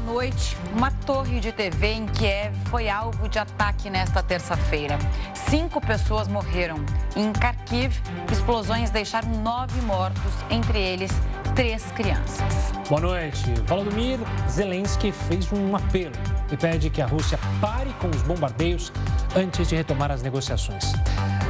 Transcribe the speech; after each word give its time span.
boa 0.00 0.14
noite. 0.14 0.56
Uma 0.74 0.90
torre 0.90 1.40
de 1.40 1.52
TV 1.52 1.92
em 1.92 2.06
Kiev 2.06 2.54
foi 2.70 2.88
alvo 2.88 3.28
de 3.28 3.38
ataque 3.38 3.90
nesta 3.90 4.22
terça-feira. 4.22 4.98
Cinco 5.34 5.80
pessoas 5.80 6.28
morreram. 6.28 6.76
Em 7.16 7.32
Kharkiv, 7.32 8.00
explosões 8.30 8.90
deixaram 8.90 9.28
nove 9.42 9.80
mortos, 9.82 10.32
entre 10.50 10.78
eles 10.78 11.10
três 11.54 11.84
crianças. 11.92 12.72
Boa 12.88 13.00
noite. 13.00 13.44
Volodymyr 13.66 14.18
Zelensky 14.48 15.12
fez 15.12 15.50
um 15.52 15.74
apelo 15.76 16.14
e 16.50 16.56
pede 16.56 16.90
que 16.90 17.02
a 17.02 17.06
Rússia 17.06 17.38
pare 17.60 17.92
com 18.00 18.08
os 18.08 18.22
bombardeios 18.22 18.92
antes 19.36 19.68
de 19.68 19.76
retomar 19.76 20.10
as 20.10 20.22
negociações. 20.22 20.92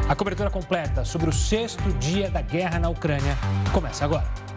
A 0.08 0.14
cobertura 0.14 0.50
completa 0.50 1.04
sobre 1.04 1.30
o 1.30 1.32
sexto 1.32 1.92
dia 1.94 2.30
da 2.30 2.42
guerra 2.42 2.80
na 2.80 2.88
Ucrânia 2.88 3.36
começa 3.72 4.04
agora. 4.04 4.49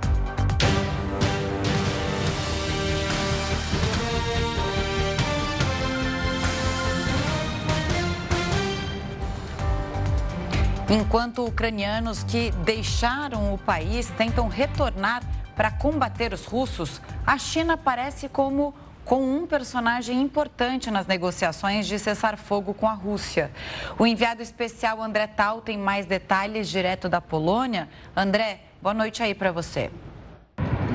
Enquanto 10.93 11.43
ucranianos 11.43 12.23
que 12.23 12.51
deixaram 12.63 13.51
o 13.51 13.57
país 13.57 14.11
tentam 14.15 14.47
retornar 14.47 15.23
para 15.55 15.71
combater 15.71 16.31
os 16.31 16.45
russos, 16.45 17.01
a 17.25 17.35
China 17.35 17.75
parece 17.75 18.29
como 18.29 18.75
com 19.03 19.23
um 19.23 19.47
personagem 19.47 20.21
importante 20.21 20.91
nas 20.91 21.07
negociações 21.07 21.87
de 21.87 21.97
cessar 21.97 22.37
fogo 22.37 22.75
com 22.75 22.87
a 22.87 22.93
Rússia. 22.93 23.51
O 23.97 24.05
enviado 24.05 24.43
especial 24.43 25.01
André 25.01 25.25
Tal 25.25 25.61
tem 25.61 25.79
mais 25.79 26.05
detalhes 26.05 26.69
direto 26.69 27.09
da 27.09 27.19
Polônia. 27.19 27.89
André, 28.15 28.61
boa 28.79 28.93
noite 28.93 29.23
aí 29.23 29.33
para 29.33 29.51
você. 29.51 29.89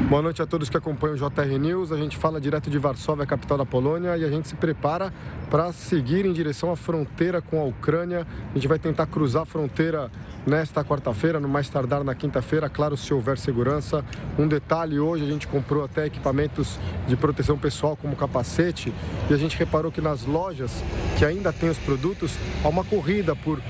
Boa 0.07 0.23
noite 0.23 0.41
a 0.41 0.47
todos 0.47 0.71
que 0.71 0.77
acompanham 0.77 1.17
o 1.17 1.19
JR 1.19 1.59
News. 1.59 1.93
A 1.93 1.97
gente 1.99 2.17
fala 2.17 2.41
direto 2.41 2.71
de 2.71 2.79
Varsóvia, 2.79 3.27
capital 3.27 3.59
da 3.59 3.67
Polônia, 3.67 4.17
e 4.17 4.25
a 4.25 4.31
gente 4.31 4.49
se 4.49 4.55
prepara 4.55 5.13
para 5.51 5.71
seguir 5.71 6.25
em 6.25 6.33
direção 6.33 6.71
à 6.71 6.77
fronteira 6.77 7.43
com 7.43 7.61
a 7.61 7.65
Ucrânia. 7.65 8.27
A 8.51 8.55
gente 8.55 8.67
vai 8.67 8.79
tentar 8.79 9.07
cruzar 9.07 9.43
a 9.43 9.45
fronteira 9.45 10.11
nesta 10.49 10.83
quarta-feira, 10.83 11.39
no 11.39 11.49
mais 11.49 11.69
tardar 11.69 12.03
na 12.03 12.15
quinta-feira, 12.15 12.69
claro, 12.69 12.97
se 12.97 13.13
houver 13.13 13.37
segurança. 13.37 14.03
Um 14.39 14.49
detalhe, 14.49 14.99
hoje 14.99 15.25
a 15.25 15.29
gente 15.29 15.47
comprou 15.47 15.85
até 15.85 16.07
equipamentos 16.07 16.81
de 17.07 17.17
proteção 17.17 17.59
pessoal 17.59 17.97
como 17.97 18.17
capacete 18.17 18.93
e 19.29 19.35
a 19.35 19.37
gente 19.37 19.57
reparou 19.59 19.93
que 19.93 20.01
nas 20.01 20.25
lojas 20.25 20.83
que 21.19 21.25
ainda 21.25 21.53
tem 21.53 21.69
os 21.69 21.79
produtos, 21.79 22.37
há 22.65 22.69
uma 22.69 22.83
corrida 22.83 23.37
por 23.37 23.61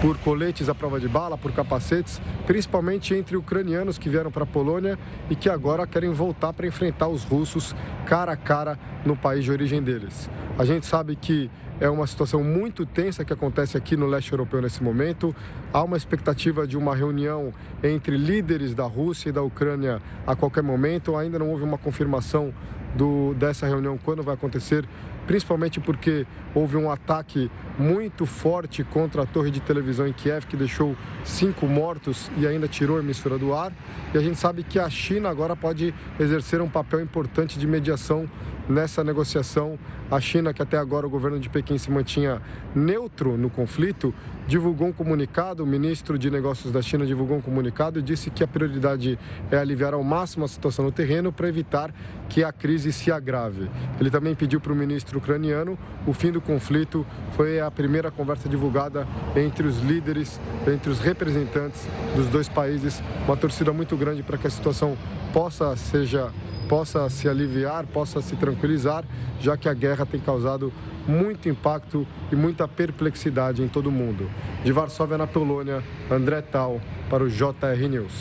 por 0.00 0.16
coletes 0.18 0.68
à 0.68 0.74
prova 0.76 1.00
de 1.00 1.08
bala, 1.08 1.36
por 1.36 1.50
capacetes, 1.50 2.20
principalmente 2.46 3.14
entre 3.14 3.36
ucranianos 3.36 3.98
que 3.98 4.08
vieram 4.08 4.30
para 4.30 4.44
a 4.44 4.46
Polônia 4.46 4.96
e 5.28 5.34
que 5.34 5.50
agora 5.50 5.84
querem 5.88 6.12
voltar 6.12 6.52
para 6.52 6.68
enfrentar 6.68 7.08
os 7.08 7.24
russos 7.24 7.74
cara 8.06 8.30
a 8.30 8.36
cara 8.36 8.78
no 9.04 9.16
país 9.16 9.42
de 9.42 9.50
origem 9.50 9.82
deles. 9.82 10.30
A 10.56 10.64
gente 10.64 10.86
sabe 10.86 11.16
que 11.16 11.50
é 11.80 11.88
uma 11.88 12.06
situação 12.06 12.42
muito 12.42 12.84
tensa 12.84 13.24
que 13.24 13.32
acontece 13.32 13.76
aqui 13.76 13.96
no 13.96 14.06
leste 14.06 14.32
europeu 14.32 14.60
nesse 14.60 14.82
momento. 14.82 15.34
Há 15.72 15.82
uma 15.82 15.96
expectativa 15.96 16.66
de 16.66 16.76
uma 16.76 16.94
reunião 16.94 17.52
entre 17.82 18.16
líderes 18.16 18.74
da 18.74 18.84
Rússia 18.84 19.28
e 19.28 19.32
da 19.32 19.42
Ucrânia 19.42 20.02
a 20.26 20.34
qualquer 20.34 20.62
momento. 20.62 21.16
Ainda 21.16 21.38
não 21.38 21.50
houve 21.50 21.62
uma 21.62 21.78
confirmação 21.78 22.52
do, 22.96 23.34
dessa 23.34 23.66
reunião 23.66 23.96
quando 23.96 24.22
vai 24.22 24.34
acontecer, 24.34 24.84
principalmente 25.26 25.78
porque 25.78 26.26
houve 26.54 26.76
um 26.76 26.90
ataque 26.90 27.50
muito 27.78 28.26
forte 28.26 28.82
contra 28.82 29.22
a 29.22 29.26
torre 29.26 29.50
de 29.50 29.60
televisão 29.60 30.06
em 30.06 30.12
Kiev, 30.12 30.46
que 30.46 30.56
deixou 30.56 30.96
cinco 31.24 31.66
mortos 31.66 32.28
e 32.36 32.46
ainda 32.46 32.66
tirou 32.66 32.96
a 32.96 33.00
emissora 33.00 33.38
do 33.38 33.54
ar. 33.54 33.72
E 34.12 34.18
a 34.18 34.20
gente 34.20 34.36
sabe 34.36 34.64
que 34.64 34.80
a 34.80 34.90
China 34.90 35.28
agora 35.28 35.54
pode 35.54 35.94
exercer 36.18 36.60
um 36.60 36.68
papel 36.68 37.00
importante 37.00 37.56
de 37.56 37.66
mediação 37.66 38.28
nessa 38.68 39.02
negociação. 39.02 39.78
A 40.10 40.20
China, 40.20 40.54
que 40.54 40.62
até 40.62 40.78
agora 40.78 41.06
o 41.06 41.10
governo 41.10 41.38
de 41.38 41.48
Pequim 41.48 41.76
se 41.78 41.90
mantinha 41.90 42.40
neutro 42.74 43.36
no 43.36 43.50
conflito, 43.50 44.14
divulgou 44.46 44.88
um 44.88 44.92
comunicado. 44.92 45.62
O 45.62 45.66
ministro 45.66 46.18
de 46.18 46.30
Negócios 46.30 46.72
da 46.72 46.80
China 46.80 47.04
divulgou 47.04 47.36
um 47.36 47.40
comunicado 47.40 47.98
e 47.98 48.02
disse 48.02 48.30
que 48.30 48.42
a 48.42 48.48
prioridade 48.48 49.18
é 49.50 49.58
aliviar 49.58 49.92
ao 49.92 50.02
máximo 50.02 50.44
a 50.44 50.48
situação 50.48 50.84
no 50.84 50.92
terreno 50.92 51.30
para 51.30 51.48
evitar 51.48 51.94
que 52.28 52.42
a 52.42 52.52
crise 52.52 52.92
se 52.92 53.12
agrave. 53.12 53.70
Ele 54.00 54.10
também 54.10 54.34
pediu 54.34 54.60
para 54.60 54.72
o 54.72 54.76
ministro 54.76 55.18
ucraniano 55.18 55.78
o 56.06 56.12
fim 56.12 56.30
do 56.32 56.40
conflito. 56.40 57.06
Foi 57.32 57.60
a 57.60 57.70
primeira 57.70 58.10
conversa 58.10 58.48
divulgada 58.48 59.06
entre 59.36 59.66
os 59.66 59.80
líderes, 59.80 60.40
entre 60.66 60.90
os 60.90 60.98
representantes 61.00 61.86
dos 62.16 62.26
dois 62.28 62.48
países. 62.48 63.02
Uma 63.26 63.36
torcida 63.36 63.72
muito 63.72 63.96
grande 63.96 64.22
para 64.22 64.38
que 64.38 64.46
a 64.46 64.50
situação 64.50 64.96
possa 65.32 65.76
seja 65.76 66.32
possa 66.68 67.08
se 67.08 67.26
aliviar, 67.28 67.86
possa 67.86 68.20
se 68.20 68.36
tranquilizar, 68.36 69.02
já 69.40 69.56
que 69.56 69.68
a 69.68 69.74
guerra 69.74 70.04
tem 70.04 70.20
causado 70.20 70.70
muito 71.06 71.48
impacto 71.48 72.06
e 72.30 72.36
muita 72.36 72.68
perplexidade 72.68 73.62
em 73.62 73.68
todo 73.68 73.86
o 73.86 73.92
mundo. 73.92 74.30
De 74.62 74.70
Varsóvia, 74.70 75.16
na 75.16 75.26
Polônia, 75.26 75.82
André 76.10 76.42
Tal, 76.42 76.78
para 77.08 77.24
o 77.24 77.30
JR 77.30 77.88
News. 77.88 78.12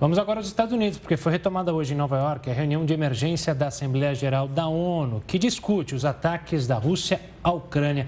Vamos 0.00 0.18
agora 0.18 0.40
aos 0.40 0.46
Estados 0.46 0.72
Unidos, 0.72 0.98
porque 0.98 1.16
foi 1.16 1.32
retomada 1.32 1.72
hoje 1.72 1.92
em 1.92 1.96
Nova 1.96 2.16
York 2.16 2.50
a 2.50 2.54
reunião 2.54 2.84
de 2.84 2.94
emergência 2.94 3.54
da 3.54 3.68
Assembleia 3.68 4.14
Geral 4.14 4.48
da 4.48 4.66
ONU, 4.66 5.22
que 5.26 5.38
discute 5.38 5.94
os 5.94 6.04
ataques 6.04 6.66
da 6.66 6.76
Rússia 6.76 7.20
à 7.42 7.52
Ucrânia. 7.52 8.06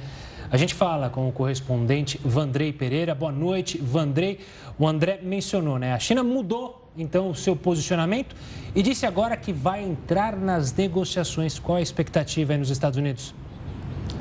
A 0.50 0.56
gente 0.56 0.74
fala 0.74 1.10
com 1.10 1.28
o 1.28 1.32
correspondente 1.32 2.18
Vandrei 2.24 2.72
Pereira. 2.72 3.14
Boa 3.14 3.32
noite, 3.32 3.78
Vandrei. 3.78 4.40
O 4.78 4.86
André 4.86 5.20
mencionou, 5.22 5.78
né? 5.78 5.92
A 5.92 5.98
China 5.98 6.22
mudou 6.22 6.85
então 6.96 7.30
o 7.30 7.34
seu 7.34 7.54
posicionamento 7.54 8.34
e 8.74 8.82
disse 8.82 9.06
agora 9.06 9.36
que 9.36 9.52
vai 9.52 9.82
entrar 9.82 10.36
nas 10.36 10.72
negociações. 10.74 11.58
Qual 11.58 11.78
a 11.78 11.82
expectativa 11.82 12.52
aí 12.52 12.58
nos 12.58 12.70
Estados 12.70 12.98
Unidos? 12.98 13.34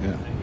É. 0.03 0.35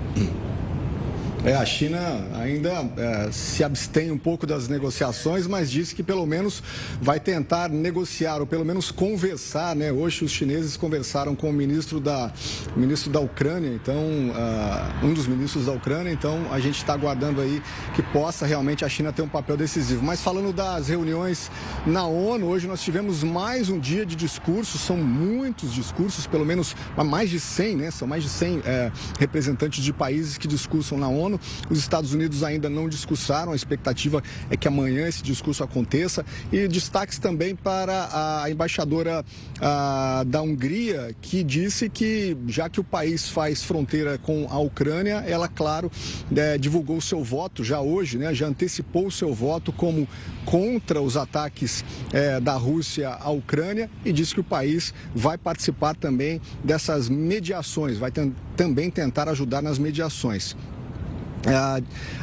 É, 1.44 1.56
a 1.56 1.66
China 1.66 1.98
ainda 2.34 2.88
é, 2.96 3.32
se 3.32 3.64
abstém 3.64 4.12
um 4.12 4.18
pouco 4.18 4.46
das 4.46 4.68
negociações, 4.68 5.44
mas 5.44 5.68
disse 5.68 5.92
que 5.92 6.00
pelo 6.00 6.24
menos 6.24 6.62
vai 7.00 7.18
tentar 7.18 7.68
negociar, 7.68 8.38
ou 8.38 8.46
pelo 8.46 8.64
menos 8.64 8.92
conversar, 8.92 9.74
né? 9.74 9.90
Hoje 9.90 10.24
os 10.24 10.30
chineses 10.30 10.76
conversaram 10.76 11.34
com 11.34 11.50
o 11.50 11.52
ministro 11.52 11.98
da, 11.98 12.32
ministro 12.76 13.10
da 13.10 13.18
Ucrânia, 13.18 13.68
então, 13.74 13.96
uh, 13.96 15.04
um 15.04 15.12
dos 15.12 15.26
ministros 15.26 15.66
da 15.66 15.72
Ucrânia, 15.72 16.12
então 16.12 16.46
a 16.52 16.60
gente 16.60 16.76
está 16.76 16.92
aguardando 16.92 17.40
aí 17.40 17.60
que 17.96 18.02
possa 18.04 18.46
realmente 18.46 18.84
a 18.84 18.88
China 18.88 19.12
ter 19.12 19.22
um 19.22 19.28
papel 19.28 19.56
decisivo. 19.56 20.00
Mas 20.04 20.20
falando 20.20 20.52
das 20.52 20.86
reuniões 20.90 21.50
na 21.84 22.06
ONU, 22.06 22.46
hoje 22.46 22.68
nós 22.68 22.80
tivemos 22.80 23.24
mais 23.24 23.68
um 23.68 23.80
dia 23.80 24.06
de 24.06 24.14
discursos, 24.14 24.80
são 24.80 24.96
muitos 24.96 25.74
discursos, 25.74 26.24
pelo 26.24 26.46
menos 26.46 26.76
mais 27.04 27.28
de 27.28 27.40
100, 27.40 27.76
né? 27.76 27.90
São 27.90 28.06
mais 28.06 28.22
de 28.22 28.28
100 28.28 28.62
é, 28.64 28.92
representantes 29.18 29.82
de 29.82 29.92
países 29.92 30.38
que 30.38 30.46
discursam 30.46 30.96
na 30.96 31.08
ONU. 31.08 31.31
Os 31.70 31.78
Estados 31.78 32.12
Unidos 32.12 32.42
ainda 32.42 32.68
não 32.68 32.88
discursaram, 32.88 33.52
a 33.52 33.56
expectativa 33.56 34.22
é 34.50 34.56
que 34.56 34.68
amanhã 34.68 35.06
esse 35.08 35.22
discurso 35.22 35.62
aconteça. 35.62 36.24
E 36.52 36.66
destaques 36.68 37.18
também 37.18 37.54
para 37.54 38.08
a 38.12 38.50
embaixadora 38.50 39.24
a, 39.60 40.24
da 40.26 40.42
Hungria, 40.42 41.14
que 41.20 41.42
disse 41.42 41.88
que, 41.88 42.36
já 42.46 42.68
que 42.68 42.80
o 42.80 42.84
país 42.84 43.28
faz 43.28 43.62
fronteira 43.62 44.18
com 44.18 44.46
a 44.50 44.58
Ucrânia, 44.58 45.24
ela, 45.26 45.48
claro, 45.48 45.90
é, 46.34 46.58
divulgou 46.58 47.00
seu 47.00 47.22
voto 47.22 47.64
já 47.64 47.80
hoje, 47.80 48.18
né, 48.18 48.34
já 48.34 48.46
antecipou 48.46 49.10
seu 49.10 49.32
voto 49.32 49.72
como 49.72 50.08
contra 50.44 51.00
os 51.00 51.16
ataques 51.16 51.84
é, 52.12 52.40
da 52.40 52.54
Rússia 52.54 53.10
à 53.10 53.30
Ucrânia 53.30 53.90
e 54.04 54.12
disse 54.12 54.34
que 54.34 54.40
o 54.40 54.44
país 54.44 54.92
vai 55.14 55.38
participar 55.38 55.94
também 55.94 56.40
dessas 56.64 57.08
mediações, 57.08 57.98
vai 57.98 58.12
também 58.56 58.90
tentar 58.90 59.28
ajudar 59.28 59.62
nas 59.62 59.78
mediações. 59.78 60.56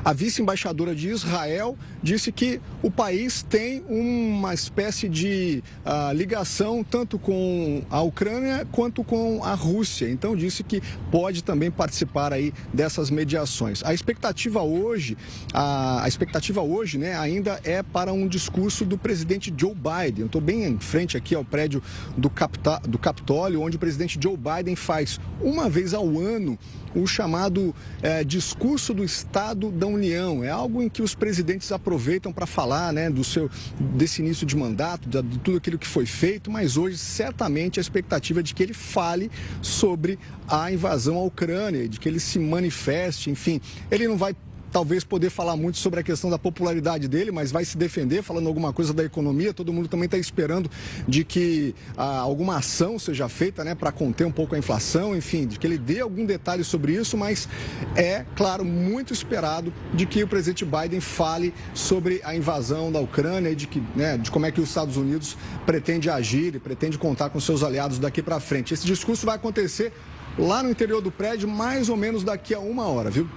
A 0.03 0.13
vice-embaixadora 0.13 0.95
de 0.95 1.09
Israel 1.09 1.77
disse 2.01 2.31
que 2.31 2.61
o 2.81 2.89
país 2.89 3.43
tem 3.43 3.83
uma 3.87 4.53
espécie 4.53 5.09
de 5.09 5.63
uh, 5.85 6.13
ligação 6.13 6.83
tanto 6.83 7.19
com 7.19 7.83
a 7.89 8.01
Ucrânia 8.01 8.67
quanto 8.71 9.03
com 9.03 9.43
a 9.43 9.53
Rússia. 9.53 10.09
Então 10.09 10.35
disse 10.35 10.63
que 10.63 10.81
pode 11.11 11.43
também 11.43 11.69
participar 11.69 12.33
aí 12.33 12.53
dessas 12.73 13.09
mediações. 13.09 13.83
A 13.83 13.93
expectativa 13.93 14.61
hoje, 14.61 15.17
a, 15.53 16.03
a 16.03 16.07
expectativa 16.07 16.61
hoje, 16.61 16.97
né, 16.97 17.17
ainda 17.17 17.59
é 17.63 17.83
para 17.83 18.13
um 18.13 18.27
discurso 18.27 18.85
do 18.85 18.97
presidente 18.97 19.53
Joe 19.55 19.75
Biden. 19.75 20.25
Estou 20.25 20.41
bem 20.41 20.63
em 20.63 20.79
frente 20.79 21.17
aqui 21.17 21.35
ao 21.35 21.43
prédio 21.43 21.81
do, 22.17 22.29
Capta, 22.29 22.79
do 22.87 22.97
Capitólio, 22.97 23.61
onde 23.61 23.77
o 23.77 23.79
presidente 23.79 24.19
Joe 24.21 24.37
Biden 24.37 24.75
faz 24.75 25.19
uma 25.41 25.69
vez 25.69 25.93
ao 25.93 26.19
ano 26.19 26.57
o 26.95 27.05
chamado 27.05 27.73
é, 28.01 28.23
discurso 28.23 28.93
do 28.93 29.03
Estado 29.03 29.71
da 29.71 29.87
União. 29.87 30.43
É 30.43 30.49
algo 30.49 30.81
em 30.81 30.89
que 30.89 31.01
os 31.01 31.13
presidentes 31.13 31.71
aproveitam 31.89 32.31
para 32.31 32.45
falar 32.45 32.93
né, 32.93 33.09
do 33.09 33.23
seu, 33.23 33.49
desse 33.79 34.21
início 34.21 34.45
de 34.45 34.55
mandato, 34.55 35.09
de, 35.09 35.39
tudo 35.39 35.57
aquilo 35.57 35.77
que 35.77 35.87
foi 35.87 36.05
feito, 36.05 36.51
mas 36.51 36.77
hoje 36.77 36.97
certamente 36.99 37.79
a 37.79 37.81
expectativa 37.81 38.41
é 38.41 38.43
de 38.43 38.53
que 38.53 38.61
ele 38.61 38.75
fale 38.75 39.31
sobre 39.59 40.19
a 40.47 40.71
invasão 40.71 41.17
à 41.17 41.23
Ucrânia, 41.23 41.89
de 41.89 41.99
que 41.99 42.07
ele 42.07 42.19
se 42.19 42.37
manifeste, 42.37 43.31
enfim. 43.31 43.59
Ele 43.89 44.07
não 44.07 44.17
vai 44.17 44.35
talvez 44.71 45.03
poder 45.03 45.29
falar 45.29 45.55
muito 45.55 45.77
sobre 45.77 45.99
a 45.99 46.03
questão 46.03 46.29
da 46.29 46.37
popularidade 46.37 47.07
dele, 47.07 47.31
mas 47.31 47.51
vai 47.51 47.65
se 47.65 47.77
defender 47.77 48.21
falando 48.21 48.47
alguma 48.47 48.71
coisa 48.71 48.93
da 48.93 49.03
economia. 49.03 49.53
Todo 49.53 49.73
mundo 49.73 49.87
também 49.87 50.05
está 50.05 50.17
esperando 50.17 50.69
de 51.07 51.23
que 51.23 51.75
ah, 51.97 52.19
alguma 52.19 52.57
ação 52.57 52.97
seja 52.99 53.27
feita 53.27 53.63
né, 53.63 53.75
para 53.75 53.91
conter 53.91 54.25
um 54.25 54.31
pouco 54.31 54.55
a 54.55 54.57
inflação, 54.57 55.15
enfim, 55.15 55.47
de 55.47 55.59
que 55.59 55.65
ele 55.65 55.77
dê 55.77 55.99
algum 56.01 56.25
detalhe 56.25 56.63
sobre 56.63 56.93
isso, 56.93 57.17
mas 57.17 57.47
é, 57.95 58.25
claro, 58.35 58.63
muito 58.63 59.13
esperado 59.13 59.73
de 59.93 60.05
que 60.05 60.23
o 60.23 60.27
presidente 60.27 60.65
Biden 60.65 60.99
fale 60.99 61.53
sobre 61.73 62.21
a 62.23 62.35
invasão 62.35 62.91
da 62.91 62.99
Ucrânia 62.99 63.49
e 63.49 63.55
de, 63.55 63.67
que, 63.67 63.81
né, 63.95 64.17
de 64.17 64.29
como 64.31 64.45
é 64.45 64.51
que 64.51 64.61
os 64.61 64.69
Estados 64.69 64.97
Unidos 64.97 65.37
pretende 65.65 66.09
agir 66.09 66.55
e 66.55 66.59
pretende 66.59 66.97
contar 66.97 67.29
com 67.29 67.39
seus 67.39 67.63
aliados 67.63 67.99
daqui 67.99 68.21
para 68.21 68.39
frente. 68.39 68.73
Esse 68.73 68.85
discurso 68.85 69.25
vai 69.25 69.35
acontecer 69.35 69.93
lá 70.37 70.63
no 70.63 70.69
interior 70.69 71.01
do 71.01 71.11
prédio, 71.11 71.47
mais 71.47 71.89
ou 71.89 71.97
menos 71.97 72.23
daqui 72.23 72.53
a 72.53 72.59
uma 72.59 72.87
hora, 72.87 73.09
viu? 73.09 73.27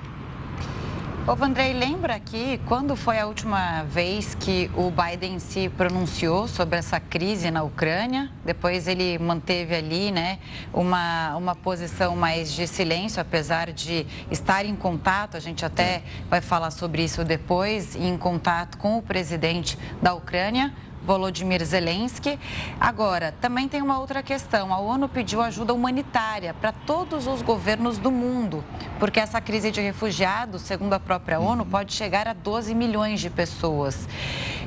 Ô, 1.25 1.37
Vandrei, 1.37 1.73
lembra 1.73 2.19
que 2.19 2.59
quando 2.67 2.97
foi 2.97 3.17
a 3.21 3.29
última 3.29 3.85
vez 3.85 4.35
que 4.35 4.69
o 4.75 4.91
Biden 4.91 5.39
se 5.39 5.69
pronunciou 5.69 6.49
sobre 6.49 6.77
essa 6.77 6.99
crise 6.99 7.49
na 7.49 7.63
Ucrânia? 7.63 8.29
Depois 8.45 8.89
ele 8.89 9.21
manteve 9.21 9.73
ali, 9.73 10.11
né, 10.11 10.41
uma, 10.75 11.37
uma 11.37 11.55
posição 11.55 12.17
mais 12.17 12.53
de 12.53 12.67
silêncio, 12.67 13.23
apesar 13.23 13.71
de 13.71 14.05
estar 14.33 14.67
em 14.67 14.75
contato, 14.75 15.37
a 15.37 15.41
gente 15.41 15.65
até 15.65 16.03
vai 16.29 16.41
falar 16.41 16.73
sobre 16.73 17.05
isso 17.05 17.23
depois, 17.23 17.95
em 17.95 18.19
contato 18.19 18.77
com 18.77 18.99
o 18.99 19.03
presidente 19.03 19.79
da 20.03 20.15
Ucrânia. 20.15 20.75
Volodymyr 21.07 21.65
Zelensky. 21.65 22.39
Agora, 22.81 23.35
também 23.41 23.69
tem 23.69 23.83
uma 23.83 23.99
outra 23.99 24.23
questão. 24.23 24.73
A 24.73 24.79
ONU 24.79 25.09
pediu 25.09 25.41
ajuda 25.41 25.75
humanitária 25.75 26.55
para 26.55 26.73
todos 26.73 27.27
os 27.27 27.43
governos 27.43 27.99
do 27.99 28.11
mundo, 28.11 28.65
porque 28.99 29.21
essa 29.21 29.41
crise 29.41 29.71
de 29.71 29.81
refugiados, 29.81 30.63
segundo 30.63 30.93
a 30.95 31.01
própria 31.01 31.41
ONU, 31.41 31.67
pode 31.67 31.93
chegar 31.93 32.29
a 32.29 32.33
12 32.33 32.75
milhões 32.75 33.21
de 33.21 33.31
pessoas. 33.31 34.09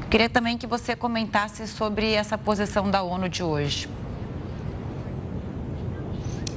Queria 0.09 0.29
também 0.29 0.57
que 0.57 0.67
você 0.67 0.95
comentasse 0.95 1.67
sobre 1.67 2.13
essa 2.13 2.37
posição 2.37 2.89
da 2.89 3.01
ONU 3.01 3.27
de 3.27 3.43
hoje. 3.43 3.89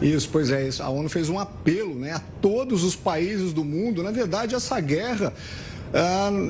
Isso, 0.00 0.28
pois 0.30 0.50
é, 0.50 0.68
a 0.80 0.88
ONU 0.88 1.08
fez 1.08 1.28
um 1.28 1.38
apelo 1.38 1.94
né, 1.94 2.12
a 2.12 2.20
todos 2.40 2.84
os 2.84 2.94
países 2.94 3.52
do 3.52 3.64
mundo. 3.64 4.02
Na 4.02 4.12
verdade, 4.12 4.54
essa 4.54 4.78
guerra 4.78 5.32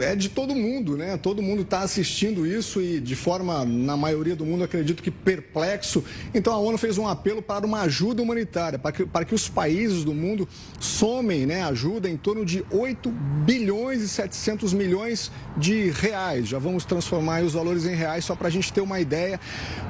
é 0.03 0.17
de 0.17 0.29
todo 0.29 0.55
mundo, 0.55 0.97
né? 0.97 1.17
Todo 1.17 1.43
mundo 1.43 1.63
está 1.63 1.81
assistindo 1.81 2.47
isso 2.47 2.81
e, 2.81 3.01
de 3.01 3.15
forma, 3.15 3.65
na 3.65 3.97
maioria 3.97 4.35
do 4.35 4.45
mundo, 4.45 4.65
acredito 4.65 5.03
que 5.03 5.11
perplexo. 5.11 6.05
Então, 6.35 6.53
a 6.53 6.59
ONU 6.59 6.77
fez 6.77 6.99
um 6.99 7.07
apelo 7.07 7.41
para 7.41 7.65
uma 7.65 7.83
ajuda 7.83 8.23
humanitária, 8.23 8.79
para 8.79 8.93
que, 8.93 9.07
para 9.07 9.25
que 9.25 9.35
os 9.35 9.49
países 9.49 10.05
do 10.05 10.13
mundo 10.13 10.49
somem 10.81 11.47
né, 11.47 11.63
ajuda 11.63 12.09
em 12.09 12.17
torno 12.17 12.45
de 12.45 12.65
8 12.71 13.11
bilhões 13.45 14.03
e 14.03 14.09
700 14.09 14.73
milhões 14.73 15.31
de 15.57 15.91
reais. 15.91 16.49
Já 16.49 16.59
vamos 16.59 16.85
transformar 16.85 17.43
os 17.43 17.53
valores 17.53 17.87
em 17.87 17.95
reais 17.95 18.25
só 18.25 18.35
para 18.35 18.49
a 18.49 18.51
gente 18.51 18.73
ter 18.73 18.81
uma 18.81 19.01
ideia. 19.01 19.39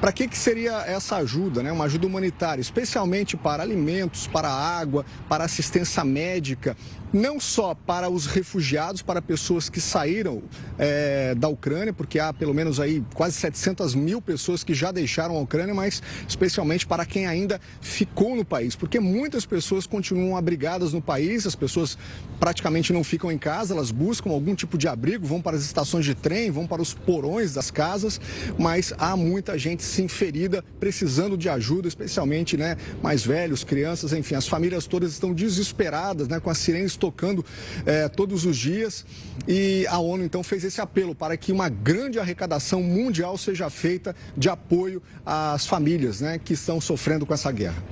Para 0.00 0.12
que, 0.12 0.28
que 0.28 0.36
seria 0.36 0.84
essa 0.86 1.16
ajuda, 1.16 1.62
né? 1.62 1.72
Uma 1.72 1.84
ajuda 1.84 2.06
humanitária, 2.06 2.60
especialmente 2.60 3.36
para 3.36 3.62
alimentos, 3.62 4.26
para 4.26 4.48
água, 4.48 5.06
para 5.28 5.44
assistência 5.44 6.04
médica 6.04 6.76
não 7.12 7.40
só 7.40 7.74
para 7.74 8.08
os 8.08 8.26
refugiados, 8.26 9.02
para 9.02 9.22
pessoas 9.22 9.68
que 9.68 9.80
saíram 9.80 10.42
é, 10.78 11.34
da 11.34 11.48
Ucrânia, 11.48 11.92
porque 11.92 12.18
há 12.18 12.32
pelo 12.32 12.54
menos 12.54 12.80
aí 12.80 13.02
quase 13.14 13.36
700 13.36 13.94
mil 13.94 14.20
pessoas 14.20 14.62
que 14.62 14.74
já 14.74 14.92
deixaram 14.92 15.36
a 15.36 15.40
Ucrânia, 15.40 15.74
mas 15.74 16.02
especialmente 16.28 16.86
para 16.86 17.04
quem 17.04 17.26
ainda 17.26 17.60
ficou 17.80 18.36
no 18.36 18.44
país, 18.44 18.76
porque 18.76 19.00
muitas 19.00 19.46
pessoas 19.46 19.86
continuam 19.86 20.36
abrigadas 20.36 20.92
no 20.92 21.00
país, 21.00 21.46
as 21.46 21.54
pessoas 21.54 21.96
praticamente 22.38 22.92
não 22.92 23.02
ficam 23.02 23.32
em 23.32 23.38
casa, 23.38 23.74
elas 23.74 23.90
buscam 23.90 24.30
algum 24.30 24.54
tipo 24.54 24.76
de 24.76 24.86
abrigo, 24.86 25.26
vão 25.26 25.40
para 25.40 25.56
as 25.56 25.64
estações 25.64 26.04
de 26.04 26.14
trem, 26.14 26.50
vão 26.50 26.66
para 26.66 26.82
os 26.82 26.94
porões 26.94 27.54
das 27.54 27.70
casas, 27.70 28.20
mas 28.58 28.92
há 28.98 29.16
muita 29.16 29.58
gente 29.58 29.82
sim 29.82 30.08
ferida, 30.08 30.64
precisando 30.78 31.36
de 31.36 31.48
ajuda, 31.48 31.88
especialmente 31.88 32.56
né, 32.56 32.76
mais 33.02 33.24
velhos, 33.24 33.64
crianças, 33.64 34.12
enfim, 34.12 34.34
as 34.34 34.46
famílias 34.46 34.86
todas 34.86 35.12
estão 35.12 35.32
desesperadas, 35.32 36.28
né, 36.28 36.40
com 36.40 36.50
as 36.50 36.58
sirenes 36.58 36.96
tocando 36.98 37.44
é, 37.86 38.08
todos 38.08 38.44
os 38.44 38.56
dias. 38.56 39.06
E 39.46 39.86
a 39.88 39.98
ONU 39.98 40.24
então 40.24 40.42
fez 40.42 40.64
esse 40.64 40.80
apelo 40.80 41.14
para 41.14 41.36
que 41.36 41.52
uma 41.52 41.68
grande 41.68 42.18
arrecadação 42.18 42.82
mundial 42.82 43.38
seja 43.38 43.70
feita 43.70 44.14
de 44.36 44.48
apoio 44.48 45.02
às 45.24 45.66
famílias 45.66 46.20
né, 46.20 46.38
que 46.38 46.52
estão 46.52 46.80
sofrendo 46.80 47.24
com 47.24 47.32
essa 47.32 47.50
guerra. 47.50 47.82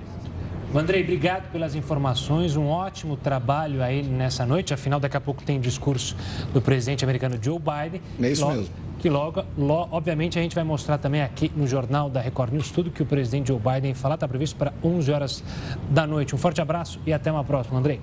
Andrei, 0.74 1.02
obrigado 1.02 1.50
pelas 1.50 1.74
informações. 1.74 2.56
Um 2.56 2.66
ótimo 2.66 3.16
trabalho 3.16 3.82
aí 3.82 4.02
nessa 4.02 4.44
noite. 4.44 4.74
Afinal, 4.74 5.00
daqui 5.00 5.16
a 5.16 5.20
pouco 5.20 5.42
tem 5.42 5.60
discurso 5.60 6.16
do 6.52 6.60
presidente 6.60 7.04
americano 7.04 7.38
Joe 7.40 7.58
Biden. 7.58 8.02
É 8.20 8.30
isso 8.30 8.42
logo, 8.42 8.56
mesmo. 8.56 8.74
Que 8.98 9.08
logo, 9.08 9.44
logo, 9.56 9.96
obviamente, 9.96 10.38
a 10.38 10.42
gente 10.42 10.54
vai 10.54 10.64
mostrar 10.64 10.98
também 10.98 11.22
aqui 11.22 11.50
no 11.56 11.66
Jornal 11.66 12.10
da 12.10 12.20
Record 12.20 12.52
News 12.52 12.70
tudo 12.70 12.90
que 12.90 13.02
o 13.02 13.06
presidente 13.06 13.48
Joe 13.48 13.60
Biden 13.60 13.94
falar. 13.94 14.16
Está 14.16 14.28
previsto 14.28 14.56
para 14.56 14.72
11 14.82 15.12
horas 15.12 15.44
da 15.88 16.06
noite. 16.06 16.34
Um 16.34 16.38
forte 16.38 16.60
abraço 16.60 17.00
e 17.06 17.12
até 17.12 17.30
uma 17.30 17.44
próxima, 17.44 17.78
Andrei. 17.78 18.00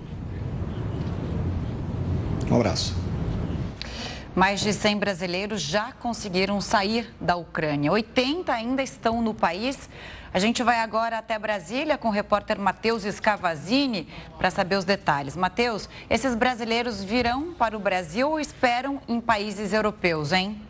Um 2.54 2.58
abraço. 2.58 2.96
Mais 4.36 4.60
de 4.60 4.72
100 4.72 5.00
brasileiros 5.00 5.60
já 5.60 5.92
conseguiram 5.92 6.62
sair 6.62 7.12
da 7.20 7.36
Ucrânia. 7.36 7.92
80 7.92 8.54
ainda 8.54 8.84
estão 8.84 9.24
no 9.24 9.34
país. 9.34 9.90
A 10.32 10.38
gente 10.38 10.62
vai 10.62 10.80
agora 10.80 11.18
até 11.18 11.40
Brasília 11.40 11.98
com 11.98 12.10
o 12.10 12.12
repórter 12.12 12.60
Matheus 12.60 13.02
Scavazini 13.04 14.08
para 14.38 14.52
saber 14.52 14.76
os 14.76 14.86
detalhes. 14.86 15.36
Matheus, 15.36 15.90
esses 16.08 16.36
brasileiros 16.36 17.04
virão 17.04 17.56
para 17.56 17.76
o 17.76 17.80
Brasil 17.80 18.30
ou 18.30 18.40
esperam 18.40 19.02
em 19.08 19.20
países 19.20 19.74
europeus, 19.74 20.32
hein? 20.32 20.62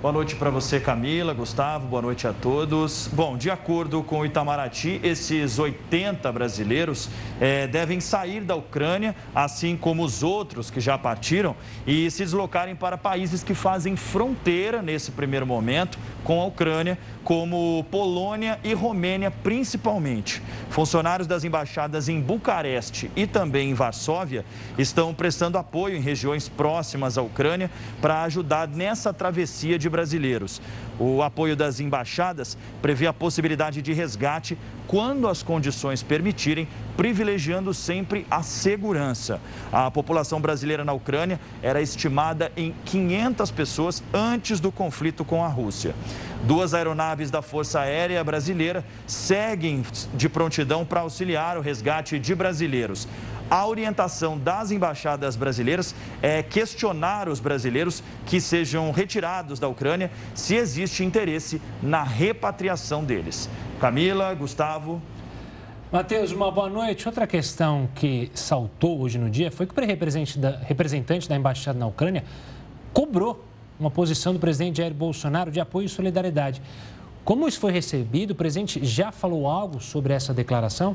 Boa 0.00 0.12
noite 0.12 0.36
para 0.36 0.48
você, 0.48 0.78
Camila, 0.78 1.34
Gustavo, 1.34 1.88
boa 1.88 2.00
noite 2.00 2.24
a 2.24 2.32
todos. 2.32 3.10
Bom, 3.12 3.36
de 3.36 3.50
acordo 3.50 4.00
com 4.00 4.20
o 4.20 4.24
Itamaraty, 4.24 5.00
esses 5.02 5.58
80 5.58 6.30
brasileiros 6.30 7.10
é, 7.40 7.66
devem 7.66 7.98
sair 7.98 8.42
da 8.42 8.54
Ucrânia, 8.54 9.16
assim 9.34 9.76
como 9.76 10.04
os 10.04 10.22
outros 10.22 10.70
que 10.70 10.78
já 10.80 10.96
partiram, 10.96 11.56
e 11.84 12.08
se 12.12 12.22
deslocarem 12.22 12.76
para 12.76 12.96
países 12.96 13.42
que 13.42 13.54
fazem 13.54 13.96
fronteira, 13.96 14.80
nesse 14.80 15.10
primeiro 15.10 15.44
momento, 15.44 15.98
com 16.22 16.40
a 16.40 16.44
Ucrânia, 16.44 16.96
como 17.24 17.84
Polônia 17.90 18.60
e 18.62 18.74
Romênia, 18.74 19.32
principalmente. 19.32 20.40
Funcionários 20.70 21.26
das 21.26 21.42
embaixadas 21.42 22.08
em 22.08 22.20
Bucareste 22.20 23.10
e 23.16 23.26
também 23.26 23.70
em 23.70 23.74
Varsóvia 23.74 24.44
estão 24.78 25.12
prestando 25.12 25.58
apoio 25.58 25.96
em 25.96 26.00
regiões 26.00 26.48
próximas 26.48 27.18
à 27.18 27.22
Ucrânia 27.22 27.68
para 28.00 28.22
ajudar 28.22 28.68
nessa 28.68 29.12
travessia 29.12 29.76
de 29.78 29.87
brasileiros. 29.88 30.60
O 30.98 31.22
apoio 31.22 31.56
das 31.56 31.80
embaixadas 31.80 32.56
prevê 32.82 33.06
a 33.06 33.12
possibilidade 33.12 33.80
de 33.82 33.92
resgate 33.92 34.58
quando 34.86 35.28
as 35.28 35.42
condições 35.42 36.02
permitirem, 36.02 36.66
privilegiando 36.96 37.74
sempre 37.74 38.26
a 38.30 38.42
segurança. 38.42 39.40
A 39.70 39.90
população 39.90 40.40
brasileira 40.40 40.84
na 40.84 40.92
Ucrânia 40.92 41.38
era 41.62 41.82
estimada 41.82 42.50
em 42.56 42.74
500 42.84 43.50
pessoas 43.50 44.02
antes 44.12 44.60
do 44.60 44.72
conflito 44.72 45.24
com 45.24 45.44
a 45.44 45.48
Rússia. 45.48 45.94
Duas 46.44 46.72
aeronaves 46.72 47.30
da 47.30 47.42
Força 47.42 47.80
Aérea 47.80 48.22
Brasileira 48.22 48.84
seguem 49.06 49.84
de 50.14 50.28
prontidão 50.28 50.84
para 50.84 51.00
auxiliar 51.00 51.58
o 51.58 51.60
resgate 51.60 52.18
de 52.18 52.34
brasileiros. 52.34 53.08
A 53.50 53.66
orientação 53.66 54.36
das 54.38 54.70
embaixadas 54.70 55.34
brasileiras 55.34 55.94
é 56.20 56.42
questionar 56.42 57.30
os 57.30 57.40
brasileiros 57.40 58.02
que 58.26 58.42
sejam 58.42 58.90
retirados 58.90 59.58
da 59.58 59.66
Ucrânia 59.66 60.10
se 60.34 60.54
existe 60.54 61.02
interesse 61.02 61.60
na 61.82 62.02
repatriação 62.02 63.02
deles. 63.02 63.48
Camila, 63.80 64.34
Gustavo. 64.34 65.00
Matheus, 65.90 66.30
uma 66.30 66.50
boa 66.50 66.68
noite. 66.68 67.08
Outra 67.08 67.26
questão 67.26 67.88
que 67.94 68.30
saltou 68.34 69.00
hoje 69.00 69.16
no 69.16 69.30
dia 69.30 69.50
foi 69.50 69.66
que 69.66 69.72
o 69.72 69.86
representante 69.86 71.26
da, 71.26 71.34
embaixada 71.34 71.78
na 71.78 71.86
Ucrânia 71.86 72.24
cobrou 72.92 73.42
uma 73.80 73.90
posição 73.90 74.34
do 74.34 74.38
presidente 74.38 74.76
Jair 74.76 74.92
Bolsonaro 74.92 75.50
de 75.50 75.58
apoio 75.58 75.86
e 75.86 75.88
solidariedade. 75.88 76.60
Como 77.24 77.48
isso 77.48 77.58
foi 77.58 77.72
recebido? 77.72 78.32
O 78.32 78.34
presidente 78.34 78.84
já 78.84 79.10
falou 79.10 79.46
algo 79.46 79.80
sobre 79.80 80.12
essa 80.12 80.34
declaração? 80.34 80.94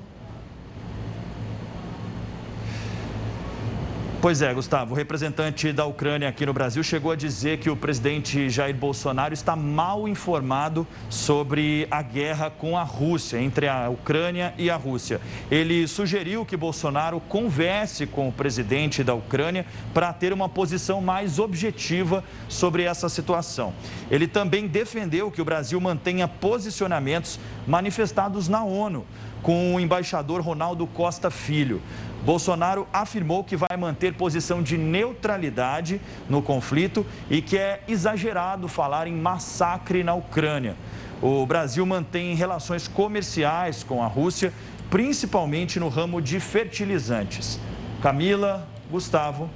Pois 4.24 4.42
é, 4.42 4.54
Gustavo. 4.54 4.94
O 4.94 4.96
representante 4.96 5.74
da 5.74 5.86
Ucrânia 5.86 6.30
aqui 6.30 6.46
no 6.46 6.54
Brasil 6.54 6.82
chegou 6.82 7.12
a 7.12 7.16
dizer 7.18 7.58
que 7.58 7.70
o 7.70 7.76
presidente 7.76 8.50
Jair 8.50 8.74
Bolsonaro 8.74 9.34
está 9.34 9.54
mal 9.54 10.08
informado 10.08 10.88
sobre 11.10 11.86
a 11.92 12.02
guerra 12.02 12.50
com 12.50 12.78
a 12.78 12.84
Rússia, 12.84 13.38
entre 13.38 13.68
a 13.68 13.90
Ucrânia 13.90 14.54
e 14.58 14.70
a 14.70 14.78
Rússia. 14.78 15.20
Ele 15.52 15.86
sugeriu 15.90 16.46
que 16.46 16.56
Bolsonaro 16.56 17.20
converse 17.20 18.08
com 18.08 18.30
o 18.30 18.32
presidente 18.32 19.04
da 19.04 19.14
Ucrânia 19.14 19.66
para 19.94 20.14
ter 20.14 20.32
uma 20.32 20.48
posição 20.48 21.02
mais 21.02 21.38
objetiva 21.38 22.24
sobre 22.48 22.84
essa 22.84 23.10
situação. 23.10 23.74
Ele 24.10 24.26
também 24.26 24.70
defendeu 24.70 25.30
que 25.32 25.42
o 25.42 25.46
Brasil 25.46 25.82
mantenha 25.82 26.30
posicionamentos 26.30 27.38
manifestados 27.68 28.48
na 28.48 28.64
ONU 28.64 29.06
com 29.42 29.76
o 29.76 29.80
embaixador 29.82 30.40
Ronaldo 30.40 30.88
Costa 30.88 31.30
Filho. 31.30 31.82
Bolsonaro 32.24 32.88
afirmou 32.94 33.44
que 33.44 33.58
vai 33.58 33.76
manter 33.78 34.14
posição 34.14 34.64
de 34.64 34.78
neutralidade 34.78 36.00
no 36.30 36.42
conflito 36.42 37.06
e 37.30 37.42
que 37.42 37.58
é 37.58 37.82
exagerado 37.88 38.68
falar 38.68 39.08
em 39.08 39.14
massacre 39.14 40.04
na 40.04 40.14
Ucrânia. 40.14 40.76
O 41.22 41.46
Brasil 41.46 41.86
mantém 41.86 42.34
relações 42.34 42.88
comerciais 42.88 43.84
com 43.84 44.02
a 44.02 44.08
Rússia, 44.08 44.54
principalmente 44.90 45.80
no 45.80 45.90
ramo 45.90 46.22
de 46.22 46.40
fertilizantes. 46.40 47.60
Camila, 48.02 48.68
Gustavo. 48.90 49.50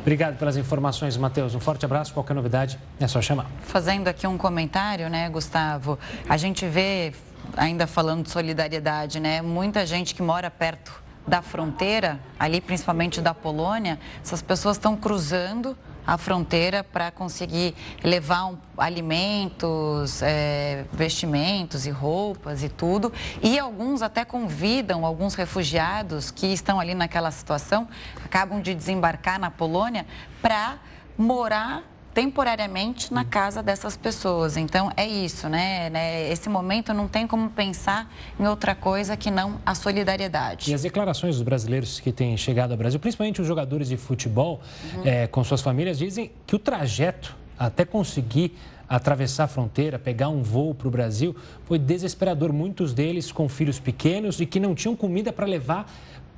Obrigado 0.00 0.36
pelas 0.36 0.56
informações, 0.56 1.16
Matheus. 1.16 1.54
Um 1.54 1.60
forte 1.60 1.84
abraço. 1.84 2.12
Qualquer 2.12 2.34
novidade 2.34 2.76
é 2.98 3.06
só 3.06 3.22
chamar. 3.22 3.46
Fazendo 3.62 4.08
aqui 4.08 4.26
um 4.26 4.36
comentário, 4.36 5.08
né, 5.08 5.30
Gustavo? 5.30 5.96
A 6.28 6.36
gente 6.36 6.66
vê, 6.66 7.12
ainda 7.56 7.86
falando 7.86 8.24
de 8.24 8.30
solidariedade, 8.30 9.20
né? 9.20 9.42
Muita 9.42 9.84
gente 9.86 10.14
que 10.14 10.22
mora 10.22 10.50
perto 10.50 11.02
da 11.26 11.40
fronteira, 11.40 12.20
ali 12.38 12.60
principalmente 12.60 13.20
da 13.20 13.32
Polônia, 13.32 13.98
essas 14.22 14.42
pessoas 14.42 14.76
estão 14.76 14.96
cruzando 14.96 15.76
a 16.04 16.18
fronteira 16.18 16.82
para 16.82 17.12
conseguir 17.12 17.74
levar 18.02 18.46
um, 18.46 18.58
alimentos, 18.76 20.20
é, 20.20 20.84
vestimentos 20.92 21.86
e 21.86 21.90
roupas 21.90 22.62
e 22.64 22.68
tudo. 22.68 23.12
E 23.40 23.58
alguns 23.58 24.02
até 24.02 24.24
convidam 24.24 25.06
alguns 25.06 25.34
refugiados 25.34 26.30
que 26.30 26.46
estão 26.46 26.80
ali 26.80 26.94
naquela 26.94 27.30
situação, 27.30 27.88
acabam 28.24 28.60
de 28.60 28.74
desembarcar 28.74 29.38
na 29.38 29.50
Polônia, 29.50 30.04
para 30.40 30.78
morar 31.16 31.84
temporariamente 32.14 33.12
na 33.12 33.24
casa 33.24 33.62
dessas 33.62 33.96
pessoas. 33.96 34.56
Então 34.56 34.90
é 34.96 35.06
isso, 35.06 35.48
né? 35.48 35.90
né? 35.90 36.30
Esse 36.30 36.48
momento 36.48 36.92
não 36.92 37.08
tem 37.08 37.26
como 37.26 37.48
pensar 37.50 38.12
em 38.38 38.46
outra 38.46 38.74
coisa 38.74 39.16
que 39.16 39.30
não 39.30 39.58
a 39.64 39.74
solidariedade. 39.74 40.70
E 40.70 40.74
as 40.74 40.82
declarações 40.82 41.36
dos 41.36 41.42
brasileiros 41.42 42.00
que 42.00 42.12
têm 42.12 42.36
chegado 42.36 42.72
ao 42.72 42.76
Brasil, 42.76 43.00
principalmente 43.00 43.40
os 43.40 43.46
jogadores 43.46 43.88
de 43.88 43.96
futebol 43.96 44.60
uhum. 44.94 45.02
é, 45.04 45.26
com 45.26 45.42
suas 45.42 45.62
famílias, 45.62 45.98
dizem 45.98 46.30
que 46.46 46.54
o 46.54 46.58
trajeto 46.58 47.36
até 47.58 47.84
conseguir 47.84 48.56
atravessar 48.88 49.44
a 49.44 49.48
fronteira, 49.48 49.98
pegar 49.98 50.28
um 50.28 50.42
voo 50.42 50.74
para 50.74 50.88
o 50.88 50.90
Brasil, 50.90 51.34
foi 51.64 51.78
desesperador. 51.78 52.52
Muitos 52.52 52.92
deles 52.92 53.32
com 53.32 53.48
filhos 53.48 53.78
pequenos 53.78 54.38
e 54.38 54.44
que 54.44 54.60
não 54.60 54.74
tinham 54.74 54.94
comida 54.94 55.32
para 55.32 55.46
levar 55.46 55.90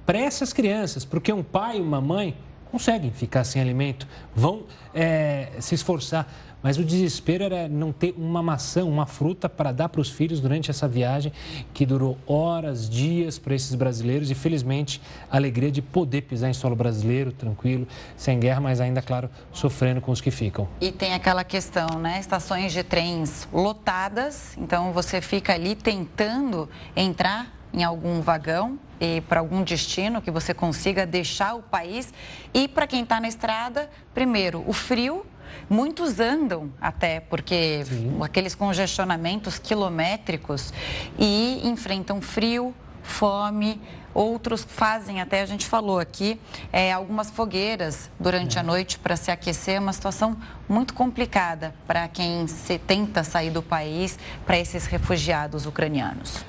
para 0.06 0.18
essas 0.18 0.52
crianças, 0.52 1.04
porque 1.04 1.32
um 1.32 1.42
pai 1.42 1.78
e 1.78 1.80
uma 1.80 2.00
mãe 2.00 2.36
conseguem 2.74 3.12
ficar 3.12 3.44
sem 3.44 3.62
alimento, 3.62 4.04
vão 4.34 4.64
é, 4.92 5.50
se 5.60 5.76
esforçar. 5.76 6.26
Mas 6.60 6.76
o 6.76 6.84
desespero 6.84 7.44
era 7.44 7.68
não 7.68 7.92
ter 7.92 8.12
uma 8.18 8.42
maçã, 8.42 8.84
uma 8.84 9.06
fruta 9.06 9.48
para 9.48 9.70
dar 9.70 9.88
para 9.88 10.00
os 10.00 10.10
filhos 10.10 10.40
durante 10.40 10.72
essa 10.72 10.88
viagem 10.88 11.30
que 11.72 11.86
durou 11.86 12.18
horas, 12.26 12.90
dias 12.90 13.38
para 13.38 13.54
esses 13.54 13.76
brasileiros 13.76 14.28
e 14.28 14.34
felizmente 14.34 15.00
a 15.30 15.36
alegria 15.36 15.70
de 15.70 15.80
poder 15.80 16.22
pisar 16.22 16.50
em 16.50 16.52
solo 16.52 16.74
brasileiro, 16.74 17.30
tranquilo, 17.30 17.86
sem 18.16 18.40
guerra, 18.40 18.60
mas 18.60 18.80
ainda, 18.80 19.00
claro, 19.00 19.30
sofrendo 19.52 20.00
com 20.00 20.10
os 20.10 20.20
que 20.20 20.32
ficam. 20.32 20.66
E 20.80 20.90
tem 20.90 21.14
aquela 21.14 21.44
questão, 21.44 21.86
né? 22.00 22.18
Estações 22.18 22.72
de 22.72 22.82
trens 22.82 23.46
lotadas, 23.52 24.56
então 24.58 24.92
você 24.92 25.20
fica 25.20 25.52
ali 25.52 25.76
tentando 25.76 26.68
entrar 26.96 27.52
em 27.74 27.82
algum 27.82 28.20
vagão 28.20 28.78
e 29.00 29.20
para 29.22 29.40
algum 29.40 29.62
destino 29.62 30.22
que 30.22 30.30
você 30.30 30.54
consiga 30.54 31.04
deixar 31.04 31.54
o 31.54 31.62
país. 31.62 32.14
E 32.54 32.68
para 32.68 32.86
quem 32.86 33.02
está 33.02 33.20
na 33.20 33.28
estrada, 33.28 33.90
primeiro, 34.14 34.64
o 34.66 34.72
frio. 34.72 35.26
Muitos 35.68 36.18
andam 36.20 36.72
até 36.80 37.20
porque 37.20 37.84
Sim. 37.84 38.18
aqueles 38.22 38.54
congestionamentos 38.54 39.58
quilométricos 39.58 40.72
e 41.18 41.60
enfrentam 41.64 42.20
frio, 42.20 42.74
fome, 43.02 43.80
outros 44.12 44.64
fazem, 44.68 45.20
até 45.20 45.42
a 45.42 45.46
gente 45.46 45.66
falou 45.66 45.98
aqui, 45.98 46.40
é, 46.72 46.92
algumas 46.92 47.30
fogueiras 47.30 48.10
durante 48.18 48.56
é. 48.56 48.60
a 48.60 48.62
noite 48.64 48.98
para 48.98 49.16
se 49.16 49.30
aquecer. 49.30 49.76
É 49.76 49.80
uma 49.80 49.92
situação 49.92 50.36
muito 50.68 50.92
complicada 50.92 51.74
para 51.86 52.08
quem 52.08 52.46
se 52.46 52.78
tenta 52.78 53.22
sair 53.22 53.50
do 53.50 53.62
país, 53.62 54.18
para 54.44 54.58
esses 54.58 54.86
refugiados 54.86 55.66
ucranianos. 55.66 56.44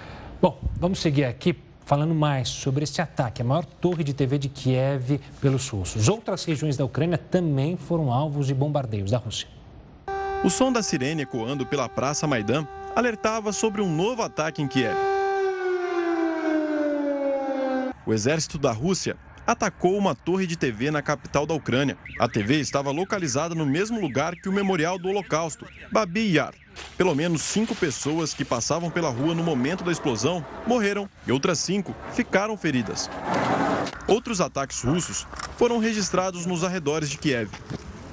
Bom, 0.46 0.60
vamos 0.75 1.00
seguir 1.00 1.24
aqui 1.24 1.58
falando 1.88 2.14
mais 2.14 2.50
sobre 2.50 2.84
esse 2.84 3.02
ataque, 3.02 3.42
a 3.42 3.46
maior 3.46 3.66
torre 3.66 4.04
de 4.04 4.14
TV 4.14 4.38
de 4.38 4.48
Kiev 4.48 5.20
pelos 5.42 5.68
russos. 5.70 6.08
Outras 6.08 6.46
regiões 6.46 6.78
da 6.78 6.86
Ucrânia 6.86 7.18
também 7.18 7.75
foram 7.75 8.14
alvos 8.14 8.46
de 8.46 8.54
bombardeios 8.54 9.10
da 9.10 9.18
Rússia. 9.18 9.48
O 10.44 10.50
som 10.52 10.72
da 10.72 10.84
sirene 10.84 11.24
ecoando 11.24 11.66
pela 11.66 11.90
Praça 11.90 12.28
Maidan 12.28 12.68
alertava 12.96 13.52
sobre 13.52 13.82
um 13.82 13.92
novo 13.92 14.22
ataque 14.22 14.62
em 14.62 14.68
Kiev. 14.68 14.96
O 18.06 18.14
exército 18.14 18.60
da 18.60 18.72
Rússia 18.72 19.18
atacou 19.46 19.98
uma 19.98 20.16
torre 20.16 20.48
de 20.48 20.56
TV 20.56 20.90
na 20.90 21.02
capital 21.02 21.46
da 21.46 21.54
Ucrânia. 21.54 21.98
A 22.20 22.28
TV 22.28 22.60
estava 22.60 22.92
localizada 22.92 23.54
no 23.54 23.66
mesmo 23.66 24.00
lugar 24.00 24.36
que 24.36 24.50
o 24.50 24.54
Memorial 24.54 24.98
do 24.98 25.10
Holocausto, 25.10 25.68
Babi 25.92 26.36
Yar. 26.36 26.54
Pelo 26.98 27.16
menos 27.16 27.42
cinco 27.42 27.75
pessoas 27.75 28.34
que 28.34 28.44
passavam 28.44 28.90
pela 28.90 29.10
rua 29.10 29.34
no 29.34 29.44
momento 29.44 29.84
da 29.84 29.92
explosão 29.92 30.46
morreram 30.66 31.10
e 31.25 31.32
outras 31.32 31.60
cinco 31.60 31.96
ficaram 32.14 32.58
feridas. 32.58 33.10
Outros 34.08 34.42
ataques 34.42 34.82
russos 34.82 35.25
foram 35.58 35.80
registrados 35.80 36.46
nos 36.46 36.64
arredores 36.64 37.10
de 37.10 37.18
Kiev. 37.18 37.50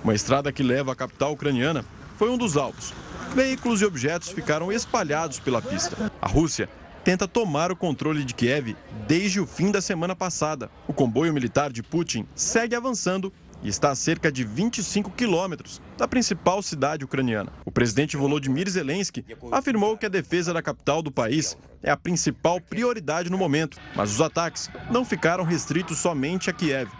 Uma 0.02 0.14
estrada 0.14 0.52
que 0.52 0.62
leva 0.62 0.92
à 0.92 0.96
capital 0.96 1.32
ucraniana 1.32 1.84
foi 2.16 2.30
um 2.30 2.38
dos 2.38 2.56
alvos. 2.56 2.92
Veículos 3.34 3.80
e 3.80 3.84
objetos 3.84 4.28
ficaram 4.28 4.70
espalhados 4.70 5.38
pela 5.38 5.62
pista. 5.62 6.12
A 6.20 6.28
Rússia 6.28 6.68
tenta 7.04 7.26
tomar 7.26 7.72
o 7.72 7.76
controle 7.76 8.24
de 8.24 8.34
Kiev 8.34 8.76
desde 9.06 9.40
o 9.40 9.46
fim 9.46 9.70
da 9.70 9.80
semana 9.80 10.14
passada. 10.14 10.70
O 10.86 10.92
comboio 10.92 11.32
militar 11.32 11.72
de 11.72 11.82
Putin 11.82 12.26
segue 12.34 12.74
avançando 12.74 13.32
e 13.62 13.68
está 13.68 13.90
a 13.90 13.94
cerca 13.94 14.30
de 14.30 14.44
25 14.44 15.10
quilômetros 15.10 15.80
da 15.96 16.08
principal 16.08 16.62
cidade 16.62 17.04
ucraniana. 17.04 17.52
O 17.64 17.70
presidente 17.70 18.16
Volodymyr 18.16 18.68
Zelensky 18.68 19.24
afirmou 19.50 19.96
que 19.96 20.06
a 20.06 20.08
defesa 20.08 20.52
da 20.52 20.60
capital 20.62 21.00
do 21.00 21.12
país 21.12 21.56
é 21.82 21.90
a 21.90 21.96
principal 21.96 22.60
prioridade 22.60 23.30
no 23.30 23.38
momento, 23.38 23.78
mas 23.94 24.10
os 24.10 24.20
ataques 24.20 24.68
não 24.90 25.04
ficaram 25.04 25.44
restritos 25.44 25.98
somente 25.98 26.50
a 26.50 26.52
Kiev. 26.52 26.90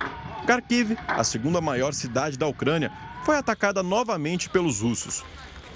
Kharkiv, 0.46 0.96
a 1.06 1.22
segunda 1.24 1.60
maior 1.60 1.94
cidade 1.94 2.36
da 2.36 2.46
Ucrânia, 2.46 2.90
foi 3.24 3.36
atacada 3.36 3.82
novamente 3.82 4.48
pelos 4.48 4.80
russos. 4.80 5.24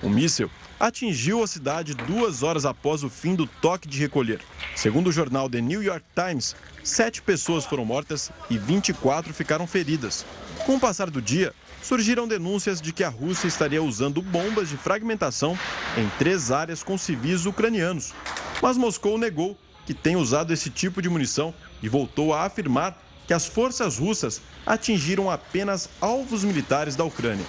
O 0.03 0.09
míssil 0.09 0.51
atingiu 0.79 1.43
a 1.43 1.47
cidade 1.47 1.95
duas 1.95 2.43
horas 2.43 2.67
após 2.67 3.03
o 3.03 3.09
fim 3.09 3.35
do 3.35 3.47
toque 3.47 3.89
de 3.89 3.99
recolher. 3.99 4.41
Segundo 4.75 5.09
o 5.09 5.13
jornal 5.13 5.49
The 5.49 5.61
New 5.61 5.83
York 5.83 6.05
Times, 6.15 6.55
sete 6.85 7.23
pessoas 7.23 7.65
foram 7.65 7.85
mortas 7.85 8.31
e 8.51 8.59
24 8.59 9.33
ficaram 9.33 9.67
feridas. 9.67 10.25
Com 10.67 10.77
o 10.77 10.81
passar 10.81 11.11
do 11.11 11.23
dia, 11.23 11.55
surgiram 11.83 12.29
denúncias 12.29 12.81
de 12.81 12.93
que 12.93 13.05
a 13.05 13.09
Rússia 13.09 13.49
estaria 13.49 13.83
usando 13.83 14.21
bombas 14.21 14.69
de 14.69 14.77
fragmentação 14.77 15.59
em 15.97 16.09
três 16.19 16.51
áreas 16.51 16.83
com 16.83 16.99
civis 16.99 17.47
ucranianos. 17.47 18.13
Mas 18.61 18.77
Moscou 18.77 19.17
negou 19.17 19.57
que 19.87 19.95
tem 19.95 20.17
usado 20.17 20.53
esse 20.53 20.69
tipo 20.69 21.01
de 21.01 21.09
munição 21.09 21.55
e 21.83 21.89
voltou 21.89 22.35
a 22.35 22.45
afirmar 22.45 23.01
que 23.27 23.33
as 23.33 23.47
forças 23.47 23.99
russas 23.99 24.41
atingiram 24.65 25.31
apenas 25.31 25.89
alvos 26.01 26.45
militares 26.45 26.97
da 26.97 27.05
Ucrânia. 27.05 27.47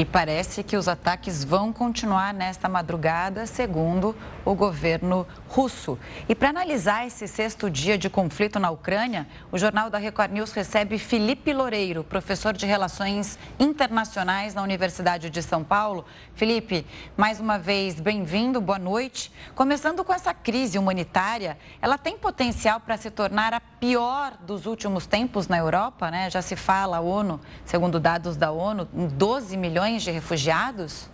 E 0.00 0.04
parece 0.06 0.62
que 0.62 0.78
os 0.78 0.88
ataques 0.88 1.44
vão 1.44 1.74
continuar 1.74 2.32
nesta 2.32 2.70
madrugada, 2.70 3.44
segundo 3.44 4.16
o 4.44 4.54
governo 4.54 5.26
russo. 5.48 5.98
E 6.28 6.34
para 6.34 6.50
analisar 6.50 7.06
esse 7.06 7.26
sexto 7.26 7.70
dia 7.70 7.98
de 7.98 8.08
conflito 8.08 8.58
na 8.58 8.70
Ucrânia, 8.70 9.26
o 9.50 9.58
Jornal 9.58 9.90
da 9.90 9.98
Record 9.98 10.32
News 10.32 10.52
recebe 10.52 10.98
Felipe 10.98 11.52
Loureiro, 11.52 12.04
professor 12.04 12.52
de 12.52 12.66
Relações 12.66 13.38
Internacionais 13.58 14.54
na 14.54 14.62
Universidade 14.62 15.30
de 15.30 15.42
São 15.42 15.62
Paulo. 15.62 16.04
Felipe, 16.34 16.86
mais 17.16 17.40
uma 17.40 17.58
vez, 17.58 18.00
bem-vindo, 18.00 18.60
boa 18.60 18.78
noite. 18.78 19.32
Começando 19.54 20.04
com 20.04 20.12
essa 20.12 20.32
crise 20.32 20.78
humanitária, 20.78 21.58
ela 21.82 21.98
tem 21.98 22.16
potencial 22.16 22.80
para 22.80 22.96
se 22.96 23.10
tornar 23.10 23.52
a 23.52 23.60
pior 23.60 24.36
dos 24.40 24.66
últimos 24.66 25.06
tempos 25.06 25.48
na 25.48 25.58
Europa, 25.58 26.10
né? 26.10 26.30
Já 26.30 26.42
se 26.42 26.56
fala, 26.56 26.98
a 26.98 27.00
ONU, 27.00 27.40
segundo 27.64 27.98
dados 27.98 28.36
da 28.36 28.50
ONU, 28.50 28.88
em 28.94 29.06
12 29.08 29.56
milhões 29.56 30.02
de 30.02 30.10
refugiados? 30.10 31.08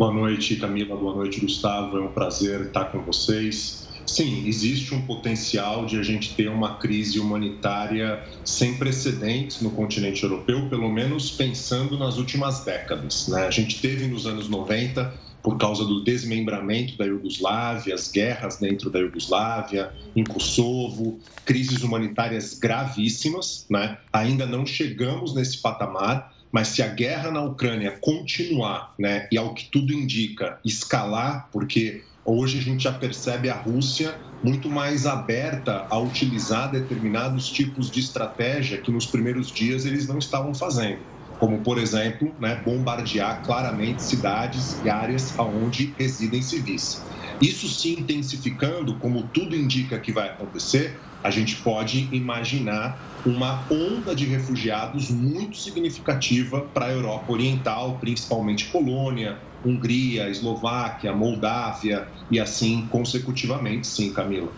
Boa 0.00 0.14
noite, 0.14 0.56
Camila. 0.56 0.96
Boa 0.96 1.14
noite, 1.14 1.40
Gustavo. 1.40 1.98
É 1.98 2.00
um 2.00 2.10
prazer 2.10 2.62
estar 2.62 2.86
com 2.86 3.02
vocês. 3.02 3.86
Sim, 4.06 4.48
existe 4.48 4.94
um 4.94 5.02
potencial 5.02 5.84
de 5.84 5.98
a 5.98 6.02
gente 6.02 6.34
ter 6.34 6.48
uma 6.48 6.76
crise 6.76 7.20
humanitária 7.20 8.24
sem 8.42 8.78
precedentes 8.78 9.60
no 9.60 9.70
continente 9.72 10.22
europeu, 10.22 10.70
pelo 10.70 10.88
menos 10.88 11.30
pensando 11.30 11.98
nas 11.98 12.16
últimas 12.16 12.64
décadas. 12.64 13.28
Né? 13.28 13.46
A 13.46 13.50
gente 13.50 13.78
teve 13.82 14.06
nos 14.06 14.26
anos 14.26 14.48
90 14.48 15.12
por 15.42 15.58
causa 15.58 15.84
do 15.84 16.02
desmembramento 16.02 16.96
da 16.96 17.04
Iugoslávia, 17.04 17.94
as 17.94 18.10
guerras 18.10 18.56
dentro 18.56 18.88
da 18.88 19.00
Iugoslávia, 19.00 19.92
em 20.16 20.24
Kosovo, 20.24 21.18
crises 21.44 21.82
humanitárias 21.82 22.58
gravíssimas. 22.58 23.66
Né? 23.68 23.98
Ainda 24.10 24.46
não 24.46 24.64
chegamos 24.64 25.34
nesse 25.34 25.58
patamar, 25.58 26.39
mas 26.52 26.68
se 26.68 26.82
a 26.82 26.88
guerra 26.88 27.30
na 27.30 27.42
Ucrânia 27.42 27.98
continuar, 28.00 28.94
né, 28.98 29.28
e 29.30 29.38
ao 29.38 29.54
que 29.54 29.70
tudo 29.70 29.92
indica, 29.92 30.58
escalar, 30.64 31.48
porque 31.52 32.04
hoje 32.24 32.58
a 32.58 32.62
gente 32.62 32.82
já 32.84 32.92
percebe 32.92 33.48
a 33.48 33.54
Rússia 33.54 34.18
muito 34.42 34.70
mais 34.70 35.06
aberta 35.06 35.86
a 35.90 35.98
utilizar 36.00 36.70
determinados 36.70 37.48
tipos 37.50 37.90
de 37.90 38.00
estratégia 38.00 38.80
que 38.80 38.90
nos 38.90 39.06
primeiros 39.06 39.48
dias 39.48 39.84
eles 39.84 40.08
não 40.08 40.18
estavam 40.18 40.54
fazendo 40.54 41.04
como, 41.40 41.62
por 41.62 41.78
exemplo, 41.78 42.36
né, 42.38 42.62
bombardear 42.62 43.42
claramente 43.42 44.02
cidades 44.02 44.78
e 44.82 44.90
áreas 44.90 45.34
onde 45.38 45.94
residem 45.98 46.42
civis. 46.42 47.06
Isso 47.40 47.66
se 47.66 47.98
intensificando, 47.98 48.98
como 48.98 49.30
tudo 49.30 49.56
indica 49.56 49.98
que 49.98 50.12
vai 50.12 50.28
acontecer, 50.28 51.02
a 51.22 51.30
gente 51.30 51.56
pode 51.56 52.08
imaginar 52.12 52.98
uma 53.24 53.62
onda 53.70 54.14
de 54.14 54.24
refugiados 54.24 55.10
muito 55.10 55.56
significativa 55.56 56.62
para 56.72 56.86
a 56.86 56.90
Europa 56.90 57.32
Oriental, 57.32 57.98
principalmente 58.00 58.66
Polônia, 58.66 59.36
Hungria, 59.64 60.28
Eslováquia, 60.28 61.12
Moldávia 61.12 62.08
e 62.30 62.40
assim 62.40 62.86
consecutivamente, 62.90 63.86
sim, 63.86 64.12
Camila. 64.12 64.50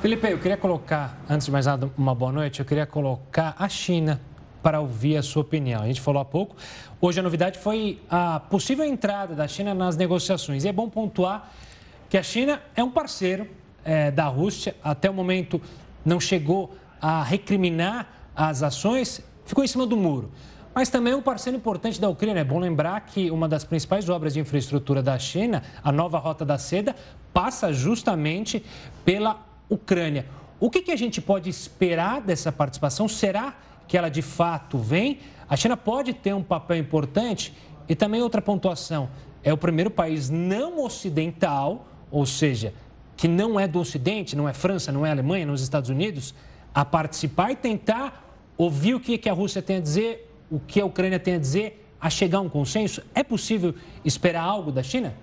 Felipe, 0.00 0.30
eu 0.30 0.38
queria 0.38 0.56
colocar, 0.56 1.20
antes 1.28 1.44
de 1.44 1.52
mais 1.52 1.66
nada, 1.66 1.90
uma 1.98 2.14
boa 2.14 2.32
noite, 2.32 2.60
eu 2.60 2.64
queria 2.64 2.86
colocar 2.86 3.54
a 3.58 3.68
China 3.68 4.18
para 4.62 4.80
ouvir 4.80 5.16
a 5.16 5.22
sua 5.22 5.42
opinião. 5.42 5.82
A 5.82 5.86
gente 5.86 6.00
falou 6.00 6.22
há 6.22 6.24
pouco, 6.24 6.56
hoje 7.00 7.20
a 7.20 7.22
novidade 7.22 7.58
foi 7.58 7.98
a 8.08 8.40
possível 8.40 8.84
entrada 8.84 9.34
da 9.34 9.46
China 9.46 9.74
nas 9.74 9.98
negociações. 9.98 10.64
E 10.64 10.68
é 10.68 10.72
bom 10.72 10.88
pontuar 10.88 11.52
que 12.08 12.16
a 12.16 12.22
China 12.22 12.62
é 12.74 12.82
um 12.82 12.90
parceiro 12.90 13.46
é, 13.84 14.10
da 14.10 14.26
Rússia, 14.26 14.74
até 14.82 15.08
o 15.08 15.14
momento 15.14 15.60
não 16.04 16.20
chegou 16.20 16.74
a 17.00 17.22
recriminar 17.22 18.08
as 18.34 18.62
ações, 18.62 19.20
ficou 19.44 19.64
em 19.64 19.66
cima 19.66 19.86
do 19.86 19.96
muro. 19.96 20.30
Mas 20.74 20.88
também 20.88 21.12
é 21.12 21.16
um 21.16 21.22
parceiro 21.22 21.56
importante 21.56 22.00
da 22.00 22.08
Ucrânia. 22.08 22.40
É 22.40 22.44
bom 22.44 22.58
lembrar 22.58 23.00
que 23.00 23.30
uma 23.30 23.48
das 23.48 23.64
principais 23.64 24.08
obras 24.08 24.34
de 24.34 24.40
infraestrutura 24.40 25.02
da 25.02 25.18
China, 25.18 25.62
a 25.82 25.90
nova 25.90 26.18
Rota 26.18 26.44
da 26.44 26.58
Seda, 26.58 26.94
passa 27.32 27.72
justamente 27.72 28.64
pela 29.04 29.44
Ucrânia. 29.68 30.26
O 30.60 30.70
que, 30.70 30.82
que 30.82 30.92
a 30.92 30.96
gente 30.96 31.20
pode 31.20 31.50
esperar 31.50 32.20
dessa 32.20 32.52
participação? 32.52 33.08
Será 33.08 33.54
que 33.90 33.98
ela 33.98 34.08
de 34.08 34.22
fato 34.22 34.78
vem, 34.78 35.18
a 35.48 35.56
China 35.56 35.76
pode 35.76 36.14
ter 36.14 36.32
um 36.32 36.44
papel 36.44 36.76
importante 36.76 37.52
e 37.88 37.96
também 37.96 38.22
outra 38.22 38.40
pontuação. 38.40 39.10
É 39.42 39.52
o 39.52 39.56
primeiro 39.56 39.90
país 39.90 40.30
não 40.30 40.84
ocidental, 40.84 41.88
ou 42.08 42.24
seja, 42.24 42.72
que 43.20 43.28
não 43.28 43.60
é 43.60 43.68
do 43.68 43.78
Ocidente, 43.78 44.34
não 44.34 44.48
é 44.48 44.54
França, 44.54 44.90
não 44.90 45.04
é 45.04 45.10
Alemanha, 45.10 45.44
não 45.44 45.52
é 45.52 45.54
os 45.54 45.60
Estados 45.60 45.90
Unidos, 45.90 46.34
a 46.74 46.86
participar 46.86 47.50
e 47.50 47.56
tentar 47.56 48.34
ouvir 48.56 48.94
o 48.94 49.00
que 49.00 49.28
a 49.28 49.32
Rússia 49.34 49.60
tem 49.60 49.76
a 49.76 49.80
dizer, 49.80 50.34
o 50.50 50.58
que 50.58 50.80
a 50.80 50.86
Ucrânia 50.86 51.18
tem 51.20 51.34
a 51.34 51.38
dizer, 51.38 51.86
a 52.00 52.08
chegar 52.08 52.38
a 52.38 52.40
um 52.40 52.48
consenso? 52.48 53.02
É 53.14 53.22
possível 53.22 53.74
esperar 54.02 54.42
algo 54.42 54.72
da 54.72 54.82
China? 54.82 55.14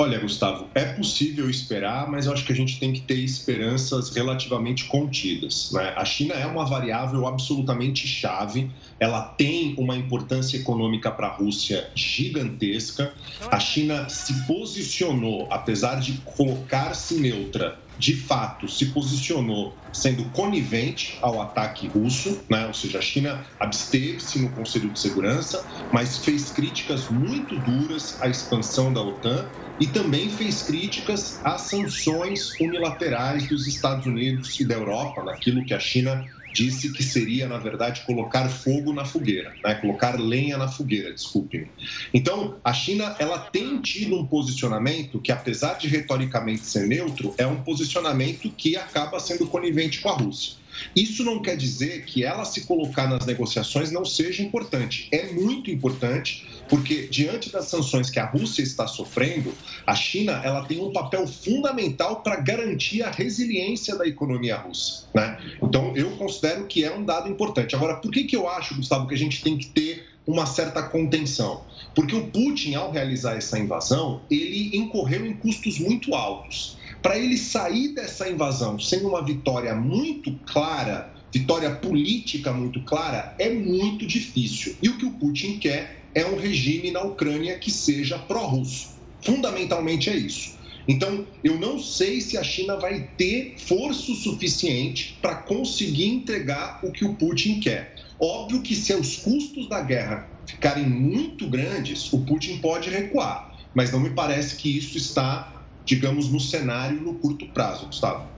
Olha, 0.00 0.20
Gustavo, 0.20 0.68
é 0.76 0.84
possível 0.84 1.50
esperar, 1.50 2.08
mas 2.08 2.26
eu 2.26 2.32
acho 2.32 2.44
que 2.44 2.52
a 2.52 2.54
gente 2.54 2.78
tem 2.78 2.92
que 2.92 3.00
ter 3.00 3.16
esperanças 3.16 4.14
relativamente 4.14 4.84
contidas. 4.84 5.72
Né? 5.72 5.92
A 5.96 6.04
China 6.04 6.34
é 6.34 6.46
uma 6.46 6.64
variável 6.64 7.26
absolutamente 7.26 8.06
chave, 8.06 8.70
ela 9.00 9.22
tem 9.22 9.74
uma 9.78 9.96
importância 9.96 10.56
econômica 10.56 11.10
para 11.10 11.28
a 11.28 11.34
Rússia 11.34 11.90
gigantesca. 11.94 13.12
A 13.50 13.60
China 13.60 14.08
se 14.08 14.46
posicionou, 14.46 15.48
apesar 15.50 16.00
de 16.00 16.14
colocar-se 16.24 17.14
neutra 17.20 17.78
de 17.98 18.14
fato 18.14 18.68
se 18.68 18.86
posicionou 18.86 19.76
sendo 19.92 20.30
conivente 20.30 21.18
ao 21.20 21.42
ataque 21.42 21.88
russo, 21.88 22.44
né? 22.48 22.66
ou 22.66 22.74
seja, 22.74 22.98
a 22.98 23.02
China 23.02 23.44
absteve-se 23.58 24.38
no 24.38 24.50
Conselho 24.50 24.92
de 24.92 25.00
Segurança, 25.00 25.66
mas 25.90 26.18
fez 26.18 26.52
críticas 26.52 27.08
muito 27.08 27.58
duras 27.58 28.16
à 28.20 28.28
expansão 28.28 28.92
da 28.92 29.02
OTAN 29.02 29.50
e 29.80 29.88
também 29.88 30.30
fez 30.30 30.62
críticas 30.62 31.40
às 31.42 31.62
sanções 31.62 32.58
unilaterais 32.60 33.48
dos 33.48 33.66
Estados 33.66 34.06
Unidos 34.06 34.58
e 34.60 34.64
da 34.64 34.74
Europa, 34.74 35.24
naquilo 35.24 35.64
que 35.64 35.74
a 35.74 35.80
China 35.80 36.30
disse 36.58 36.92
que 36.92 37.04
seria, 37.04 37.46
na 37.46 37.56
verdade, 37.56 38.02
colocar 38.04 38.48
fogo 38.48 38.92
na 38.92 39.04
fogueira, 39.04 39.54
né? 39.62 39.76
colocar 39.76 40.18
lenha 40.18 40.58
na 40.58 40.66
fogueira, 40.66 41.12
desculpe-me. 41.12 41.68
Então, 42.12 42.56
a 42.64 42.72
China 42.72 43.14
ela 43.20 43.38
tem 43.38 43.80
tido 43.80 44.16
um 44.16 44.26
posicionamento 44.26 45.20
que, 45.20 45.30
apesar 45.30 45.74
de 45.74 45.86
retoricamente 45.86 46.62
ser 46.62 46.88
neutro, 46.88 47.32
é 47.38 47.46
um 47.46 47.62
posicionamento 47.62 48.50
que 48.50 48.76
acaba 48.76 49.20
sendo 49.20 49.46
conivente 49.46 50.00
com 50.00 50.08
a 50.08 50.16
Rússia. 50.16 50.54
Isso 50.94 51.24
não 51.24 51.40
quer 51.40 51.56
dizer 51.56 52.04
que 52.04 52.24
ela 52.24 52.44
se 52.44 52.62
colocar 52.62 53.08
nas 53.08 53.24
negociações 53.24 53.92
não 53.92 54.04
seja 54.04 54.42
importante. 54.42 55.08
É 55.12 55.32
muito 55.32 55.70
importante, 55.70 56.46
porque 56.68 57.06
diante 57.08 57.50
das 57.50 57.66
sanções 57.66 58.10
que 58.10 58.18
a 58.18 58.26
Rússia 58.26 58.62
está 58.62 58.86
sofrendo, 58.86 59.52
a 59.86 59.94
China 59.94 60.40
ela 60.44 60.64
tem 60.64 60.80
um 60.80 60.92
papel 60.92 61.26
fundamental 61.26 62.20
para 62.22 62.36
garantir 62.36 63.02
a 63.02 63.10
resiliência 63.10 63.96
da 63.96 64.06
economia 64.06 64.56
russa. 64.56 65.04
Né? 65.14 65.38
Então, 65.62 65.96
eu 65.96 66.10
considero 66.12 66.66
que 66.66 66.84
é 66.84 66.94
um 66.94 67.04
dado 67.04 67.28
importante. 67.28 67.74
Agora, 67.74 67.96
por 67.96 68.10
que, 68.10 68.24
que 68.24 68.36
eu 68.36 68.48
acho, 68.48 68.74
Gustavo, 68.74 69.06
que 69.06 69.14
a 69.14 69.18
gente 69.18 69.42
tem 69.42 69.56
que 69.56 69.66
ter 69.66 70.06
uma 70.26 70.46
certa 70.46 70.82
contenção? 70.82 71.62
Porque 71.94 72.14
o 72.14 72.26
Putin, 72.26 72.74
ao 72.74 72.90
realizar 72.90 73.36
essa 73.36 73.58
invasão, 73.58 74.20
ele 74.30 74.76
incorreu 74.76 75.26
em 75.26 75.34
custos 75.34 75.78
muito 75.78 76.14
altos. 76.14 76.76
Para 77.02 77.16
ele 77.16 77.36
sair 77.36 77.94
dessa 77.94 78.28
invasão 78.28 78.78
sem 78.78 79.02
uma 79.04 79.24
vitória 79.24 79.74
muito 79.74 80.32
clara, 80.46 81.17
vitória 81.32 81.70
política 81.76 82.52
muito 82.52 82.82
clara, 82.82 83.34
é 83.38 83.50
muito 83.50 84.06
difícil. 84.06 84.76
E 84.82 84.88
o 84.88 84.96
que 84.96 85.04
o 85.04 85.12
Putin 85.12 85.58
quer 85.58 86.04
é 86.14 86.24
um 86.26 86.38
regime 86.38 86.90
na 86.90 87.02
Ucrânia 87.02 87.58
que 87.58 87.70
seja 87.70 88.18
pró-russo. 88.18 88.98
Fundamentalmente 89.22 90.08
é 90.08 90.16
isso. 90.16 90.56
Então, 90.86 91.26
eu 91.44 91.58
não 91.58 91.78
sei 91.78 92.20
se 92.20 92.38
a 92.38 92.42
China 92.42 92.76
vai 92.76 93.10
ter 93.18 93.56
força 93.58 94.14
suficiente 94.14 95.18
para 95.20 95.34
conseguir 95.34 96.06
entregar 96.06 96.80
o 96.82 96.90
que 96.90 97.04
o 97.04 97.14
Putin 97.14 97.60
quer. 97.60 97.94
Óbvio 98.18 98.62
que 98.62 98.74
se 98.74 98.94
os 98.94 99.16
custos 99.16 99.68
da 99.68 99.82
guerra 99.82 100.28
ficarem 100.46 100.88
muito 100.88 101.46
grandes, 101.46 102.10
o 102.10 102.24
Putin 102.24 102.58
pode 102.58 102.88
recuar, 102.88 103.54
mas 103.74 103.92
não 103.92 104.00
me 104.00 104.10
parece 104.10 104.56
que 104.56 104.78
isso 104.78 104.96
está 104.96 105.58
digamos, 105.88 106.30
no 106.30 106.38
cenário 106.38 107.00
no 107.00 107.14
curto 107.14 107.46
prazo, 107.46 107.86
Gustavo. 107.86 108.28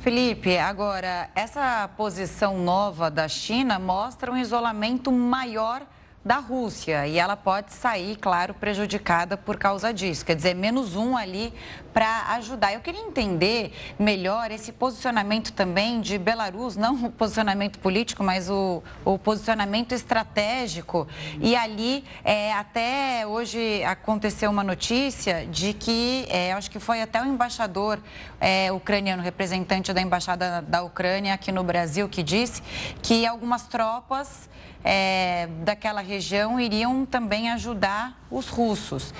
Felipe, 0.00 0.56
agora, 0.56 1.28
essa 1.34 1.88
posição 1.96 2.56
nova 2.56 3.10
da 3.10 3.26
China 3.26 3.80
mostra 3.80 4.30
um 4.30 4.36
isolamento 4.36 5.10
maior 5.10 5.82
da 6.24 6.38
Rússia 6.38 7.06
e 7.06 7.18
ela 7.18 7.36
pode 7.36 7.72
sair, 7.72 8.16
claro, 8.16 8.52
prejudicada 8.52 9.36
por 9.36 9.56
causa 9.56 9.94
disso. 9.94 10.24
Quer 10.24 10.36
dizer, 10.36 10.54
menos 10.54 10.96
um 10.96 11.16
ali 11.16 11.54
para 11.92 12.34
ajudar. 12.34 12.74
Eu 12.74 12.80
queria 12.80 13.00
entender 13.00 13.72
melhor 13.98 14.50
esse 14.50 14.72
posicionamento 14.72 15.52
também 15.52 16.00
de 16.00 16.18
Belarus, 16.18 16.76
não 16.76 17.06
o 17.06 17.10
posicionamento 17.10 17.78
político, 17.78 18.22
mas 18.22 18.50
o, 18.50 18.82
o 19.04 19.18
posicionamento 19.18 19.92
estratégico. 19.92 21.08
E 21.40 21.56
ali, 21.56 22.04
é, 22.22 22.52
até 22.52 23.26
hoje 23.26 23.82
aconteceu 23.84 24.50
uma 24.50 24.62
notícia 24.62 25.46
de 25.46 25.72
que, 25.72 26.26
é, 26.28 26.52
acho 26.52 26.70
que 26.70 26.78
foi 26.78 27.00
até 27.00 27.22
o 27.22 27.24
embaixador 27.24 27.98
é, 28.40 28.70
ucraniano, 28.70 29.22
representante 29.22 29.92
da 29.92 30.00
embaixada 30.00 30.62
da 30.62 30.82
Ucrânia 30.82 31.32
aqui 31.32 31.50
no 31.50 31.64
Brasil, 31.64 32.08
que 32.08 32.22
disse 32.22 32.62
que 33.02 33.26
algumas 33.26 33.66
tropas 33.66 34.48
é, 34.84 35.48
daquela 35.64 36.00
região 36.00 36.60
iriam 36.60 37.04
também 37.04 37.50
ajudar 37.50 38.18
os 38.30 38.48
russos. 38.48 39.12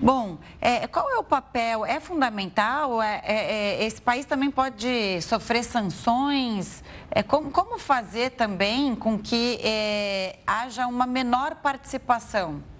Bom, 0.00 0.38
é, 0.60 0.86
qual 0.86 1.10
é 1.10 1.18
o 1.18 1.24
papel? 1.24 1.84
É 1.84 2.00
fundamental? 2.00 3.02
É, 3.02 3.20
é, 3.24 3.34
é 3.34 3.84
esse 3.84 4.00
país 4.00 4.26
também 4.26 4.50
pode 4.50 5.20
sofrer 5.22 5.62
sanções? 5.62 6.82
É, 7.10 7.22
como, 7.22 7.50
como, 7.50 7.78
fazer 7.78 8.30
também 8.30 8.94
com 8.94 9.18
que 9.18 9.60
haja 10.46 10.86
uma 10.86 11.06
menor 11.06 11.56
participação? 11.56 12.73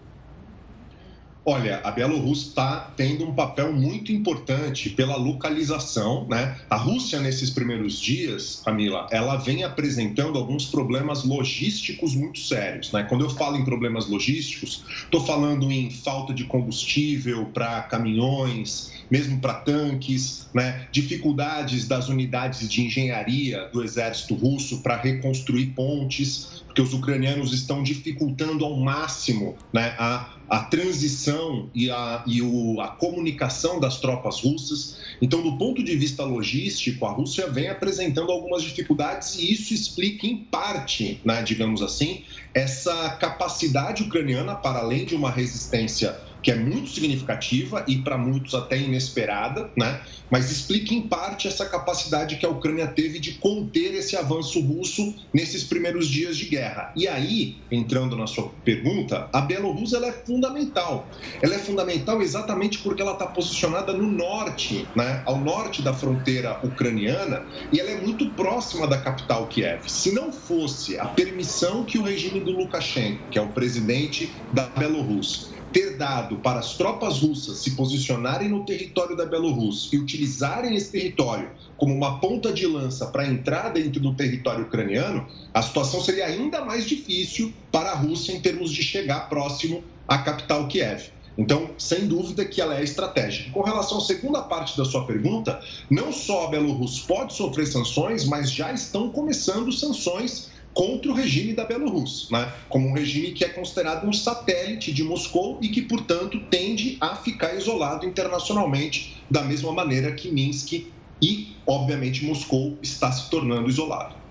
Olha, 1.47 1.83
a 1.85 1.91
Bielorrússia 1.91 2.49
está 2.49 2.95
tendo 2.97 3.29
um 3.29 3.35
papel 3.35 3.71
muito 3.71 4.11
importante 4.11 4.89
pela 4.89 5.15
localização, 5.17 6.27
né? 6.27 6.59
A 6.71 6.77
Rússia, 6.77 7.21
nesses 7.21 7.51
primeiros 7.51 8.01
dias, 8.01 8.63
Camila, 8.65 9.07
ela 9.13 9.37
vem 9.37 9.63
apresentando 9.63 10.39
alguns 10.39 10.65
problemas 10.71 11.23
logísticos 11.23 12.15
muito 12.15 12.39
sérios, 12.39 12.91
né? 12.93 13.03
Quando 13.03 13.27
eu 13.27 13.31
falo 13.31 13.59
em 13.59 13.65
problemas 13.65 14.09
logísticos, 14.09 14.85
estou 15.05 15.27
falando 15.27 15.71
em 15.71 15.91
falta 15.91 16.33
de 16.33 16.45
combustível 16.45 17.45
para 17.53 17.83
caminhões, 17.83 18.89
mesmo 19.11 19.39
para 19.39 19.53
tanques, 19.53 20.49
né? 20.55 20.89
dificuldades 20.91 21.87
das 21.87 22.09
unidades 22.09 22.69
de 22.69 22.83
engenharia 22.83 23.69
do 23.71 23.83
exército 23.85 24.35
russo 24.35 24.83
para 24.83 24.97
reconstruir 24.97 25.67
pontes, 25.75 26.64
porque 26.75 26.83
os 26.83 26.93
ucranianos 26.93 27.53
estão 27.53 27.85
dificultando 27.85 28.65
ao 28.65 28.77
máximo 28.81 29.57
né, 29.73 29.95
a, 29.97 30.35
a 30.49 30.59
transição 30.65 31.71
e, 31.73 31.89
a, 31.89 32.25
e 32.27 32.43
o, 32.43 32.81
a 32.81 32.89
comunicação 32.89 33.79
das 33.79 34.01
tropas 34.01 34.41
russas. 34.41 34.99
Então, 35.23 35.41
do 35.41 35.57
ponto 35.57 35.85
de 35.85 35.95
vista 35.95 36.25
logístico, 36.25 37.07
a 37.07 37.13
Rússia 37.13 37.47
vem 37.49 37.69
apresentando 37.69 38.33
algumas 38.33 38.61
dificuldades 38.65 39.37
e 39.37 39.53
isso 39.53 39.73
explica, 39.73 40.27
em 40.27 40.39
parte, 40.39 41.21
né, 41.25 41.45
digamos 41.45 41.81
assim, 41.81 42.25
essa 42.53 43.11
capacidade 43.21 44.03
ucraniana, 44.03 44.57
para 44.57 44.81
além 44.81 45.05
de 45.05 45.15
uma 45.15 45.31
resistência 45.31 46.19
que 46.45 46.51
é 46.51 46.55
muito 46.55 46.91
significativa 46.91 47.85
e 47.89 47.97
para 47.97 48.19
muitos 48.19 48.55
até 48.55 48.79
inesperada, 48.79 49.71
né? 49.75 50.03
mas 50.31 50.51
explica 50.51 50.93
em 50.93 51.03
parte 51.03 51.49
essa 51.49 51.65
capacidade 51.65 52.37
que 52.37 52.45
a 52.45 52.51
Ucrânia 52.51 52.87
teve 52.87 53.19
de 53.19 53.33
conter 53.35 53.95
esse 53.95 54.15
avanço 54.15 54.61
russo 54.61 55.15
nesses 55.33 55.65
primeiros 55.65 56.07
dias 56.07 56.37
de 56.37 56.45
guerra. 56.45 56.93
E 56.95 57.09
aí, 57.09 57.57
entrando 57.71 58.15
na 58.15 58.27
sua 58.27 58.51
pergunta, 58.63 59.29
a 59.33 59.41
Bielorrússia 59.41 59.97
é 60.05 60.13
fundamental. 60.13 61.09
Ela 61.41 61.55
é 61.55 61.59
fundamental 61.59 62.21
exatamente 62.21 62.79
porque 62.81 63.01
ela 63.01 63.13
está 63.13 63.27
posicionada 63.27 63.95
no 63.95 64.11
norte, 64.11 64.87
né? 64.95 65.23
ao 65.25 65.39
norte 65.39 65.81
da 65.81 65.95
fronteira 65.95 66.61
ucraniana, 66.63 67.43
e 67.73 67.81
ela 67.81 67.91
é 67.91 68.01
muito 68.01 68.29
próxima 68.31 68.87
da 68.87 68.99
capital 68.99 69.47
Kiev. 69.47 69.89
Se 69.89 70.13
não 70.13 70.31
fosse 70.31 70.99
a 70.99 71.07
permissão 71.07 71.85
que 71.85 71.97
o 71.97 72.03
regime 72.03 72.41
do 72.41 72.51
Lukashenko, 72.51 73.31
que 73.31 73.39
é 73.39 73.43
o 73.43 73.49
presidente 73.49 74.31
da 74.53 74.67
Bielorrússia, 74.67 75.55
ter 75.75 75.97
dado 75.97 76.37
para 76.37 76.61
as 76.61 76.75
tropas 76.75 77.19
russas 77.19 77.59
se 77.59 77.73
posicionarem 77.73 78.49
no 78.49 78.65
território 78.65 79.17
da 79.17 79.27
Bielorrússia 79.27 79.97
e 79.97 79.99
utilizarem 79.99 80.77
esse 80.77 80.93
território 80.93 81.51
como 81.77 81.93
uma 81.93 82.21
ponta 82.21 82.53
de 82.53 82.65
lança 82.65 83.09
para 83.09 83.27
entrar 83.27 83.71
dentro 83.71 84.01
do 84.01 84.15
território 84.15 84.67
ucraniano, 84.67 85.27
a 85.53 85.61
situação 85.61 86.01
seria 86.01 86.27
ainda 86.27 86.65
mais 86.65 86.87
difícil 86.87 87.53
para 87.73 87.91
a 87.91 87.95
Rússia 87.97 88.33
em 88.33 88.41
termos 88.41 88.71
de 88.71 88.85
chegar 88.85 89.29
próximo 89.29 89.83
à 90.07 90.19
capital 90.19 90.69
Kiev. 90.69 91.11
Então, 91.37 91.71
sem 91.77 92.07
dúvida 92.07 92.45
que 92.45 92.61
ela 92.61 92.79
é 92.79 92.85
estratégica. 92.85 93.51
Com 93.51 93.63
relação 93.63 93.99
à 93.99 94.01
segunda 94.01 94.43
parte 94.43 94.79
da 94.79 94.85
sua 94.85 95.05
pergunta, 95.05 95.61
não 95.91 96.13
só 96.13 96.47
a 96.47 96.51
Bielorrússia 96.51 97.03
pode 97.09 97.35
sofrer 97.35 97.67
sanções, 97.67 98.25
mas 98.25 98.53
já 98.53 98.73
estão 98.73 99.11
começando 99.11 99.73
sanções 99.73 100.54
contra 100.75 101.11
o 101.11 101.15
regime 101.15 101.53
da 101.53 101.65
Bielorrússia, 101.65 102.37
né? 102.37 102.53
como 102.69 102.89
um 102.89 102.93
regime 102.93 103.31
que 103.31 103.45
é 103.45 103.49
considerado 103.49 104.07
um 104.07 104.13
satélite 104.13 104.93
de 104.93 105.05
Moscou 105.05 105.59
e 105.63 105.69
que, 105.69 105.83
portanto, 105.83 106.41
tende 106.51 106.99
a 107.01 107.15
ficar 107.15 107.55
isolado 107.55 108.05
internacionalmente, 108.05 109.23
da 109.31 109.43
mesma 109.43 109.73
maneira 109.73 110.13
que 110.13 110.31
Minsk 110.31 110.87
e, 111.23 111.57
obviamente, 111.67 112.25
Moscou 112.25 112.77
está 112.83 113.11
se 113.13 113.31
tornando 113.31 113.69
isolado. 113.69 114.25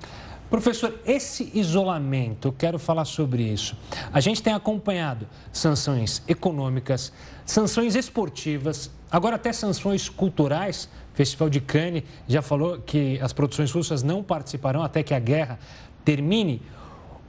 Professor, 0.50 1.00
esse 1.04 1.50
isolamento, 1.56 2.50
eu 2.50 2.54
quero 2.54 2.78
falar 2.78 3.06
sobre 3.06 3.42
isso. 3.42 3.76
A 4.12 4.20
gente 4.20 4.44
tem 4.44 4.54
acompanhado 4.54 5.28
sanções 5.52 6.22
econômicas, 6.28 7.12
sanções 7.44 7.96
esportivas, 7.96 8.92
agora 9.10 9.38
até 9.38 9.52
sanções 9.52 10.08
culturais. 10.10 10.88
O 11.12 11.16
Festival 11.16 11.50
de 11.50 11.60
Cannes 11.60 12.04
já 12.28 12.44
falou 12.44 12.78
que 12.78 13.20
as 13.20 13.34
produções 13.34 13.72
russas 13.72 14.04
não 14.04 14.22
participarão 14.22 14.84
até 14.84 15.02
que 15.02 15.16
a 15.16 15.20
guerra 15.20 15.58
termine. 16.04 16.62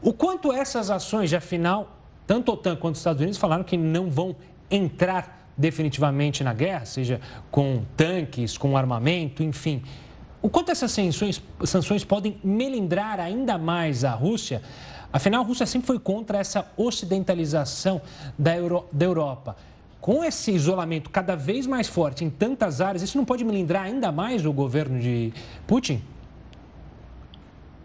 O 0.02 0.12
quanto 0.12 0.52
essas 0.52 0.90
ações, 0.90 1.32
afinal, 1.32 1.96
tanto 2.26 2.50
a 2.50 2.54
OTAN 2.54 2.76
quanto 2.76 2.94
os 2.94 3.00
Estados 3.00 3.20
Unidos 3.20 3.38
falaram 3.38 3.64
que 3.64 3.76
não 3.76 4.10
vão 4.10 4.36
entrar 4.70 5.48
definitivamente 5.56 6.42
na 6.42 6.52
guerra, 6.52 6.84
seja 6.84 7.20
com 7.50 7.84
tanques, 7.96 8.58
com 8.58 8.76
armamento, 8.76 9.42
enfim. 9.42 9.82
O 10.42 10.48
quanto 10.48 10.70
essas 10.70 10.90
sanções, 10.90 11.42
sanções 11.64 12.04
podem 12.04 12.36
melindrar 12.44 13.18
ainda 13.20 13.56
mais 13.56 14.04
a 14.04 14.12
Rússia? 14.12 14.60
Afinal, 15.12 15.42
a 15.42 15.46
Rússia 15.46 15.64
sempre 15.64 15.86
foi 15.86 15.98
contra 15.98 16.38
essa 16.38 16.66
ocidentalização 16.76 18.02
da, 18.38 18.56
Euro, 18.56 18.84
da 18.92 19.06
Europa. 19.06 19.56
Com 20.00 20.22
esse 20.22 20.50
isolamento 20.50 21.08
cada 21.08 21.34
vez 21.34 21.66
mais 21.66 21.88
forte 21.88 22.24
em 22.24 22.30
tantas 22.30 22.80
áreas, 22.80 23.02
isso 23.02 23.16
não 23.16 23.24
pode 23.24 23.44
melindrar 23.44 23.84
ainda 23.84 24.12
mais 24.12 24.44
o 24.44 24.52
governo 24.52 25.00
de 25.00 25.32
Putin? 25.66 26.02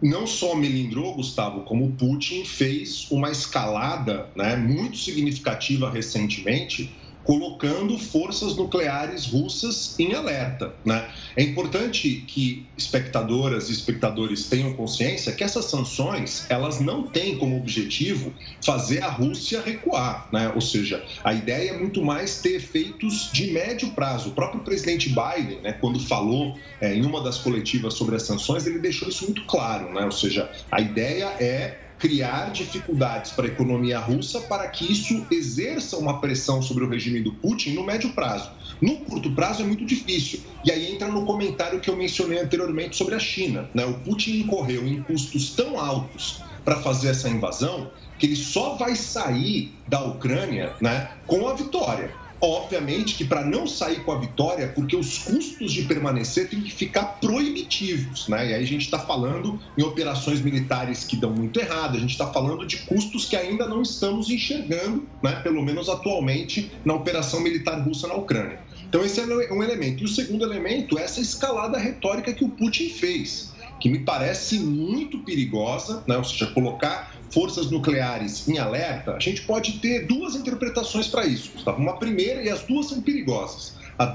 Não 0.02 0.26
só 0.26 0.54
melindrou, 0.54 1.14
Gustavo, 1.14 1.62
como 1.62 1.92
Putin 1.92 2.44
fez 2.44 3.10
uma 3.10 3.30
escalada 3.30 4.30
né, 4.34 4.56
muito 4.56 4.96
significativa 4.96 5.90
recentemente 5.90 6.99
colocando 7.24 7.98
forças 7.98 8.56
nucleares 8.56 9.26
russas 9.26 9.98
em 9.98 10.14
alerta. 10.14 10.74
Né? 10.84 11.08
É 11.36 11.42
importante 11.42 12.24
que 12.26 12.66
espectadoras 12.76 13.68
e 13.68 13.72
espectadores 13.72 14.48
tenham 14.48 14.72
consciência 14.74 15.32
que 15.32 15.44
essas 15.44 15.66
sanções 15.66 16.46
elas 16.48 16.80
não 16.80 17.02
têm 17.02 17.36
como 17.36 17.56
objetivo 17.56 18.32
fazer 18.64 19.02
a 19.02 19.08
Rússia 19.08 19.60
recuar, 19.60 20.28
né? 20.32 20.50
ou 20.54 20.60
seja, 20.60 21.04
a 21.22 21.32
ideia 21.32 21.70
é 21.70 21.78
muito 21.78 22.02
mais 22.02 22.40
ter 22.40 22.56
efeitos 22.56 23.30
de 23.32 23.52
médio 23.52 23.90
prazo. 23.90 24.30
O 24.30 24.32
próprio 24.32 24.62
presidente 24.62 25.08
Biden, 25.08 25.60
né, 25.62 25.72
quando 25.72 26.00
falou 26.00 26.58
é, 26.80 26.94
em 26.94 27.04
uma 27.04 27.22
das 27.22 27.38
coletivas 27.38 27.94
sobre 27.94 28.16
as 28.16 28.22
sanções, 28.22 28.66
ele 28.66 28.78
deixou 28.78 29.08
isso 29.08 29.24
muito 29.24 29.44
claro, 29.46 29.92
né? 29.92 30.04
ou 30.04 30.12
seja, 30.12 30.50
a 30.70 30.80
ideia 30.80 31.26
é 31.38 31.89
criar 32.00 32.50
dificuldades 32.50 33.30
para 33.30 33.44
a 33.44 33.48
economia 33.48 33.98
russa 33.98 34.40
para 34.40 34.66
que 34.68 34.90
isso 34.90 35.24
exerça 35.30 35.98
uma 35.98 36.18
pressão 36.18 36.62
sobre 36.62 36.82
o 36.82 36.88
regime 36.88 37.20
do 37.20 37.32
Putin 37.34 37.74
no 37.74 37.84
médio 37.84 38.10
prazo. 38.12 38.50
No 38.80 38.96
curto 39.00 39.30
prazo 39.32 39.62
é 39.62 39.66
muito 39.66 39.84
difícil. 39.84 40.40
E 40.64 40.72
aí 40.72 40.92
entra 40.92 41.08
no 41.08 41.26
comentário 41.26 41.78
que 41.78 41.90
eu 41.90 41.96
mencionei 41.96 42.38
anteriormente 42.38 42.96
sobre 42.96 43.14
a 43.14 43.18
China. 43.18 43.68
Né? 43.74 43.84
O 43.84 43.94
Putin 44.00 44.40
incorreu 44.40 44.88
em 44.88 45.02
custos 45.02 45.50
tão 45.50 45.78
altos 45.78 46.42
para 46.64 46.76
fazer 46.76 47.08
essa 47.08 47.28
invasão 47.28 47.90
que 48.18 48.26
ele 48.26 48.36
só 48.36 48.76
vai 48.76 48.96
sair 48.96 49.74
da 49.86 50.02
Ucrânia 50.02 50.74
né, 50.80 51.10
com 51.26 51.48
a 51.48 51.54
vitória. 51.54 52.10
Obviamente 52.40 53.16
que 53.16 53.24
para 53.24 53.44
não 53.44 53.66
sair 53.66 54.02
com 54.02 54.12
a 54.12 54.18
vitória, 54.18 54.68
porque 54.68 54.96
os 54.96 55.18
custos 55.18 55.72
de 55.72 55.82
permanecer 55.82 56.48
têm 56.48 56.62
que 56.62 56.72
ficar 56.72 57.04
proibitivos, 57.20 58.28
né? 58.28 58.50
E 58.50 58.54
aí 58.54 58.62
a 58.62 58.66
gente 58.66 58.82
está 58.86 58.98
falando 58.98 59.60
em 59.76 59.82
operações 59.82 60.40
militares 60.40 61.04
que 61.04 61.16
dão 61.16 61.30
muito 61.30 61.60
errado, 61.60 61.96
a 61.96 62.00
gente 62.00 62.12
está 62.12 62.26
falando 62.26 62.66
de 62.66 62.78
custos 62.78 63.26
que 63.26 63.36
ainda 63.36 63.66
não 63.66 63.82
estamos 63.82 64.30
enxergando, 64.30 65.06
né? 65.22 65.32
Pelo 65.42 65.62
menos 65.62 65.90
atualmente, 65.90 66.72
na 66.82 66.94
operação 66.94 67.40
militar 67.40 67.78
russa 67.80 68.08
na 68.08 68.14
Ucrânia. 68.14 68.58
Então 68.88 69.04
esse 69.04 69.20
é 69.20 69.52
um 69.52 69.62
elemento. 69.62 70.02
E 70.02 70.06
o 70.06 70.08
segundo 70.08 70.42
elemento 70.42 70.98
é 70.98 71.02
essa 71.02 71.20
escalada 71.20 71.78
retórica 71.78 72.32
que 72.32 72.44
o 72.44 72.48
Putin 72.48 72.88
fez, 72.88 73.52
que 73.78 73.88
me 73.88 74.00
parece 74.00 74.58
muito 74.58 75.18
perigosa, 75.18 76.02
né? 76.08 76.16
Ou 76.16 76.24
seja, 76.24 76.46
colocar 76.46 77.19
forças 77.30 77.70
nucleares 77.70 78.48
em 78.48 78.58
alerta, 78.58 79.14
a 79.14 79.20
gente 79.20 79.42
pode 79.42 79.74
ter 79.74 80.06
duas 80.06 80.34
interpretações 80.34 81.06
para 81.06 81.26
isso, 81.26 81.50
Gustavo. 81.52 81.80
Uma 81.80 81.96
primeira, 81.96 82.42
e 82.42 82.48
as 82.48 82.62
duas 82.62 82.88
são 82.88 83.00
perigosas. 83.00 83.74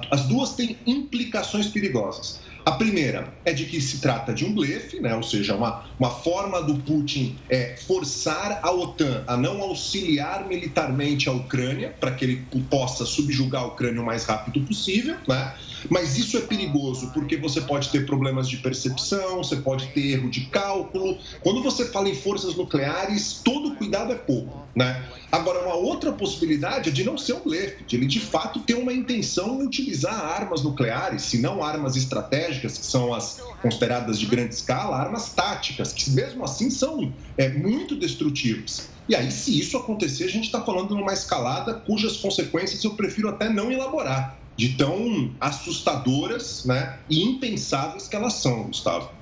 As 0.10 0.26
duas 0.26 0.54
têm 0.54 0.78
implicações 0.88 1.68
perigosas. 1.68 2.40
A 2.66 2.72
primeira 2.72 3.32
é 3.46 3.54
de 3.54 3.66
que 3.66 3.80
se 3.80 4.02
trata 4.02 4.34
de 4.34 4.44
um 4.44 4.52
blefe, 4.52 5.00
né? 5.00 5.14
ou 5.16 5.22
seja, 5.22 5.56
uma, 5.56 5.86
uma 6.00 6.10
forma 6.10 6.64
do 6.64 6.80
Putin 6.80 7.38
é 7.48 7.76
forçar 7.78 8.60
a 8.64 8.72
OTAN 8.72 9.24
a 9.28 9.38
não 9.38 9.62
auxiliar 9.62 10.48
militarmente 10.48 11.30
a 11.30 11.32
Ucrânia 11.32 11.96
para 12.00 12.10
que 12.10 12.26
ele 12.26 12.48
possa 12.68 13.06
subjugar 13.06 13.62
a 13.62 13.66
Ucrânia 13.68 14.02
o 14.02 14.06
mais 14.06 14.26
rápido 14.26 14.62
possível. 14.62 15.16
Né? 15.28 15.54
Mas 15.90 16.18
isso 16.18 16.38
é 16.38 16.42
perigoso 16.42 17.12
porque 17.14 17.38
você 17.38 17.62
pode 17.62 17.90
ter 17.90 18.06
problemas 18.06 18.50
de 18.50 18.58
percepção, 18.58 19.38
você 19.38 19.58
pode 19.58 19.88
ter 19.88 20.14
erro 20.14 20.30
de 20.30 20.42
cálculo. 20.48 21.18
Quando 21.42 21.62
você 21.62 21.86
fala 21.86 22.10
em 22.10 22.16
forças 22.16 22.56
nucleares, 22.56 23.42
todo 23.44 23.76
cuidado 23.76 24.12
é 24.12 24.16
pouco. 24.16 24.66
Né? 24.76 25.06
Agora, 25.32 25.66
uma 25.66 25.76
outra 25.76 26.12
possibilidade 26.12 26.90
é 26.90 26.92
de 26.92 27.04
não 27.04 27.18
ser 27.18 27.34
um 27.34 27.42
blefe, 27.42 27.84
de 27.86 27.96
ele 27.96 28.06
de 28.06 28.20
fato 28.20 28.60
ter 28.60 28.76
uma 28.76 28.94
intenção 28.94 29.62
em 29.62 29.66
utilizar 29.66 30.14
armas 30.14 30.64
nucleares, 30.64 31.24
se 31.24 31.38
não 31.40 31.64
armas 31.64 31.96
estratégicas, 31.96 32.78
que 32.78 32.86
são 32.86 33.14
as 33.14 33.42
consideradas 33.62 34.20
de 34.20 34.26
grande 34.26 34.54
escala, 34.54 34.98
armas 34.98 35.34
táticas, 35.34 35.94
que 35.94 36.12
mesmo 36.12 36.44
assim 36.44 36.70
são 36.70 37.14
é, 37.38 37.50
muito 37.50 37.96
destrutivas. 37.96 38.90
E 39.08 39.16
aí, 39.16 39.32
se 39.32 39.58
isso 39.58 39.78
acontecer, 39.78 40.24
a 40.24 40.30
gente 40.30 40.46
está 40.46 40.62
falando 40.62 40.96
de 40.96 41.02
uma 41.02 41.14
escalada 41.14 41.74
cujas 41.74 42.18
consequências 42.18 42.84
eu 42.84 42.92
prefiro 42.92 43.30
até 43.30 43.50
não 43.50 43.72
elaborar 43.72 44.45
de 44.58 44.78
tão 44.78 45.36
assustadoras 45.40 46.64
né, 46.66 47.04
e 47.10 47.24
impensáveis 47.24 48.08
que 48.08 48.16
elas 48.16 48.34
são, 48.34 48.68
Gustavo. 48.68 49.15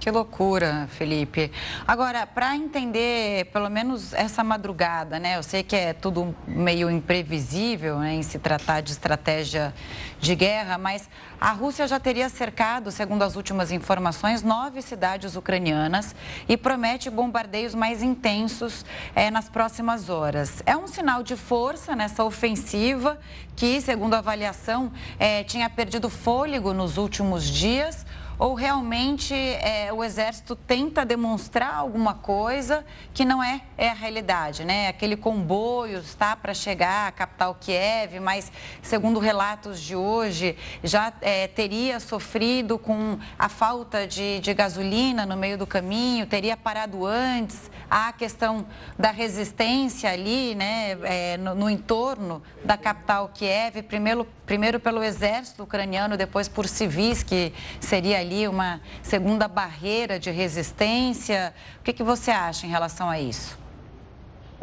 Que 0.00 0.10
loucura, 0.10 0.88
Felipe. 0.92 1.52
Agora, 1.86 2.26
para 2.26 2.56
entender 2.56 3.44
pelo 3.52 3.68
menos 3.68 4.14
essa 4.14 4.42
madrugada, 4.42 5.18
né? 5.18 5.36
Eu 5.36 5.42
sei 5.42 5.62
que 5.62 5.76
é 5.76 5.92
tudo 5.92 6.34
meio 6.48 6.90
imprevisível 6.90 7.98
né, 7.98 8.14
em 8.14 8.22
se 8.22 8.38
tratar 8.38 8.80
de 8.80 8.92
estratégia 8.92 9.74
de 10.18 10.34
guerra, 10.34 10.78
mas 10.78 11.06
a 11.38 11.52
Rússia 11.52 11.86
já 11.86 12.00
teria 12.00 12.30
cercado, 12.30 12.90
segundo 12.90 13.22
as 13.22 13.36
últimas 13.36 13.70
informações, 13.70 14.42
nove 14.42 14.80
cidades 14.80 15.36
ucranianas 15.36 16.14
e 16.48 16.56
promete 16.56 17.10
bombardeios 17.10 17.74
mais 17.74 18.02
intensos 18.02 18.86
é, 19.14 19.30
nas 19.30 19.50
próximas 19.50 20.08
horas. 20.08 20.62
É 20.64 20.74
um 20.74 20.86
sinal 20.86 21.22
de 21.22 21.36
força 21.36 21.94
nessa 21.94 22.24
ofensiva 22.24 23.18
que, 23.54 23.78
segundo 23.82 24.14
a 24.14 24.18
avaliação, 24.18 24.90
é, 25.18 25.44
tinha 25.44 25.68
perdido 25.68 26.08
fôlego 26.08 26.72
nos 26.72 26.96
últimos 26.96 27.44
dias 27.44 28.06
ou 28.40 28.54
realmente 28.54 29.34
é, 29.34 29.92
o 29.92 30.02
Exército 30.02 30.56
tenta 30.56 31.04
demonstrar 31.04 31.74
alguma 31.74 32.14
coisa 32.14 32.86
que 33.12 33.22
não 33.22 33.44
é, 33.44 33.60
é 33.76 33.90
a 33.90 33.92
realidade, 33.92 34.64
né? 34.64 34.88
Aquele 34.88 35.14
comboio 35.14 35.98
está 35.98 36.34
para 36.34 36.54
chegar 36.54 37.08
à 37.08 37.12
capital 37.12 37.54
Kiev, 37.60 38.18
mas 38.18 38.50
segundo 38.80 39.20
relatos 39.20 39.78
de 39.78 39.94
hoje, 39.94 40.56
já 40.82 41.12
é, 41.20 41.48
teria 41.48 42.00
sofrido 42.00 42.78
com 42.78 43.18
a 43.38 43.50
falta 43.50 44.06
de, 44.06 44.40
de 44.40 44.54
gasolina 44.54 45.26
no 45.26 45.36
meio 45.36 45.58
do 45.58 45.66
caminho, 45.66 46.26
teria 46.26 46.56
parado 46.56 47.04
antes, 47.04 47.70
há 47.90 48.08
a 48.08 48.12
questão 48.12 48.64
da 48.98 49.10
resistência 49.10 50.10
ali, 50.10 50.54
né, 50.54 50.96
é, 51.02 51.36
no, 51.36 51.54
no 51.54 51.68
entorno 51.68 52.42
da 52.64 52.78
capital 52.78 53.30
Kiev, 53.34 53.82
primeiro, 53.82 54.26
primeiro 54.46 54.80
pelo 54.80 55.02
exército 55.02 55.62
ucraniano, 55.64 56.16
depois 56.16 56.48
por 56.48 56.66
civis, 56.66 57.22
que 57.22 57.52
seria 57.80 58.18
ali 58.18 58.29
uma 58.48 58.80
segunda 59.02 59.46
barreira 59.46 60.18
de 60.18 60.30
resistência. 60.30 61.54
O 61.80 61.82
que, 61.82 61.92
que 61.92 62.02
você 62.02 62.30
acha 62.30 62.66
em 62.66 62.70
relação 62.70 63.08
a 63.08 63.20
isso? 63.20 63.58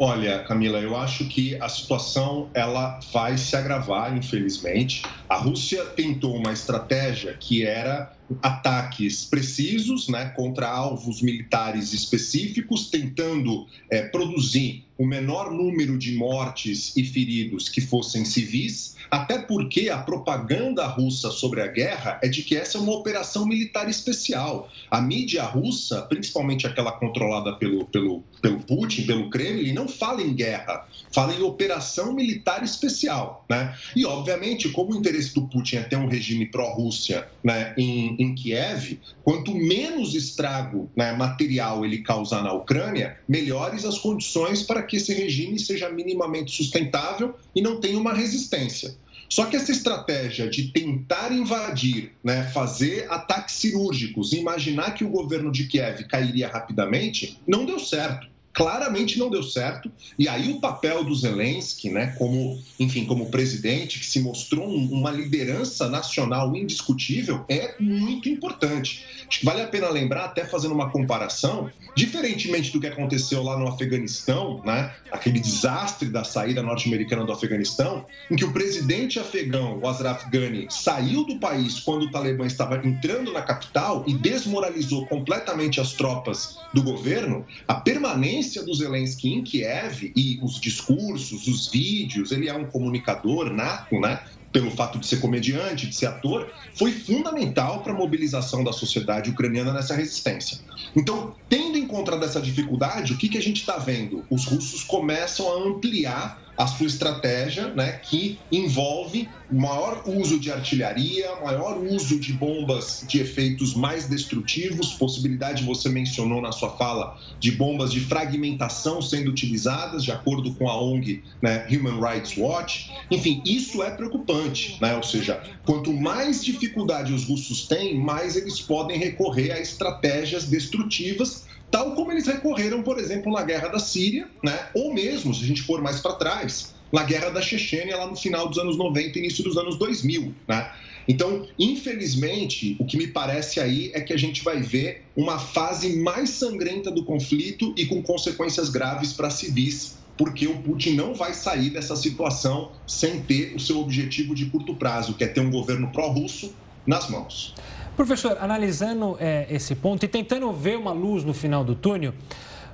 Olha, 0.00 0.44
Camila, 0.44 0.78
eu 0.78 0.96
acho 0.96 1.24
que 1.24 1.60
a 1.60 1.68
situação 1.68 2.48
ela 2.54 3.00
vai 3.12 3.36
se 3.36 3.56
agravar, 3.56 4.16
infelizmente. 4.16 5.02
A 5.28 5.36
Rússia 5.36 5.84
tentou 5.86 6.36
uma 6.36 6.52
estratégia 6.52 7.34
que 7.34 7.66
era 7.66 8.12
ataques 8.42 9.24
precisos 9.24 10.08
né, 10.08 10.26
contra 10.36 10.68
alvos 10.68 11.22
militares 11.22 11.92
específicos, 11.92 12.90
tentando 12.90 13.66
é, 13.90 14.02
produzir 14.02 14.84
o 14.98 15.06
menor 15.06 15.52
número 15.52 15.96
de 15.96 16.16
mortes 16.16 16.94
e 16.96 17.04
feridos 17.04 17.68
que 17.68 17.80
fossem 17.80 18.24
civis, 18.24 18.96
até 19.08 19.38
porque 19.38 19.88
a 19.88 19.98
propaganda 19.98 20.84
russa 20.88 21.30
sobre 21.30 21.62
a 21.62 21.68
guerra 21.68 22.18
é 22.20 22.28
de 22.28 22.42
que 22.42 22.56
essa 22.56 22.76
é 22.76 22.80
uma 22.80 22.92
operação 22.92 23.46
militar 23.46 23.88
especial. 23.88 24.68
A 24.90 25.00
mídia 25.00 25.44
russa, 25.44 26.02
principalmente 26.02 26.66
aquela 26.66 26.90
controlada 26.90 27.52
pelo, 27.54 27.86
pelo, 27.86 28.24
pelo 28.42 28.58
Putin, 28.60 29.06
pelo 29.06 29.30
Kremlin, 29.30 29.72
não 29.72 29.86
fala 29.86 30.20
em 30.20 30.34
guerra, 30.34 30.84
fala 31.12 31.32
em 31.32 31.42
operação 31.42 32.12
militar 32.12 32.64
especial. 32.64 33.46
Né? 33.48 33.72
E, 33.94 34.04
obviamente, 34.04 34.68
como 34.70 34.92
o 34.92 34.96
interesse 34.96 35.32
do 35.32 35.42
Putin 35.42 35.76
é 35.76 35.82
ter 35.82 35.96
um 35.96 36.08
regime 36.08 36.46
pró-Rússia 36.46 37.28
né, 37.44 37.72
em, 37.78 38.16
em 38.18 38.34
Kiev, 38.34 38.98
quanto 39.22 39.54
menos 39.54 40.14
estrago 40.14 40.90
né, 40.96 41.12
material 41.12 41.84
ele 41.84 41.98
causar 41.98 42.42
na 42.42 42.52
Ucrânia, 42.52 43.16
melhores 43.28 43.84
as 43.84 43.98
condições 43.98 44.62
para 44.62 44.82
que 44.82 44.96
esse 44.96 45.14
regime 45.14 45.58
seja 45.58 45.88
minimamente 45.88 46.50
sustentável 46.50 47.34
e 47.54 47.62
não 47.62 47.80
tenha 47.80 47.98
uma 47.98 48.12
resistência. 48.12 48.96
Só 49.28 49.44
que 49.44 49.56
essa 49.56 49.70
estratégia 49.70 50.48
de 50.48 50.72
tentar 50.72 51.32
invadir, 51.32 52.12
né, 52.24 52.44
fazer 52.44 53.06
ataques 53.10 53.56
cirúrgicos, 53.56 54.32
imaginar 54.32 54.92
que 54.92 55.04
o 55.04 55.10
governo 55.10 55.52
de 55.52 55.66
Kiev 55.66 56.04
cairia 56.04 56.48
rapidamente, 56.48 57.38
não 57.46 57.66
deu 57.66 57.78
certo 57.78 58.26
claramente 58.58 59.20
não 59.20 59.30
deu 59.30 59.42
certo. 59.44 59.88
E 60.18 60.28
aí 60.28 60.50
o 60.50 60.60
papel 60.60 61.04
do 61.04 61.14
Zelensky, 61.14 61.90
né, 61.90 62.16
como, 62.18 62.60
enfim, 62.80 63.06
como 63.06 63.30
presidente, 63.30 64.00
que 64.00 64.06
se 64.06 64.20
mostrou 64.20 64.66
uma 64.66 65.12
liderança 65.12 65.88
nacional 65.88 66.54
indiscutível, 66.56 67.44
é 67.48 67.76
muito 67.78 68.28
importante. 68.28 69.06
Vale 69.44 69.62
a 69.62 69.68
pena 69.68 69.88
lembrar, 69.88 70.24
até 70.24 70.44
fazendo 70.44 70.74
uma 70.74 70.90
comparação, 70.90 71.70
diferentemente 71.94 72.72
do 72.72 72.80
que 72.80 72.88
aconteceu 72.88 73.44
lá 73.44 73.56
no 73.56 73.68
Afeganistão, 73.68 74.60
né, 74.64 74.92
aquele 75.12 75.38
desastre 75.38 76.08
da 76.08 76.24
saída 76.24 76.60
norte-americana 76.60 77.24
do 77.24 77.30
Afeganistão, 77.30 78.04
em 78.28 78.34
que 78.34 78.44
o 78.44 78.52
presidente 78.52 79.20
afegão, 79.20 79.78
o 79.78 79.86
Ashraf 79.86 80.28
Ghani, 80.30 80.66
saiu 80.68 81.24
do 81.24 81.38
país 81.38 81.78
quando 81.78 82.06
o 82.06 82.10
Talibã 82.10 82.44
estava 82.44 82.84
entrando 82.84 83.32
na 83.32 83.42
capital 83.42 84.02
e 84.04 84.14
desmoralizou 84.14 85.06
completamente 85.06 85.80
as 85.80 85.92
tropas 85.92 86.58
do 86.74 86.82
governo, 86.82 87.46
a 87.68 87.74
permanência 87.74 88.47
presença 88.48 88.64
do 88.64 88.74
Zelensky 88.74 89.28
em 89.28 89.42
Kiev 89.42 90.12
e 90.16 90.38
os 90.42 90.58
discursos, 90.60 91.46
os 91.46 91.68
vídeos, 91.68 92.32
ele 92.32 92.48
é 92.48 92.54
um 92.54 92.64
comunicador 92.64 93.50
nato, 93.52 94.00
né? 94.00 94.20
Pelo 94.50 94.70
fato 94.70 94.98
de 94.98 95.06
ser 95.06 95.20
comediante, 95.20 95.86
de 95.86 95.94
ser 95.94 96.06
ator, 96.06 96.50
foi 96.74 96.90
fundamental 96.90 97.82
para 97.82 97.92
a 97.92 97.96
mobilização 97.96 98.64
da 98.64 98.72
sociedade 98.72 99.28
ucraniana 99.28 99.74
nessa 99.74 99.94
resistência. 99.94 100.58
Então, 100.96 101.34
tendo 101.48 101.76
em 101.76 101.86
conta 101.86 102.16
dessa 102.16 102.40
dificuldade, 102.40 103.12
o 103.12 103.18
que, 103.18 103.28
que 103.28 103.36
a 103.36 103.42
gente 103.42 103.60
está 103.60 103.76
vendo? 103.76 104.24
Os 104.30 104.46
russos 104.46 104.82
começam 104.82 105.52
a 105.52 105.68
ampliar 105.68 106.47
a 106.58 106.66
sua 106.66 106.86
estratégia, 106.88 107.68
né, 107.68 107.92
que 107.92 108.36
envolve 108.50 109.28
maior 109.48 110.02
uso 110.04 110.40
de 110.40 110.50
artilharia, 110.50 111.28
maior 111.36 111.78
uso 111.78 112.18
de 112.18 112.32
bombas 112.32 113.04
de 113.06 113.20
efeitos 113.20 113.74
mais 113.74 114.08
destrutivos, 114.08 114.94
possibilidade, 114.94 115.62
você 115.62 115.88
mencionou 115.88 116.42
na 116.42 116.50
sua 116.50 116.70
fala, 116.70 117.16
de 117.38 117.52
bombas 117.52 117.92
de 117.92 118.00
fragmentação 118.00 119.00
sendo 119.00 119.30
utilizadas, 119.30 120.02
de 120.02 120.10
acordo 120.10 120.52
com 120.54 120.68
a 120.68 120.82
ONG 120.82 121.22
né, 121.40 121.64
Human 121.70 122.00
Rights 122.00 122.36
Watch. 122.36 122.90
Enfim, 123.08 123.40
isso 123.46 123.80
é 123.80 123.92
preocupante, 123.92 124.76
né? 124.80 124.96
ou 124.96 125.02
seja, 125.02 125.40
quanto 125.64 125.92
mais 125.92 126.44
dificuldade 126.44 127.12
os 127.12 127.24
russos 127.24 127.68
têm, 127.68 127.96
mais 127.96 128.34
eles 128.34 128.60
podem 128.60 128.98
recorrer 128.98 129.52
a 129.52 129.60
estratégias 129.60 130.44
destrutivas 130.44 131.46
tal 131.70 131.94
como 131.94 132.12
eles 132.12 132.26
recorreram, 132.26 132.82
por 132.82 132.98
exemplo, 132.98 133.32
na 133.32 133.42
guerra 133.42 133.68
da 133.68 133.78
Síria, 133.78 134.28
né? 134.42 134.68
ou 134.74 134.92
mesmo, 134.92 135.34
se 135.34 135.44
a 135.44 135.46
gente 135.46 135.62
for 135.62 135.80
mais 135.80 136.00
para 136.00 136.14
trás, 136.14 136.74
na 136.92 137.02
guerra 137.02 137.30
da 137.30 137.42
Chechênia, 137.42 137.96
lá 137.96 138.06
no 138.06 138.16
final 138.16 138.48
dos 138.48 138.58
anos 138.58 138.76
90 138.76 139.18
início 139.18 139.44
dos 139.44 139.56
anos 139.56 139.78
2000. 139.78 140.34
Né? 140.46 140.70
Então, 141.06 141.46
infelizmente, 141.58 142.76
o 142.78 142.84
que 142.84 142.96
me 142.96 143.06
parece 143.06 143.60
aí 143.60 143.90
é 143.94 144.00
que 144.00 144.12
a 144.12 144.16
gente 144.16 144.42
vai 144.42 144.60
ver 144.60 145.04
uma 145.16 145.38
fase 145.38 145.96
mais 145.96 146.30
sangrenta 146.30 146.90
do 146.90 147.04
conflito 147.04 147.74
e 147.76 147.86
com 147.86 148.02
consequências 148.02 148.68
graves 148.68 149.12
para 149.12 149.30
civis, 149.30 149.96
porque 150.16 150.46
o 150.46 150.58
Putin 150.58 150.94
não 150.94 151.14
vai 151.14 151.32
sair 151.32 151.70
dessa 151.70 151.96
situação 151.96 152.72
sem 152.86 153.22
ter 153.22 153.54
o 153.54 153.60
seu 153.60 153.78
objetivo 153.80 154.34
de 154.34 154.46
curto 154.46 154.74
prazo, 154.74 155.14
que 155.14 155.24
é 155.24 155.28
ter 155.28 155.40
um 155.40 155.50
governo 155.50 155.88
pró-russo 155.92 156.54
nas 156.86 157.08
mãos. 157.08 157.54
Professor, 157.98 158.38
analisando 158.40 159.16
é, 159.18 159.48
esse 159.50 159.74
ponto 159.74 160.04
e 160.04 160.08
tentando 160.08 160.52
ver 160.52 160.78
uma 160.78 160.92
luz 160.92 161.24
no 161.24 161.34
final 161.34 161.64
do 161.64 161.74
túnel, 161.74 162.14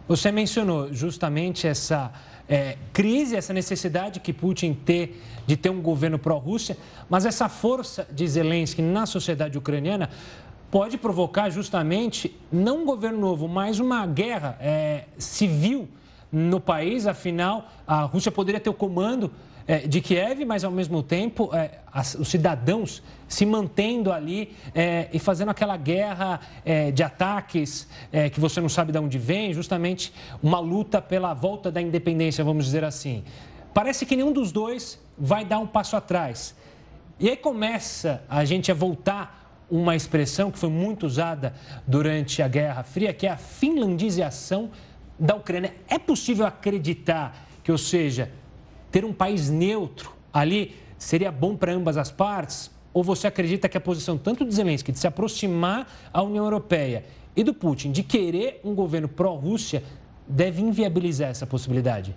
você 0.06 0.30
mencionou 0.30 0.92
justamente 0.92 1.66
essa 1.66 2.12
é, 2.46 2.76
crise, 2.92 3.34
essa 3.34 3.54
necessidade 3.54 4.20
que 4.20 4.34
Putin 4.34 4.74
ter 4.74 5.18
de 5.46 5.56
ter 5.56 5.70
um 5.70 5.80
governo 5.80 6.18
pró-Rússia, 6.18 6.76
mas 7.08 7.24
essa 7.24 7.48
força 7.48 8.06
de 8.12 8.28
Zelensky 8.28 8.82
na 8.82 9.06
sociedade 9.06 9.56
ucraniana 9.56 10.10
pode 10.70 10.98
provocar 10.98 11.48
justamente 11.48 12.38
não 12.52 12.82
um 12.82 12.84
governo 12.84 13.18
novo, 13.18 13.48
mas 13.48 13.80
uma 13.80 14.06
guerra 14.06 14.58
é, 14.60 15.04
civil 15.16 15.88
no 16.30 16.60
país. 16.60 17.06
Afinal, 17.06 17.70
a 17.87 18.02
Rússia 18.02 18.30
poderia 18.30 18.60
ter 18.60 18.68
o 18.68 18.74
comando 18.74 19.30
de 19.88 20.00
Kiev, 20.00 20.44
mas 20.44 20.62
ao 20.62 20.70
mesmo 20.70 21.03
tempo 21.03 21.48
é, 21.55 21.79
os 22.18 22.29
cidadãos 22.29 23.03
se 23.27 23.46
mantendo 23.46 24.12
ali 24.12 24.55
é, 24.74 25.09
e 25.12 25.18
fazendo 25.18 25.50
aquela 25.50 25.77
guerra 25.77 26.40
é, 26.64 26.90
de 26.90 27.03
ataques 27.03 27.88
é, 28.12 28.29
que 28.29 28.38
você 28.38 28.61
não 28.61 28.68
sabe 28.68 28.92
de 28.92 28.98
onde 28.98 29.18
vem, 29.18 29.53
justamente 29.53 30.12
uma 30.42 30.61
luta 30.61 31.00
pela 31.00 31.33
volta 31.33 31.70
da 31.70 31.81
independência, 31.81 32.44
vamos 32.44 32.66
dizer 32.66 32.85
assim. 32.85 33.24
Parece 33.72 34.07
que 34.07 34.14
nenhum 34.14 34.33
dos 34.33 34.53
dois 34.53 35.00
vai 35.18 35.44
dar 35.44 35.59
um 35.59 35.66
passo 35.66 35.96
atrás. 35.96 36.55
E 37.18 37.29
aí 37.29 37.37
começa 37.37 38.22
a 38.29 38.44
gente 38.44 38.70
a 38.70 38.74
voltar 38.74 39.64
uma 39.70 39.96
expressão 39.96 40.50
que 40.50 40.59
foi 40.59 40.68
muito 40.68 41.07
usada 41.07 41.55
durante 41.87 42.42
a 42.42 42.48
Guerra 42.48 42.83
Fria, 42.83 43.12
que 43.12 43.27
é 43.27 43.31
a 43.31 43.37
finlandização 43.37 44.70
da 45.18 45.35
Ucrânia. 45.35 45.74
É 45.88 45.98
possível 45.98 46.46
acreditar 46.46 47.46
que, 47.62 47.72
ou 47.72 47.79
seja, 47.79 48.31
ter 48.94 49.04
um 49.04 49.12
país 49.12 49.50
neutro 49.50 50.12
ali 50.33 50.76
seria 50.96 51.33
bom 51.33 51.57
para 51.57 51.72
ambas 51.72 51.96
as 51.96 52.12
partes? 52.12 52.70
Ou 52.92 53.02
você 53.02 53.26
acredita 53.26 53.68
que 53.68 53.76
a 53.76 53.80
posição 53.80 54.16
tanto 54.16 54.44
de 54.44 54.54
Zelensky 54.54 54.92
de 54.92 55.00
se 55.00 55.07
aproximar 55.09 55.92
à 56.12 56.22
União 56.22 56.44
Europeia 56.44 57.04
e 57.35 57.42
do 57.42 57.52
Putin 57.52 57.90
de 57.90 58.04
querer 58.04 58.61
um 58.62 58.72
governo 58.72 59.09
pró-Rússia 59.09 59.83
deve 60.28 60.62
inviabilizar 60.62 61.30
essa 61.30 61.44
possibilidade? 61.44 62.14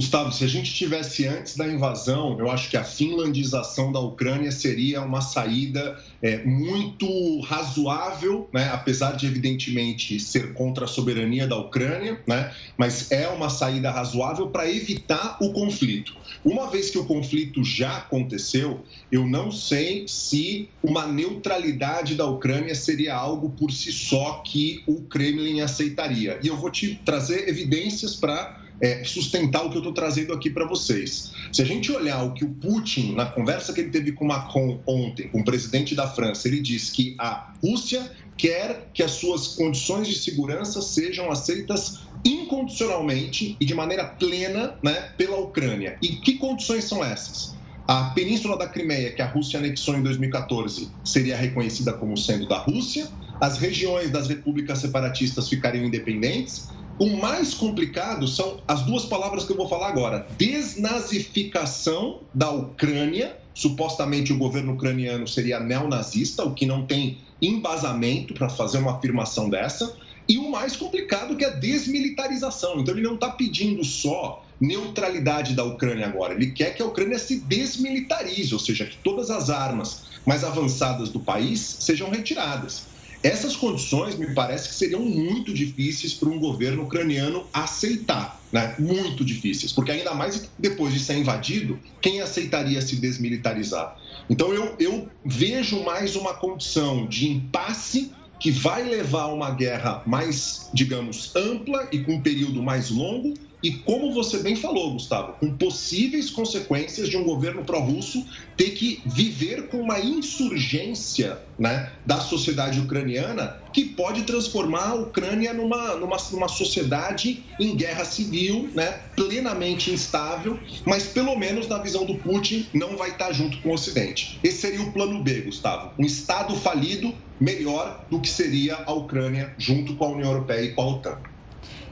Gustavo, 0.00 0.32
se 0.32 0.42
a 0.42 0.48
gente 0.48 0.72
tivesse 0.72 1.26
antes 1.26 1.58
da 1.58 1.68
invasão, 1.68 2.38
eu 2.38 2.50
acho 2.50 2.70
que 2.70 2.76
a 2.78 2.82
finlandização 2.82 3.92
da 3.92 4.00
Ucrânia 4.00 4.50
seria 4.50 5.02
uma 5.02 5.20
saída 5.20 6.02
é, 6.22 6.42
muito 6.42 7.40
razoável, 7.42 8.48
né? 8.50 8.70
apesar 8.72 9.14
de, 9.14 9.26
evidentemente, 9.26 10.18
ser 10.18 10.54
contra 10.54 10.86
a 10.86 10.88
soberania 10.88 11.46
da 11.46 11.58
Ucrânia, 11.58 12.18
né? 12.26 12.50
mas 12.78 13.12
é 13.12 13.28
uma 13.28 13.50
saída 13.50 13.90
razoável 13.90 14.48
para 14.48 14.70
evitar 14.70 15.36
o 15.38 15.52
conflito. 15.52 16.16
Uma 16.42 16.70
vez 16.70 16.88
que 16.88 16.96
o 16.96 17.04
conflito 17.04 17.62
já 17.62 17.98
aconteceu, 17.98 18.80
eu 19.12 19.26
não 19.26 19.52
sei 19.52 20.08
se 20.08 20.70
uma 20.82 21.06
neutralidade 21.06 22.14
da 22.14 22.24
Ucrânia 22.24 22.74
seria 22.74 23.14
algo 23.14 23.50
por 23.50 23.70
si 23.70 23.92
só 23.92 24.42
que 24.46 24.82
o 24.86 25.02
Kremlin 25.02 25.60
aceitaria. 25.60 26.40
E 26.42 26.46
eu 26.46 26.56
vou 26.56 26.70
te 26.70 26.98
trazer 27.04 27.50
evidências 27.50 28.16
para 28.16 28.69
é, 28.80 29.04
sustentar 29.04 29.64
o 29.64 29.70
que 29.70 29.76
eu 29.76 29.80
estou 29.80 29.92
trazendo 29.92 30.32
aqui 30.32 30.50
para 30.50 30.66
vocês. 30.66 31.32
Se 31.52 31.62
a 31.62 31.64
gente 31.64 31.90
olhar 31.92 32.22
o 32.22 32.32
que 32.32 32.44
o 32.44 32.50
Putin, 32.50 33.14
na 33.14 33.26
conversa 33.26 33.72
que 33.72 33.80
ele 33.80 33.90
teve 33.90 34.12
com 34.12 34.24
Macron 34.24 34.80
ontem, 34.86 35.28
com 35.28 35.40
o 35.40 35.44
presidente 35.44 35.94
da 35.94 36.06
França, 36.06 36.48
ele 36.48 36.60
disse 36.60 36.92
que 36.92 37.14
a 37.18 37.52
Rússia 37.62 38.10
quer 38.36 38.88
que 38.94 39.02
as 39.02 39.10
suas 39.10 39.48
condições 39.48 40.08
de 40.08 40.14
segurança 40.14 40.80
sejam 40.80 41.30
aceitas 41.30 42.00
incondicionalmente 42.24 43.56
e 43.60 43.64
de 43.64 43.74
maneira 43.74 44.04
plena 44.04 44.74
né, 44.82 45.12
pela 45.16 45.38
Ucrânia. 45.38 45.98
E 46.00 46.16
que 46.16 46.34
condições 46.34 46.84
são 46.84 47.04
essas? 47.04 47.54
A 47.86 48.04
península 48.10 48.56
da 48.56 48.68
Crimeia, 48.68 49.12
que 49.12 49.20
a 49.20 49.26
Rússia 49.26 49.58
anexou 49.58 49.96
em 49.96 50.02
2014, 50.02 50.90
seria 51.04 51.36
reconhecida 51.36 51.92
como 51.92 52.16
sendo 52.16 52.46
da 52.46 52.58
Rússia, 52.58 53.08
as 53.40 53.58
regiões 53.58 54.10
das 54.10 54.28
repúblicas 54.28 54.78
separatistas 54.78 55.48
ficariam 55.48 55.84
independentes. 55.84 56.68
O 57.00 57.16
mais 57.16 57.54
complicado 57.54 58.28
são 58.28 58.60
as 58.68 58.82
duas 58.82 59.06
palavras 59.06 59.44
que 59.44 59.52
eu 59.52 59.56
vou 59.56 59.66
falar 59.66 59.88
agora: 59.88 60.26
desnazificação 60.36 62.20
da 62.34 62.50
Ucrânia. 62.50 63.38
Supostamente 63.54 64.34
o 64.34 64.38
governo 64.38 64.74
ucraniano 64.74 65.26
seria 65.26 65.58
neonazista, 65.58 66.44
o 66.44 66.54
que 66.54 66.66
não 66.66 66.86
tem 66.86 67.18
embasamento 67.40 68.34
para 68.34 68.50
fazer 68.50 68.78
uma 68.78 68.98
afirmação 68.98 69.48
dessa. 69.48 69.96
E 70.28 70.36
o 70.36 70.50
mais 70.50 70.76
complicado 70.76 71.36
que 71.36 71.44
é 71.44 71.48
a 71.48 71.56
desmilitarização. 71.56 72.78
Então 72.78 72.94
ele 72.94 73.02
não 73.02 73.14
está 73.14 73.30
pedindo 73.30 73.82
só 73.82 74.44
neutralidade 74.60 75.54
da 75.54 75.64
Ucrânia 75.64 76.06
agora, 76.06 76.34
ele 76.34 76.50
quer 76.50 76.74
que 76.74 76.82
a 76.82 76.86
Ucrânia 76.86 77.18
se 77.18 77.40
desmilitarize, 77.40 78.52
ou 78.52 78.60
seja, 78.60 78.84
que 78.84 78.98
todas 78.98 79.30
as 79.30 79.48
armas 79.48 80.02
mais 80.26 80.44
avançadas 80.44 81.08
do 81.08 81.20
país 81.20 81.78
sejam 81.80 82.10
retiradas. 82.10 82.90
Essas 83.22 83.54
condições 83.54 84.16
me 84.16 84.34
parece 84.34 84.70
que 84.70 84.74
seriam 84.74 85.02
muito 85.02 85.52
difíceis 85.52 86.14
para 86.14 86.30
um 86.30 86.38
governo 86.38 86.84
ucraniano 86.84 87.48
aceitar, 87.52 88.42
né? 88.50 88.74
Muito 88.78 89.24
difíceis, 89.24 89.72
porque 89.72 89.92
ainda 89.92 90.14
mais 90.14 90.50
depois 90.58 90.94
de 90.94 91.00
ser 91.00 91.18
invadido, 91.18 91.78
quem 92.00 92.20
aceitaria 92.20 92.80
se 92.80 92.96
desmilitarizar? 92.96 93.94
Então 94.28 94.54
eu, 94.54 94.74
eu 94.78 95.10
vejo 95.24 95.82
mais 95.82 96.16
uma 96.16 96.32
condição 96.32 97.06
de 97.06 97.28
impasse 97.28 98.12
que 98.40 98.50
vai 98.50 98.82
levar 98.82 99.24
a 99.24 99.32
uma 99.34 99.50
guerra 99.50 100.02
mais, 100.06 100.70
digamos, 100.72 101.36
ampla 101.36 101.88
e 101.92 101.98
com 101.98 102.14
um 102.14 102.22
período 102.22 102.62
mais 102.62 102.88
longo, 102.88 103.34
e 103.62 103.72
como 103.72 104.12
você 104.12 104.38
bem 104.38 104.56
falou, 104.56 104.92
Gustavo, 104.92 105.34
com 105.34 105.54
possíveis 105.56 106.30
consequências 106.30 107.08
de 107.08 107.16
um 107.16 107.24
governo 107.24 107.64
pró-russo 107.64 108.24
ter 108.56 108.70
que 108.70 109.02
viver 109.04 109.68
com 109.68 109.78
uma 109.78 109.98
insurgência 110.00 111.38
né, 111.58 111.92
da 112.06 112.18
sociedade 112.20 112.80
ucraniana 112.80 113.58
que 113.72 113.84
pode 113.84 114.22
transformar 114.22 114.88
a 114.88 114.94
Ucrânia 114.94 115.52
numa, 115.52 115.94
numa, 115.96 116.16
numa 116.32 116.48
sociedade 116.48 117.44
em 117.58 117.76
guerra 117.76 118.04
civil, 118.04 118.68
né, 118.74 119.00
plenamente 119.14 119.90
instável, 119.90 120.58
mas 120.86 121.04
pelo 121.04 121.36
menos 121.36 121.68
na 121.68 121.78
visão 121.78 122.04
do 122.04 122.14
Putin 122.14 122.66
não 122.72 122.96
vai 122.96 123.10
estar 123.10 123.32
junto 123.32 123.58
com 123.58 123.70
o 123.70 123.74
Ocidente. 123.74 124.38
Esse 124.42 124.62
seria 124.62 124.82
o 124.82 124.92
plano 124.92 125.22
B, 125.22 125.42
Gustavo. 125.42 125.92
Um 125.98 126.04
Estado 126.04 126.54
falido 126.56 127.14
melhor 127.38 128.04
do 128.10 128.20
que 128.20 128.28
seria 128.28 128.76
a 128.86 128.92
Ucrânia 128.92 129.54
junto 129.56 129.94
com 129.96 130.04
a 130.04 130.08
União 130.08 130.30
Europeia 130.30 130.62
e 130.62 130.72
com 130.72 130.82
a 130.82 130.86
OTAN. 130.86 131.18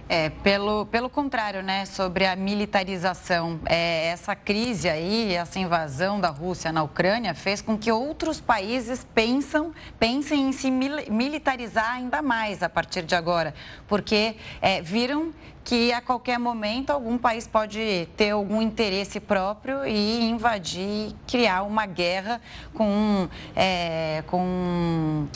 É, 0.09 0.31
pelo, 0.31 0.87
pelo 0.87 1.11
contrário, 1.11 1.63
né, 1.63 1.85
sobre 1.85 2.25
a 2.25 2.35
militarização, 2.35 3.61
é, 3.67 4.07
essa 4.07 4.35
crise 4.35 4.89
aí, 4.89 5.35
essa 5.35 5.59
invasão 5.59 6.19
da 6.19 6.31
Rússia 6.31 6.73
na 6.73 6.83
Ucrânia 6.83 7.35
fez 7.35 7.61
com 7.61 7.77
que 7.77 7.93
outros 7.93 8.41
países 8.41 9.07
pensam, 9.15 9.73
pensem 9.99 10.49
em 10.49 10.53
se 10.53 10.71
militarizar 10.71 11.93
ainda 11.93 12.23
mais 12.23 12.63
a 12.63 12.71
partir 12.71 13.03
de 13.03 13.15
agora, 13.15 13.53
porque 13.87 14.37
é, 14.63 14.81
viram 14.81 15.31
que 15.63 15.93
a 15.93 16.01
qualquer 16.01 16.39
momento 16.39 16.89
algum 16.89 17.19
país 17.19 17.47
pode 17.47 18.09
ter 18.17 18.31
algum 18.31 18.63
interesse 18.63 19.21
próprio 19.21 19.87
e 19.87 20.23
invadir, 20.23 21.15
criar 21.27 21.65
uma 21.65 21.85
guerra 21.85 22.41
com, 22.73 23.29
é, 23.55 24.25
com 24.27 25.29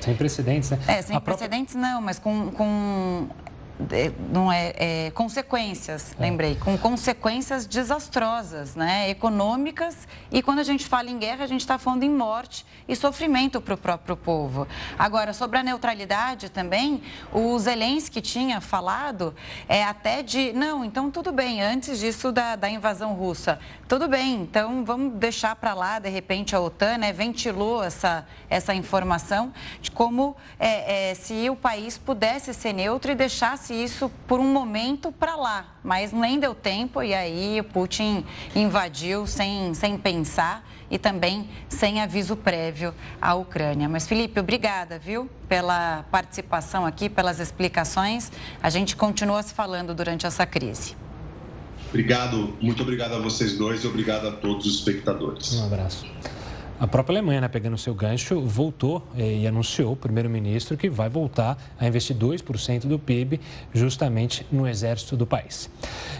sem 0.00 0.14
precedentes, 0.16 0.68
né? 0.68 0.78
É, 0.88 1.00
sem 1.00 1.16
a 1.16 1.20
precedentes 1.20 1.74
própria... 1.74 1.94
não, 1.94 2.02
mas 2.02 2.18
com, 2.18 2.50
com 2.50 3.28
não 4.32 4.52
é, 4.52 4.72
é 4.76 5.10
consequências, 5.10 6.14
é. 6.18 6.22
lembrei, 6.22 6.54
com 6.56 6.76
consequências 6.78 7.66
desastrosas, 7.66 8.74
né, 8.74 9.10
econômicas 9.10 10.06
e 10.30 10.42
quando 10.42 10.60
a 10.60 10.62
gente 10.62 10.86
fala 10.86 11.10
em 11.10 11.18
guerra 11.18 11.44
a 11.44 11.46
gente 11.46 11.60
está 11.60 11.78
falando 11.78 12.02
em 12.02 12.10
morte 12.10 12.64
e 12.86 12.94
sofrimento 12.94 13.60
para 13.60 13.74
o 13.74 13.76
próprio 13.76 14.16
povo. 14.16 14.66
Agora 14.98 15.32
sobre 15.32 15.58
a 15.58 15.62
neutralidade 15.62 16.48
também, 16.48 17.02
o 17.32 17.58
Zelensky 17.58 18.20
tinha 18.20 18.60
falado 18.60 19.34
é 19.68 19.82
até 19.82 20.22
de 20.22 20.52
não, 20.52 20.84
então 20.84 21.10
tudo 21.10 21.32
bem, 21.32 21.60
antes 21.60 21.98
disso 21.98 22.30
da, 22.30 22.56
da 22.56 22.68
invasão 22.68 23.14
russa, 23.14 23.58
tudo 23.88 24.08
bem, 24.08 24.42
então 24.42 24.84
vamos 24.84 25.14
deixar 25.14 25.56
para 25.56 25.74
lá 25.74 25.98
de 25.98 26.08
repente 26.08 26.54
a 26.54 26.60
OTAN, 26.60 26.98
né, 26.98 27.12
ventilou 27.12 27.82
essa 27.82 28.26
essa 28.48 28.74
informação 28.74 29.52
de 29.80 29.90
como 29.90 30.36
é, 30.58 31.10
é, 31.10 31.14
se 31.14 31.48
o 31.48 31.56
país 31.56 31.96
pudesse 31.96 32.52
ser 32.52 32.72
neutro 32.72 33.10
e 33.10 33.14
deixasse 33.14 33.61
isso 33.70 34.10
por 34.26 34.40
um 34.40 34.52
momento 34.52 35.12
para 35.12 35.36
lá, 35.36 35.76
mas 35.82 36.12
nem 36.12 36.38
deu 36.38 36.54
tempo 36.54 37.02
e 37.02 37.14
aí 37.14 37.60
o 37.60 37.64
Putin 37.64 38.24
invadiu 38.54 39.26
sem, 39.26 39.74
sem 39.74 39.98
pensar 39.98 40.66
e 40.90 40.98
também 40.98 41.48
sem 41.68 42.00
aviso 42.00 42.36
prévio 42.36 42.94
à 43.20 43.34
Ucrânia. 43.34 43.88
Mas, 43.88 44.06
Felipe, 44.06 44.38
obrigada, 44.38 44.98
viu, 44.98 45.28
pela 45.48 46.04
participação 46.10 46.84
aqui, 46.84 47.08
pelas 47.08 47.40
explicações. 47.40 48.30
A 48.62 48.68
gente 48.68 48.94
continua 48.94 49.42
se 49.42 49.54
falando 49.54 49.94
durante 49.94 50.26
essa 50.26 50.44
crise. 50.44 50.94
Obrigado, 51.88 52.56
muito 52.60 52.82
obrigado 52.82 53.14
a 53.14 53.18
vocês 53.18 53.56
dois 53.56 53.84
e 53.84 53.86
obrigado 53.86 54.26
a 54.28 54.32
todos 54.32 54.66
os 54.66 54.76
espectadores. 54.76 55.54
Um 55.54 55.64
abraço. 55.64 56.06
A 56.82 56.86
própria 56.88 57.12
Alemanha, 57.12 57.40
né, 57.40 57.46
pegando 57.46 57.78
seu 57.78 57.94
gancho, 57.94 58.40
voltou 58.40 59.06
eh, 59.16 59.36
e 59.36 59.46
anunciou, 59.46 59.92
o 59.92 59.96
primeiro-ministro, 59.96 60.76
que 60.76 60.90
vai 60.90 61.08
voltar 61.08 61.56
a 61.78 61.86
investir 61.86 62.16
2% 62.16 62.88
do 62.88 62.98
PIB 62.98 63.40
justamente 63.72 64.44
no 64.50 64.66
exército 64.66 65.16
do 65.16 65.24
país. 65.24 65.70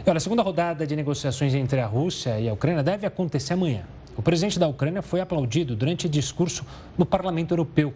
E 0.06 0.08
olha, 0.08 0.18
a 0.18 0.20
segunda 0.20 0.40
rodada 0.40 0.86
de 0.86 0.94
negociações 0.94 1.52
entre 1.52 1.80
a 1.80 1.86
Rússia 1.86 2.38
e 2.38 2.48
a 2.48 2.52
Ucrânia 2.52 2.80
deve 2.80 3.04
acontecer 3.04 3.54
amanhã. 3.54 3.82
O 4.16 4.22
presidente 4.22 4.56
da 4.56 4.68
Ucrânia 4.68 5.02
foi 5.02 5.20
aplaudido 5.20 5.74
durante 5.74 6.08
discurso 6.08 6.64
no 6.96 7.04
Parlamento 7.04 7.50
Europeu, 7.50 7.92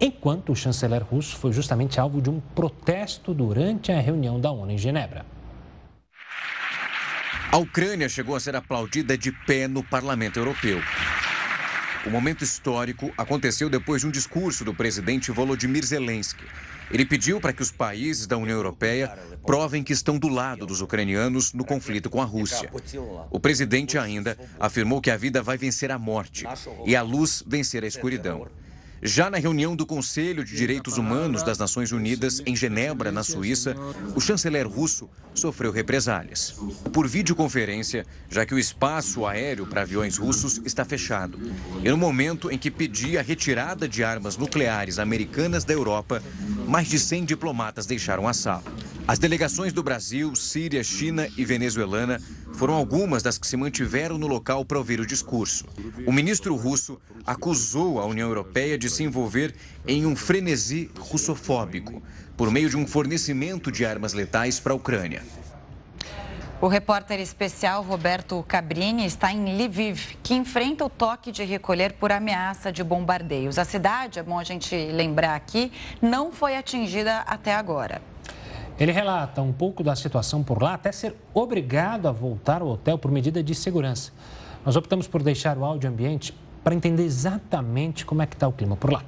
enquanto 0.00 0.50
o 0.50 0.56
chanceler 0.56 1.04
russo 1.04 1.36
foi 1.36 1.52
justamente 1.52 2.00
alvo 2.00 2.20
de 2.20 2.28
um 2.28 2.40
protesto 2.56 3.32
durante 3.32 3.92
a 3.92 4.00
reunião 4.00 4.40
da 4.40 4.50
ONU 4.50 4.72
em 4.72 4.78
Genebra. 4.78 5.24
A 7.52 7.56
Ucrânia 7.56 8.08
chegou 8.08 8.34
a 8.34 8.40
ser 8.40 8.56
aplaudida 8.56 9.16
de 9.16 9.30
pé 9.46 9.68
no 9.68 9.84
Parlamento 9.84 10.40
Europeu. 10.40 10.80
O 12.06 12.10
momento 12.10 12.44
histórico 12.44 13.10
aconteceu 13.16 13.70
depois 13.70 14.02
de 14.02 14.06
um 14.06 14.10
discurso 14.10 14.62
do 14.62 14.74
presidente 14.74 15.30
Volodymyr 15.30 15.84
Zelensky. 15.84 16.44
Ele 16.90 17.06
pediu 17.06 17.40
para 17.40 17.52
que 17.52 17.62
os 17.62 17.70
países 17.70 18.26
da 18.26 18.36
União 18.36 18.56
Europeia 18.56 19.16
provem 19.46 19.82
que 19.82 19.92
estão 19.92 20.18
do 20.18 20.28
lado 20.28 20.66
dos 20.66 20.82
ucranianos 20.82 21.54
no 21.54 21.64
conflito 21.64 22.10
com 22.10 22.20
a 22.20 22.24
Rússia. 22.26 22.70
O 23.30 23.40
presidente 23.40 23.96
ainda 23.96 24.36
afirmou 24.60 25.00
que 25.00 25.10
a 25.10 25.16
vida 25.16 25.42
vai 25.42 25.56
vencer 25.56 25.90
a 25.90 25.98
morte 25.98 26.44
e 26.84 26.94
a 26.94 27.00
luz 27.00 27.42
vencer 27.46 27.82
a 27.82 27.86
escuridão. 27.86 28.46
Já 29.02 29.28
na 29.28 29.38
reunião 29.38 29.76
do 29.76 29.84
Conselho 29.84 30.44
de 30.44 30.56
Direitos 30.56 30.96
Humanos 30.96 31.42
das 31.42 31.58
Nações 31.58 31.92
Unidas, 31.92 32.42
em 32.46 32.56
Genebra, 32.56 33.12
na 33.12 33.22
Suíça, 33.22 33.76
o 34.14 34.20
chanceler 34.20 34.66
russo 34.66 35.08
sofreu 35.34 35.70
represálias. 35.72 36.54
Por 36.92 37.06
videoconferência, 37.06 38.06
já 38.30 38.46
que 38.46 38.54
o 38.54 38.58
espaço 38.58 39.26
aéreo 39.26 39.66
para 39.66 39.82
aviões 39.82 40.16
russos 40.16 40.60
está 40.64 40.84
fechado. 40.84 41.38
E 41.82 41.90
no 41.90 41.96
momento 41.96 42.50
em 42.50 42.56
que 42.56 42.70
pedia 42.70 43.20
a 43.20 43.22
retirada 43.22 43.88
de 43.88 44.02
armas 44.02 44.36
nucleares 44.36 44.98
americanas 44.98 45.64
da 45.64 45.74
Europa, 45.74 46.22
mais 46.66 46.88
de 46.88 46.98
100 46.98 47.24
diplomatas 47.24 47.86
deixaram 47.86 48.26
a 48.26 48.32
sala. 48.32 48.64
As 49.06 49.18
delegações 49.18 49.72
do 49.72 49.82
Brasil, 49.82 50.34
Síria, 50.34 50.82
China 50.82 51.28
e 51.36 51.44
venezuelana 51.44 52.18
foram 52.54 52.74
algumas 52.74 53.22
das 53.22 53.36
que 53.36 53.46
se 53.46 53.56
mantiveram 53.56 54.16
no 54.16 54.26
local 54.26 54.64
para 54.64 54.78
ouvir 54.78 54.98
o 54.98 55.06
discurso. 55.06 55.66
O 56.06 56.12
ministro 56.12 56.54
russo 56.54 56.98
acusou 57.26 58.00
a 58.00 58.06
União 58.06 58.28
Europeia 58.28 58.78
de 58.78 58.83
se 58.88 59.02
envolver 59.02 59.54
em 59.86 60.06
um 60.06 60.16
frenesi 60.16 60.90
russofóbico 60.98 62.02
por 62.36 62.50
meio 62.50 62.68
de 62.68 62.76
um 62.76 62.86
fornecimento 62.86 63.70
de 63.70 63.84
armas 63.84 64.12
letais 64.12 64.58
para 64.58 64.72
a 64.72 64.76
Ucrânia. 64.76 65.22
O 66.60 66.66
repórter 66.66 67.20
especial 67.20 67.82
Roberto 67.82 68.42
Cabrini 68.48 69.04
está 69.04 69.30
em 69.32 69.62
Lviv, 69.62 70.16
que 70.22 70.34
enfrenta 70.34 70.84
o 70.84 70.88
toque 70.88 71.30
de 71.30 71.44
recolher 71.44 71.92
por 71.92 72.10
ameaça 72.10 72.72
de 72.72 72.82
bombardeios. 72.82 73.58
A 73.58 73.64
cidade, 73.64 74.18
é 74.18 74.22
bom 74.22 74.38
a 74.38 74.44
gente 74.44 74.74
lembrar 74.74 75.34
aqui, 75.34 75.70
não 76.00 76.32
foi 76.32 76.56
atingida 76.56 77.18
até 77.26 77.54
agora. 77.54 78.00
Ele 78.78 78.92
relata 78.92 79.42
um 79.42 79.52
pouco 79.52 79.84
da 79.84 79.94
situação 79.94 80.42
por 80.42 80.62
lá, 80.62 80.74
até 80.74 80.90
ser 80.90 81.14
obrigado 81.34 82.08
a 82.08 82.12
voltar 82.12 82.62
ao 82.62 82.68
hotel 82.68 82.98
por 82.98 83.10
medida 83.10 83.42
de 83.42 83.54
segurança. 83.54 84.10
Nós 84.64 84.74
optamos 84.74 85.06
por 85.06 85.22
deixar 85.22 85.58
o 85.58 85.64
áudio 85.64 85.90
ambiente 85.90 86.34
para 86.64 86.74
entender 86.74 87.04
exatamente 87.04 88.06
como 88.06 88.22
é 88.22 88.26
que 88.26 88.34
está 88.34 88.48
o 88.48 88.52
clima 88.52 88.74
por 88.74 88.90
lá. 88.90 89.02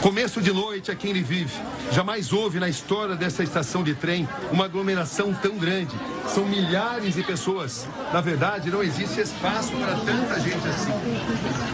Começo 0.00 0.40
de 0.40 0.52
noite 0.52 0.90
aqui 0.90 1.10
em 1.10 1.12
Lviv. 1.12 1.50
Jamais 1.92 2.32
houve 2.32 2.60
na 2.60 2.68
história 2.68 3.16
dessa 3.16 3.42
estação 3.42 3.82
de 3.82 3.94
trem 3.94 4.28
uma 4.50 4.64
aglomeração 4.64 5.34
tão 5.34 5.58
grande. 5.58 5.94
São 6.28 6.46
milhares 6.46 7.14
de 7.14 7.22
pessoas. 7.22 7.86
Na 8.12 8.20
verdade, 8.20 8.70
não 8.70 8.82
existe 8.82 9.20
espaço 9.20 9.72
para 9.72 9.94
tanta 9.96 10.40
gente 10.40 10.66
assim. 10.68 10.92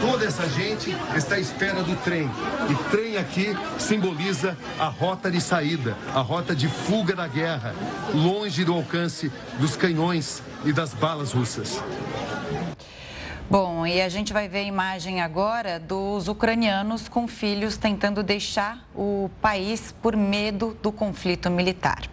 Toda 0.00 0.24
essa 0.24 0.48
gente 0.48 0.96
está 1.14 1.36
à 1.36 1.40
espera 1.40 1.82
do 1.82 1.94
trem. 2.02 2.28
E 2.70 2.90
trem 2.90 3.16
aqui 3.18 3.54
simboliza 3.78 4.56
a 4.78 4.86
rota 4.86 5.30
de 5.30 5.40
saída, 5.40 5.96
a 6.14 6.20
rota 6.20 6.54
de 6.56 6.66
fuga 6.66 7.14
da 7.14 7.28
guerra, 7.28 7.74
longe 8.14 8.64
do 8.64 8.72
alcance 8.72 9.30
dos 9.60 9.76
canhões 9.76 10.42
e 10.64 10.72
das 10.72 10.94
balas 10.94 11.32
russas. 11.32 11.80
Bom, 13.50 13.86
e 13.86 14.00
a 14.00 14.08
gente 14.08 14.32
vai 14.32 14.48
ver 14.48 14.60
a 14.60 14.62
imagem 14.62 15.20
agora 15.20 15.78
dos 15.78 16.28
ucranianos 16.28 17.08
com 17.08 17.28
filhos 17.28 17.76
tentando 17.76 18.22
deixar 18.22 18.78
o 18.94 19.30
país 19.42 19.94
por 20.00 20.16
medo 20.16 20.76
do 20.82 20.90
conflito 20.90 21.50
militar. 21.50 22.04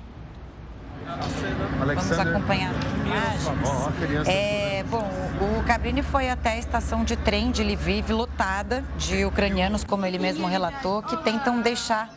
Vamos 1.85 2.11
acompanhar 2.19 2.71
as 2.73 3.45
imagens. 3.45 4.27
É, 4.27 4.83
bom, 4.89 5.09
o 5.39 5.63
Cabrini 5.63 6.03
foi 6.03 6.29
até 6.29 6.51
a 6.51 6.57
estação 6.57 7.03
de 7.03 7.15
trem 7.15 7.49
de 7.49 7.63
Lviv 7.63 8.11
lotada 8.11 8.83
de 8.97 9.23
ucranianos, 9.25 9.85
como 9.85 10.05
ele 10.05 10.19
mesmo 10.19 10.47
relatou, 10.47 11.01
que 11.01 11.15
tentam 11.17 11.61
deixar 11.61 12.09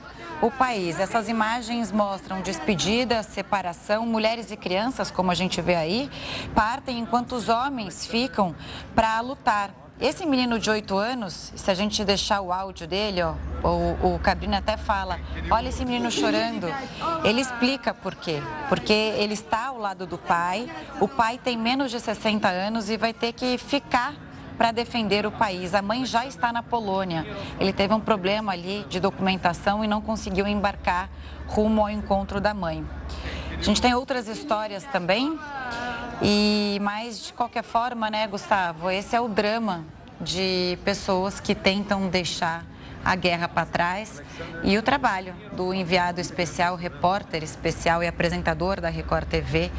o 0.45 0.51
país. 0.51 1.01
Essas 1.01 1.29
imagens 1.29 1.91
mostram 1.91 2.43
despedida, 2.43 3.23
separação, 3.23 4.05
mulheres 4.05 4.51
e 4.51 4.57
crianças, 4.57 5.11
como 5.11 5.31
a 5.31 5.35
gente 5.35 5.61
vê 5.63 5.75
aí, 5.75 6.11
partem 6.55 6.99
enquanto 6.99 7.33
os 7.33 7.49
homens 7.49 8.07
ficam 8.07 8.55
para 8.95 9.19
lutar. 9.21 9.71
Esse 9.99 10.27
menino 10.27 10.59
de 10.59 10.69
8 10.69 10.99
anos, 10.99 11.53
se 11.57 11.71
a 11.71 11.75
gente 11.75 12.05
deixar 12.05 12.43
o 12.43 12.53
áudio 12.53 12.87
dele, 12.87 13.23
ó, 13.23 13.35
o, 13.67 14.17
o 14.17 14.21
até 14.55 14.77
fala, 14.77 15.19
olha 15.51 15.69
esse 15.69 15.85
menino 15.85 16.11
chorando. 16.11 16.67
Ele 17.23 17.41
explica 17.41 17.95
por 17.95 18.15
quê. 18.15 18.43
Porque 18.69 18.93
ele 18.93 19.35
está 19.35 19.69
ao 19.69 19.79
lado 19.79 20.05
do 20.05 20.19
pai, 20.19 20.69
o 21.01 21.09
pai 21.09 21.39
tem 21.43 21.57
menos 21.57 21.91
de 21.91 22.01
60 22.01 22.49
anos 22.49 22.91
e 22.91 22.97
vai 22.97 23.15
ter 23.15 23.33
que 23.33 23.57
ficar 23.57 24.15
para 24.57 24.73
defender 24.73 25.27
o 25.27 25.31
país. 25.31 25.75
A 25.75 25.83
mãe 25.83 26.05
já 26.05 26.27
está 26.27 26.53
na 26.53 26.63
Polônia. 26.63 27.27
Ele 27.59 27.73
teve 27.73 27.93
um 27.95 28.01
problema 28.01 28.53
ali 28.53 28.85
de 28.89 29.01
documentação 29.01 29.85
e 29.85 29.89
não 29.89 30.01
conseguiu 30.01 30.47
embarcar 30.47 31.09
rumo 31.47 31.83
ao 31.83 31.91
encontro 31.91 32.41
da 32.41 32.55
mãe. 32.55 32.85
A 33.59 33.63
gente 33.63 33.81
tem 33.81 33.95
outras 33.95 34.29
histórias 34.29 34.85
também. 34.85 35.39
E 36.23 36.79
mas 36.81 37.27
de 37.27 37.33
qualquer 37.33 37.65
forma, 37.65 38.11
né, 38.11 38.27
Gustavo, 38.27 38.91
esse 38.91 39.17
é 39.17 39.21
o 39.21 39.29
drama 39.29 39.85
de 40.21 40.79
pessoas 40.85 41.41
que 41.41 41.55
tentam 41.55 42.09
deixar 42.09 42.65
a 43.05 43.15
guerra 43.15 43.49
para 43.49 43.67
trás 43.67 44.23
e 44.63 44.79
o 44.79 44.83
trabalho 44.83 45.35
do 45.53 45.75
enviado 45.75 46.21
especial, 46.21 46.75
repórter 46.75 47.43
especial 47.43 48.03
e 48.03 48.07
apresentador 48.07 48.81
da 48.81 48.89
Record 48.89 49.29
TV, 49.29 49.71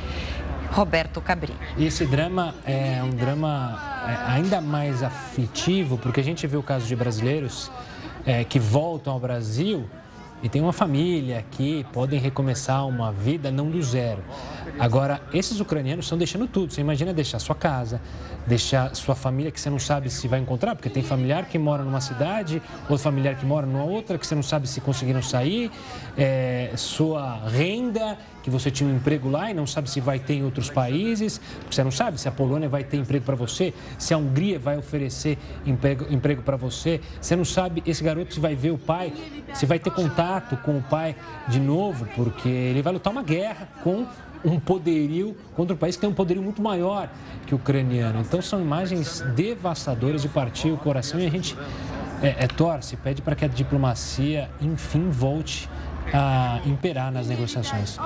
Roberto 0.76 1.22
Cabrini. 1.22 1.58
E 1.78 1.86
esse 1.86 2.06
drama 2.06 2.54
é 2.66 3.02
um 3.02 3.12
drama 3.12 3.80
é, 4.06 4.34
ainda 4.34 4.60
mais 4.60 5.02
aflitivo, 5.02 5.98
porque 5.98 6.20
a 6.20 6.24
gente 6.24 6.46
vê 6.46 6.58
o 6.58 6.64
caso 6.64 6.86
de 6.86 6.94
brasileiros 6.98 7.72
é, 8.26 8.44
que 8.44 8.60
voltam 8.60 9.14
ao 9.14 9.20
Brasil 9.20 9.90
e 10.44 10.50
tem 10.50 10.62
uma 10.62 10.74
família 10.74 11.40
aqui, 11.40 11.86
podem 11.94 12.20
recomeçar 12.20 12.86
uma 12.86 13.10
vida 13.10 13.50
não 13.50 13.72
do 13.72 13.82
zero. 13.82 14.22
Agora, 14.80 15.22
esses 15.34 15.60
ucranianos 15.60 16.06
estão 16.06 16.18
deixando 16.18 16.48
tudo. 16.48 16.74
Você 16.74 16.82
imagina 16.82 17.14
deixar 17.14 17.40
sua 17.40 17.56
casa, 17.56 18.02
deixar 18.46 18.96
sua 18.96 19.16
família 19.16 19.52
que 19.52 19.60
você 19.60 19.70
não 19.70 19.80
sabe 19.80 20.10
se 20.10 20.28
vai 20.28 20.40
encontrar, 20.40 20.76
porque 20.76 20.90
tem 20.90 21.04
familiar 21.04 21.46
que 21.46 21.58
mora 21.58 21.84
numa 21.84 22.02
cidade, 22.02 22.62
outro 22.82 22.98
familiar 22.98 23.36
que 23.36 23.46
mora 23.46 23.66
numa 23.66 23.84
outra, 23.84 24.18
que 24.18 24.26
você 24.26 24.36
não 24.36 24.44
sabe 24.44 24.68
se 24.68 24.82
conseguiram 24.82 25.22
sair, 25.22 25.72
é, 26.18 26.72
sua 26.76 27.48
renda, 27.48 28.18
que 28.44 28.50
você 28.52 28.70
tinha 28.70 28.88
um 28.88 28.96
emprego 28.96 29.28
lá 29.28 29.50
e 29.50 29.54
não 29.54 29.66
sabe 29.66 29.90
se 29.90 30.00
vai 30.00 30.20
ter 30.20 30.36
em 30.36 30.44
outros 30.44 30.70
países, 30.70 31.42
você 31.70 31.84
não 31.84 31.90
sabe 31.90 32.20
se 32.20 32.28
a 32.28 32.32
Polônia 32.32 32.70
vai 32.70 32.84
ter 32.84 32.98
emprego 32.98 33.26
para 33.26 33.36
você, 33.36 33.74
se 33.98 34.14
a 34.14 34.18
Hungria 34.18 34.60
vai 34.60 34.78
oferecer 34.78 35.38
emprego, 35.66 36.06
emprego 36.14 36.44
para 36.44 36.56
você, 36.56 37.02
você 37.20 37.36
não 37.36 37.46
sabe 37.46 37.82
esse 37.88 38.04
garoto 38.04 38.36
se 38.36 38.40
vai 38.40 38.54
ver 38.54 38.70
o 38.70 38.78
pai, 38.78 39.12
se 39.54 39.66
vai 39.66 39.80
ter 39.80 39.90
contato 39.90 40.56
com 40.58 40.78
o 40.78 40.82
pai 40.84 41.16
de 41.48 41.60
novo, 41.60 42.06
porque 42.16 42.48
ele 42.48 42.84
vai 42.84 42.94
lutar 42.94 43.12
uma 43.12 43.24
guerra 43.24 43.68
com 43.84 44.06
um 44.46 44.60
poderio 44.60 45.36
contra 45.56 45.74
um 45.74 45.78
país 45.78 45.96
que 45.96 46.02
tem 46.02 46.10
um 46.10 46.14
poderio 46.14 46.42
muito 46.42 46.62
maior 46.62 47.10
que 47.48 47.54
o 47.54 47.58
ucraniano. 47.58 48.22
Então 48.22 48.42
são 48.42 48.62
imagens 48.62 49.22
devastadoras 49.36 50.22
de 50.22 50.30
partir 50.30 50.72
o 50.72 50.78
coração 50.78 51.20
e 51.20 51.26
a 51.26 51.30
gente 51.30 51.58
é, 52.22 52.46
é, 52.46 52.48
torce, 52.48 52.96
pede 52.96 53.22
para 53.22 53.36
que 53.36 53.44
a 53.44 53.48
diplomacia 53.48 54.50
enfim 54.62 55.10
volte 55.10 55.70
a 56.14 56.62
imperar 56.66 57.12
nas 57.12 57.28
negociações. 57.28 57.98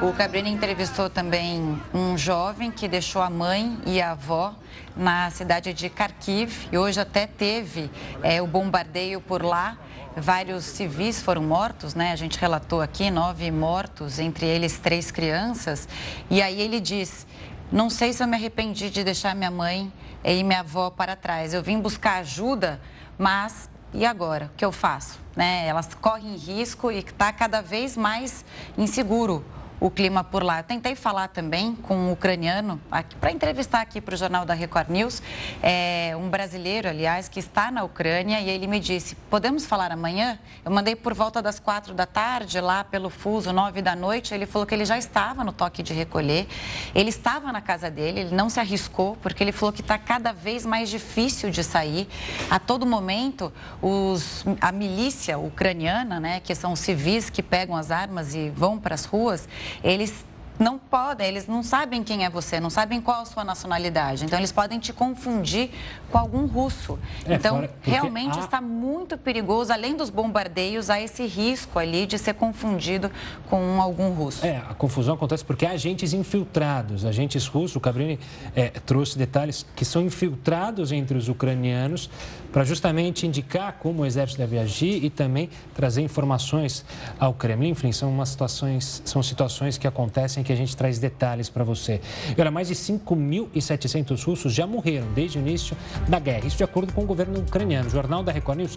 O 0.00 0.12
Cabrini 0.12 0.50
entrevistou 0.50 1.10
também 1.10 1.78
um 1.92 2.16
jovem 2.16 2.70
que 2.70 2.86
deixou 2.86 3.20
a 3.20 3.28
mãe 3.28 3.76
e 3.84 4.00
a 4.00 4.12
avó 4.12 4.54
na 4.96 5.28
cidade 5.30 5.72
de 5.74 5.88
Kharkiv 5.88 6.68
e 6.70 6.78
hoje 6.78 7.00
até 7.00 7.26
teve 7.26 7.90
é, 8.22 8.40
o 8.40 8.46
bombardeio 8.46 9.20
por 9.20 9.42
lá. 9.42 9.76
Vários 10.20 10.64
civis 10.64 11.22
foram 11.22 11.42
mortos, 11.42 11.94
né? 11.94 12.12
A 12.12 12.16
gente 12.16 12.38
relatou 12.38 12.80
aqui 12.80 13.10
nove 13.10 13.50
mortos, 13.50 14.18
entre 14.18 14.46
eles 14.46 14.78
três 14.78 15.10
crianças. 15.10 15.88
E 16.30 16.42
aí 16.42 16.60
ele 16.60 16.80
diz: 16.80 17.26
Não 17.70 17.88
sei 17.88 18.12
se 18.12 18.22
eu 18.22 18.26
me 18.26 18.36
arrependi 18.36 18.90
de 18.90 19.04
deixar 19.04 19.34
minha 19.34 19.50
mãe 19.50 19.92
e 20.24 20.42
minha 20.42 20.60
avó 20.60 20.90
para 20.90 21.14
trás. 21.16 21.54
Eu 21.54 21.62
vim 21.62 21.80
buscar 21.80 22.18
ajuda, 22.18 22.80
mas 23.16 23.68
e 23.92 24.04
agora? 24.04 24.50
O 24.52 24.56
que 24.56 24.64
eu 24.64 24.72
faço? 24.72 25.18
Né? 25.34 25.66
Elas 25.66 25.94
correm 25.94 26.36
risco 26.36 26.90
e 26.90 26.98
está 26.98 27.32
cada 27.32 27.60
vez 27.60 27.96
mais 27.96 28.44
inseguro 28.76 29.44
o 29.80 29.90
clima 29.90 30.24
por 30.24 30.42
lá. 30.42 30.60
Eu 30.60 30.64
tentei 30.64 30.94
falar 30.94 31.28
também 31.28 31.74
com 31.74 31.96
um 31.96 32.12
ucraniano, 32.12 32.80
para 33.20 33.30
entrevistar 33.30 33.80
aqui 33.80 34.00
para 34.00 34.14
o 34.14 34.18
Jornal 34.18 34.44
da 34.44 34.54
Record 34.54 34.88
News, 34.88 35.22
é, 35.62 36.14
um 36.18 36.28
brasileiro, 36.28 36.88
aliás, 36.88 37.28
que 37.28 37.38
está 37.38 37.70
na 37.70 37.84
Ucrânia, 37.84 38.40
e 38.40 38.48
ele 38.48 38.66
me 38.66 38.80
disse: 38.80 39.14
podemos 39.30 39.66
falar 39.66 39.92
amanhã? 39.92 40.38
Eu 40.64 40.70
mandei 40.70 40.96
por 40.96 41.14
volta 41.14 41.40
das 41.40 41.60
quatro 41.60 41.94
da 41.94 42.06
tarde, 42.06 42.60
lá 42.60 42.84
pelo 42.84 43.10
fuso, 43.10 43.52
nove 43.52 43.82
da 43.82 43.94
noite. 43.94 44.34
Ele 44.34 44.46
falou 44.46 44.66
que 44.66 44.74
ele 44.74 44.84
já 44.84 44.98
estava 44.98 45.44
no 45.44 45.52
toque 45.52 45.82
de 45.82 45.92
recolher, 45.92 46.46
ele 46.94 47.10
estava 47.10 47.52
na 47.52 47.60
casa 47.60 47.90
dele, 47.90 48.20
ele 48.20 48.34
não 48.34 48.50
se 48.50 48.60
arriscou, 48.60 49.16
porque 49.22 49.42
ele 49.42 49.52
falou 49.52 49.72
que 49.72 49.80
está 49.80 49.98
cada 49.98 50.32
vez 50.32 50.66
mais 50.66 50.88
difícil 50.88 51.50
de 51.50 51.62
sair. 51.62 52.08
A 52.50 52.58
todo 52.58 52.84
momento, 52.84 53.52
os, 53.80 54.44
a 54.60 54.72
milícia 54.72 55.38
ucraniana, 55.38 56.18
né, 56.18 56.40
que 56.40 56.54
são 56.54 56.74
civis 56.74 57.30
que 57.30 57.42
pegam 57.42 57.76
as 57.76 57.90
armas 57.90 58.34
e 58.34 58.50
vão 58.50 58.78
para 58.78 58.94
as 58.94 59.04
ruas, 59.04 59.48
eles 59.82 60.24
não 60.58 60.78
podem, 60.78 61.28
eles 61.28 61.46
não 61.46 61.62
sabem 61.62 62.02
quem 62.02 62.24
é 62.24 62.30
você, 62.30 62.58
não 62.58 62.70
sabem 62.70 63.00
qual 63.00 63.22
a 63.22 63.24
sua 63.24 63.44
nacionalidade. 63.44 64.24
Então, 64.24 64.38
eles 64.38 64.50
podem 64.50 64.78
te 64.78 64.92
confundir 64.92 65.70
com 66.10 66.18
algum 66.18 66.46
russo. 66.46 66.98
É, 67.24 67.34
então, 67.34 67.68
realmente 67.80 68.38
há... 68.38 68.42
está 68.42 68.60
muito 68.60 69.16
perigoso, 69.16 69.72
além 69.72 69.96
dos 69.96 70.10
bombardeios, 70.10 70.90
há 70.90 71.00
esse 71.00 71.24
risco 71.26 71.78
ali 71.78 72.06
de 72.06 72.18
ser 72.18 72.34
confundido 72.34 73.10
com 73.48 73.80
algum 73.80 74.10
russo. 74.10 74.44
É, 74.44 74.56
a 74.68 74.74
confusão 74.74 75.14
acontece 75.14 75.44
porque 75.44 75.64
há 75.64 75.70
agentes 75.70 76.12
infiltrados, 76.12 77.04
agentes 77.04 77.46
russos. 77.46 77.76
O 77.76 77.80
Cabrini 77.80 78.18
é, 78.56 78.68
trouxe 78.68 79.16
detalhes 79.16 79.64
que 79.76 79.84
são 79.84 80.02
infiltrados 80.02 80.90
entre 80.90 81.16
os 81.16 81.28
ucranianos 81.28 82.10
para 82.52 82.64
justamente 82.64 83.26
indicar 83.26 83.74
como 83.74 84.02
o 84.02 84.06
exército 84.06 84.38
deve 84.38 84.58
agir 84.58 85.04
e 85.04 85.10
também 85.10 85.48
trazer 85.74 86.02
informações 86.02 86.84
ao 87.18 87.34
Kremlin. 87.34 87.70
Enfim, 87.70 87.92
são, 87.92 88.10
umas 88.10 88.30
situações, 88.30 89.02
são 89.04 89.22
situações 89.22 89.78
que 89.78 89.86
acontecem 89.86 90.42
que 90.42 90.52
a 90.52 90.56
gente 90.56 90.76
traz 90.76 90.98
detalhes 90.98 91.48
para 91.48 91.64
você. 91.64 92.00
E 92.36 92.40
olha, 92.40 92.50
mais 92.50 92.68
de 92.68 92.74
5.700 92.74 94.24
russos 94.24 94.52
já 94.52 94.66
morreram 94.66 95.06
desde 95.14 95.38
o 95.38 95.40
início 95.40 95.76
da 96.08 96.18
guerra. 96.18 96.46
Isso 96.46 96.56
de 96.56 96.64
acordo 96.64 96.92
com 96.92 97.02
o 97.02 97.06
governo 97.06 97.40
ucraniano. 97.40 97.88
O 97.88 97.90
Jornal 97.90 98.22
da 98.22 98.32
Record 98.32 98.58
News 98.58 98.74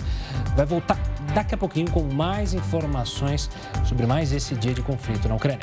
vai 0.56 0.66
voltar 0.66 0.98
daqui 1.34 1.56
a 1.56 1.58
pouquinho 1.58 1.90
com 1.92 2.02
mais 2.02 2.54
informações 2.54 3.50
sobre 3.86 4.06
mais 4.06 4.32
esse 4.32 4.56
dia 4.56 4.74
de 4.74 4.82
conflito 4.82 5.28
na 5.28 5.36
Ucrânia. 5.36 5.60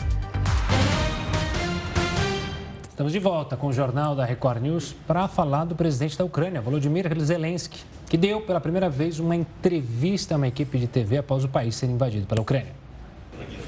Estamos 2.99 3.13
de 3.13 3.21
volta 3.21 3.57
com 3.57 3.69
o 3.69 3.73
Jornal 3.73 4.17
da 4.17 4.25
Record 4.25 4.61
News 4.61 4.93
para 5.07 5.29
falar 5.29 5.65
do 5.65 5.77
presidente 5.77 6.19
da 6.19 6.25
Ucrânia, 6.25 6.61
Volodymyr 6.61 7.07
Zelensky, 7.21 7.79
que 8.09 8.17
deu 8.17 8.41
pela 8.41 8.61
primeira 8.61 8.89
vez 8.89 9.19
uma 9.21 9.37
entrevista 9.37 10.35
a 10.35 10.37
uma 10.37 10.49
equipe 10.49 10.79
de 10.79 10.87
TV 10.87 11.19
após 11.19 11.45
o 11.45 11.49
país 11.49 11.77
ser 11.77 11.87
invadido 11.87 12.27
pela 12.27 12.41
Ucrânia. 12.41 12.73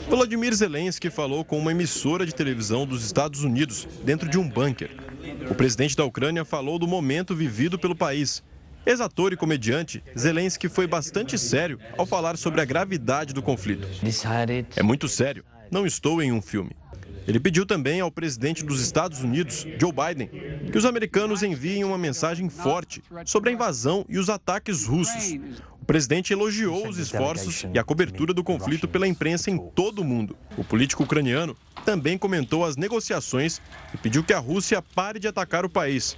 Volodymyr 0.08 0.52
Zelensky 0.54 1.10
falou 1.10 1.44
com 1.44 1.58
uma 1.58 1.70
emissora 1.70 2.26
de 2.26 2.34
televisão 2.34 2.84
dos 2.84 3.04
Estados 3.04 3.44
Unidos 3.44 3.86
dentro 4.02 4.28
de 4.28 4.38
um 4.38 4.48
bunker. 4.48 4.90
O 5.48 5.54
presidente 5.54 5.94
da 5.94 6.04
Ucrânia 6.04 6.44
falou 6.44 6.78
do 6.78 6.88
momento 6.88 7.34
vivido 7.34 7.78
pelo 7.78 7.94
país. 7.94 8.42
Ex-ator 8.84 9.32
e 9.32 9.36
comediante, 9.36 10.02
Zelensky 10.18 10.68
foi 10.68 10.86
bastante 10.86 11.38
sério 11.38 11.78
ao 11.98 12.06
falar 12.06 12.36
sobre 12.38 12.60
a 12.60 12.64
gravidade 12.64 13.34
do 13.34 13.42
conflito. 13.42 13.86
É 14.74 14.82
muito 14.82 15.06
sério. 15.06 15.44
Não 15.70 15.86
estou 15.86 16.20
em 16.22 16.32
um 16.32 16.40
filme. 16.40 16.70
Ele 17.26 17.38
pediu 17.38 17.66
também 17.66 18.00
ao 18.00 18.10
presidente 18.10 18.64
dos 18.64 18.80
Estados 18.80 19.20
Unidos, 19.22 19.66
Joe 19.78 19.92
Biden, 19.92 20.28
que 20.70 20.78
os 20.78 20.84
americanos 20.84 21.42
enviem 21.42 21.84
uma 21.84 21.98
mensagem 21.98 22.48
forte 22.48 23.02
sobre 23.24 23.50
a 23.50 23.52
invasão 23.52 24.04
e 24.08 24.18
os 24.18 24.28
ataques 24.28 24.86
russos. 24.86 25.38
presidente 25.90 26.32
elogiou 26.32 26.88
os 26.88 26.98
esforços 26.98 27.66
e 27.74 27.78
a 27.78 27.82
cobertura 27.82 28.32
do 28.32 28.44
conflito 28.44 28.86
pela 28.86 29.08
imprensa 29.08 29.50
em 29.50 29.58
todo 29.58 30.02
o 30.02 30.04
mundo. 30.04 30.36
O 30.56 30.62
político 30.62 31.02
ucraniano 31.02 31.56
também 31.84 32.16
comentou 32.16 32.64
as 32.64 32.76
negociações 32.76 33.60
e 33.92 33.96
pediu 33.96 34.22
que 34.22 34.32
a 34.32 34.38
Rússia 34.38 34.80
pare 34.80 35.18
de 35.18 35.26
atacar 35.26 35.64
o 35.64 35.68
país. 35.68 36.16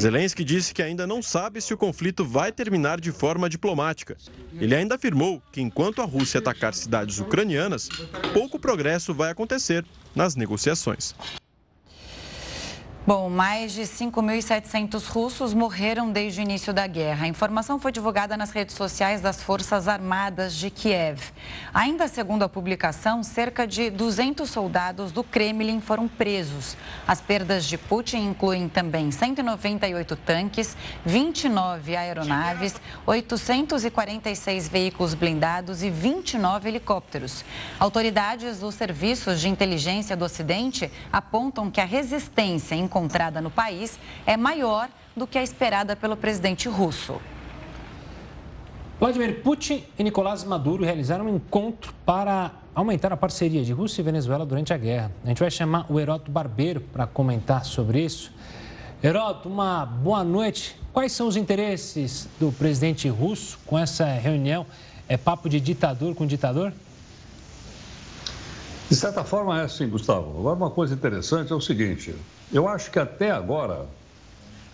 Zelensky 0.00 0.42
disse 0.42 0.74
que 0.74 0.82
ainda 0.82 1.06
não 1.06 1.22
sabe 1.22 1.60
se 1.60 1.72
o 1.72 1.76
conflito 1.76 2.24
vai 2.24 2.50
terminar 2.50 3.00
de 3.00 3.12
forma 3.12 3.48
diplomática. 3.48 4.16
Ele 4.60 4.74
ainda 4.74 4.96
afirmou 4.96 5.40
que 5.52 5.60
enquanto 5.60 6.02
a 6.02 6.04
Rússia 6.04 6.40
atacar 6.40 6.74
cidades 6.74 7.20
ucranianas, 7.20 7.88
pouco 8.32 8.58
progresso 8.58 9.14
vai 9.14 9.30
acontecer 9.30 9.84
nas 10.14 10.34
negociações. 10.34 11.14
Bom, 13.04 13.28
mais 13.28 13.72
de 13.72 13.82
5.700 13.82 15.08
russos 15.08 15.52
morreram 15.52 16.12
desde 16.12 16.40
o 16.40 16.42
início 16.42 16.72
da 16.72 16.86
guerra. 16.86 17.24
A 17.24 17.28
informação 17.28 17.76
foi 17.76 17.90
divulgada 17.90 18.36
nas 18.36 18.52
redes 18.52 18.76
sociais 18.76 19.20
das 19.20 19.42
Forças 19.42 19.88
Armadas 19.88 20.54
de 20.54 20.70
Kiev. 20.70 21.20
Ainda 21.74 22.06
segundo 22.06 22.44
a 22.44 22.48
publicação, 22.48 23.24
cerca 23.24 23.66
de 23.66 23.90
200 23.90 24.48
soldados 24.48 25.10
do 25.10 25.24
Kremlin 25.24 25.80
foram 25.80 26.06
presos. 26.06 26.76
As 27.04 27.20
perdas 27.20 27.64
de 27.64 27.76
Putin 27.76 28.18
incluem 28.18 28.68
também 28.68 29.10
198 29.10 30.14
tanques, 30.14 30.76
29 31.04 31.96
aeronaves, 31.96 32.76
846 33.04 34.68
veículos 34.68 35.14
blindados 35.14 35.82
e 35.82 35.90
29 35.90 36.68
helicópteros. 36.68 37.44
Autoridades 37.80 38.60
dos 38.60 38.76
serviços 38.76 39.40
de 39.40 39.48
inteligência 39.48 40.16
do 40.16 40.24
Ocidente 40.24 40.88
apontam 41.12 41.68
que 41.68 41.80
a 41.80 41.84
resistência 41.84 42.76
em 42.76 42.91
encontrada 42.92 43.40
no 43.40 43.50
país 43.50 43.98
é 44.26 44.36
maior 44.36 44.88
do 45.16 45.26
que 45.26 45.38
a 45.38 45.42
esperada 45.42 45.96
pelo 45.96 46.14
presidente 46.14 46.68
russo. 46.68 47.18
Vladimir 49.00 49.42
Putin 49.42 49.82
e 49.98 50.04
Nicolás 50.04 50.44
Maduro 50.44 50.84
realizaram 50.84 51.24
um 51.24 51.36
encontro 51.36 51.92
para 52.04 52.52
aumentar 52.74 53.12
a 53.12 53.16
parceria 53.16 53.64
de 53.64 53.72
Rússia 53.72 54.02
e 54.02 54.04
Venezuela 54.04 54.46
durante 54.46 54.72
a 54.72 54.76
guerra. 54.76 55.10
A 55.24 55.28
gente 55.28 55.40
vai 55.40 55.50
chamar 55.50 55.86
o 55.88 55.98
Heroto 55.98 56.30
Barbeiro 56.30 56.80
para 56.80 57.06
comentar 57.06 57.64
sobre 57.64 58.04
isso. 58.04 58.32
Heroto, 59.02 59.48
uma 59.48 59.84
boa 59.84 60.22
noite. 60.22 60.78
Quais 60.92 61.12
são 61.12 61.26
os 61.26 61.36
interesses 61.36 62.28
do 62.38 62.52
presidente 62.52 63.08
russo 63.08 63.58
com 63.66 63.78
essa 63.78 64.04
reunião? 64.04 64.64
É 65.08 65.16
papo 65.16 65.48
de 65.48 65.58
ditador 65.58 66.14
com 66.14 66.24
ditador? 66.26 66.72
De 68.88 68.94
certa 68.94 69.24
forma 69.24 69.58
é 69.58 69.64
assim, 69.64 69.88
Gustavo. 69.88 70.38
Agora, 70.38 70.54
uma 70.54 70.70
coisa 70.70 70.94
interessante 70.94 71.50
é 71.52 71.56
o 71.56 71.60
seguinte: 71.60 72.14
eu 72.52 72.68
acho 72.68 72.90
que 72.90 72.98
até 72.98 73.30
agora 73.30 73.86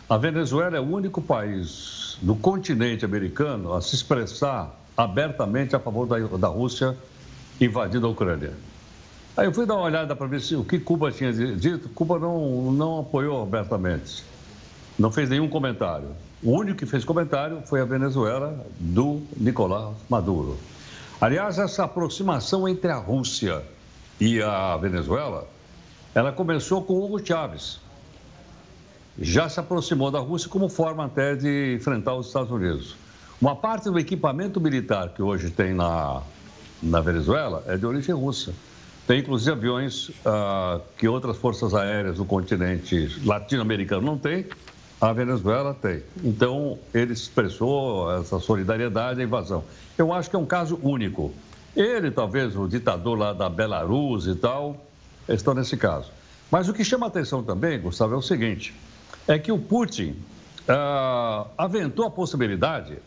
a 0.08 0.16
Venezuela 0.16 0.76
é 0.76 0.80
o 0.80 0.84
único 0.84 1.20
país 1.22 2.18
do 2.20 2.34
continente 2.34 3.04
americano 3.04 3.72
a 3.72 3.80
se 3.80 3.94
expressar 3.94 4.74
abertamente 4.96 5.76
a 5.76 5.78
favor 5.78 6.06
da, 6.06 6.18
da 6.36 6.48
Rússia 6.48 6.96
invadindo 7.60 8.06
a 8.06 8.10
Ucrânia. 8.10 8.52
Aí 9.36 9.46
eu 9.46 9.52
fui 9.52 9.66
dar 9.66 9.74
uma 9.74 9.84
olhada 9.84 10.16
para 10.16 10.26
ver 10.26 10.40
se 10.40 10.56
o 10.56 10.64
que 10.64 10.80
Cuba 10.80 11.12
tinha 11.12 11.32
dito. 11.32 11.88
Cuba 11.90 12.18
não, 12.18 12.72
não 12.72 13.00
apoiou 13.00 13.40
abertamente, 13.42 14.24
não 14.98 15.12
fez 15.12 15.28
nenhum 15.28 15.48
comentário. 15.48 16.08
O 16.42 16.52
único 16.52 16.78
que 16.78 16.86
fez 16.86 17.04
comentário 17.04 17.62
foi 17.66 17.80
a 17.80 17.84
Venezuela 17.84 18.66
do 18.80 19.22
Nicolás 19.36 19.94
Maduro. 20.08 20.56
Aliás, 21.20 21.58
essa 21.58 21.84
aproximação 21.84 22.68
entre 22.68 22.90
a 22.90 22.96
Rússia 22.96 23.62
e 24.20 24.40
a 24.42 24.76
Venezuela, 24.76 25.46
ela 26.14 26.32
começou 26.32 26.82
com 26.82 26.94
Hugo 26.94 27.24
Chávez. 27.24 27.80
Já 29.20 29.48
se 29.48 29.58
aproximou 29.58 30.10
da 30.10 30.20
Rússia 30.20 30.48
como 30.48 30.68
forma 30.68 31.04
até 31.04 31.34
de 31.34 31.74
enfrentar 31.74 32.14
os 32.14 32.28
Estados 32.28 32.50
Unidos. 32.50 32.96
Uma 33.40 33.54
parte 33.54 33.90
do 33.90 33.98
equipamento 33.98 34.60
militar 34.60 35.10
que 35.10 35.22
hoje 35.22 35.50
tem 35.50 35.74
na, 35.74 36.22
na 36.82 37.00
Venezuela 37.00 37.64
é 37.66 37.76
de 37.76 37.86
origem 37.86 38.14
russa. 38.14 38.52
Tem 39.06 39.20
inclusive 39.20 39.52
aviões 39.52 40.10
ah, 40.24 40.80
que 40.96 41.08
outras 41.08 41.36
forças 41.36 41.74
aéreas 41.74 42.16
do 42.16 42.24
continente 42.24 43.20
latino-americano 43.24 44.02
não 44.02 44.18
têm, 44.18 44.46
a 45.00 45.12
Venezuela 45.12 45.72
tem. 45.72 46.02
Então, 46.22 46.78
ele 46.92 47.12
expressou 47.12 48.12
essa 48.18 48.38
solidariedade 48.38 49.20
à 49.20 49.24
invasão. 49.24 49.64
Eu 49.96 50.12
acho 50.12 50.28
que 50.28 50.36
é 50.36 50.38
um 50.38 50.46
caso 50.46 50.78
único. 50.82 51.32
Ele, 51.76 52.10
talvez 52.10 52.56
o 52.56 52.66
ditador 52.66 53.16
lá 53.16 53.32
da 53.32 53.48
Belarus 53.48 54.26
e 54.26 54.34
tal, 54.34 54.87
estão 55.28 55.54
nesse 55.54 55.76
caso. 55.76 56.10
Mas 56.50 56.68
o 56.68 56.72
que 56.72 56.84
chama 56.84 57.06
atenção 57.06 57.42
também, 57.42 57.78
Gustavo, 57.80 58.14
é 58.14 58.16
o 58.16 58.22
seguinte: 58.22 58.74
é 59.26 59.38
que 59.38 59.52
o 59.52 59.58
Putin 59.58 60.16
ah, 60.66 61.46
aventou 61.56 62.06
a 62.06 62.10
possibilidade 62.10 62.98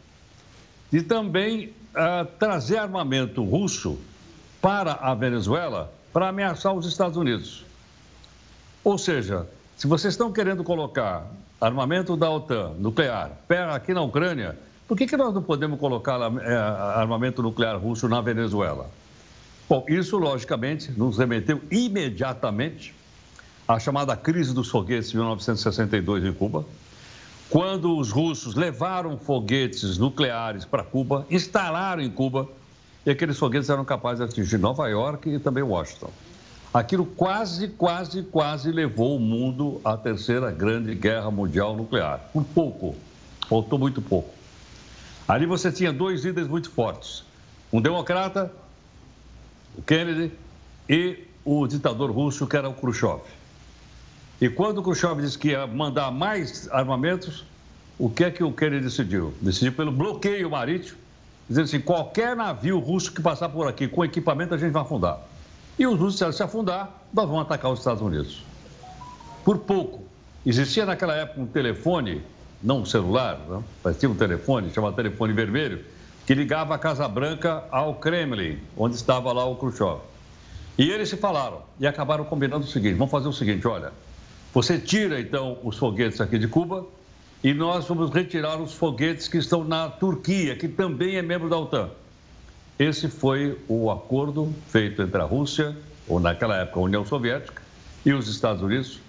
de 0.91 1.01
também 1.01 1.73
ah, 1.95 2.25
trazer 2.37 2.77
armamento 2.77 3.43
russo 3.43 3.97
para 4.61 4.93
a 4.93 5.15
Venezuela 5.15 5.91
para 6.13 6.29
ameaçar 6.29 6.73
os 6.73 6.85
Estados 6.85 7.17
Unidos. 7.17 7.65
Ou 8.83 8.97
seja, 8.97 9.47
se 9.77 9.87
vocês 9.87 10.13
estão 10.13 10.31
querendo 10.31 10.63
colocar 10.63 11.25
armamento 11.59 12.17
da 12.17 12.29
OTAN 12.29 12.73
nuclear 12.77 13.31
aqui 13.73 13.93
na 13.93 14.01
Ucrânia, 14.01 14.57
por 14.87 14.97
que, 14.97 15.07
que 15.07 15.15
nós 15.15 15.33
não 15.33 15.41
podemos 15.41 15.79
colocar 15.79 16.19
é, 16.41 16.55
armamento 16.55 17.41
nuclear 17.41 17.77
russo 17.77 18.09
na 18.09 18.19
Venezuela? 18.19 18.89
Bom, 19.71 19.85
isso 19.87 20.17
logicamente 20.17 20.91
nos 20.91 21.17
remeteu 21.17 21.61
imediatamente 21.71 22.93
à 23.65 23.79
chamada 23.79 24.17
crise 24.17 24.53
dos 24.53 24.67
foguetes 24.67 25.11
de 25.11 25.15
1962 25.15 26.25
em 26.25 26.33
Cuba, 26.33 26.65
quando 27.49 27.97
os 27.97 28.11
russos 28.11 28.53
levaram 28.53 29.17
foguetes 29.17 29.97
nucleares 29.97 30.65
para 30.65 30.83
Cuba, 30.83 31.25
instalaram 31.31 32.03
em 32.03 32.09
Cuba, 32.09 32.49
e 33.05 33.11
aqueles 33.11 33.39
foguetes 33.39 33.69
eram 33.69 33.85
capazes 33.85 34.17
de 34.17 34.25
atingir 34.25 34.57
Nova 34.57 34.89
York 34.89 35.29
e 35.29 35.39
também 35.39 35.63
Washington. 35.63 36.11
Aquilo 36.73 37.05
quase, 37.05 37.69
quase, 37.69 38.23
quase 38.23 38.73
levou 38.73 39.15
o 39.15 39.21
mundo 39.21 39.79
à 39.85 39.95
terceira 39.95 40.51
grande 40.51 40.93
guerra 40.93 41.31
mundial 41.31 41.77
nuclear. 41.77 42.19
Por 42.33 42.43
pouco, 42.43 42.93
faltou 43.47 43.79
muito 43.79 44.01
pouco. 44.01 44.33
Ali 45.25 45.45
você 45.45 45.71
tinha 45.71 45.93
dois 45.93 46.25
líderes 46.25 46.49
muito 46.49 46.69
fortes: 46.69 47.23
um 47.71 47.79
democrata, 47.79 48.51
o 49.77 49.81
Kennedy, 49.81 50.31
e 50.89 51.27
o 51.45 51.65
ditador 51.67 52.11
russo, 52.11 52.45
que 52.47 52.55
era 52.55 52.69
o 52.69 52.73
Khrushchev. 52.73 53.21
E 54.39 54.49
quando 54.49 54.79
o 54.79 54.83
Khrushchev 54.83 55.21
disse 55.21 55.37
que 55.37 55.49
ia 55.49 55.65
mandar 55.65 56.11
mais 56.11 56.69
armamentos, 56.71 57.45
o 57.97 58.09
que 58.09 58.23
é 58.23 58.31
que 58.31 58.43
o 58.43 58.51
Kennedy 58.51 58.85
decidiu? 58.85 59.33
Decidiu 59.41 59.73
pelo 59.73 59.91
bloqueio 59.91 60.49
marítimo, 60.49 60.97
dizendo 61.47 61.65
assim: 61.65 61.79
qualquer 61.79 62.35
navio 62.35 62.79
russo 62.79 63.11
que 63.11 63.21
passar 63.21 63.49
por 63.49 63.67
aqui 63.67 63.87
com 63.87 64.03
equipamento, 64.03 64.53
a 64.53 64.57
gente 64.57 64.71
vai 64.71 64.81
afundar. 64.81 65.19
E 65.77 65.85
os 65.85 65.97
russos 65.97 66.13
disseram: 66.13 66.31
se 66.31 66.43
afundar, 66.43 67.05
nós 67.13 67.27
vamos 67.27 67.43
atacar 67.43 67.71
os 67.71 67.79
Estados 67.79 68.01
Unidos. 68.01 68.43
Por 69.45 69.59
pouco. 69.59 70.03
Existia 70.45 70.85
naquela 70.85 71.15
época 71.15 71.41
um 71.41 71.45
telefone 71.45 72.23
não 72.63 72.81
um 72.81 72.85
celular, 72.85 73.39
não? 73.47 73.63
mas 73.83 73.97
tinha 73.97 74.09
um 74.09 74.15
telefone, 74.15 74.71
chamado 74.71 74.95
telefone 74.95 75.33
vermelho, 75.33 75.83
que 76.25 76.33
ligava 76.33 76.75
a 76.75 76.77
Casa 76.77 77.07
Branca 77.07 77.63
ao 77.71 77.95
Kremlin, 77.95 78.59
onde 78.77 78.95
estava 78.95 79.31
lá 79.31 79.45
o 79.45 79.55
Khrushchev. 79.55 79.99
E 80.77 80.89
eles 80.89 81.09
se 81.09 81.17
falaram 81.17 81.61
e 81.79 81.85
acabaram 81.85 82.23
combinando 82.23 82.65
o 82.65 82.69
seguinte: 82.69 82.95
vamos 82.95 83.11
fazer 83.11 83.27
o 83.27 83.33
seguinte, 83.33 83.67
olha, 83.67 83.91
você 84.53 84.77
tira 84.77 85.19
então 85.19 85.57
os 85.63 85.77
foguetes 85.77 86.21
aqui 86.21 86.37
de 86.37 86.47
Cuba 86.47 86.85
e 87.43 87.53
nós 87.53 87.87
vamos 87.87 88.11
retirar 88.11 88.61
os 88.61 88.73
foguetes 88.73 89.27
que 89.27 89.37
estão 89.37 89.63
na 89.63 89.89
Turquia, 89.89 90.55
que 90.55 90.67
também 90.67 91.15
é 91.15 91.21
membro 91.21 91.49
da 91.49 91.57
OTAN. 91.57 91.89
Esse 92.77 93.07
foi 93.07 93.57
o 93.67 93.91
acordo 93.91 94.53
feito 94.69 95.01
entre 95.01 95.21
a 95.21 95.25
Rússia, 95.25 95.75
ou 96.07 96.19
naquela 96.19 96.57
época 96.57 96.79
a 96.79 96.83
União 96.83 97.05
Soviética, 97.05 97.61
e 98.05 98.13
os 98.13 98.27
Estados 98.27 98.61
Unidos 98.61 98.99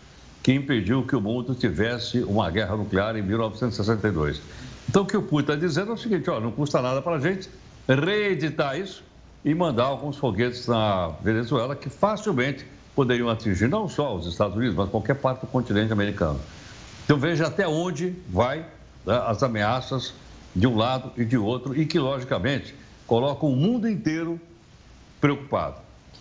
que 0.43 0.53
impediu 0.53 1.07
que 1.07 1.15
o 1.15 1.21
mundo 1.21 1.55
tivesse 1.55 2.19
uma 2.25 2.51
guerra 2.51 2.77
nuclear 2.77 3.17
em 3.17 3.23
1962. 3.23 4.41
Então, 4.89 5.03
o 5.03 5.07
que 5.07 5.17
o 5.17 5.23
Putin 5.23 5.53
está 5.53 5.55
dizendo 5.57 5.91
é 5.91 5.95
o 5.95 5.97
seguinte: 5.97 6.29
ó, 6.31 6.41
não 6.41 6.51
custa 6.51 6.81
nada 6.83 7.01
para 7.01 7.17
a 7.17 7.21
gente 7.21 7.49
reeditar 7.89 8.79
isso 8.79 9.05
e 9.45 9.55
mandar 9.55 9.85
alguns 9.85 10.17
foguetes 10.17 10.67
na 10.67 11.09
Venezuela 11.23 11.75
que 11.75 11.91
facilmente 11.91 12.67
poderiam 12.95 13.29
atingir 13.29 13.69
não 13.69 13.89
só 13.89 14.15
os 14.15 14.27
Estados 14.27 14.57
Unidos, 14.57 14.77
mas 14.77 14.89
qualquer 14.91 15.15
parte 15.15 15.41
do 15.41 15.47
continente 15.47 15.93
americano. 15.93 16.41
Então, 17.05 17.19
veja 17.19 17.47
até 17.47 17.67
onde 17.67 18.15
vai 18.29 18.67
né, 19.05 19.23
as 19.27 19.43
ameaças 19.43 20.15
de 20.55 20.67
um 20.67 20.77
lado 20.77 21.13
e 21.17 21.25
de 21.25 21.37
outro 21.37 21.79
e 21.79 21.87
que, 21.87 21.99
logicamente, 21.99 22.75
colocam 23.07 23.49
o 23.49 23.57
mundo 23.57 23.89
inteiro 23.89 24.41
preocupado 25.21 25.77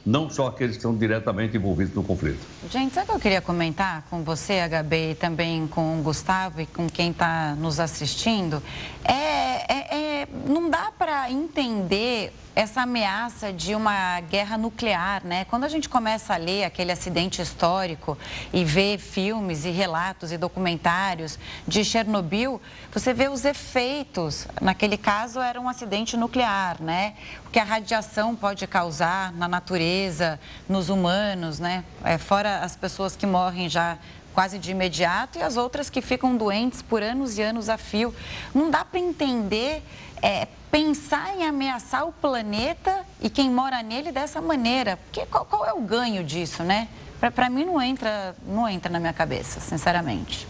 não 0.06 0.30
só 0.30 0.48
aqueles 0.48 0.74
que 0.74 0.80
estão 0.80 0.96
diretamente 0.96 1.56
envolvidos 1.56 1.94
no 1.94 2.04
conflito. 2.04 2.40
Gente, 2.70 2.94
sabe 2.94 3.06
o 3.06 3.10
que 3.12 3.16
eu 3.18 3.20
queria 3.20 3.42
comentar 3.42 4.06
com 4.10 4.24
você, 4.24 4.60
HB, 4.68 5.12
e 5.12 5.16
também 5.16 5.68
com 5.68 6.00
o 6.00 6.04
Gustavo 6.04 6.62
e 6.62 6.66
com 6.66 6.90
quem 6.90 7.12
está 7.12 7.56
nos 7.56 7.80
assistindo? 7.80 8.62
É, 9.04 9.14
é, 9.14 9.96
é, 9.96 10.01
não 10.46 10.70
dá 10.70 10.92
para 10.98 11.30
entender 11.30 12.34
essa 12.54 12.82
ameaça 12.82 13.54
de 13.54 13.74
uma 13.74 14.20
guerra 14.22 14.58
nuclear, 14.58 15.26
né? 15.26 15.46
Quando 15.46 15.64
a 15.64 15.70
gente 15.70 15.88
começa 15.88 16.34
a 16.34 16.38
ler 16.38 16.66
aquele 16.66 16.92
acidente 16.92 17.42
histórico 17.42 18.18
e 18.52 18.66
vê 18.66 18.98
filmes 18.98 19.64
e 19.64 19.70
relatos 19.70 20.32
e 20.34 20.38
documentários 20.38 21.40
de 21.66 21.86
Chernobyl, 21.86 22.62
você 22.92 23.14
vê 23.14 23.30
os 23.30 23.46
efeitos. 23.46 24.48
Naquele 24.62 24.98
caso 24.98 25.40
era 25.40 25.62
um 25.62 25.70
acidente 25.70 26.18
nuclear, 26.18 26.82
né? 26.82 27.14
O 27.48 27.50
que 27.50 27.60
a 27.60 27.64
radiação 27.64 28.36
pode 28.36 28.68
causar 28.68 29.32
na 29.34 29.48
natureza, 29.48 30.40
nos 30.68 30.90
humanos, 30.90 31.58
né? 31.58 31.86
É, 32.04 32.18
fora 32.18 32.60
as 32.60 32.76
pessoas 32.76 33.16
que 33.16 33.26
morrem 33.26 33.70
já 33.70 33.98
quase 34.34 34.58
de 34.58 34.72
imediato 34.72 35.38
e 35.38 35.42
as 35.42 35.58
outras 35.58 35.90
que 35.90 36.02
ficam 36.02 36.36
doentes 36.36 36.82
por 36.82 37.04
anos 37.04 37.38
e 37.38 37.42
anos 37.42 37.70
a 37.70 37.78
fio. 37.78 38.14
Não 38.54 38.70
dá 38.70 38.84
para 38.84 39.00
entender, 39.00 39.84
é, 40.22 40.48
pensar 40.72 41.36
em 41.36 41.46
ameaçar 41.46 42.08
o 42.08 42.12
planeta 42.12 43.06
e 43.22 43.30
quem 43.30 43.50
mora 43.50 43.82
nele 43.82 44.12
dessa 44.12 44.42
maneira. 44.42 44.98
Porque 44.98 45.26
qual, 45.26 45.46
qual 45.46 45.66
é 45.66 45.74
o 45.74 45.82
ganho 45.82 46.24
disso, 46.24 46.64
né? 46.64 46.88
Para 47.36 47.50
mim 47.50 47.66
não 47.66 47.82
entra, 47.82 48.36
não 48.48 48.68
entra 48.68 48.92
na 48.92 49.00
minha 49.00 49.14
cabeça, 49.14 49.60
sinceramente. 49.60 50.48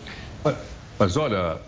Mas 0.97 1.17
olha, 1.17 1.59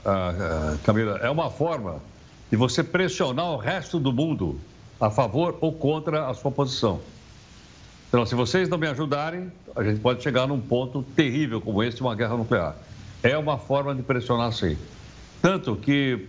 Camila, 0.84 1.18
é 1.22 1.30
uma 1.30 1.49
forma 1.49 2.01
de 2.49 2.56
você 2.56 2.84
pressionar 2.84 3.47
o 3.47 3.58
resto 3.58 3.99
do 3.99 4.14
mundo 4.14 4.60
a 5.01 5.10
favor 5.10 5.58
ou 5.60 5.74
contra 5.74 6.30
a 6.30 6.34
sua 6.34 6.51
posição. 6.51 7.01
Então, 8.08 8.26
se 8.26 8.36
vocês 8.36 8.70
não 8.70 8.78
me 8.78 8.88
ajudarem, 8.88 9.51
a 9.76 9.84
gente 9.84 9.99
pode 9.99 10.22
chegar 10.22 10.47
num 10.47 10.62
ponto 10.62 11.01
terrível 11.16 11.60
como 11.60 11.82
esse 11.82 11.99
uma 11.99 12.16
guerra 12.16 12.38
nuclear. 12.38 12.76
É 13.24 13.36
uma 13.38 13.58
forma 13.58 13.95
de 13.95 14.04
pressionar, 14.04 14.54
sim. 14.54 14.78
Tanto 15.44 15.76
que 15.76 16.26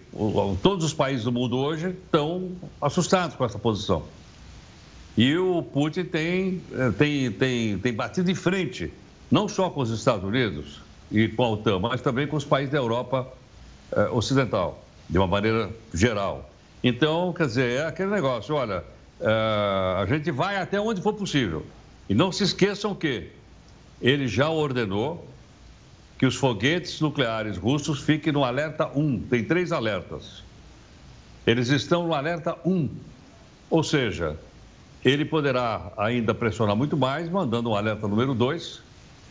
todos 0.61 0.85
os 0.85 0.93
países 0.93 1.23
do 1.23 1.31
mundo 1.31 1.57
hoje 1.57 1.91
estão 1.91 2.51
assustados 2.81 3.37
com 3.37 3.45
essa 3.45 3.57
posição. 3.57 4.03
E 5.17 5.37
o 5.37 5.63
Putin 5.63 6.03
tem, 6.03 6.61
eh, 6.73 6.91
tem, 6.99 7.31
tem, 7.31 7.79
tem 7.79 7.93
batido 7.93 8.29
em 8.29 8.35
frente, 8.35 8.93
não 9.31 9.47
só 9.47 9.71
com 9.71 9.83
os 9.83 9.91
Estados 9.91 10.25
Unidos 10.25 10.81
e 11.13 11.29
com 11.29 11.45
a 11.45 11.51
OTAN, 11.51 11.79
mas 11.79 12.01
também 12.01 12.27
com 12.27 12.37
os 12.37 12.45
países 12.45 12.73
da 12.73 12.79
Europa 12.79 13.33
eh, 13.93 14.09
Ocidental, 14.11 14.85
de 15.09 15.17
uma 15.17 15.29
maneira 15.29 15.71
geral. 15.95 16.51
Então, 16.83 17.33
quer 17.33 17.47
dizer, 17.47 17.71
é 17.71 17.87
aquele 17.87 18.11
negócio, 18.11 18.53
olha, 18.57 18.83
uh, 19.21 20.03
a 20.03 20.07
gente 20.09 20.33
vai 20.33 20.57
até 20.57 20.81
onde 20.81 21.01
for 21.01 21.15
possível. 21.15 21.65
E 22.09 22.15
não 22.15 22.33
se 22.33 22.43
esqueçam 22.43 22.97
que 22.97 23.29
ele 24.03 24.27
já 24.27 24.51
ordenou 24.51 25.25
que 26.25 26.29
os 26.29 26.37
foguetes 26.37 27.03
nucleares 27.03 27.59
russos 27.59 28.01
fiquem 28.01 28.33
no 28.33 28.45
alerta 28.45 28.91
1. 28.95 29.25
Tem 29.29 29.45
três 29.45 29.73
alertas. 29.73 30.43
Eles 31.47 31.69
estão 31.69 32.07
no 32.07 32.15
alerta 32.15 32.57
1. 32.65 32.89
Ou 33.69 33.85
seja, 33.85 34.35
ele 35.05 35.27
poderá 35.27 35.93
ainda 35.99 36.33
pressionar 36.33 36.75
muito 36.75 36.97
mais, 36.97 37.29
mandando 37.29 37.69
um 37.69 37.75
alerta 37.75 38.09
número 38.09 38.35
2 38.35 38.81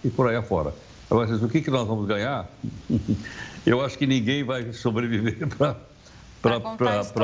e 0.06 0.10
por 0.12 0.30
aí 0.30 0.36
afora. 0.36 0.72
Agora, 1.10 1.36
o 1.36 1.50
que, 1.50 1.62
que 1.64 1.72
nós 1.72 1.88
vamos 1.88 2.06
ganhar? 2.06 2.48
Eu 3.66 3.84
acho 3.84 3.98
que 3.98 4.06
ninguém 4.06 4.44
vai 4.44 4.72
sobreviver 4.72 5.48
para 5.58 5.76
para 6.44 6.60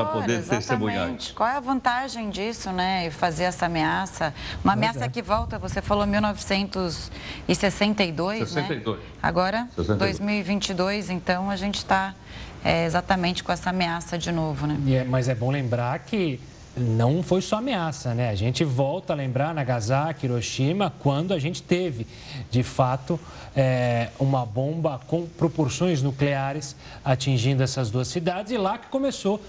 poder 0.05 0.45
testemunhar. 0.45 1.11
Qual 1.36 1.49
é 1.49 1.57
a 1.57 1.59
vantagem 1.59 2.30
disso, 2.30 2.72
né? 2.72 3.07
E 3.07 3.11
fazer 3.11 3.43
essa 3.43 3.65
ameaça? 3.65 4.34
Uma 4.63 4.72
ameaça 4.74 5.03
é. 5.05 5.09
que 5.09 5.22
volta, 5.22 5.59
você 5.59 5.82
falou 5.82 6.07
1962, 6.07 8.49
62. 8.49 8.97
né? 8.97 9.03
Agora, 9.22 9.67
62. 9.76 9.99
2022, 9.99 11.09
então 11.09 11.49
a 11.49 11.57
gente 11.57 11.76
está 11.76 12.15
é, 12.63 12.86
exatamente 12.86 13.43
com 13.43 13.51
essa 13.51 13.72
ameaça 13.72 14.17
de 14.17 14.32
novo, 14.32 14.65
né? 14.65 14.80
É, 14.88 15.03
mas 15.03 15.28
é 15.28 15.36
bom 15.36 15.51
lembrar 15.51 15.99
que 15.99 16.39
não 16.80 17.21
foi 17.21 17.41
só 17.41 17.57
ameaça, 17.57 18.13
né? 18.13 18.30
A 18.30 18.36
gente 18.36 18.63
volta 18.63 19.13
a 19.13 19.15
lembrar 19.15 19.53
Nagasaki, 19.53 20.25
Hiroshima, 20.25 20.93
quando 20.99 21.34
a 21.34 21.39
gente 21.39 21.61
teve, 21.61 22.07
de 22.49 22.63
fato, 22.63 23.19
é, 23.55 24.09
uma 24.19 24.45
bomba 24.45 24.99
com 25.07 25.25
proporções 25.25 26.01
nucleares 26.01 26.75
atingindo 27.03 27.61
essas 27.61 27.91
duas 27.91 28.07
cidades 28.07 28.51
e 28.51 28.57
lá 28.57 28.77
que 28.77 28.88
começou 28.88 29.41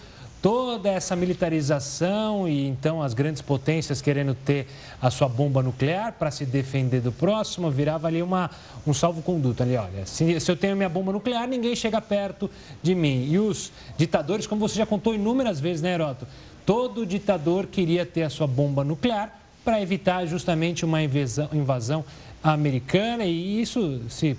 toda 0.43 0.89
essa 0.89 1.15
militarização 1.15 2.49
e 2.49 2.67
então 2.67 3.03
as 3.03 3.13
grandes 3.13 3.43
potências 3.43 4.01
querendo 4.01 4.35
ter 4.35 4.67
a 5.01 5.11
sua 5.11 5.29
bomba 5.29 5.63
nuclear 5.63 6.13
para 6.13 6.31
se 6.31 6.47
defender 6.47 7.01
do 7.01 7.13
próximo, 7.13 7.71
virava 7.71 8.09
ali 8.09 8.23
uma, 8.23 8.51
um 8.87 8.95
salvo-conduto 8.95 9.63
ali, 9.63 9.77
olha, 9.77 10.07
se, 10.07 10.41
se, 10.41 10.51
eu 10.51 10.57
tenho 10.57 10.77
minha 10.77 10.89
bomba 10.89 11.13
nuclear, 11.13 11.47
ninguém 11.47 11.77
chega 11.77 12.01
perto 12.01 12.51
de 12.83 12.95
mim. 12.95 13.29
E 13.31 13.39
os 13.39 13.71
ditadores, 13.99 14.47
como 14.47 14.67
você 14.67 14.77
já 14.77 14.87
contou 14.87 15.15
inúmeras 15.15 15.61
vezes, 15.61 15.83
né, 15.83 15.93
Heroto? 15.93 16.27
Todo 16.71 17.05
ditador 17.05 17.67
queria 17.67 18.07
ter 18.07 18.23
a 18.23 18.31
sua 18.31 18.47
bomba 18.47 18.85
nuclear 18.85 19.37
para 19.65 19.83
evitar 19.83 20.25
justamente 20.25 20.85
uma 20.85 21.03
invasão, 21.03 21.49
invasão 21.53 22.05
americana 22.41 23.25
e 23.25 23.61
isso 23.61 24.01
se 24.09 24.39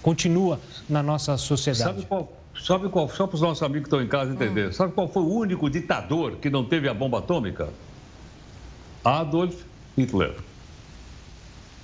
continua 0.00 0.60
na 0.88 1.02
nossa 1.02 1.36
sociedade. 1.36 1.82
Sabe 1.82 2.06
qual, 2.06 2.32
sabe 2.56 2.88
qual 2.88 3.08
só 3.08 3.26
para 3.26 3.34
os 3.34 3.40
nossos 3.40 3.64
amigos 3.64 3.88
que 3.88 3.96
estão 3.96 4.00
em 4.00 4.06
casa 4.06 4.30
entender, 4.30 4.68
hum. 4.68 4.72
sabe 4.72 4.92
qual 4.92 5.08
foi 5.08 5.24
o 5.24 5.28
único 5.28 5.68
ditador 5.68 6.36
que 6.36 6.48
não 6.48 6.64
teve 6.64 6.88
a 6.88 6.94
bomba 6.94 7.18
atômica? 7.18 7.68
Adolf 9.04 9.64
Hitler. 9.98 10.36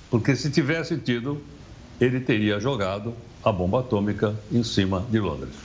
Porque 0.09 0.33
se 0.37 0.49
tivesse 0.49 0.97
tido, 0.97 1.43
ele 1.99 2.21
teria 2.21 2.57
jogado 2.57 3.13
a 3.43 3.51
bomba 3.51 3.81
atômica 3.81 4.33
em 4.49 4.63
cima 4.63 5.05
de 5.11 5.19
Londres. 5.19 5.55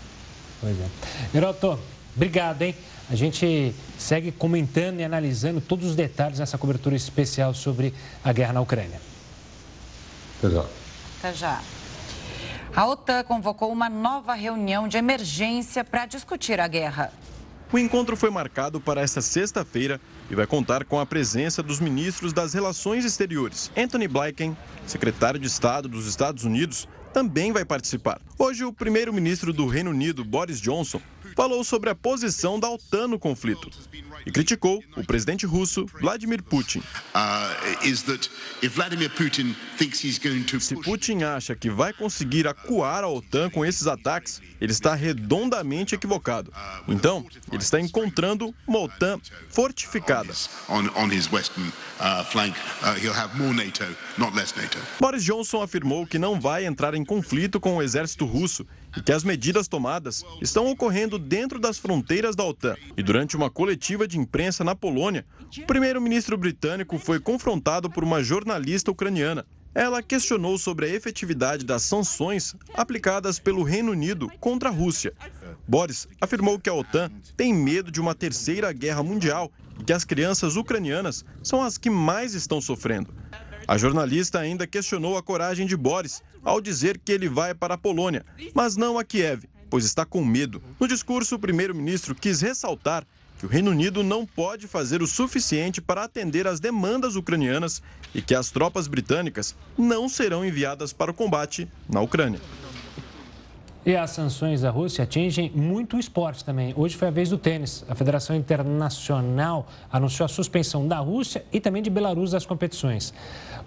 Pois 0.60 0.76
é. 0.76 1.36
Heroto, 1.36 1.78
obrigado, 2.16 2.62
hein? 2.62 2.74
A 3.10 3.14
gente 3.14 3.74
segue 3.98 4.30
comentando 4.30 5.00
e 5.00 5.04
analisando 5.04 5.60
todos 5.60 5.86
os 5.88 5.96
detalhes 5.96 6.38
nessa 6.38 6.58
cobertura 6.58 6.94
especial 6.94 7.54
sobre 7.54 7.94
a 8.22 8.32
guerra 8.32 8.52
na 8.52 8.60
Ucrânia. 8.60 9.00
Até 10.38 10.50
já. 10.50 10.66
Até 11.18 11.34
já. 11.34 11.62
A 12.76 12.86
OTAN 12.86 13.24
convocou 13.24 13.72
uma 13.72 13.88
nova 13.88 14.34
reunião 14.34 14.86
de 14.86 14.98
emergência 14.98 15.82
para 15.82 16.04
discutir 16.04 16.60
a 16.60 16.68
guerra. 16.68 17.10
O 17.72 17.78
encontro 17.78 18.16
foi 18.16 18.30
marcado 18.30 18.80
para 18.80 19.00
esta 19.00 19.20
sexta-feira 19.20 20.00
e 20.30 20.34
vai 20.34 20.46
contar 20.46 20.84
com 20.84 21.00
a 21.00 21.06
presença 21.06 21.62
dos 21.62 21.80
ministros 21.80 22.32
das 22.32 22.54
Relações 22.54 23.04
Exteriores. 23.04 23.70
Anthony 23.76 24.06
Blinken, 24.06 24.56
secretário 24.86 25.40
de 25.40 25.46
Estado 25.46 25.88
dos 25.88 26.06
Estados 26.06 26.44
Unidos, 26.44 26.88
também 27.12 27.52
vai 27.52 27.64
participar. 27.64 28.20
Hoje, 28.38 28.64
o 28.64 28.72
primeiro-ministro 28.72 29.52
do 29.52 29.66
Reino 29.66 29.90
Unido, 29.90 30.24
Boris 30.24 30.60
Johnson, 30.60 31.00
falou 31.38 31.62
sobre 31.62 31.88
a 31.88 31.94
posição 31.94 32.58
da 32.58 32.68
OTAN 32.68 33.06
no 33.06 33.16
conflito 33.16 33.70
e 34.26 34.32
criticou 34.32 34.82
o 34.96 35.04
presidente 35.04 35.46
russo 35.46 35.86
Vladimir 36.00 36.42
Putin. 36.42 36.82
Se 40.58 40.74
Putin 40.82 41.22
acha 41.22 41.54
que 41.54 41.70
vai 41.70 41.92
conseguir 41.92 42.48
acuar 42.48 43.04
a 43.04 43.08
OTAN 43.08 43.50
com 43.50 43.64
esses 43.64 43.86
ataques, 43.86 44.42
ele 44.60 44.72
está 44.72 44.96
redondamente 44.96 45.94
equivocado. 45.94 46.52
Então, 46.88 47.24
ele 47.52 47.62
está 47.62 47.80
encontrando 47.80 48.52
uma 48.66 48.80
OTAN 48.80 49.20
fortificada. 49.48 50.34
Boris 54.98 55.22
Johnson 55.22 55.62
afirmou 55.62 56.04
que 56.04 56.18
não 56.18 56.40
vai 56.40 56.66
entrar 56.66 56.94
em 56.94 57.04
conflito 57.04 57.60
com 57.60 57.76
o 57.76 57.82
exército 57.82 58.26
russo 58.26 58.66
e 58.98 59.02
que 59.02 59.12
as 59.12 59.22
medidas 59.22 59.68
tomadas 59.68 60.24
estão 60.42 60.68
ocorrendo 60.68 61.18
dentro 61.18 61.60
das 61.60 61.78
fronteiras 61.78 62.34
da 62.34 62.44
OTAN. 62.44 62.74
E 62.96 63.02
durante 63.02 63.36
uma 63.36 63.48
coletiva 63.48 64.08
de 64.08 64.18
imprensa 64.18 64.64
na 64.64 64.74
Polônia, 64.74 65.24
o 65.56 65.66
primeiro-ministro 65.66 66.36
britânico 66.36 66.98
foi 66.98 67.20
confrontado 67.20 67.88
por 67.88 68.02
uma 68.02 68.22
jornalista 68.22 68.90
ucraniana. 68.90 69.46
Ela 69.72 70.02
questionou 70.02 70.58
sobre 70.58 70.86
a 70.86 70.88
efetividade 70.88 71.64
das 71.64 71.82
sanções 71.82 72.56
aplicadas 72.74 73.38
pelo 73.38 73.62
Reino 73.62 73.92
Unido 73.92 74.28
contra 74.40 74.68
a 74.68 74.72
Rússia. 74.72 75.12
Boris 75.68 76.08
afirmou 76.20 76.58
que 76.58 76.68
a 76.68 76.74
OTAN 76.74 77.08
tem 77.36 77.54
medo 77.54 77.92
de 77.92 78.00
uma 78.00 78.16
terceira 78.16 78.72
guerra 78.72 79.04
mundial 79.04 79.52
e 79.78 79.84
que 79.84 79.92
as 79.92 80.04
crianças 80.04 80.56
ucranianas 80.56 81.24
são 81.42 81.62
as 81.62 81.78
que 81.78 81.90
mais 81.90 82.34
estão 82.34 82.60
sofrendo. 82.60 83.14
A 83.68 83.76
jornalista 83.76 84.38
ainda 84.38 84.66
questionou 84.66 85.18
a 85.18 85.22
coragem 85.22 85.66
de 85.66 85.76
Boris 85.76 86.22
ao 86.42 86.58
dizer 86.58 86.98
que 86.98 87.12
ele 87.12 87.28
vai 87.28 87.52
para 87.52 87.74
a 87.74 87.78
Polônia, 87.78 88.24
mas 88.54 88.76
não 88.76 88.98
a 88.98 89.04
Kiev, 89.04 89.44
pois 89.68 89.84
está 89.84 90.06
com 90.06 90.24
medo. 90.24 90.62
No 90.80 90.88
discurso, 90.88 91.34
o 91.34 91.38
primeiro-ministro 91.38 92.14
quis 92.14 92.40
ressaltar 92.40 93.04
que 93.38 93.44
o 93.44 93.48
Reino 93.48 93.70
Unido 93.70 94.02
não 94.02 94.24
pode 94.24 94.66
fazer 94.66 95.02
o 95.02 95.06
suficiente 95.06 95.82
para 95.82 96.04
atender 96.04 96.46
às 96.46 96.58
demandas 96.58 97.14
ucranianas 97.14 97.82
e 98.14 98.22
que 98.22 98.34
as 98.34 98.50
tropas 98.50 98.88
britânicas 98.88 99.54
não 99.76 100.08
serão 100.08 100.42
enviadas 100.42 100.94
para 100.94 101.10
o 101.10 101.14
combate 101.14 101.68
na 101.86 102.00
Ucrânia. 102.00 102.40
E 103.84 103.96
as 103.96 104.10
sanções 104.10 104.64
à 104.64 104.70
Rússia 104.70 105.04
atingem 105.04 105.50
muito 105.54 105.96
o 105.96 106.00
esporte 106.00 106.44
também. 106.44 106.74
Hoje 106.76 106.96
foi 106.96 107.08
a 107.08 107.10
vez 107.10 107.30
do 107.30 107.38
tênis. 107.38 107.84
A 107.88 107.94
Federação 107.94 108.34
Internacional 108.34 109.66
anunciou 109.90 110.24
a 110.26 110.28
suspensão 110.28 110.86
da 110.86 110.98
Rússia 110.98 111.44
e 111.52 111.60
também 111.60 111.82
de 111.82 111.88
Belarus 111.88 112.32
das 112.32 112.44
competições. 112.44 113.14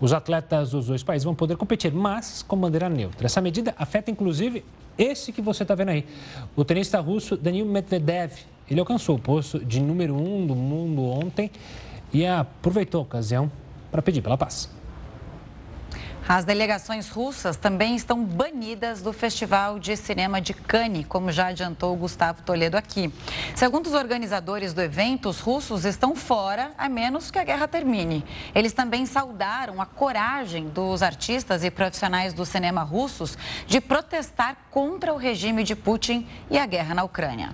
Os 0.02 0.12
atletas 0.12 0.72
dos 0.72 0.88
dois 0.88 1.04
países 1.04 1.24
vão 1.24 1.36
poder 1.36 1.56
competir, 1.56 1.93
mas 1.93 2.41
com 2.41 2.58
bandeira 2.58 2.89
neutra. 2.89 3.28
Essa 3.28 3.39
medida 3.39 3.76
afeta 3.78 4.10
inclusive 4.10 4.66
esse 4.97 5.32
que 5.32 5.41
você 5.41 5.64
está 5.64 5.76
vendo 5.76 5.89
aí. 5.89 6.06
O 6.56 6.66
tenista 6.66 6.99
russo 6.99 7.38
Danil 7.38 7.66
Medvedev 7.66 8.34
Ele 8.70 8.80
alcançou 8.80 9.16
o 9.16 9.20
posto 9.20 9.64
de 9.64 9.80
número 9.80 10.16
um 10.16 10.45
do 10.45 10.56
mundo 10.56 11.04
ontem 11.04 11.52
e 12.12 12.26
aproveitou 12.26 12.99
a 12.99 13.04
ocasião 13.04 13.52
para 13.91 14.02
pedir 14.02 14.22
pela 14.22 14.38
paz. 14.38 14.81
As 16.28 16.46
delegações 16.46 17.10
russas 17.10 17.58
também 17.58 17.96
estão 17.96 18.24
banidas 18.24 19.02
do 19.02 19.12
Festival 19.12 19.80
de 19.80 19.98
Cinema 19.98 20.40
de 20.40 20.54
Cannes, 20.54 21.06
como 21.08 21.32
já 21.32 21.48
adiantou 21.48 21.96
Gustavo 21.96 22.44
Toledo 22.44 22.78
aqui. 22.78 23.12
Segundo 23.56 23.88
os 23.88 23.94
organizadores 23.94 24.74
do 24.74 24.82
evento, 24.82 25.28
os 25.28 25.40
russos 25.40 25.84
estão 25.84 26.16
fora 26.16 26.72
a 26.78 26.88
menos 26.88 27.32
que 27.32 27.40
a 27.40 27.44
guerra 27.44 27.68
termine. 27.68 28.24
Eles 28.54 28.72
também 28.72 29.06
saudaram 29.06 29.82
a 29.82 29.86
coragem 29.86 30.70
dos 30.70 31.02
artistas 31.02 31.64
e 31.64 31.72
profissionais 31.72 32.34
do 32.34 32.46
cinema 32.46 32.84
russos 32.84 33.38
de 33.66 33.82
protestar 33.82 34.56
contra 34.70 35.14
o 35.14 35.18
regime 35.18 35.64
de 35.64 35.76
Putin 35.76 36.28
e 36.50 36.58
a 36.58 36.66
guerra 36.66 36.94
na 36.94 37.04
Ucrânia. 37.04 37.54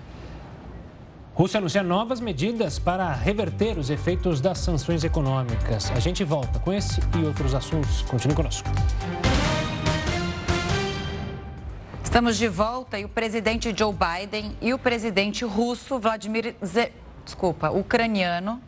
Rússia 1.38 1.58
anuncia 1.58 1.84
novas 1.84 2.18
medidas 2.20 2.80
para 2.80 3.12
reverter 3.12 3.78
os 3.78 3.90
efeitos 3.90 4.40
das 4.40 4.58
sanções 4.58 5.04
econômicas. 5.04 5.88
A 5.92 6.00
gente 6.00 6.24
volta 6.24 6.58
com 6.58 6.72
esse 6.72 7.00
e 7.16 7.24
outros 7.24 7.54
assuntos. 7.54 8.02
Continue 8.02 8.34
conosco. 8.34 8.68
Estamos 12.02 12.36
de 12.36 12.48
volta 12.48 12.98
e 12.98 13.04
o 13.04 13.08
presidente 13.08 13.72
Joe 13.72 13.94
Biden 13.94 14.56
e 14.60 14.74
o 14.74 14.78
presidente 14.80 15.44
russo 15.44 15.96
Vladimir 16.00 16.56
Z... 16.60 16.90
desculpa, 17.24 17.70
ucraniano 17.70 18.60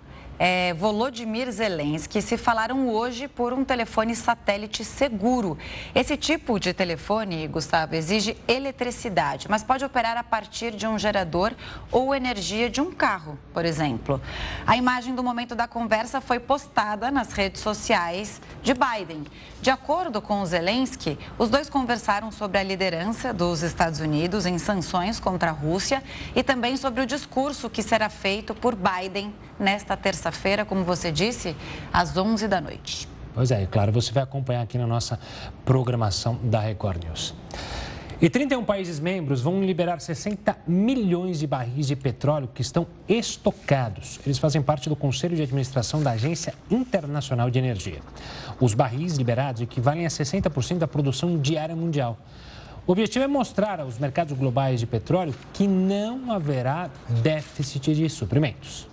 é, 0.42 0.72
Volodymyr 0.72 1.52
Zelensky 1.52 2.22
se 2.22 2.38
falaram 2.38 2.88
hoje 2.88 3.28
por 3.28 3.52
um 3.52 3.62
telefone 3.62 4.16
satélite 4.16 4.82
seguro. 4.86 5.58
Esse 5.94 6.16
tipo 6.16 6.58
de 6.58 6.72
telefone, 6.72 7.46
Gustavo, 7.46 7.94
exige 7.94 8.34
eletricidade, 8.48 9.46
mas 9.50 9.62
pode 9.62 9.84
operar 9.84 10.16
a 10.16 10.24
partir 10.24 10.70
de 10.70 10.86
um 10.86 10.98
gerador 10.98 11.52
ou 11.92 12.14
energia 12.14 12.70
de 12.70 12.80
um 12.80 12.90
carro, 12.90 13.38
por 13.52 13.66
exemplo. 13.66 14.18
A 14.66 14.78
imagem 14.78 15.14
do 15.14 15.22
momento 15.22 15.54
da 15.54 15.68
conversa 15.68 16.22
foi 16.22 16.40
postada 16.40 17.10
nas 17.10 17.32
redes 17.32 17.60
sociais 17.60 18.40
de 18.62 18.72
Biden. 18.72 19.26
De 19.60 19.68
acordo 19.68 20.22
com 20.22 20.42
Zelensky, 20.46 21.18
os 21.38 21.50
dois 21.50 21.68
conversaram 21.68 22.32
sobre 22.32 22.56
a 22.56 22.62
liderança 22.62 23.30
dos 23.30 23.60
Estados 23.60 24.00
Unidos 24.00 24.46
em 24.46 24.56
sanções 24.56 25.20
contra 25.20 25.50
a 25.50 25.52
Rússia 25.52 26.02
e 26.34 26.42
também 26.42 26.78
sobre 26.78 27.02
o 27.02 27.06
discurso 27.06 27.68
que 27.68 27.82
será 27.82 28.08
feito 28.08 28.54
por 28.54 28.74
Biden 28.74 29.34
nesta 29.60 29.94
terça-feira, 29.98 30.29
como 30.66 30.84
você 30.84 31.10
disse, 31.12 31.56
às 31.92 32.16
11 32.16 32.48
da 32.48 32.60
noite. 32.60 33.08
Pois 33.34 33.50
é, 33.50 33.66
claro, 33.66 33.92
você 33.92 34.12
vai 34.12 34.22
acompanhar 34.22 34.62
aqui 34.62 34.76
na 34.76 34.86
nossa 34.86 35.18
programação 35.64 36.38
da 36.42 36.60
Record 36.60 37.04
News. 37.04 37.34
E 38.22 38.28
31 38.28 38.62
países 38.64 39.00
membros 39.00 39.40
vão 39.40 39.64
liberar 39.64 39.98
60 39.98 40.54
milhões 40.66 41.38
de 41.38 41.46
barris 41.46 41.86
de 41.86 41.96
petróleo 41.96 42.50
que 42.52 42.60
estão 42.60 42.86
estocados. 43.08 44.20
Eles 44.26 44.36
fazem 44.36 44.60
parte 44.60 44.90
do 44.90 44.96
Conselho 44.96 45.34
de 45.34 45.42
Administração 45.42 46.02
da 46.02 46.10
Agência 46.10 46.52
Internacional 46.70 47.50
de 47.50 47.58
Energia. 47.58 48.00
Os 48.60 48.74
barris 48.74 49.16
liberados 49.16 49.62
equivalem 49.62 50.04
a 50.04 50.10
60% 50.10 50.76
da 50.76 50.86
produção 50.86 51.38
diária 51.38 51.74
mundial. 51.74 52.18
O 52.86 52.92
objetivo 52.92 53.24
é 53.24 53.28
mostrar 53.28 53.80
aos 53.80 53.98
mercados 53.98 54.36
globais 54.36 54.80
de 54.80 54.86
petróleo 54.86 55.34
que 55.54 55.66
não 55.66 56.30
haverá 56.30 56.90
déficit 57.22 57.94
de 57.94 58.06
suprimentos. 58.10 58.89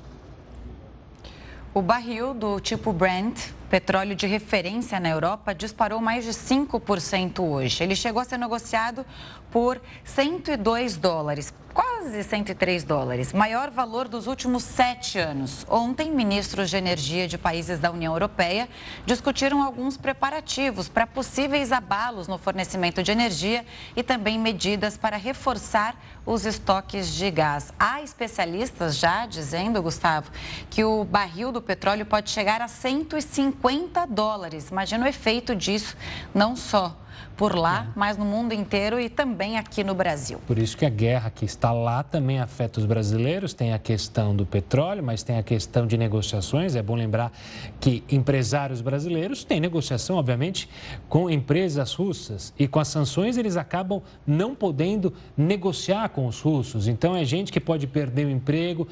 O 1.78 1.82
barril 1.84 2.34
do 2.34 2.59
tipo 2.59 2.91
Brent, 2.91 3.51
petróleo 3.69 4.15
de 4.15 4.25
referência 4.25 4.99
na 4.99 5.09
Europa, 5.09 5.53
disparou 5.53 6.01
mais 6.01 6.23
de 6.25 6.32
5% 6.32 7.39
hoje. 7.39 7.84
Ele 7.84 7.95
chegou 7.95 8.19
a 8.19 8.25
ser 8.25 8.39
negociado 8.39 9.05
por 9.51 9.81
102 10.03 10.97
dólares, 10.97 11.53
quase 11.73 12.23
103 12.23 12.83
dólares, 12.83 13.33
maior 13.33 13.69
valor 13.69 14.07
dos 14.07 14.25
últimos 14.25 14.63
sete 14.63 15.19
anos. 15.19 15.63
Ontem, 15.69 16.11
ministros 16.11 16.71
de 16.71 16.77
energia 16.77 17.27
de 17.27 17.37
países 17.37 17.79
da 17.79 17.91
União 17.91 18.13
Europeia 18.13 18.67
discutiram 19.05 19.61
alguns 19.61 19.95
preparativos 19.95 20.89
para 20.89 21.05
possíveis 21.05 21.71
abalos 21.71 22.27
no 22.27 22.37
fornecimento 22.39 23.03
de 23.03 23.11
energia 23.11 23.63
e 23.95 24.01
também 24.01 24.39
medidas 24.39 24.97
para 24.97 25.17
reforçar 25.17 25.95
os 26.25 26.45
estoques 26.45 27.13
de 27.13 27.29
gás. 27.29 27.71
Há 27.79 28.01
especialistas 28.01 28.97
já 28.97 29.27
dizendo, 29.27 29.81
Gustavo, 29.81 30.31
que 30.69 30.83
o 30.83 31.03
barril 31.03 31.51
do 31.51 31.61
petróleo 31.61 32.05
pode 32.05 32.31
chegar 32.31 32.59
a 32.59 32.67
150 32.67 34.05
dólares. 34.07 34.69
Imagina 34.71 35.05
o 35.05 35.07
efeito 35.07 35.55
disso, 35.55 35.95
não 36.33 36.55
só 36.55 36.97
por 37.38 37.55
lá, 37.55 37.88
mas 37.95 38.17
no 38.17 38.25
mundo 38.25 38.51
inteiro 38.51 38.99
e 38.99 39.07
também 39.07 39.57
aqui 39.57 39.83
no 39.83 39.93
Brasil. 39.93 40.41
Por 40.47 40.57
isso 40.57 40.75
que 40.75 40.85
a 40.85 40.89
guerra 40.89 41.29
que 41.29 41.45
está 41.45 41.71
lá 41.71 42.01
também 42.01 42.39
afeta 42.39 42.79
os 42.79 42.85
brasileiros. 42.85 43.53
Tem 43.53 43.73
a 43.73 43.79
questão 43.79 44.35
do 44.35 44.45
petróleo, 44.45 45.03
mas 45.03 45.21
tem 45.21 45.38
a 45.38 45.43
questão 45.43 45.85
de 45.85 45.97
negociações. 45.97 46.75
É 46.75 46.81
bom 46.81 46.95
lembrar 46.95 47.31
que 47.79 48.03
empresários 48.09 48.81
brasileiros 48.81 49.43
têm 49.43 49.59
negociação, 49.59 50.17
obviamente, 50.17 50.67
com 51.07 51.29
empresas 51.29 51.93
russas 51.93 52.53
e 52.57 52.67
com 52.67 52.79
as 52.79 52.88
sanções 52.88 53.38
eles 53.38 53.55
acabam 53.55 54.01
não 54.25 54.55
podendo 54.55 55.13
negociar 55.38 56.09
com 56.09 56.25
os 56.25 56.41
russos. 56.41 56.88
Então 56.88 57.15
é 57.15 57.23
gente 57.23 57.51
que 57.51 57.59
pode 57.59 57.85
perder 57.85 58.25
o 58.25 58.31
emprego. 58.31 58.88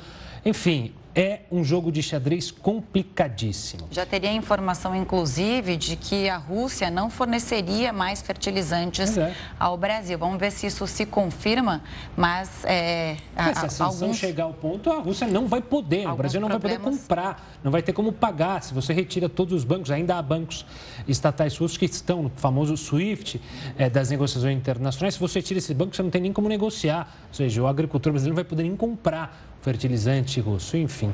Enfim, 0.45 0.93
é 1.15 1.39
um 1.49 1.63
jogo 1.63 1.91
de 1.91 2.03
xadrez 2.03 2.51
complicadíssimo. 2.51 3.87
Já 3.89 4.05
teria 4.05 4.33
informação, 4.33 4.93
inclusive, 4.93 5.77
de 5.77 5.95
que 5.95 6.27
a 6.27 6.35
Rússia 6.35 6.91
não 6.91 7.09
forneceria 7.09 7.93
mais 7.93 8.21
fertilizantes 8.21 9.17
é. 9.17 9.33
ao 9.57 9.77
Brasil. 9.77 10.19
Vamos 10.19 10.37
ver 10.37 10.51
se 10.51 10.67
isso 10.67 10.85
se 10.85 11.05
confirma, 11.05 11.81
mas... 12.17 12.65
É, 12.65 13.15
a, 13.33 13.45
se 13.45 13.49
a 13.65 13.69
sanção 13.69 13.87
alguns... 13.87 14.17
chegar 14.17 14.43
ao 14.43 14.53
ponto, 14.53 14.91
a 14.91 14.99
Rússia 14.99 15.25
não 15.25 15.47
vai 15.47 15.61
poder, 15.61 15.99
alguns 15.99 16.13
o 16.13 16.17
Brasil 16.17 16.41
não 16.41 16.49
problemas... 16.49 16.77
vai 16.77 16.85
poder 16.85 16.99
comprar, 16.99 17.57
não 17.63 17.71
vai 17.71 17.81
ter 17.81 17.93
como 17.93 18.11
pagar. 18.11 18.61
Se 18.61 18.73
você 18.73 18.91
retira 18.91 19.29
todos 19.29 19.53
os 19.53 19.63
bancos, 19.63 19.91
ainda 19.91 20.17
há 20.17 20.21
bancos 20.21 20.65
estatais 21.07 21.57
russos 21.57 21.77
que 21.77 21.85
estão 21.85 22.23
no 22.23 22.31
famoso 22.35 22.75
SWIFT 22.75 23.39
é, 23.77 23.89
das 23.89 24.09
negociações 24.09 24.57
internacionais. 24.57 25.13
Se 25.13 25.19
você 25.19 25.41
tira 25.41 25.59
esse 25.59 25.73
banco, 25.73 25.95
você 25.95 26.03
não 26.03 26.09
tem 26.09 26.21
nem 26.21 26.33
como 26.33 26.49
negociar. 26.49 27.09
Ou 27.29 27.33
seja, 27.33 27.63
o 27.63 27.67
agricultor 27.67 28.11
brasileiro 28.11 28.35
não 28.35 28.43
vai 28.43 28.49
poder 28.49 28.63
nem 28.63 28.75
comprar 28.75 29.55
fertilizante 29.61 30.34
russo, 30.39 30.77
enfim. 30.77 31.13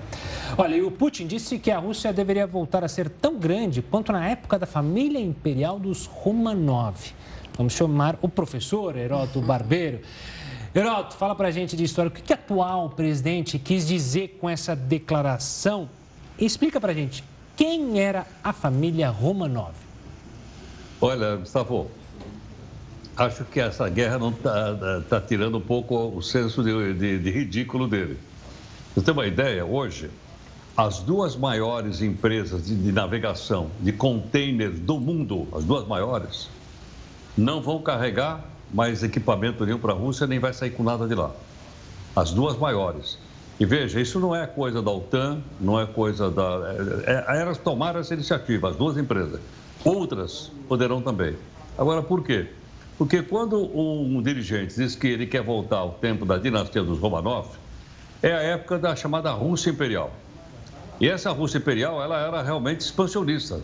Olha, 0.57 0.75
e 0.75 0.81
o 0.81 0.91
Putin 0.91 1.27
disse 1.27 1.57
que 1.59 1.71
a 1.71 1.77
Rússia 1.77 2.11
deveria 2.11 2.45
voltar 2.47 2.83
a 2.83 2.87
ser 2.87 3.09
tão 3.09 3.37
grande 3.37 3.81
quanto 3.81 4.11
na 4.11 4.27
época 4.29 4.59
da 4.59 4.65
família 4.65 5.19
imperial 5.19 5.79
dos 5.79 6.05
Romanov. 6.05 7.13
Vamos 7.57 7.73
chamar 7.73 8.17
o 8.21 8.29
professor 8.29 8.97
Heroto 8.97 9.41
Barbeiro. 9.41 9.99
Heroto, 10.73 11.15
fala 11.15 11.35
pra 11.35 11.51
gente 11.51 11.75
de 11.75 11.83
história. 11.83 12.09
O 12.09 12.11
que, 12.11 12.21
que 12.21 12.33
atual 12.33 12.89
presidente 12.89 13.59
quis 13.59 13.85
dizer 13.87 14.37
com 14.39 14.49
essa 14.49 14.75
declaração? 14.75 15.89
E 16.39 16.45
explica 16.45 16.79
pra 16.79 16.93
gente 16.93 17.23
quem 17.55 17.99
era 17.99 18.25
a 18.43 18.53
família 18.53 19.09
Romanov. 19.09 19.75
Olha, 20.99 21.35
Gustavo, 21.35 21.91
acho 23.17 23.43
que 23.45 23.59
essa 23.59 23.89
guerra 23.89 24.17
não 24.17 24.29
está 24.29 25.01
tá 25.09 25.21
tirando 25.21 25.57
um 25.57 25.61
pouco 25.61 25.95
o 25.95 26.21
senso 26.21 26.63
de, 26.63 26.93
de, 26.93 27.19
de 27.19 27.31
ridículo 27.31 27.87
dele. 27.87 28.17
Você 28.93 29.05
tem 29.05 29.13
uma 29.13 29.25
ideia, 29.25 29.65
hoje, 29.65 30.09
as 30.75 30.99
duas 30.99 31.35
maiores 31.35 32.01
empresas 32.01 32.65
de, 32.65 32.75
de 32.75 32.91
navegação 32.91 33.71
de 33.79 33.93
containers 33.93 34.79
do 34.79 34.99
mundo, 34.99 35.47
as 35.53 35.63
duas 35.63 35.87
maiores, 35.87 36.49
não 37.37 37.61
vão 37.61 37.81
carregar 37.81 38.43
mais 38.73 39.01
equipamento 39.01 39.65
nenhum 39.65 39.79
para 39.79 39.93
a 39.93 39.95
Rússia, 39.95 40.27
nem 40.27 40.39
vai 40.39 40.53
sair 40.53 40.71
com 40.71 40.83
nada 40.83 41.07
de 41.07 41.15
lá. 41.15 41.31
As 42.13 42.31
duas 42.31 42.57
maiores. 42.57 43.17
E 43.61 43.65
veja, 43.65 44.01
isso 44.01 44.19
não 44.19 44.35
é 44.35 44.45
coisa 44.45 44.81
da 44.81 44.91
OTAN, 44.91 45.41
não 45.59 45.79
é 45.79 45.85
coisa 45.85 46.29
da. 46.29 46.75
É, 47.05 47.37
é, 47.37 47.41
elas 47.41 47.57
tomaram 47.57 48.01
essa 48.01 48.13
iniciativa, 48.13 48.69
as 48.69 48.75
duas 48.75 48.97
empresas. 48.97 49.39
Outras 49.85 50.51
poderão 50.67 51.01
também. 51.01 51.35
Agora, 51.77 52.01
por 52.03 52.23
quê? 52.23 52.47
Porque 52.97 53.21
quando 53.21 53.57
um 53.57 54.21
dirigente 54.21 54.75
diz 54.75 54.95
que 54.95 55.07
ele 55.07 55.25
quer 55.25 55.41
voltar 55.41 55.77
ao 55.77 55.91
tempo 55.91 56.25
da 56.25 56.37
dinastia 56.37 56.83
dos 56.83 56.99
Romanov, 56.99 57.47
é 58.21 58.31
a 58.31 58.41
época 58.41 58.77
da 58.77 58.95
chamada 58.95 59.31
Rússia 59.31 59.71
Imperial. 59.71 60.11
E 60.99 61.09
essa 61.09 61.31
Rússia 61.31 61.57
Imperial, 61.57 62.01
ela 62.01 62.19
era 62.19 62.41
realmente 62.41 62.81
expansionista. 62.81 63.59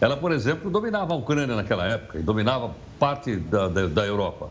Ela, 0.00 0.16
por 0.16 0.30
exemplo, 0.30 0.70
dominava 0.70 1.14
a 1.14 1.16
Ucrânia 1.16 1.56
naquela 1.56 1.84
época 1.86 2.18
e 2.18 2.22
dominava 2.22 2.70
parte 2.98 3.36
da, 3.36 3.68
da, 3.68 3.86
da 3.86 4.06
Europa. 4.06 4.50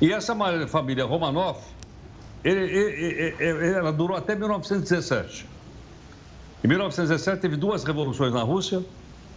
E 0.00 0.12
essa 0.12 0.36
família 0.66 1.04
Romanov, 1.04 1.58
ele, 2.44 2.60
ele, 2.60 3.34
ele, 3.38 3.68
ela 3.68 3.92
durou 3.92 4.16
até 4.16 4.34
1917. 4.34 5.46
Em 6.62 6.68
1917 6.68 7.40
teve 7.40 7.56
duas 7.56 7.84
revoluções 7.84 8.32
na 8.32 8.42
Rússia, 8.42 8.82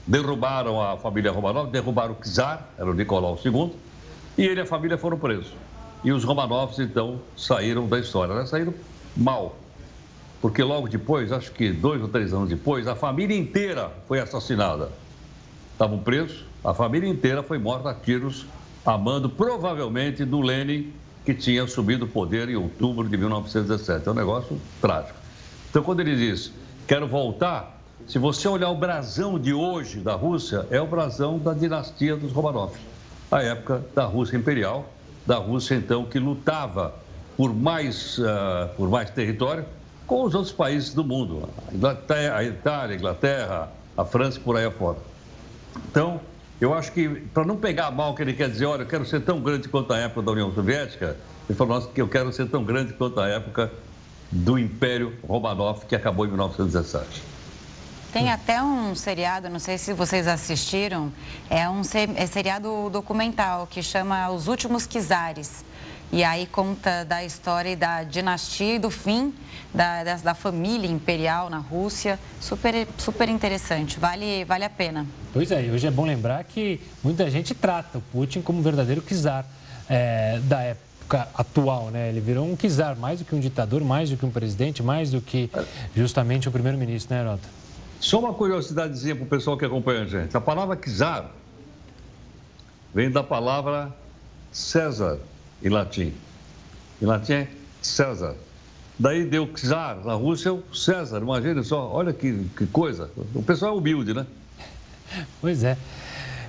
derrubaram 0.06 0.82
a 0.82 0.98
família 0.98 1.32
Romanov, 1.32 1.70
derrubaram 1.70 2.14
o 2.14 2.24
czar, 2.24 2.70
era 2.78 2.90
o 2.90 2.94
Nicolau 2.94 3.40
II, 3.44 3.74
e 4.38 4.46
ele 4.46 4.60
e 4.60 4.64
a 4.64 4.66
família 4.66 4.98
foram 4.98 5.18
presos. 5.18 5.54
E 6.04 6.12
os 6.12 6.24
Romanovs, 6.24 6.80
então, 6.80 7.20
saíram 7.36 7.88
da 7.88 8.00
história. 8.00 8.36
Né? 8.36 8.46
Saíram 8.46 8.74
mal. 9.18 9.58
Porque 10.42 10.64
logo 10.64 10.88
depois, 10.88 11.32
acho 11.32 11.52
que 11.52 11.72
dois 11.72 12.02
ou 12.02 12.08
três 12.08 12.34
anos 12.34 12.50
depois, 12.50 12.88
a 12.88 12.96
família 12.96 13.36
inteira 13.36 13.92
foi 14.08 14.20
assassinada. 14.20 14.92
Estavam 15.74 16.00
presos, 16.00 16.46
a 16.64 16.74
família 16.74 17.10
inteira 17.10 17.42
foi 17.42 17.58
morta 17.58 17.90
a 17.90 17.94
tiros, 17.94 18.46
a 18.86 18.98
mando 18.98 19.30
provavelmente 19.30 20.24
do 20.24 20.40
Lenin 20.42 20.94
que 21.26 21.34
tinha 21.34 21.64
assumido 21.64 22.06
o 22.06 22.08
poder 22.08 22.48
em 22.48 22.56
outubro 22.56 23.10
de 23.10 23.18
1917. 23.18 24.08
É 24.08 24.12
um 24.12 24.14
negócio 24.14 24.58
trágico. 24.80 25.20
Então, 25.70 25.84
quando 25.84 26.00
ele 26.00 26.16
diz, 26.16 26.54
quero 26.88 27.06
voltar, 27.06 27.82
se 28.08 28.18
você 28.18 28.48
olhar 28.48 28.70
o 28.70 28.76
brasão 28.76 29.38
de 29.38 29.54
hoje 29.54 30.00
da 30.00 30.14
Rússia, 30.14 30.66
é 30.72 30.80
o 30.80 30.88
brasão 30.88 31.38
da 31.38 31.54
dinastia 31.54 32.16
dos 32.16 32.32
Romanov, 32.32 32.74
a 33.30 33.44
época 33.44 33.84
da 33.94 34.06
Rússia 34.06 34.38
imperial, 34.38 34.88
da 35.26 35.36
Rússia, 35.36 35.76
então, 35.76 36.06
que 36.06 36.18
lutava 36.18 36.96
por 37.38 37.54
mais, 37.54 38.18
uh, 38.18 38.68
por 38.76 38.90
mais 38.90 39.10
território 39.12 39.64
com 40.08 40.24
os 40.24 40.34
outros 40.34 40.54
países 40.54 40.94
do 40.94 41.04
mundo, 41.04 41.50
a, 41.68 41.76
Inglaterra, 41.76 42.38
a 42.38 42.44
Itália, 42.44 42.96
a 42.96 42.98
Inglaterra, 42.98 43.72
a 43.96 44.06
França 44.06 44.40
por 44.40 44.56
aí 44.56 44.66
afora. 44.66 44.98
Então, 45.92 46.22
eu 46.62 46.74
acho 46.74 46.94
que, 46.94 47.10
para 47.34 47.46
não 47.46 47.58
pegar 47.58 47.92
mal 47.92 48.16
que 48.16 48.22
ele 48.22 48.34
quer 48.34 48.50
dizer, 48.50 48.66
olha, 48.66 48.84
eu 48.84 48.88
quero 48.88 49.06
ser 49.06 49.22
tão 49.22 49.42
grande 49.42 49.68
quanto 49.68 49.92
a 49.94 49.98
época 49.98 50.22
da 50.22 50.32
União 50.32 50.52
Soviética, 50.54 51.18
ele 51.48 51.58
falou 51.58 51.82
que 51.82 52.02
eu 52.02 52.08
quero 52.08 52.32
ser 52.32 52.48
tão 52.48 52.64
grande 52.64 52.94
quanto 52.94 53.20
a 53.20 53.28
época 53.28 53.72
do 54.32 54.58
Império 54.58 55.14
Romanov, 55.28 55.86
que 55.86 55.96
acabou 55.96 56.26
em 56.26 56.30
1917. 56.30 57.22
Tem 58.12 58.32
até 58.32 58.64
um 58.64 58.96
seriado, 58.96 59.50
não 59.50 59.60
sei 59.60 59.78
se 59.78 59.94
vocês 59.94 60.28
assistiram, 60.28 61.12
é 61.50 61.70
um 61.70 61.82
é 62.16 62.26
seriado 62.26 62.90
documental 62.90 63.68
que 63.68 63.84
chama 63.84 64.30
Os 64.32 64.48
Últimos 64.48 64.88
Kizares. 64.88 65.66
E 66.12 66.24
aí 66.24 66.46
conta 66.46 67.04
da 67.04 67.24
história 67.24 67.70
e 67.70 67.76
da 67.76 68.04
dinastia 68.04 68.76
e 68.76 68.80
do 68.80 68.90
fim 68.90 69.34
da, 69.74 70.04
da, 70.04 70.16
da, 70.16 70.34
família 70.34 70.90
imperial 70.90 71.50
na 71.50 71.58
Rússia. 71.58 72.18
Super, 72.40 72.88
super 72.98 73.28
interessante, 73.28 74.00
vale, 74.00 74.46
vale 74.46 74.64
a 74.64 74.70
pena. 74.70 75.06
Pois 75.34 75.52
é, 75.52 75.66
e 75.66 75.72
hoje 75.72 75.86
é 75.86 75.92
bom 75.92 76.06
lembrar 76.06 76.44
que 76.46 76.80
muita 77.04 77.30
gente 77.30 77.54
trata 77.54 77.98
o 77.98 78.02
Putin 78.02 78.42
como 78.42 78.60
um 78.60 78.62
verdadeiro 78.62 79.02
czar 79.02 79.46
é, 79.90 80.40
da 80.44 80.62
época 80.62 81.28
atual, 81.34 81.90
né? 81.92 82.10
Ele 82.10 82.22
virou 82.22 82.46
um 82.46 82.56
czar, 82.56 82.96
mais 82.96 83.20
do 83.20 83.26
que 83.26 83.36
um 83.36 83.40
ditador, 83.40 83.84
mais 83.84 84.10
do 84.10 84.16
que 84.16 84.26
um 84.26 84.32
presidente, 84.32 84.82
mais 84.82 85.12
do 85.12 85.20
que 85.20 85.50
justamente 85.94 86.48
o 86.48 86.52
primeiro-ministro, 86.52 87.14
né, 87.14 87.24
Rota? 87.24 87.50
Só 88.00 88.20
uma 88.20 88.34
curiosidadezinha 88.34 89.16
para 89.16 89.26
o 89.26 89.28
pessoal 89.28 89.58
que 89.58 89.66
acompanha 89.66 90.04
a 90.04 90.06
gente. 90.06 90.38
A 90.38 90.42
palavra 90.42 90.78
czar 90.78 91.32
vem 92.94 93.12
da 93.12 93.22
palavra 93.22 93.94
César, 94.52 95.20
em 95.64 95.70
latim. 95.70 96.14
Em 97.02 97.06
latim 97.06 97.34
é 97.34 97.48
César. 97.82 98.36
Daí 99.00 99.26
deu 99.26 99.48
czar, 99.54 100.04
na 100.04 100.14
Rússia 100.14 100.52
o 100.54 100.64
César. 100.74 101.22
Imagine 101.22 101.64
só, 101.64 101.90
olha 101.92 102.12
que, 102.12 102.46
que 102.58 102.66
coisa. 102.68 103.12
O 103.34 103.44
pessoal 103.44 103.76
é 103.76 103.78
humilde, 103.78 104.14
né? 104.14 104.26
Pois 105.40 105.64
é. 105.64 105.78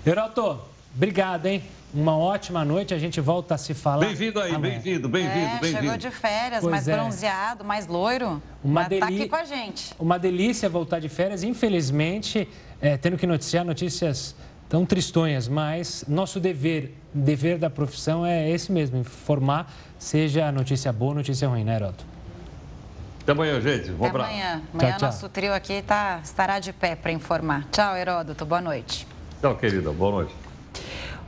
Heraldo, 0.04 0.60
obrigado, 0.94 1.46
hein? 1.46 1.62
Uma 1.92 2.16
ótima 2.18 2.64
noite, 2.64 2.92
a 2.92 2.98
gente 2.98 3.20
volta 3.20 3.54
a 3.54 3.58
se 3.58 3.72
falar. 3.72 4.04
Bem-vindo 4.04 4.40
aí, 4.40 4.56
bem-vindo, 4.58 5.08
bem-vindo, 5.08 5.38
é, 5.38 5.58
bem-vindo. 5.58 5.82
Chegou 5.82 5.96
de 5.96 6.10
férias, 6.10 6.60
pois 6.60 6.70
mais 6.70 6.88
é. 6.88 6.94
bronzeado, 6.94 7.64
mais 7.64 7.86
loiro. 7.86 8.42
Uma 8.62 8.84
deli... 8.84 9.00
tá 9.00 9.06
aqui 9.06 9.28
com 9.28 9.36
a 9.36 9.44
gente. 9.44 9.94
Uma 9.98 10.18
delícia 10.18 10.68
voltar 10.68 10.98
de 10.98 11.08
férias, 11.08 11.42
infelizmente, 11.42 12.46
é, 12.80 12.98
tendo 12.98 13.16
que 13.16 13.26
noticiar 13.26 13.64
notícias 13.64 14.34
tão 14.68 14.84
tristonhas, 14.84 15.48
mas 15.48 16.04
nosso 16.06 16.38
dever, 16.38 16.94
dever 17.12 17.58
da 17.58 17.70
profissão 17.70 18.24
é 18.24 18.50
esse 18.50 18.70
mesmo, 18.70 18.98
informar, 18.98 19.72
seja 19.98 20.52
notícia 20.52 20.92
boa 20.92 21.10
ou 21.10 21.14
notícia 21.16 21.48
ruim, 21.48 21.64
né, 21.64 21.76
Heroto? 21.76 22.04
Até 23.22 23.32
amanhã, 23.32 23.60
gente. 23.60 23.90
Vamos 23.90 24.06
Até 24.06 24.24
amanhã. 24.24 24.62
Amanhã 24.72 24.90
tchau, 24.90 24.98
tchau. 24.98 25.08
nosso 25.08 25.28
trio 25.28 25.52
aqui 25.52 25.82
tá, 25.82 26.20
estará 26.24 26.58
de 26.58 26.72
pé 26.72 26.96
para 26.96 27.12
informar. 27.12 27.66
Tchau, 27.70 27.94
Heródoto. 27.94 28.46
Boa 28.46 28.60
noite. 28.62 29.06
Tchau, 29.40 29.54
querida. 29.54 29.92
Boa 29.92 30.12
noite. 30.12 30.34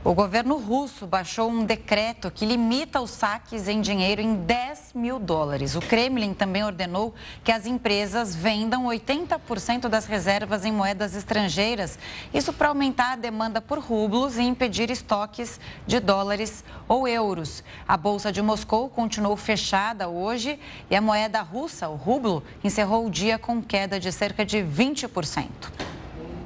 O 0.03 0.15
governo 0.15 0.57
russo 0.57 1.05
baixou 1.05 1.47
um 1.47 1.63
decreto 1.63 2.31
que 2.31 2.43
limita 2.43 2.99
os 2.99 3.11
saques 3.11 3.67
em 3.67 3.79
dinheiro 3.79 4.19
em 4.19 4.33
10 4.33 4.93
mil 4.95 5.19
dólares. 5.19 5.75
O 5.75 5.79
Kremlin 5.79 6.33
também 6.33 6.63
ordenou 6.63 7.13
que 7.43 7.51
as 7.51 7.67
empresas 7.67 8.35
vendam 8.35 8.85
80% 8.85 9.87
das 9.87 10.07
reservas 10.07 10.65
em 10.65 10.71
moedas 10.71 11.15
estrangeiras, 11.15 11.99
isso 12.33 12.51
para 12.51 12.69
aumentar 12.69 13.13
a 13.13 13.15
demanda 13.15 13.61
por 13.61 13.77
rublos 13.77 14.39
e 14.39 14.41
impedir 14.41 14.89
estoques 14.89 15.59
de 15.85 15.99
dólares 15.99 16.63
ou 16.87 17.07
euros. 17.07 17.63
A 17.87 17.95
Bolsa 17.95 18.31
de 18.31 18.41
Moscou 18.41 18.89
continuou 18.89 19.37
fechada 19.37 20.09
hoje 20.09 20.59
e 20.89 20.95
a 20.95 21.01
moeda 21.01 21.43
russa, 21.43 21.87
o 21.87 21.95
rublo, 21.95 22.43
encerrou 22.63 23.05
o 23.05 23.11
dia 23.11 23.37
com 23.37 23.61
queda 23.61 23.99
de 23.99 24.11
cerca 24.11 24.43
de 24.43 24.57
20%. 24.57 25.45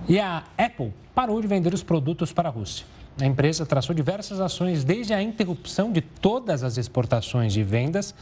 E 0.10 0.20
a 0.20 0.44
Apple 0.58 0.94
parou 1.16 1.40
de 1.40 1.48
vender 1.48 1.74
os 1.74 1.82
produtos 1.82 2.34
para 2.34 2.50
a 2.50 2.52
Rússia. 2.52 2.95
A 3.20 3.26
empresa 3.26 3.66
traçou 3.66 3.96
diversas 3.96 4.42
ações, 4.42 4.84
desde 4.84 5.14
a 5.14 5.22
interrupção 5.22 5.90
de 5.90 6.02
todas 6.02 6.64
as 6.64 6.78
exportações 6.78 7.54
de 7.54 7.64
vendas 7.64 8.14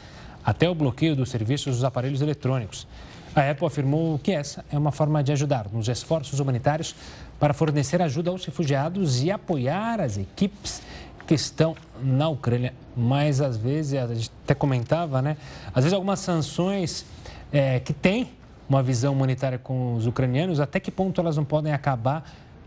até 0.45 0.69
o 0.69 0.75
bloqueio 0.75 1.15
dos 1.15 1.29
serviços 1.29 1.77
dos 1.77 1.83
aparelhos 1.83 2.21
eletrônicos. 2.21 2.87
A 3.35 3.49
Apple 3.49 3.65
afirmou 3.65 4.19
que 4.19 4.31
essa 4.31 4.63
é 4.71 4.77
uma 4.77 4.91
forma 4.91 5.23
de 5.23 5.31
ajudar 5.31 5.67
nos 5.73 5.87
esforços 5.87 6.39
humanitários 6.39 6.95
para 7.39 7.53
fornecer 7.53 8.03
ajuda 8.03 8.29
aos 8.29 8.45
refugiados 8.45 9.23
e 9.23 9.31
apoiar 9.31 9.99
as 9.99 10.17
equipes 10.17 10.83
que 11.25 11.33
estão 11.33 11.75
na 11.99 12.29
Ucrânia. 12.29 12.75
Mas 12.95 13.41
às 13.41 13.57
vezes, 13.57 13.95
a 13.95 14.13
gente 14.13 14.31
até 14.43 14.53
comentava, 14.53 15.23
né? 15.23 15.37
Às 15.69 15.85
vezes 15.85 15.93
algumas 15.93 16.19
sanções 16.19 17.03
é, 17.51 17.79
que 17.79 17.93
têm 17.93 18.29
uma 18.69 18.83
visão 18.83 19.13
humanitária 19.13 19.57
com 19.57 19.95
os 19.95 20.05
ucranianos, 20.05 20.59
até 20.59 20.79
que 20.79 20.91
ponto 20.91 21.19
elas 21.19 21.35
não 21.35 21.45
podem 21.45 21.73
acabar 21.73 22.23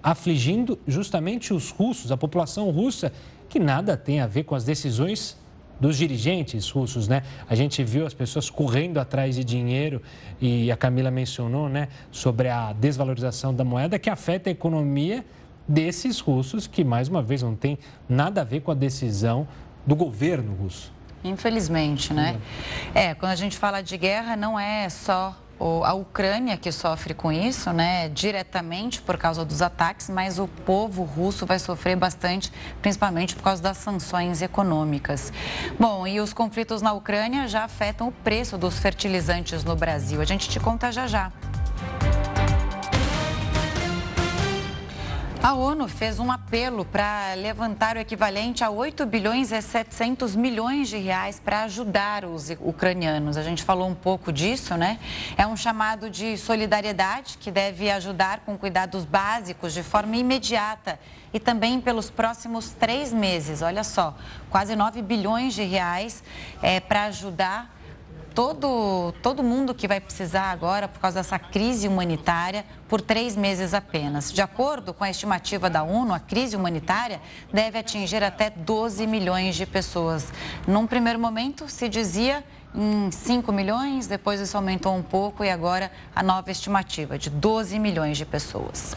afligindo 0.06 0.78
justamente 0.86 1.52
os 1.52 1.70
russos, 1.72 2.12
a 2.12 2.16
população 2.16 2.70
russa, 2.70 3.12
que 3.48 3.58
nada 3.58 3.96
tem 3.96 4.20
a 4.20 4.26
ver 4.28 4.44
com 4.44 4.54
as 4.54 4.62
decisões 4.62 5.36
dos 5.80 5.98
dirigentes 5.98 6.70
russos, 6.70 7.08
né? 7.08 7.24
A 7.48 7.56
gente 7.56 7.82
viu 7.82 8.06
as 8.06 8.14
pessoas 8.14 8.48
correndo 8.48 8.98
atrás 8.98 9.34
de 9.34 9.42
dinheiro 9.42 10.00
e 10.40 10.70
a 10.70 10.76
Camila 10.76 11.10
mencionou, 11.10 11.68
né, 11.68 11.88
sobre 12.12 12.48
a 12.48 12.72
desvalorização 12.72 13.52
da 13.52 13.64
moeda 13.64 13.98
que 13.98 14.08
afeta 14.08 14.48
a 14.48 14.52
economia 14.52 15.26
desses 15.66 16.20
russos 16.20 16.68
que 16.68 16.84
mais 16.84 17.08
uma 17.08 17.20
vez 17.20 17.42
não 17.42 17.56
tem 17.56 17.76
nada 18.08 18.42
a 18.42 18.44
ver 18.44 18.60
com 18.60 18.70
a 18.70 18.76
decisão 18.76 19.46
do 19.84 19.96
governo 19.96 20.54
russo. 20.54 20.92
Infelizmente, 21.24 22.14
né? 22.14 22.40
É, 22.94 23.12
quando 23.12 23.32
a 23.32 23.36
gente 23.36 23.58
fala 23.58 23.82
de 23.82 23.96
guerra 23.98 24.36
não 24.36 24.56
é 24.56 24.88
só 24.88 25.36
a 25.58 25.94
Ucrânia 25.94 26.56
que 26.56 26.70
sofre 26.70 27.14
com 27.14 27.32
isso, 27.32 27.72
né, 27.72 28.08
diretamente 28.08 29.00
por 29.00 29.16
causa 29.16 29.44
dos 29.44 29.62
ataques, 29.62 30.10
mas 30.10 30.38
o 30.38 30.46
povo 30.46 31.02
russo 31.02 31.46
vai 31.46 31.58
sofrer 31.58 31.96
bastante, 31.96 32.52
principalmente 32.82 33.34
por 33.34 33.42
causa 33.42 33.62
das 33.62 33.76
sanções 33.78 34.42
econômicas. 34.42 35.32
Bom, 35.78 36.06
e 36.06 36.20
os 36.20 36.32
conflitos 36.32 36.82
na 36.82 36.92
Ucrânia 36.92 37.48
já 37.48 37.64
afetam 37.64 38.08
o 38.08 38.12
preço 38.12 38.58
dos 38.58 38.78
fertilizantes 38.78 39.64
no 39.64 39.74
Brasil. 39.74 40.20
A 40.20 40.24
gente 40.24 40.48
te 40.48 40.60
conta 40.60 40.92
já 40.92 41.06
já. 41.06 41.32
A 45.46 45.54
ONU 45.54 45.86
fez 45.86 46.18
um 46.18 46.32
apelo 46.32 46.84
para 46.84 47.34
levantar 47.34 47.96
o 47.96 48.00
equivalente 48.00 48.64
a 48.64 48.70
8 48.70 49.06
bilhões 49.06 49.52
e 49.52 49.62
700 49.62 50.34
milhões 50.34 50.88
de 50.88 50.96
reais 50.96 51.38
para 51.38 51.62
ajudar 51.62 52.24
os 52.24 52.50
ucranianos. 52.58 53.36
A 53.36 53.44
gente 53.44 53.62
falou 53.62 53.88
um 53.88 53.94
pouco 53.94 54.32
disso, 54.32 54.76
né? 54.76 54.98
É 55.38 55.46
um 55.46 55.56
chamado 55.56 56.10
de 56.10 56.36
solidariedade 56.36 57.38
que 57.38 57.52
deve 57.52 57.88
ajudar 57.92 58.40
com 58.40 58.58
cuidados 58.58 59.04
básicos 59.04 59.72
de 59.72 59.84
forma 59.84 60.16
imediata 60.16 60.98
e 61.32 61.38
também 61.38 61.80
pelos 61.80 62.10
próximos 62.10 62.70
três 62.70 63.12
meses. 63.12 63.62
Olha 63.62 63.84
só, 63.84 64.16
quase 64.50 64.74
9 64.74 65.00
bilhões 65.00 65.54
de 65.54 65.62
reais 65.62 66.24
é, 66.60 66.80
para 66.80 67.04
ajudar 67.04 67.75
todo, 68.36 69.14
todo 69.22 69.42
mundo 69.42 69.74
que 69.74 69.88
vai 69.88 69.98
precisar 69.98 70.50
agora, 70.52 70.86
por 70.86 71.00
causa 71.00 71.20
dessa 71.20 71.38
crise 71.38 71.88
humanitária, 71.88 72.66
por 72.86 73.00
três 73.00 73.34
meses 73.34 73.72
apenas. 73.72 74.30
De 74.30 74.42
acordo 74.42 74.92
com 74.92 75.02
a 75.02 75.08
estimativa 75.08 75.70
da 75.70 75.82
ONU, 75.82 76.12
a 76.12 76.20
crise 76.20 76.54
humanitária 76.54 77.18
deve 77.50 77.78
atingir 77.78 78.22
até 78.22 78.50
12 78.50 79.06
milhões 79.06 79.56
de 79.56 79.64
pessoas. 79.64 80.30
Num 80.68 80.86
primeiro 80.86 81.18
momento, 81.18 81.66
se 81.66 81.88
dizia 81.88 82.44
em 82.74 83.10
5 83.10 83.50
milhões, 83.50 84.06
depois 84.06 84.38
isso 84.38 84.54
aumentou 84.54 84.94
um 84.94 85.02
pouco 85.02 85.42
e 85.42 85.48
agora 85.48 85.90
a 86.14 86.22
nova 86.22 86.50
estimativa 86.50 87.18
de 87.18 87.30
12 87.30 87.78
milhões 87.78 88.18
de 88.18 88.26
pessoas. 88.26 88.94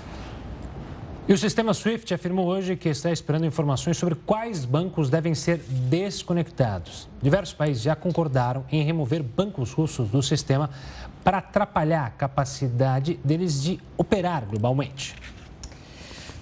E 1.29 1.33
o 1.33 1.37
sistema 1.37 1.75
SWIFT 1.75 2.11
afirmou 2.11 2.47
hoje 2.47 2.75
que 2.75 2.89
está 2.89 3.11
esperando 3.11 3.45
informações 3.45 3.97
sobre 3.97 4.15
quais 4.15 4.65
bancos 4.65 5.11
devem 5.11 5.35
ser 5.35 5.59
desconectados. 5.59 7.07
Diversos 7.21 7.53
países 7.53 7.83
já 7.83 7.95
concordaram 7.95 8.65
em 8.71 8.81
remover 8.81 9.21
bancos 9.21 9.71
russos 9.71 10.09
do 10.09 10.23
sistema 10.23 10.71
para 11.23 11.37
atrapalhar 11.37 12.07
a 12.07 12.09
capacidade 12.09 13.19
deles 13.23 13.61
de 13.61 13.79
operar 13.95 14.43
globalmente. 14.43 15.15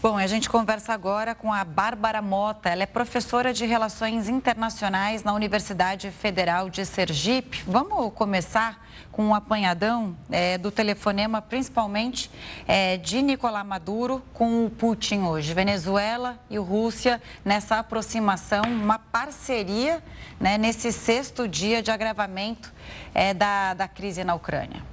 Bom, 0.09 0.17
a 0.17 0.25
gente 0.25 0.49
conversa 0.49 0.93
agora 0.93 1.35
com 1.35 1.51
a 1.51 1.65
Bárbara 1.65 2.21
Mota. 2.21 2.69
Ela 2.69 2.83
é 2.83 2.85
professora 2.85 3.51
de 3.51 3.65
Relações 3.65 4.29
Internacionais 4.29 5.21
na 5.21 5.33
Universidade 5.33 6.09
Federal 6.11 6.69
de 6.69 6.85
Sergipe. 6.85 7.61
Vamos 7.67 8.13
começar 8.13 8.87
com 9.11 9.25
um 9.25 9.35
apanhadão 9.35 10.15
é, 10.31 10.57
do 10.57 10.71
telefonema, 10.71 11.41
principalmente 11.41 12.31
é, 12.65 12.95
de 12.95 13.21
Nicolás 13.21 13.67
Maduro 13.67 14.23
com 14.33 14.65
o 14.65 14.69
Putin 14.69 15.23
hoje. 15.23 15.53
Venezuela 15.53 16.39
e 16.49 16.57
Rússia 16.57 17.21
nessa 17.43 17.77
aproximação, 17.79 18.63
uma 18.63 18.97
parceria 18.97 20.01
né, 20.39 20.57
nesse 20.57 20.93
sexto 20.93 21.49
dia 21.49 21.83
de 21.83 21.91
agravamento 21.91 22.73
é, 23.13 23.33
da, 23.33 23.73
da 23.73 23.89
crise 23.89 24.23
na 24.23 24.35
Ucrânia. 24.35 24.86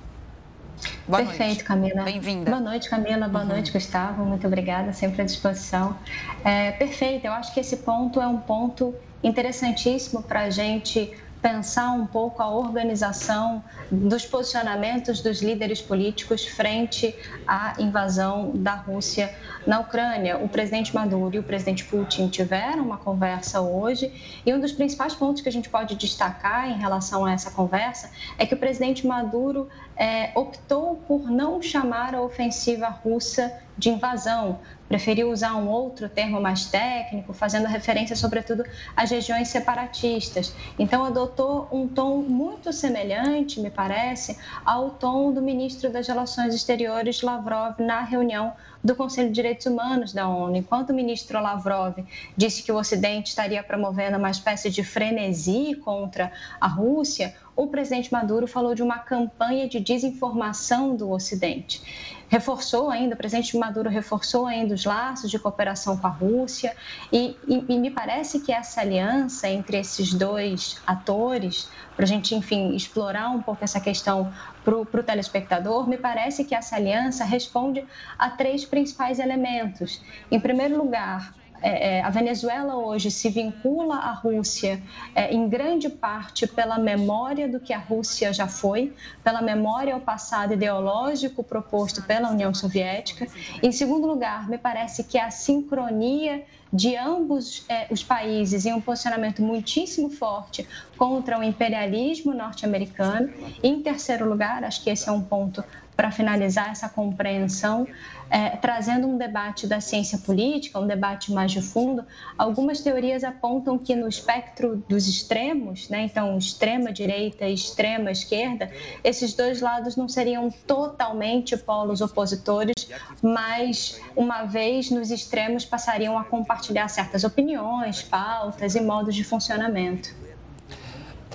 Boa 1.07 1.23
Perfeito, 1.23 1.49
noite. 1.49 1.65
Camila. 1.65 2.03
Bem-vinda. 2.03 2.51
Boa 2.51 2.63
noite, 2.63 2.89
Camila. 2.89 3.29
Boa 3.29 3.43
uhum. 3.43 3.51
noite, 3.51 3.73
Gustavo. 3.73 4.25
Muito 4.25 4.47
obrigada, 4.47 4.93
sempre 4.93 5.23
à 5.23 5.25
disposição. 5.25 5.97
É, 6.45 6.73
perfeito, 6.73 7.27
eu 7.27 7.33
acho 7.33 7.53
que 7.53 7.61
esse 7.61 7.79
ponto 7.79 8.21
é 8.21 8.27
um 8.27 8.39
ponto 8.39 8.95
interessantíssimo 9.23 10.23
para 10.23 10.43
a 10.43 10.51
gente 10.51 11.13
pensar 11.45 11.91
um 11.91 12.07
pouco 12.07 12.43
a 12.43 12.49
organização 12.49 13.63
dos 13.91 14.25
posicionamentos 14.25 15.21
dos 15.21 15.43
líderes 15.43 15.83
políticos 15.83 16.47
frente 16.47 17.15
à 17.47 17.75
invasão 17.79 18.53
da 18.55 18.75
Rússia 18.75 19.31
na 19.67 19.79
Ucrânia. 19.81 20.39
O 20.39 20.49
presidente 20.49 20.95
Maduro 20.95 21.37
e 21.37 21.39
o 21.39 21.43
presidente 21.43 21.85
Putin 21.85 22.29
tiveram 22.29 22.85
uma 22.85 22.97
conversa 22.97 23.61
hoje 23.61 24.11
e 24.47 24.55
um 24.55 24.59
dos 24.59 24.73
principais 24.73 25.15
pontos 25.15 25.43
que 25.43 25.49
a 25.51 25.53
gente 25.53 25.69
pode 25.69 25.97
destacar 25.97 26.71
em 26.71 26.79
relação 26.79 27.27
a 27.27 27.33
essa 27.33 27.51
conversa 27.51 28.11
é 28.39 28.47
que 28.47 28.55
o 28.55 28.57
presidente 28.57 29.07
Maduro 29.07 29.69
é, 29.97 30.31
optou 30.35 30.97
por 31.07 31.31
não 31.31 31.63
chamar 31.63 32.15
a 32.15 32.23
ofensiva 32.23 32.89
russa 32.89 33.53
de 33.77 33.91
invasão, 33.91 34.61
preferiu 34.89 35.31
usar 35.31 35.57
um 35.57 35.69
outro 35.69 36.09
termo 36.09 36.41
mais 36.41 36.67
técnico, 36.67 37.33
fazendo 37.33 37.67
referência, 37.67 38.15
sobretudo, 38.15 38.65
às 38.97 39.11
regiões 39.11 39.49
separatistas. 39.49 40.55
Então, 40.79 41.05
adotou 41.05 41.69
um 41.73 41.89
tom 41.89 42.19
muito 42.19 42.73
semelhante, 42.73 43.61
me 43.61 43.71
parece, 43.71 44.39
ao 44.65 44.91
tom 44.91 45.33
do 45.33 45.43
ministro 45.43 45.91
das 45.91 46.07
Relações 46.07 46.55
Exteriores, 46.55 47.23
Lavrov, 47.23 47.81
na 47.81 48.03
reunião 48.03 48.53
do 48.85 48.95
Conselho 48.95 49.29
de 49.29 49.35
Direitos 49.35 49.65
Humanos 49.67 50.13
da 50.13 50.29
ONU. 50.29 50.57
Enquanto 50.57 50.91
o 50.91 50.95
ministro 50.95 51.41
Lavrov 51.41 51.97
disse 52.37 52.63
que 52.63 52.71
o 52.71 52.77
Ocidente 52.77 53.31
estaria 53.31 53.63
promovendo 53.63 54.19
uma 54.19 54.31
espécie 54.31 54.71
de 54.71 54.85
frenesi 54.85 55.75
contra 55.77 56.31
a 56.61 56.69
Rússia, 56.69 57.35
o 57.57 57.67
presidente 57.69 58.13
Maduro 58.13 58.47
falou 58.47 58.75
de 58.75 58.83
uma 58.83 58.99
campanha 58.99 59.69
de 59.69 59.79
desinformação 59.79 60.97
do 60.97 61.11
Ocidente. 61.11 61.83
Reforçou 62.29 62.91
ainda, 62.91 63.15
o 63.15 63.19
presidente 63.19 63.57
Maduro 63.57 63.89
reforçou 63.89 64.47
ainda 64.47 64.75
os 64.75 64.85
laços 64.85 65.31
de 65.31 65.39
cooperação 65.39 65.97
com 65.97 66.07
a 66.07 66.11
Rússia 66.11 66.75
e, 67.13 67.37
e, 67.47 67.65
e 67.69 67.79
me 67.79 67.91
parece 67.91 68.41
que 68.41 68.53
essa 68.53 68.81
aliança 68.81 69.49
entre 69.49 69.79
esses 69.79 70.13
dois 70.13 70.81
atores, 70.87 71.71
para 71.95 72.05
a 72.05 72.09
gente, 72.09 72.35
enfim, 72.35 72.75
explorar 72.75 73.31
um 73.31 73.41
pouco 73.41 73.63
essa 73.63 73.79
questão 73.79 74.33
para 74.65 74.75
o 74.75 75.03
telespectador, 75.03 75.89
me 75.89 75.97
parece 75.97 76.45
que 76.45 76.55
essa 76.55 76.77
aliança 76.77 77.25
responde 77.25 77.85
a 78.19 78.31
três 78.31 78.65
principais 78.65 79.19
elementos. 79.19 80.03
Em 80.31 80.41
primeiro 80.41 80.77
lugar, 80.77 81.35
é, 81.65 81.97
é, 81.97 82.03
a 82.03 82.11
Venezuela 82.11 82.77
hoje 82.77 83.11
se 83.11 83.31
vincula 83.31 83.97
à 83.97 84.13
Rússia 84.13 84.83
é, 85.15 85.33
em 85.33 85.49
grande 85.49 85.89
parte 85.89 86.47
pela 86.47 86.79
memória 86.79 87.49
do 87.49 87.59
que 87.59 87.73
a 87.73 87.79
Rússia 87.79 88.35
já 88.35 88.47
foi, 88.47 88.93
pela 89.25 89.41
memória 89.41 89.95
ao 89.95 90.01
passado 90.01 90.53
ideológico 90.53 91.43
proposto 91.43 92.03
pela 92.03 92.31
União 92.31 92.53
Soviética. 92.53 93.27
Em 93.63 93.73
segundo 93.73 94.07
lugar, 94.07 94.47
me 94.47 94.59
parece 94.59 95.05
que 95.05 95.19
a 95.19 95.31
sincronia 95.31 96.45
de 96.71 96.97
ambos 96.97 97.65
é, 97.69 97.87
os 97.91 98.03
países 98.03 98.67
em 98.67 98.75
um 98.75 98.81
posicionamento 98.81 99.41
muitíssimo 99.41 100.11
forte 100.11 100.69
contra 100.99 101.39
o 101.39 101.43
imperialismo 101.43 102.35
norte-americano. 102.35 103.33
Em 103.63 103.81
terceiro 103.81 104.29
lugar, 104.29 104.65
acho 104.65 104.83
que 104.83 104.91
esse 104.91 105.09
é 105.09 105.13
um 105.13 105.23
ponto 105.23 105.65
para 105.97 106.11
finalizar 106.11 106.71
essa 106.71 106.89
compreensão, 106.89 107.87
é, 108.31 108.51
trazendo 108.51 109.07
um 109.07 109.17
debate 109.17 109.67
da 109.67 109.81
ciência 109.81 110.19
política, 110.19 110.79
um 110.79 110.87
debate 110.87 111.33
mais 111.33 111.53
de 111.53 111.61
fundo, 111.61 112.05
algumas 112.37 112.81
teorias 112.81 113.25
apontam 113.25 113.79
que 113.79 113.95
no 113.95 114.09
espectro 114.09 114.83
dos 114.89 115.09
extremos, 115.09 115.89
né, 115.89 116.03
então 116.05 116.37
extrema 116.37 116.93
direita 116.93 117.47
e 117.47 117.55
extrema 117.55 118.11
esquerda, 118.11 118.71
esses 119.03 119.35
dois 119.35 119.61
lados 119.61 119.97
não 119.97 120.09
seriam 120.09 120.51
totalmente 120.67 121.57
polos 121.57 122.01
opositores, 122.01 122.89
mas 123.23 124.01
uma 124.17 124.45
vez 124.45 124.91
nos 124.91 125.11
extremos 125.11 125.65
passariam 125.65 126.19
a 126.19 126.25
compartilhar 126.25 126.89
certas 126.89 127.25
opiniões, 127.25 128.03
pautas 128.03 128.75
e 128.75 128.81
modos 128.81 129.15
de 129.15 129.25
funcionamento. 129.25 130.24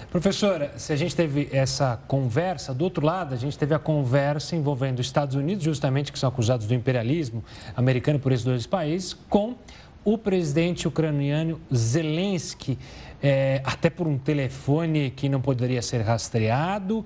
Professora, 0.09 0.73
se 0.75 0.91
a 0.91 0.95
gente 0.95 1.15
teve 1.15 1.49
essa 1.51 2.01
conversa, 2.07 2.73
do 2.73 2.83
outro 2.83 3.05
lado, 3.05 3.35
a 3.35 3.37
gente 3.37 3.55
teve 3.55 3.75
a 3.75 3.79
conversa 3.79 4.55
envolvendo 4.55 4.97
os 4.97 5.05
Estados 5.05 5.35
Unidos, 5.35 5.63
justamente 5.63 6.11
que 6.11 6.17
são 6.17 6.27
acusados 6.27 6.65
do 6.65 6.73
imperialismo 6.73 7.43
americano 7.75 8.17
por 8.17 8.31
esses 8.31 8.43
dois 8.43 8.65
países, 8.65 9.15
com 9.29 9.55
o 10.03 10.17
presidente 10.17 10.87
ucraniano 10.87 11.61
Zelensky, 11.71 12.79
é, 13.21 13.61
até 13.63 13.87
por 13.87 14.07
um 14.07 14.17
telefone 14.17 15.11
que 15.11 15.29
não 15.29 15.39
poderia 15.39 15.81
ser 15.83 16.01
rastreado. 16.01 17.05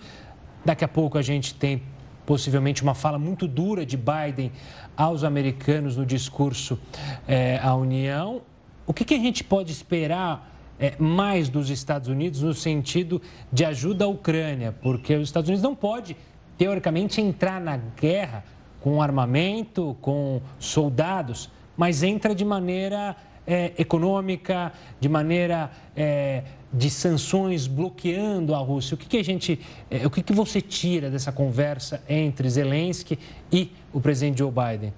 Daqui 0.64 0.86
a 0.86 0.88
pouco 0.88 1.18
a 1.18 1.22
gente 1.22 1.56
tem 1.56 1.84
possivelmente 2.26 2.84
uma 2.84 2.93
fala 2.93 3.20
muito 3.20 3.49
dura 3.49 3.86
de 3.86 3.97
Biden 3.97 4.49
aos 4.95 5.26
americanos 5.26 5.97
no 5.97 6.06
discurso 6.06 6.80
é, 7.28 7.60
à 7.62 7.76
União. 7.76 8.41
O 8.88 8.93
que, 8.93 9.04
que 9.04 9.14
a 9.14 9.20
gente 9.20 9.43
pode 9.43 9.74
esperar 9.74 10.53
é, 10.84 10.95
mais 10.99 11.47
dos 11.47 11.69
Estados 11.69 12.09
Unidos 12.09 12.41
no 12.41 12.53
sentido 12.53 13.21
de 13.49 13.63
ajuda 13.63 14.03
à 14.03 14.07
Ucrânia, 14.09 14.75
porque 14.81 15.15
os 15.15 15.29
Estados 15.29 15.47
Unidos 15.47 15.63
não 15.63 15.73
pode, 15.73 16.17
teoricamente, 16.57 17.21
entrar 17.21 17.61
na 17.61 17.77
guerra 17.77 18.43
com 18.81 19.01
armamento, 19.01 19.95
com 20.01 20.41
soldados, 20.59 21.49
mas 21.77 22.03
entra 22.03 22.36
de 22.36 22.43
maneira 22.43 23.15
é, 23.47 23.71
econômica, 23.77 24.73
de 24.99 25.07
maneira 25.07 25.71
é, 25.95 26.43
de 26.73 26.89
sanções 26.89 27.65
bloqueando 27.65 28.53
a 28.53 28.57
Rússia. 28.57 28.95
O 28.95 28.97
que, 28.97 29.07
que 29.07 29.17
a 29.17 29.23
gente, 29.23 29.61
é, 29.89 30.05
o 30.05 30.09
que, 30.09 30.21
que 30.21 30.34
você 30.34 30.59
tira 30.59 31.09
dessa 31.09 31.31
conversa 31.31 32.03
entre 32.09 32.49
Zelensky 32.49 33.17
e 33.49 33.71
o 33.93 34.01
presidente 34.01 34.39
Joe 34.39 34.51
Biden? 34.51 34.93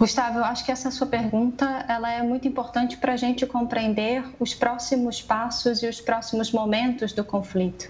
Gustavo, 0.00 0.38
eu 0.38 0.44
acho 0.46 0.64
que 0.64 0.72
essa 0.72 0.90
sua 0.90 1.06
pergunta 1.06 1.84
ela 1.86 2.10
é 2.10 2.22
muito 2.22 2.48
importante 2.48 2.96
para 2.96 3.12
a 3.12 3.16
gente 3.18 3.44
compreender 3.44 4.24
os 4.40 4.54
próximos 4.54 5.20
passos 5.20 5.82
e 5.82 5.86
os 5.86 6.00
próximos 6.00 6.50
momentos 6.52 7.12
do 7.12 7.22
conflito. 7.22 7.86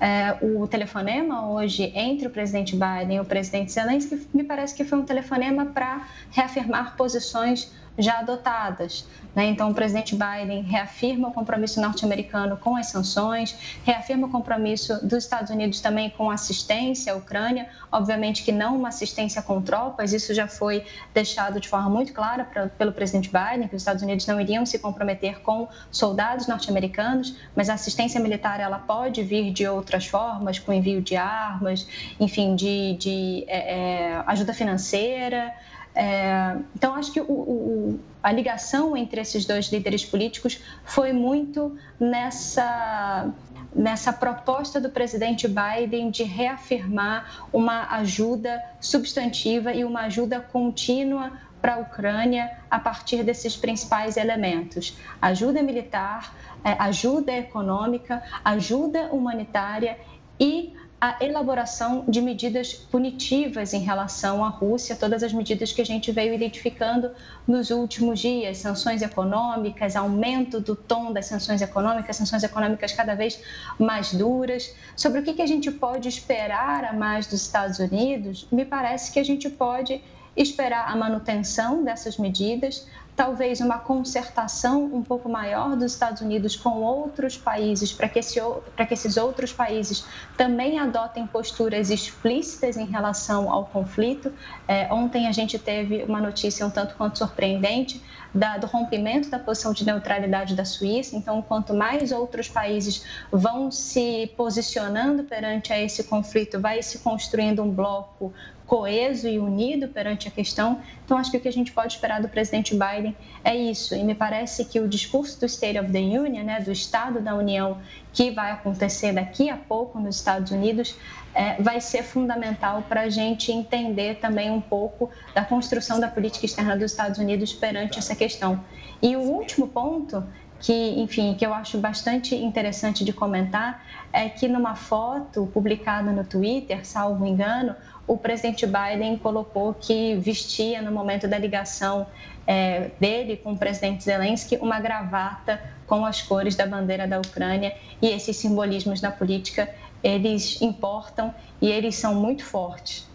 É, 0.00 0.36
o 0.42 0.66
telefonema 0.66 1.48
hoje 1.48 1.92
entre 1.94 2.26
o 2.26 2.30
presidente 2.30 2.72
Biden 2.72 3.18
e 3.18 3.20
o 3.20 3.24
presidente 3.24 3.70
Zelensky 3.70 4.26
me 4.34 4.42
parece 4.42 4.74
que 4.74 4.82
foi 4.82 4.98
um 4.98 5.04
telefonema 5.04 5.66
para 5.66 6.08
reafirmar 6.32 6.96
posições 6.96 7.70
já 7.98 8.20
adotadas. 8.20 9.04
Né? 9.34 9.46
Então, 9.46 9.70
o 9.70 9.74
presidente 9.74 10.14
Biden 10.14 10.62
reafirma 10.62 11.28
o 11.28 11.32
compromisso 11.32 11.80
norte-americano 11.80 12.56
com 12.56 12.76
as 12.76 12.86
sanções, 12.86 13.78
reafirma 13.84 14.26
o 14.26 14.30
compromisso 14.30 15.04
dos 15.06 15.24
Estados 15.24 15.50
Unidos 15.50 15.80
também 15.80 16.10
com 16.10 16.30
assistência 16.30 17.12
à 17.12 17.16
Ucrânia, 17.16 17.68
obviamente 17.90 18.42
que 18.42 18.52
não 18.52 18.76
uma 18.76 18.88
assistência 18.88 19.40
com 19.42 19.60
tropas, 19.62 20.12
isso 20.12 20.34
já 20.34 20.46
foi 20.46 20.84
deixado 21.14 21.60
de 21.60 21.68
forma 21.68 21.88
muito 21.88 22.12
clara 22.12 22.44
pra, 22.44 22.68
pelo 22.68 22.92
presidente 22.92 23.30
Biden, 23.30 23.68
que 23.68 23.76
os 23.76 23.82
Estados 23.82 24.02
Unidos 24.02 24.26
não 24.26 24.40
iriam 24.40 24.66
se 24.66 24.78
comprometer 24.78 25.40
com 25.40 25.68
soldados 25.90 26.46
norte-americanos, 26.46 27.36
mas 27.56 27.70
a 27.70 27.74
assistência 27.74 28.20
militar 28.20 28.60
ela 28.60 28.78
pode 28.78 29.22
vir 29.22 29.52
de 29.52 29.66
outras 29.66 30.06
formas, 30.06 30.58
com 30.58 30.72
envio 30.72 31.00
de 31.00 31.16
armas, 31.16 31.86
enfim, 32.20 32.54
de, 32.54 32.94
de 32.98 33.44
é, 33.46 34.12
é, 34.12 34.22
ajuda 34.26 34.52
financeira. 34.52 35.52
É, 35.94 36.56
então, 36.74 36.94
acho 36.94 37.12
que 37.12 37.20
o, 37.20 37.24
o, 37.24 38.00
a 38.22 38.32
ligação 38.32 38.96
entre 38.96 39.20
esses 39.20 39.44
dois 39.44 39.66
líderes 39.70 40.04
políticos 40.04 40.60
foi 40.84 41.12
muito 41.12 41.76
nessa, 42.00 43.30
nessa 43.74 44.12
proposta 44.12 44.80
do 44.80 44.88
presidente 44.90 45.46
Biden 45.46 46.10
de 46.10 46.22
reafirmar 46.22 47.46
uma 47.52 47.94
ajuda 47.96 48.62
substantiva 48.80 49.72
e 49.72 49.84
uma 49.84 50.02
ajuda 50.02 50.40
contínua 50.40 51.32
para 51.60 51.74
a 51.74 51.78
Ucrânia 51.78 52.50
a 52.70 52.78
partir 52.78 53.22
desses 53.22 53.54
principais 53.54 54.16
elementos: 54.16 54.96
ajuda 55.20 55.62
militar, 55.62 56.34
é, 56.64 56.72
ajuda 56.78 57.32
econômica, 57.32 58.22
ajuda 58.44 59.10
humanitária 59.12 59.98
e 60.40 60.74
a 61.02 61.16
elaboração 61.20 62.04
de 62.06 62.22
medidas 62.22 62.74
punitivas 62.74 63.74
em 63.74 63.80
relação 63.80 64.44
à 64.44 64.48
Rússia, 64.48 64.94
todas 64.94 65.24
as 65.24 65.32
medidas 65.32 65.72
que 65.72 65.82
a 65.82 65.84
gente 65.84 66.12
veio 66.12 66.32
identificando 66.32 67.10
nos 67.44 67.70
últimos 67.70 68.20
dias, 68.20 68.58
sanções 68.58 69.02
econômicas, 69.02 69.96
aumento 69.96 70.60
do 70.60 70.76
tom 70.76 71.12
das 71.12 71.26
sanções 71.26 71.60
econômicas, 71.60 72.14
sanções 72.14 72.44
econômicas 72.44 72.92
cada 72.92 73.16
vez 73.16 73.42
mais 73.80 74.14
duras. 74.14 74.72
Sobre 74.94 75.18
o 75.18 75.22
que 75.24 75.42
a 75.42 75.46
gente 75.46 75.72
pode 75.72 76.08
esperar 76.08 76.84
a 76.84 76.92
mais 76.92 77.26
dos 77.26 77.42
Estados 77.42 77.80
Unidos, 77.80 78.46
me 78.52 78.64
parece 78.64 79.10
que 79.10 79.18
a 79.18 79.24
gente 79.24 79.50
pode 79.50 80.00
esperar 80.36 80.88
a 80.88 80.94
manutenção 80.94 81.82
dessas 81.82 82.16
medidas, 82.16 82.86
talvez 83.14 83.60
uma 83.60 83.78
concertação 83.78 84.84
um 84.84 85.02
pouco 85.02 85.28
maior 85.28 85.76
dos 85.76 85.92
Estados 85.92 86.22
Unidos 86.22 86.56
com 86.56 86.80
outros 86.80 87.36
países, 87.36 87.92
para 87.92 88.08
que, 88.08 88.18
esse, 88.18 88.40
que 88.40 88.94
esses 88.94 89.16
outros 89.16 89.52
países 89.52 90.04
também 90.36 90.78
adotem 90.78 91.26
posturas 91.26 91.90
explícitas 91.90 92.76
em 92.76 92.86
relação 92.86 93.50
ao 93.50 93.66
conflito. 93.66 94.32
É, 94.66 94.92
ontem 94.92 95.28
a 95.28 95.32
gente 95.32 95.58
teve 95.58 96.02
uma 96.04 96.20
notícia 96.20 96.66
um 96.66 96.70
tanto 96.70 96.94
quanto 96.94 97.18
surpreendente 97.18 98.02
da, 98.34 98.56
do 98.56 98.66
rompimento 98.66 99.28
da 99.28 99.38
posição 99.38 99.72
de 99.72 99.84
neutralidade 99.84 100.54
da 100.54 100.64
Suíça. 100.64 101.16
Então, 101.16 101.42
quanto 101.42 101.74
mais 101.74 102.12
outros 102.12 102.48
países 102.48 103.04
vão 103.30 103.70
se 103.70 104.32
posicionando 104.36 105.24
perante 105.24 105.72
a 105.72 105.80
esse 105.80 106.04
conflito, 106.04 106.60
vai 106.60 106.82
se 106.82 107.00
construindo 107.00 107.62
um 107.62 107.70
bloco 107.70 108.32
coeso 108.72 109.28
e 109.28 109.38
unido 109.38 109.88
perante 109.88 110.28
a 110.28 110.30
questão. 110.30 110.80
Então, 111.04 111.18
acho 111.18 111.30
que 111.30 111.36
o 111.36 111.40
que 111.40 111.46
a 111.46 111.52
gente 111.52 111.70
pode 111.72 111.92
esperar 111.92 112.22
do 112.22 112.28
presidente 112.30 112.72
Biden 112.74 113.14
é 113.44 113.54
isso. 113.54 113.94
E 113.94 114.02
me 114.02 114.14
parece 114.14 114.64
que 114.64 114.80
o 114.80 114.88
discurso 114.88 115.38
do 115.38 115.44
State 115.44 115.78
of 115.78 115.92
the 115.92 115.98
Union, 115.98 116.42
né, 116.42 116.58
do 116.58 116.72
Estado 116.72 117.20
da 117.20 117.34
União, 117.34 117.76
que 118.14 118.30
vai 118.30 118.50
acontecer 118.50 119.12
daqui 119.12 119.50
a 119.50 119.58
pouco 119.58 120.00
nos 120.00 120.16
Estados 120.16 120.50
Unidos, 120.52 120.96
é, 121.34 121.60
vai 121.60 121.82
ser 121.82 122.02
fundamental 122.02 122.80
para 122.88 123.02
a 123.02 123.10
gente 123.10 123.52
entender 123.52 124.14
também 124.14 124.50
um 124.50 124.60
pouco 124.60 125.10
da 125.34 125.44
construção 125.44 126.00
da 126.00 126.08
política 126.08 126.46
externa 126.46 126.74
dos 126.74 126.92
Estados 126.92 127.18
Unidos 127.18 127.52
perante 127.52 127.98
essa 127.98 128.16
questão. 128.16 128.64
E 129.02 129.14
o 129.16 129.20
último 129.20 129.68
ponto 129.68 130.26
que, 130.62 131.00
enfim, 131.00 131.34
que 131.34 131.44
eu 131.44 131.52
acho 131.52 131.76
bastante 131.76 132.36
interessante 132.36 133.04
de 133.04 133.12
comentar 133.12 133.84
é 134.12 134.28
que 134.28 134.46
numa 134.46 134.76
foto 134.76 135.50
publicada 135.52 136.12
no 136.12 136.24
Twitter, 136.24 136.86
salvo 136.86 137.26
engano, 137.26 137.74
o 138.06 138.16
presidente 138.16 138.66
Biden 138.66 139.16
colocou 139.18 139.74
que 139.74 140.16
vestia 140.16 140.82
no 140.82 140.90
momento 140.90 141.28
da 141.28 141.38
ligação 141.38 142.06
é, 142.46 142.90
dele 142.98 143.36
com 143.36 143.52
o 143.52 143.56
presidente 143.56 144.04
Zelensky 144.04 144.56
uma 144.56 144.80
gravata 144.80 145.60
com 145.86 146.04
as 146.04 146.20
cores 146.22 146.56
da 146.56 146.66
bandeira 146.66 147.06
da 147.06 147.18
Ucrânia 147.18 147.74
e 148.00 148.08
esses 148.08 148.36
simbolismos 148.36 149.00
na 149.00 149.10
política 149.10 149.68
eles 150.02 150.60
importam 150.60 151.32
e 151.60 151.70
eles 151.70 151.94
são 151.94 152.14
muito 152.14 152.44
fortes. 152.44 153.06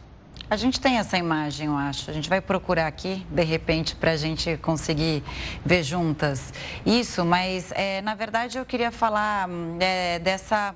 A 0.50 0.56
gente 0.56 0.80
tem 0.80 0.98
essa 0.98 1.18
imagem, 1.18 1.68
eu 1.68 1.76
acho. 1.76 2.10
A 2.10 2.14
gente 2.14 2.30
vai 2.30 2.40
procurar 2.40 2.88
aqui, 2.88 3.26
de 3.30 3.44
repente, 3.44 3.94
para 3.94 4.12
a 4.12 4.16
gente 4.16 4.56
conseguir 4.58 5.22
ver 5.66 5.84
juntas 5.84 6.54
isso, 6.86 7.26
mas 7.26 7.74
é, 7.74 8.02
na 8.02 8.16
verdade 8.16 8.58
eu 8.58 8.66
queria 8.66 8.90
falar 8.90 9.50
é, 9.82 10.20
dessa 10.20 10.74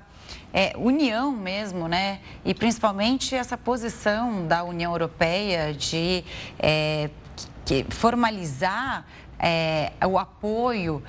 é, 0.52 0.74
união 0.76 1.32
mesmo, 1.32 1.88
né? 1.88 2.20
E 2.44 2.54
principalmente 2.54 3.34
essa 3.34 3.56
posição 3.56 4.46
da 4.46 4.62
União 4.64 4.92
Europeia 4.92 5.72
de 5.72 6.24
é, 6.58 7.10
que, 7.64 7.84
formalizar 7.90 9.06
é, 9.38 9.92
o 10.06 10.18
apoio 10.18 11.02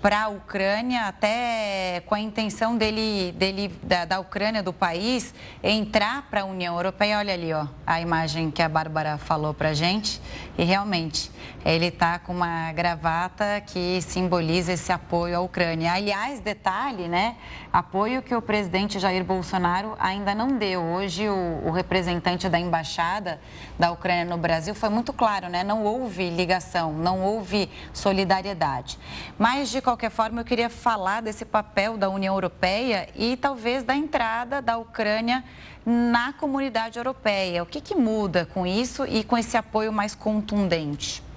para 0.00 0.22
a 0.22 0.28
Ucrânia, 0.28 1.02
até 1.06 2.02
com 2.06 2.14
a 2.14 2.20
intenção 2.20 2.76
dele, 2.76 3.32
dele 3.32 3.68
da, 3.82 4.04
da 4.06 4.20
Ucrânia, 4.20 4.62
do 4.62 4.72
país, 4.72 5.34
entrar 5.62 6.26
para 6.30 6.40
a 6.40 6.44
União 6.44 6.74
Europeia. 6.74 7.18
Olha 7.18 7.34
ali, 7.34 7.52
ó, 7.52 7.66
a 7.86 8.00
imagem 8.00 8.50
que 8.50 8.62
a 8.62 8.68
Bárbara 8.68 9.18
falou 9.18 9.52
para 9.52 9.74
gente. 9.74 10.20
E 10.56 10.64
realmente, 10.64 11.30
ele 11.64 11.86
está 11.86 12.18
com 12.18 12.32
uma 12.32 12.72
gravata 12.72 13.60
que 13.66 14.00
simboliza 14.00 14.72
esse 14.72 14.90
apoio 14.90 15.36
à 15.36 15.40
Ucrânia. 15.40 15.92
Aliás, 15.92 16.40
detalhe, 16.40 17.06
né? 17.06 17.36
Apoio 17.70 18.22
que 18.22 18.34
o 18.34 18.40
presidente 18.40 18.98
Jair 18.98 19.22
Bolsonaro 19.22 19.94
ainda 19.98 20.34
não 20.34 20.56
deu. 20.56 20.80
Hoje, 20.80 21.28
o, 21.28 21.62
o 21.66 21.70
representante 21.70 22.48
da 22.48 22.58
embaixada 22.58 23.38
da 23.78 23.90
Ucrânia 23.90 24.24
no 24.24 24.38
Brasil 24.38 24.74
foi 24.74 24.88
muito 24.88 25.12
claro, 25.12 25.48
né? 25.48 25.62
Não 25.62 25.84
houve 25.84 26.30
ligação, 26.30 26.94
não 26.94 27.20
houve 27.20 27.68
solidariedade. 27.92 28.98
Mas, 29.38 29.70
de 29.70 29.82
qualquer 29.82 30.10
forma, 30.10 30.40
eu 30.40 30.44
queria 30.44 30.70
falar 30.70 31.20
desse 31.20 31.44
papel 31.44 31.98
da 31.98 32.08
União 32.08 32.34
Europeia 32.34 33.08
e 33.14 33.36
talvez 33.36 33.82
da 33.82 33.94
entrada 33.94 34.62
da 34.62 34.78
Ucrânia 34.78 35.44
na 35.84 36.32
comunidade 36.32 36.98
europeia. 36.98 37.62
O 37.62 37.66
que, 37.66 37.80
que 37.80 37.94
muda 37.94 38.46
com 38.46 38.66
isso 38.66 39.04
e 39.06 39.22
com 39.22 39.36
esse 39.36 39.56
apoio 39.56 39.92
mais 39.92 40.14
contundente? 40.14 41.29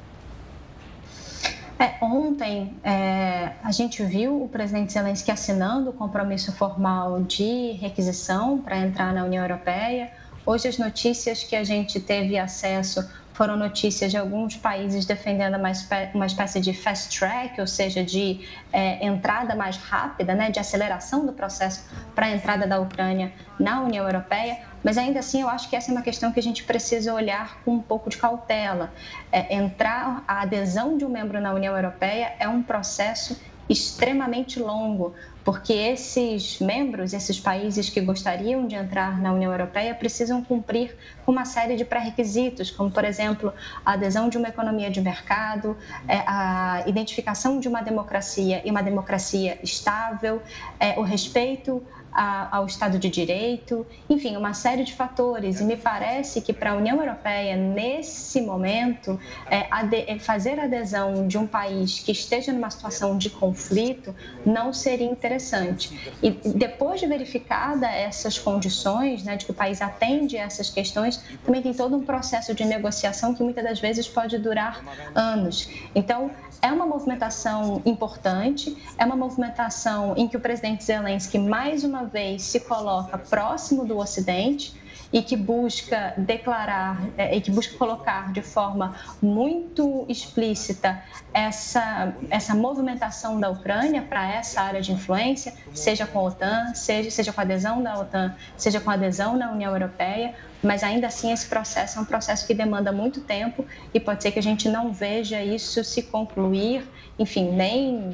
É, 1.83 1.97
ontem 2.01 2.77
é, 2.81 3.51
a 3.61 3.69
gente 3.73 4.01
viu 4.05 4.41
o 4.41 4.47
presidente 4.47 4.93
Zelensky 4.93 5.29
assinando 5.29 5.89
o 5.89 5.93
compromisso 5.93 6.53
formal 6.53 7.21
de 7.23 7.73
requisição 7.73 8.57
para 8.57 8.77
entrar 8.77 9.13
na 9.13 9.25
União 9.25 9.43
Europeia. 9.43 10.09
Hoje 10.45 10.69
as 10.69 10.77
notícias 10.77 11.43
que 11.43 11.57
a 11.57 11.63
gente 11.65 11.99
teve 11.99 12.39
acesso 12.39 13.05
foram 13.33 13.57
notícias 13.57 14.11
de 14.11 14.17
alguns 14.17 14.55
países 14.55 15.05
defendendo 15.05 15.57
uma, 15.57 15.71
espécie, 15.71 16.15
uma 16.15 16.25
espécie 16.25 16.61
de 16.61 16.73
fast 16.73 17.19
track, 17.19 17.59
ou 17.59 17.67
seja, 17.67 18.01
de 18.01 18.47
é, 18.71 19.05
entrada 19.05 19.53
mais 19.53 19.75
rápida, 19.75 20.33
né, 20.33 20.49
de 20.51 20.59
aceleração 20.59 21.25
do 21.25 21.33
processo 21.33 21.83
para 22.15 22.27
a 22.27 22.31
entrada 22.31 22.65
da 22.65 22.79
Ucrânia 22.79 23.33
na 23.59 23.81
União 23.81 24.05
Europeia. 24.05 24.57
Mas 24.83 24.97
ainda 24.97 25.19
assim, 25.19 25.41
eu 25.41 25.49
acho 25.49 25.69
que 25.69 25.75
essa 25.75 25.91
é 25.91 25.93
uma 25.93 26.01
questão 26.01 26.31
que 26.31 26.39
a 26.39 26.43
gente 26.43 26.63
precisa 26.63 27.13
olhar 27.13 27.61
com 27.63 27.75
um 27.75 27.81
pouco 27.81 28.09
de 28.09 28.17
cautela. 28.17 28.93
É, 29.31 29.55
entrar, 29.55 30.23
a 30.27 30.41
adesão 30.41 30.97
de 30.97 31.05
um 31.05 31.09
membro 31.09 31.39
na 31.39 31.53
União 31.53 31.75
Europeia 31.75 32.33
é 32.39 32.47
um 32.47 32.61
processo 32.61 33.39
extremamente 33.69 34.59
longo, 34.59 35.13
porque 35.43 35.73
esses 35.73 36.59
membros, 36.59 37.13
esses 37.13 37.39
países 37.39 37.89
que 37.89 37.99
gostariam 38.01 38.65
de 38.67 38.75
entrar 38.75 39.19
na 39.21 39.33
União 39.33 39.51
Europeia, 39.51 39.93
precisam 39.93 40.43
cumprir 40.43 40.95
uma 41.25 41.45
série 41.45 41.75
de 41.75 41.83
pré-requisitos, 41.83 42.71
como, 42.71 42.91
por 42.91 43.03
exemplo, 43.03 43.53
a 43.85 43.93
adesão 43.93 44.29
de 44.29 44.37
uma 44.37 44.49
economia 44.49 44.89
de 44.89 45.01
mercado, 45.01 45.77
é, 46.07 46.23
a 46.27 46.83
identificação 46.87 47.59
de 47.59 47.67
uma 47.67 47.81
democracia 47.81 48.61
e 48.65 48.71
uma 48.71 48.81
democracia 48.81 49.57
estável, 49.63 50.41
é, 50.79 50.99
o 50.99 51.01
respeito 51.01 51.81
a, 52.13 52.57
ao 52.57 52.65
Estado 52.65 52.99
de 52.99 53.09
Direito, 53.09 53.85
enfim, 54.09 54.37
uma 54.37 54.53
série 54.53 54.83
de 54.83 54.93
fatores. 54.93 55.59
E 55.59 55.63
me 55.63 55.75
parece 55.75 56.41
que 56.41 56.53
para 56.53 56.71
a 56.71 56.75
União 56.75 56.99
Europeia, 56.99 57.55
nesse 57.55 58.41
momento, 58.41 59.19
é, 59.49 59.67
ade, 59.71 60.03
é, 60.07 60.19
fazer 60.19 60.59
adesão 60.59 61.27
de 61.27 61.37
um 61.37 61.47
país 61.47 61.99
que 61.99 62.11
esteja 62.11 62.53
numa 62.53 62.69
situação 62.69 63.17
de 63.17 63.29
conflito 63.29 64.15
não 64.45 64.71
seria 64.71 65.07
interessante. 65.07 66.13
E 66.21 66.31
depois 66.31 66.99
de 66.99 67.07
verificada 67.07 67.87
essas 67.87 68.37
condições, 68.37 69.23
né, 69.23 69.35
de 69.35 69.45
que 69.45 69.51
o 69.51 69.55
país 69.55 69.81
atende 69.81 70.37
essas 70.37 70.69
questões, 70.69 71.17
também 71.43 71.61
tem 71.61 71.73
todo 71.73 71.95
um 71.95 72.03
processo 72.03 72.53
de 72.53 72.63
negociação 72.65 73.33
que 73.33 73.43
muitas 73.43 73.63
das 73.63 73.79
vezes 73.79 74.07
pode 74.07 74.37
durar 74.37 74.83
anos. 75.15 75.69
Então, 75.95 76.31
é 76.61 76.71
uma 76.71 76.85
movimentação 76.85 77.81
importante, 77.85 78.77
é 78.97 79.03
uma 79.03 79.17
movimentação 79.17 80.13
em 80.15 80.27
que 80.27 80.37
o 80.37 80.39
presidente 80.39 80.83
Zelensky, 80.85 81.37
mais 81.37 81.83
uma 81.83 82.02
vez, 82.07 82.43
se 82.43 82.59
coloca 82.61 83.17
próximo 83.17 83.85
do 83.85 83.97
Ocidente 83.97 84.81
e 85.13 85.21
que 85.21 85.37
busca 85.37 86.15
declarar 86.17 86.99
é, 87.15 87.35
e 87.37 87.39
que 87.39 87.51
busca 87.51 87.77
colocar 87.77 88.33
de 88.33 88.41
forma 88.41 88.95
muito 89.21 90.05
explícita 90.09 91.03
essa, 91.31 92.15
essa 92.31 92.55
movimentação 92.55 93.39
da 93.39 93.49
Ucrânia 93.49 94.01
para 94.01 94.27
essa 94.27 94.61
área 94.61 94.81
de 94.81 94.91
influência, 94.91 95.53
seja 95.71 96.07
com 96.07 96.17
a 96.17 96.23
OTAN, 96.23 96.73
seja, 96.73 97.11
seja 97.11 97.31
com 97.31 97.39
a 97.39 97.43
adesão 97.43 97.81
da 97.81 97.99
OTAN, 97.99 98.35
seja 98.57 98.79
com 98.79 98.89
a 98.89 98.93
adesão 98.93 99.37
na 99.37 99.51
União 99.51 99.71
Europeia, 99.71 100.33
mas 100.63 100.83
ainda 100.83 101.07
assim 101.07 101.31
esse 101.31 101.45
processo 101.45 101.99
é 101.99 102.01
um 102.01 102.05
processo 102.05 102.47
que 102.47 102.53
demanda 102.53 102.91
muito 102.91 103.21
tempo 103.21 103.65
e 103.93 103.99
pode 103.99 104.23
ser 104.23 104.31
que 104.31 104.39
a 104.39 104.43
gente 104.43 104.67
não 104.67 104.91
veja 104.91 105.43
isso 105.43 105.83
se 105.83 106.03
concluir, 106.03 106.89
enfim, 107.17 107.51
nem, 107.51 108.11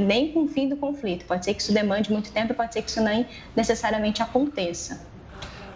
nem 0.00 0.32
com 0.32 0.44
o 0.44 0.48
fim 0.48 0.68
do 0.68 0.76
conflito. 0.76 1.24
Pode 1.26 1.44
ser 1.44 1.54
que 1.54 1.62
isso 1.62 1.72
demande 1.72 2.10
muito 2.10 2.32
tempo, 2.32 2.54
pode 2.54 2.72
ser 2.72 2.82
que 2.82 2.90
isso 2.90 3.02
nem 3.02 3.26
necessariamente 3.54 4.22
aconteça. 4.22 5.06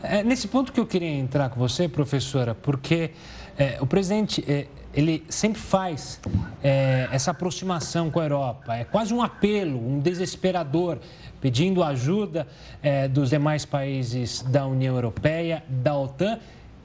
É 0.02 0.22
nesse 0.22 0.48
ponto 0.48 0.72
que 0.72 0.80
eu 0.80 0.86
queria 0.86 1.08
entrar 1.08 1.48
com 1.48 1.60
você, 1.60 1.88
professora, 1.88 2.54
porque 2.54 3.10
é, 3.56 3.78
o 3.80 3.86
presidente 3.86 4.44
é, 4.48 4.66
ele 4.92 5.24
sempre 5.28 5.60
faz 5.60 6.20
é, 6.62 7.08
essa 7.12 7.30
aproximação 7.30 8.10
com 8.10 8.20
a 8.20 8.24
Europa. 8.24 8.76
É 8.76 8.84
quase 8.84 9.14
um 9.14 9.22
apelo, 9.22 9.78
um 9.78 10.00
desesperador, 10.00 10.98
pedindo 11.40 11.82
ajuda 11.82 12.46
é, 12.82 13.08
dos 13.08 13.30
demais 13.30 13.64
países 13.64 14.42
da 14.42 14.66
União 14.66 14.94
Europeia, 14.94 15.62
da 15.68 15.96
OTAN, 15.96 16.38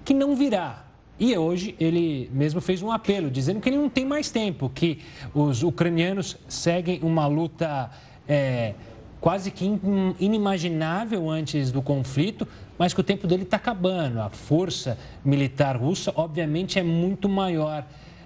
que 0.05 0.13
não 0.13 0.35
virá. 0.35 0.86
E 1.19 1.35
hoje 1.35 1.75
ele 1.79 2.29
mesmo 2.31 2.61
fez 2.61 2.83
um 2.83 2.91
apelo, 2.91 3.31
dizendo 3.31 3.59
que 3.59 3.69
ele 3.69 3.77
não 3.77 3.89
tem 3.89 4.05
mais 4.05 4.29
tempo, 4.29 4.69
que 4.69 4.99
os 5.33 5.63
ucranianos 5.63 6.37
seguem 6.47 6.99
uma 7.01 7.25
luta 7.25 7.89
é, 8.27 8.75
quase 9.19 9.49
que 9.49 9.65
inimaginável 10.19 11.29
antes 11.29 11.71
do 11.71 11.81
conflito, 11.81 12.47
mas 12.77 12.93
que 12.93 12.99
o 12.99 13.03
tempo 13.03 13.25
dele 13.25 13.43
está 13.43 13.57
acabando. 13.57 14.21
A 14.21 14.29
força 14.29 14.97
militar 15.25 15.75
russa, 15.75 16.13
obviamente, 16.15 16.77
é 16.77 16.83
muito 16.83 17.27
maior. 17.27 17.83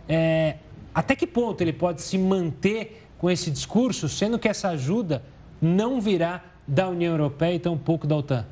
É, 0.07 0.55
até 0.93 1.15
que 1.15 1.25
ponto 1.25 1.61
ele 1.61 1.71
pode 1.71 2.01
se 2.01 2.17
manter 2.17 3.07
com 3.17 3.29
esse 3.29 3.49
discurso, 3.49 4.09
sendo 4.09 4.37
que 4.37 4.49
essa 4.49 4.69
ajuda 4.69 5.23
não 5.61 6.01
virá 6.01 6.43
da 6.67 6.89
União 6.89 7.13
Europeia 7.13 7.55
e 7.55 7.59
tampouco 7.59 8.05
da 8.05 8.17
OTAN? 8.17 8.45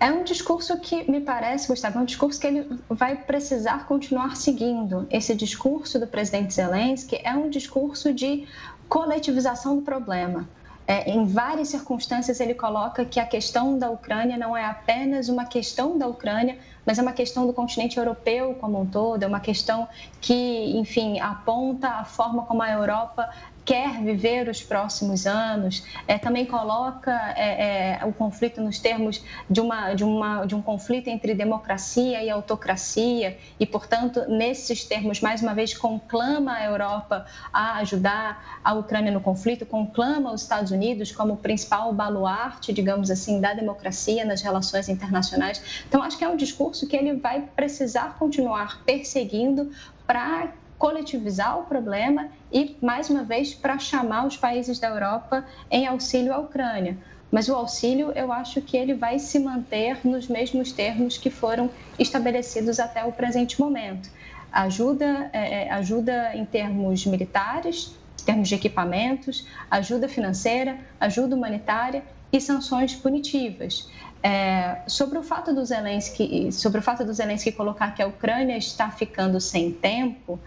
É 0.00 0.10
um 0.10 0.24
discurso 0.24 0.78
que 0.78 1.08
me 1.10 1.20
parece, 1.20 1.68
Gustavo, 1.68 1.98
é 1.98 2.00
um 2.00 2.06
discurso 2.06 2.40
que 2.40 2.46
ele 2.46 2.80
vai 2.88 3.14
precisar 3.14 3.84
continuar 3.86 4.34
seguindo. 4.34 5.06
Esse 5.10 5.34
discurso 5.34 5.98
do 6.00 6.06
presidente 6.06 6.54
Zelensky 6.54 7.20
é 7.22 7.34
um 7.34 7.50
discurso 7.50 8.10
de 8.10 8.48
coletivização 8.88 9.76
do 9.76 9.82
problema. 9.82 10.48
É, 10.86 11.10
em 11.10 11.26
várias 11.26 11.68
circunstâncias, 11.68 12.40
ele 12.40 12.54
coloca 12.54 13.04
que 13.04 13.20
a 13.20 13.26
questão 13.26 13.78
da 13.78 13.90
Ucrânia 13.90 14.38
não 14.38 14.56
é 14.56 14.64
apenas 14.64 15.28
uma 15.28 15.44
questão 15.44 15.98
da 15.98 16.06
Ucrânia, 16.06 16.58
mas 16.84 16.98
é 16.98 17.02
uma 17.02 17.12
questão 17.12 17.46
do 17.46 17.52
continente 17.52 17.98
europeu 17.98 18.56
como 18.60 18.80
um 18.80 18.86
todo, 18.86 19.22
é 19.22 19.26
uma 19.26 19.38
questão 19.38 19.86
que, 20.20 20.76
enfim, 20.76 21.20
aponta 21.20 21.88
a 21.90 22.04
forma 22.04 22.42
como 22.44 22.62
a 22.62 22.70
Europa 22.72 23.30
quer 23.70 24.02
viver 24.02 24.48
os 24.48 24.64
próximos 24.64 25.28
anos, 25.28 25.84
é, 26.08 26.18
também 26.18 26.44
coloca 26.44 27.12
é, 27.36 28.00
é, 28.00 28.04
o 28.04 28.12
conflito 28.12 28.60
nos 28.60 28.80
termos 28.80 29.22
de, 29.48 29.60
uma, 29.60 29.94
de, 29.94 30.02
uma, 30.02 30.44
de 30.44 30.56
um 30.56 30.60
conflito 30.60 31.06
entre 31.06 31.36
democracia 31.36 32.20
e 32.20 32.28
autocracia, 32.28 33.38
e, 33.60 33.64
portanto, 33.64 34.24
nesses 34.28 34.82
termos, 34.82 35.20
mais 35.20 35.40
uma 35.40 35.54
vez, 35.54 35.72
conclama 35.72 36.54
a 36.54 36.64
Europa 36.64 37.24
a 37.52 37.76
ajudar 37.76 38.60
a 38.64 38.74
Ucrânia 38.74 39.12
no 39.12 39.20
conflito, 39.20 39.64
conclama 39.64 40.32
os 40.32 40.42
Estados 40.42 40.72
Unidos 40.72 41.12
como 41.12 41.36
principal 41.36 41.92
baluarte, 41.92 42.72
digamos 42.72 43.08
assim, 43.08 43.40
da 43.40 43.54
democracia 43.54 44.24
nas 44.24 44.42
relações 44.42 44.88
internacionais. 44.88 45.84
Então, 45.88 46.02
acho 46.02 46.18
que 46.18 46.24
é 46.24 46.28
um 46.28 46.36
discurso 46.36 46.88
que 46.88 46.96
ele 46.96 47.14
vai 47.14 47.42
precisar 47.54 48.16
continuar 48.18 48.82
perseguindo 48.84 49.70
para 50.08 50.48
coletivizar 50.80 51.58
o 51.58 51.64
problema 51.64 52.30
e, 52.50 52.74
mais 52.80 53.10
uma 53.10 53.22
vez, 53.22 53.52
para 53.54 53.78
chamar 53.78 54.26
os 54.26 54.38
países 54.38 54.78
da 54.78 54.88
Europa 54.88 55.44
em 55.70 55.86
auxílio 55.86 56.32
à 56.32 56.38
Ucrânia. 56.38 56.96
Mas 57.30 57.50
o 57.50 57.54
auxílio, 57.54 58.10
eu 58.12 58.32
acho 58.32 58.62
que 58.62 58.78
ele 58.78 58.94
vai 58.94 59.18
se 59.18 59.38
manter 59.38 59.98
nos 60.02 60.26
mesmos 60.26 60.72
termos 60.72 61.18
que 61.18 61.28
foram 61.28 61.70
estabelecidos 61.98 62.80
até 62.80 63.04
o 63.04 63.12
presente 63.12 63.60
momento. 63.60 64.08
Ajuda, 64.50 65.28
é, 65.34 65.64
é 65.64 65.70
ajuda 65.70 66.34
em 66.34 66.46
termos 66.46 67.04
militares, 67.04 67.94
em 68.22 68.24
termos 68.24 68.48
de 68.48 68.54
equipamentos, 68.54 69.46
ajuda 69.70 70.08
financeira, 70.08 70.78
ajuda 70.98 71.36
humanitária 71.36 72.02
e 72.32 72.40
sanções 72.40 72.94
punitivas. 72.94 73.86
É, 74.22 74.82
sobre 74.86 75.18
o 75.18 75.22
fato 75.22 75.54
do 75.54 75.64
Zelensky, 75.64 76.52
sobre 76.52 76.80
o 76.80 76.82
fato 76.82 77.04
do 77.04 77.12
Zelensky 77.12 77.52
colocar 77.52 77.94
que 77.94 78.02
a 78.02 78.06
Ucrânia 78.06 78.56
está 78.56 78.90
ficando 78.90 79.40
sem 79.40 79.72
tempo, 79.72 80.38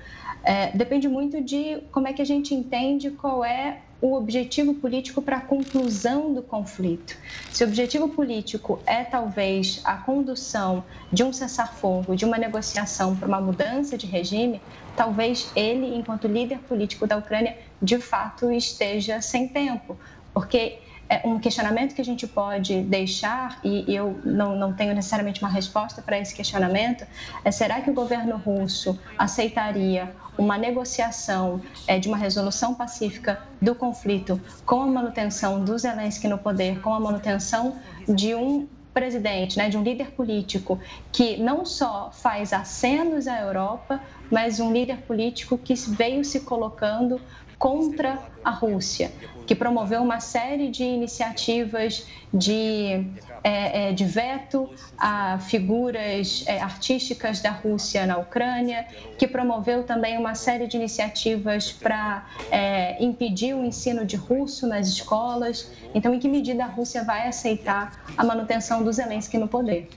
é, 0.44 0.76
depende 0.76 1.07
muito 1.07 1.41
de 1.41 1.80
como 1.91 2.07
é 2.07 2.14
que 2.14 2.22
a 2.22 2.26
gente 2.26 2.53
entende 2.53 3.10
qual 3.11 3.44
é 3.45 3.80
o 4.02 4.15
objetivo 4.15 4.74
político 4.74 5.22
para 5.22 5.38
a 5.38 5.40
conclusão 5.40 6.34
do 6.34 6.41
conflito. 6.41 7.18
Se 7.49 7.64
o 7.64 7.68
objetivo 7.68 8.10
político 8.10 8.78
é 8.86 9.02
talvez 9.02 9.80
a 9.86 9.95
condução 9.95 10.84
de 11.10 11.24
um 11.24 11.32
cessar-fogo, 11.32 12.14
de 12.14 12.26
uma 12.26 12.38
negociação 12.38 13.15
para 13.15 13.30
uma 13.30 13.40
mudança 13.40 13.98
de 13.98 14.06
regime, 14.06 14.61
talvez 14.98 15.49
ele, 15.56 15.95
enquanto 15.95 16.28
líder 16.28 16.60
político 16.60 17.07
da 17.07 17.15
Ucrânia, 17.15 17.57
de 17.82 17.98
fato 17.98 18.52
esteja 18.52 19.22
sem 19.22 19.48
tempo, 19.48 19.98
porque 20.34 20.80
um 21.23 21.39
questionamento 21.39 21.93
que 21.93 22.01
a 22.01 22.05
gente 22.05 22.27
pode 22.27 22.81
deixar, 22.81 23.59
e 23.63 23.93
eu 23.93 24.19
não, 24.23 24.55
não 24.55 24.73
tenho 24.73 24.93
necessariamente 24.93 25.41
uma 25.41 25.49
resposta 25.49 26.01
para 26.01 26.17
esse 26.17 26.34
questionamento, 26.34 27.05
é 27.43 27.51
será 27.51 27.81
que 27.81 27.89
o 27.89 27.93
governo 27.93 28.38
russo 28.38 28.99
aceitaria 29.17 30.15
uma 30.38 30.57
negociação 30.57 31.61
é, 31.88 31.99
de 31.99 32.07
uma 32.07 32.17
resolução 32.17 32.73
pacífica 32.73 33.41
do 33.61 33.75
conflito 33.75 34.41
com 34.65 34.81
a 34.81 34.88
manutenção 34.88 35.63
do 35.63 35.77
Zelensky 35.77 36.27
no 36.27 36.38
poder, 36.38 36.81
com 36.81 36.93
a 36.93 36.99
manutenção 36.99 37.77
de 38.07 38.34
um 38.34 38.67
presidente, 38.93 39.57
né, 39.57 39.69
de 39.69 39.77
um 39.77 39.84
líder 39.84 40.11
político 40.11 40.80
que 41.11 41.38
não 41.38 41.65
só 41.65 42.11
faz 42.13 42.53
acenos 42.53 43.27
à 43.27 43.41
Europa, 43.41 43.99
mas 44.31 44.59
um 44.59 44.71
líder 44.71 44.97
político 44.97 45.57
que 45.57 45.73
veio 45.73 46.23
se 46.23 46.41
colocando 46.41 47.19
contra 47.64 48.19
a 48.44 48.52
Rússia, 48.52 49.10
que 49.48 49.56
promoveu 49.56 50.02
uma 50.02 50.19
série 50.19 50.69
de 50.69 50.84
iniciativas 50.84 52.06
de, 52.34 53.07
é, 53.41 53.88
é, 53.88 53.94
de 53.94 54.03
veto 54.03 54.69
a 54.98 55.40
figuras 55.40 56.44
é, 56.45 56.60
artísticas 56.60 57.40
da 57.40 57.52
Rússia 57.52 58.06
na 58.06 58.18
Ucrânia, 58.18 58.85
que 59.18 59.26
promoveu 59.26 59.84
também 59.84 60.18
uma 60.18 60.35
série 60.35 60.68
de 60.68 60.76
iniciativas 60.76 61.72
para 61.72 62.27
é, 62.52 63.02
impedir 63.02 63.53
o 63.53 63.64
ensino 63.64 64.06
de 64.06 64.18
russo 64.18 64.68
nas 64.68 64.90
escolas. 64.90 65.72
Então, 65.95 66.14
em 66.14 66.19
que 66.19 66.27
medida 66.27 66.65
a 66.65 66.68
Rússia 66.68 67.06
vai 67.06 67.30
aceitar 67.30 68.03
a 68.18 68.26
manutenção 68.26 68.84
do 68.84 68.91
Zelensky 68.91 69.38
no 69.38 69.48
poder? 69.48 69.88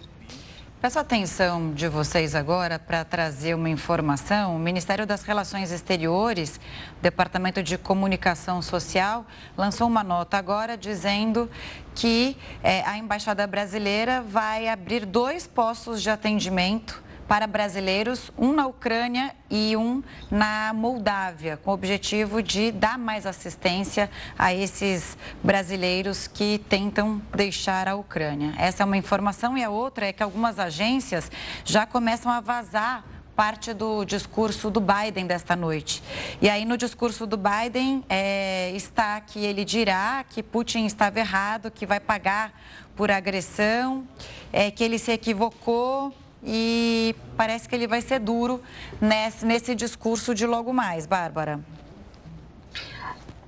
Peço 0.78 0.98
atenção 0.98 1.72
de 1.72 1.88
vocês 1.88 2.34
agora 2.34 2.78
para 2.78 3.02
trazer 3.02 3.54
uma 3.54 3.70
informação. 3.70 4.54
O 4.54 4.58
Ministério 4.58 5.06
das 5.06 5.22
Relações 5.22 5.72
Exteriores, 5.72 6.60
Departamento 7.00 7.62
de 7.62 7.78
Comunicação 7.78 8.60
Social, 8.60 9.24
lançou 9.56 9.88
uma 9.88 10.04
nota 10.04 10.36
agora 10.36 10.76
dizendo 10.76 11.50
que 11.94 12.36
é, 12.62 12.82
a 12.82 12.98
Embaixada 12.98 13.46
Brasileira 13.46 14.20
vai 14.20 14.68
abrir 14.68 15.06
dois 15.06 15.46
postos 15.46 16.02
de 16.02 16.10
atendimento 16.10 17.02
para 17.28 17.46
brasileiros, 17.46 18.30
um 18.38 18.52
na 18.52 18.66
Ucrânia 18.66 19.34
e 19.50 19.76
um 19.76 20.02
na 20.30 20.72
Moldávia, 20.72 21.56
com 21.56 21.70
o 21.70 21.74
objetivo 21.74 22.42
de 22.42 22.70
dar 22.70 22.98
mais 22.98 23.26
assistência 23.26 24.10
a 24.38 24.54
esses 24.54 25.16
brasileiros 25.42 26.26
que 26.26 26.58
tentam 26.68 27.20
deixar 27.34 27.88
a 27.88 27.96
Ucrânia. 27.96 28.54
Essa 28.56 28.82
é 28.82 28.86
uma 28.86 28.96
informação 28.96 29.58
e 29.58 29.64
a 29.64 29.70
outra 29.70 30.06
é 30.06 30.12
que 30.12 30.22
algumas 30.22 30.58
agências 30.58 31.30
já 31.64 31.84
começam 31.84 32.30
a 32.30 32.40
vazar 32.40 33.04
parte 33.34 33.74
do 33.74 34.02
discurso 34.04 34.70
do 34.70 34.80
Biden 34.80 35.26
desta 35.26 35.54
noite. 35.54 36.02
E 36.40 36.48
aí, 36.48 36.64
no 36.64 36.78
discurso 36.78 37.26
do 37.26 37.36
Biden, 37.36 38.02
é, 38.08 38.72
está 38.74 39.20
que 39.20 39.40
ele 39.40 39.62
dirá 39.62 40.24
que 40.26 40.42
Putin 40.42 40.86
estava 40.86 41.20
errado, 41.20 41.70
que 41.70 41.84
vai 41.84 42.00
pagar 42.00 42.58
por 42.96 43.10
agressão, 43.10 44.08
é, 44.50 44.70
que 44.70 44.82
ele 44.82 44.98
se 44.98 45.12
equivocou 45.12 46.14
e 46.46 47.16
parece 47.36 47.68
que 47.68 47.74
ele 47.74 47.88
vai 47.88 48.00
ser 48.00 48.20
duro 48.20 48.62
nesse, 49.00 49.44
nesse 49.44 49.74
discurso 49.74 50.34
de 50.34 50.46
logo 50.46 50.72
mais. 50.72 51.04
Bárbara. 51.04 51.58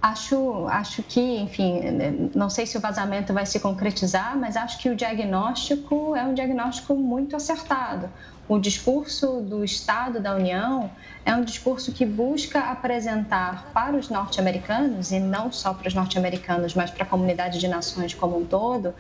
Acho, 0.01 0.67
acho 0.69 1.03
que, 1.03 1.21
enfim, 1.21 2.31
não 2.35 2.49
sei 2.49 2.67
se 2.67 2.77
o 2.77 2.81
vazamento 2.81 3.33
vai 3.33 3.45
se 3.45 3.59
concretizar, 3.59 4.37
mas 4.37 4.57
acho 4.57 4.79
que 4.79 4.89
o 4.89 4.95
diagnóstico 4.95 6.15
é 6.15 6.23
um 6.23 6.35
diagnóstico 6.35 6.95
muito 6.95 7.35
acertado. 7.35 8.09
O 8.49 8.59
discurso 8.59 9.41
do 9.41 9.65
Estado 9.65 10.21
da 10.21 10.35
União 10.35 10.91
é 11.25 11.35
um 11.35 11.45
discurso 11.45 11.93
que 11.93 12.07
busca 12.07 12.61
apresentar 12.61 13.71
para 13.75 13.97
os 13.97 14.09
norte-americanos, 14.09 15.11
e 15.11 15.19
não 15.19 15.51
só 15.53 15.75
para 15.75 15.89
os 15.89 15.95
norte-americanos, 15.95 16.75
mas 16.75 16.91
para 16.91 17.03
a 17.03 17.07
comunidade 17.07 17.59
de 17.59 17.69
nações 17.69 18.15
como 18.15 18.39
um 18.39 18.47
todo, 18.47 18.95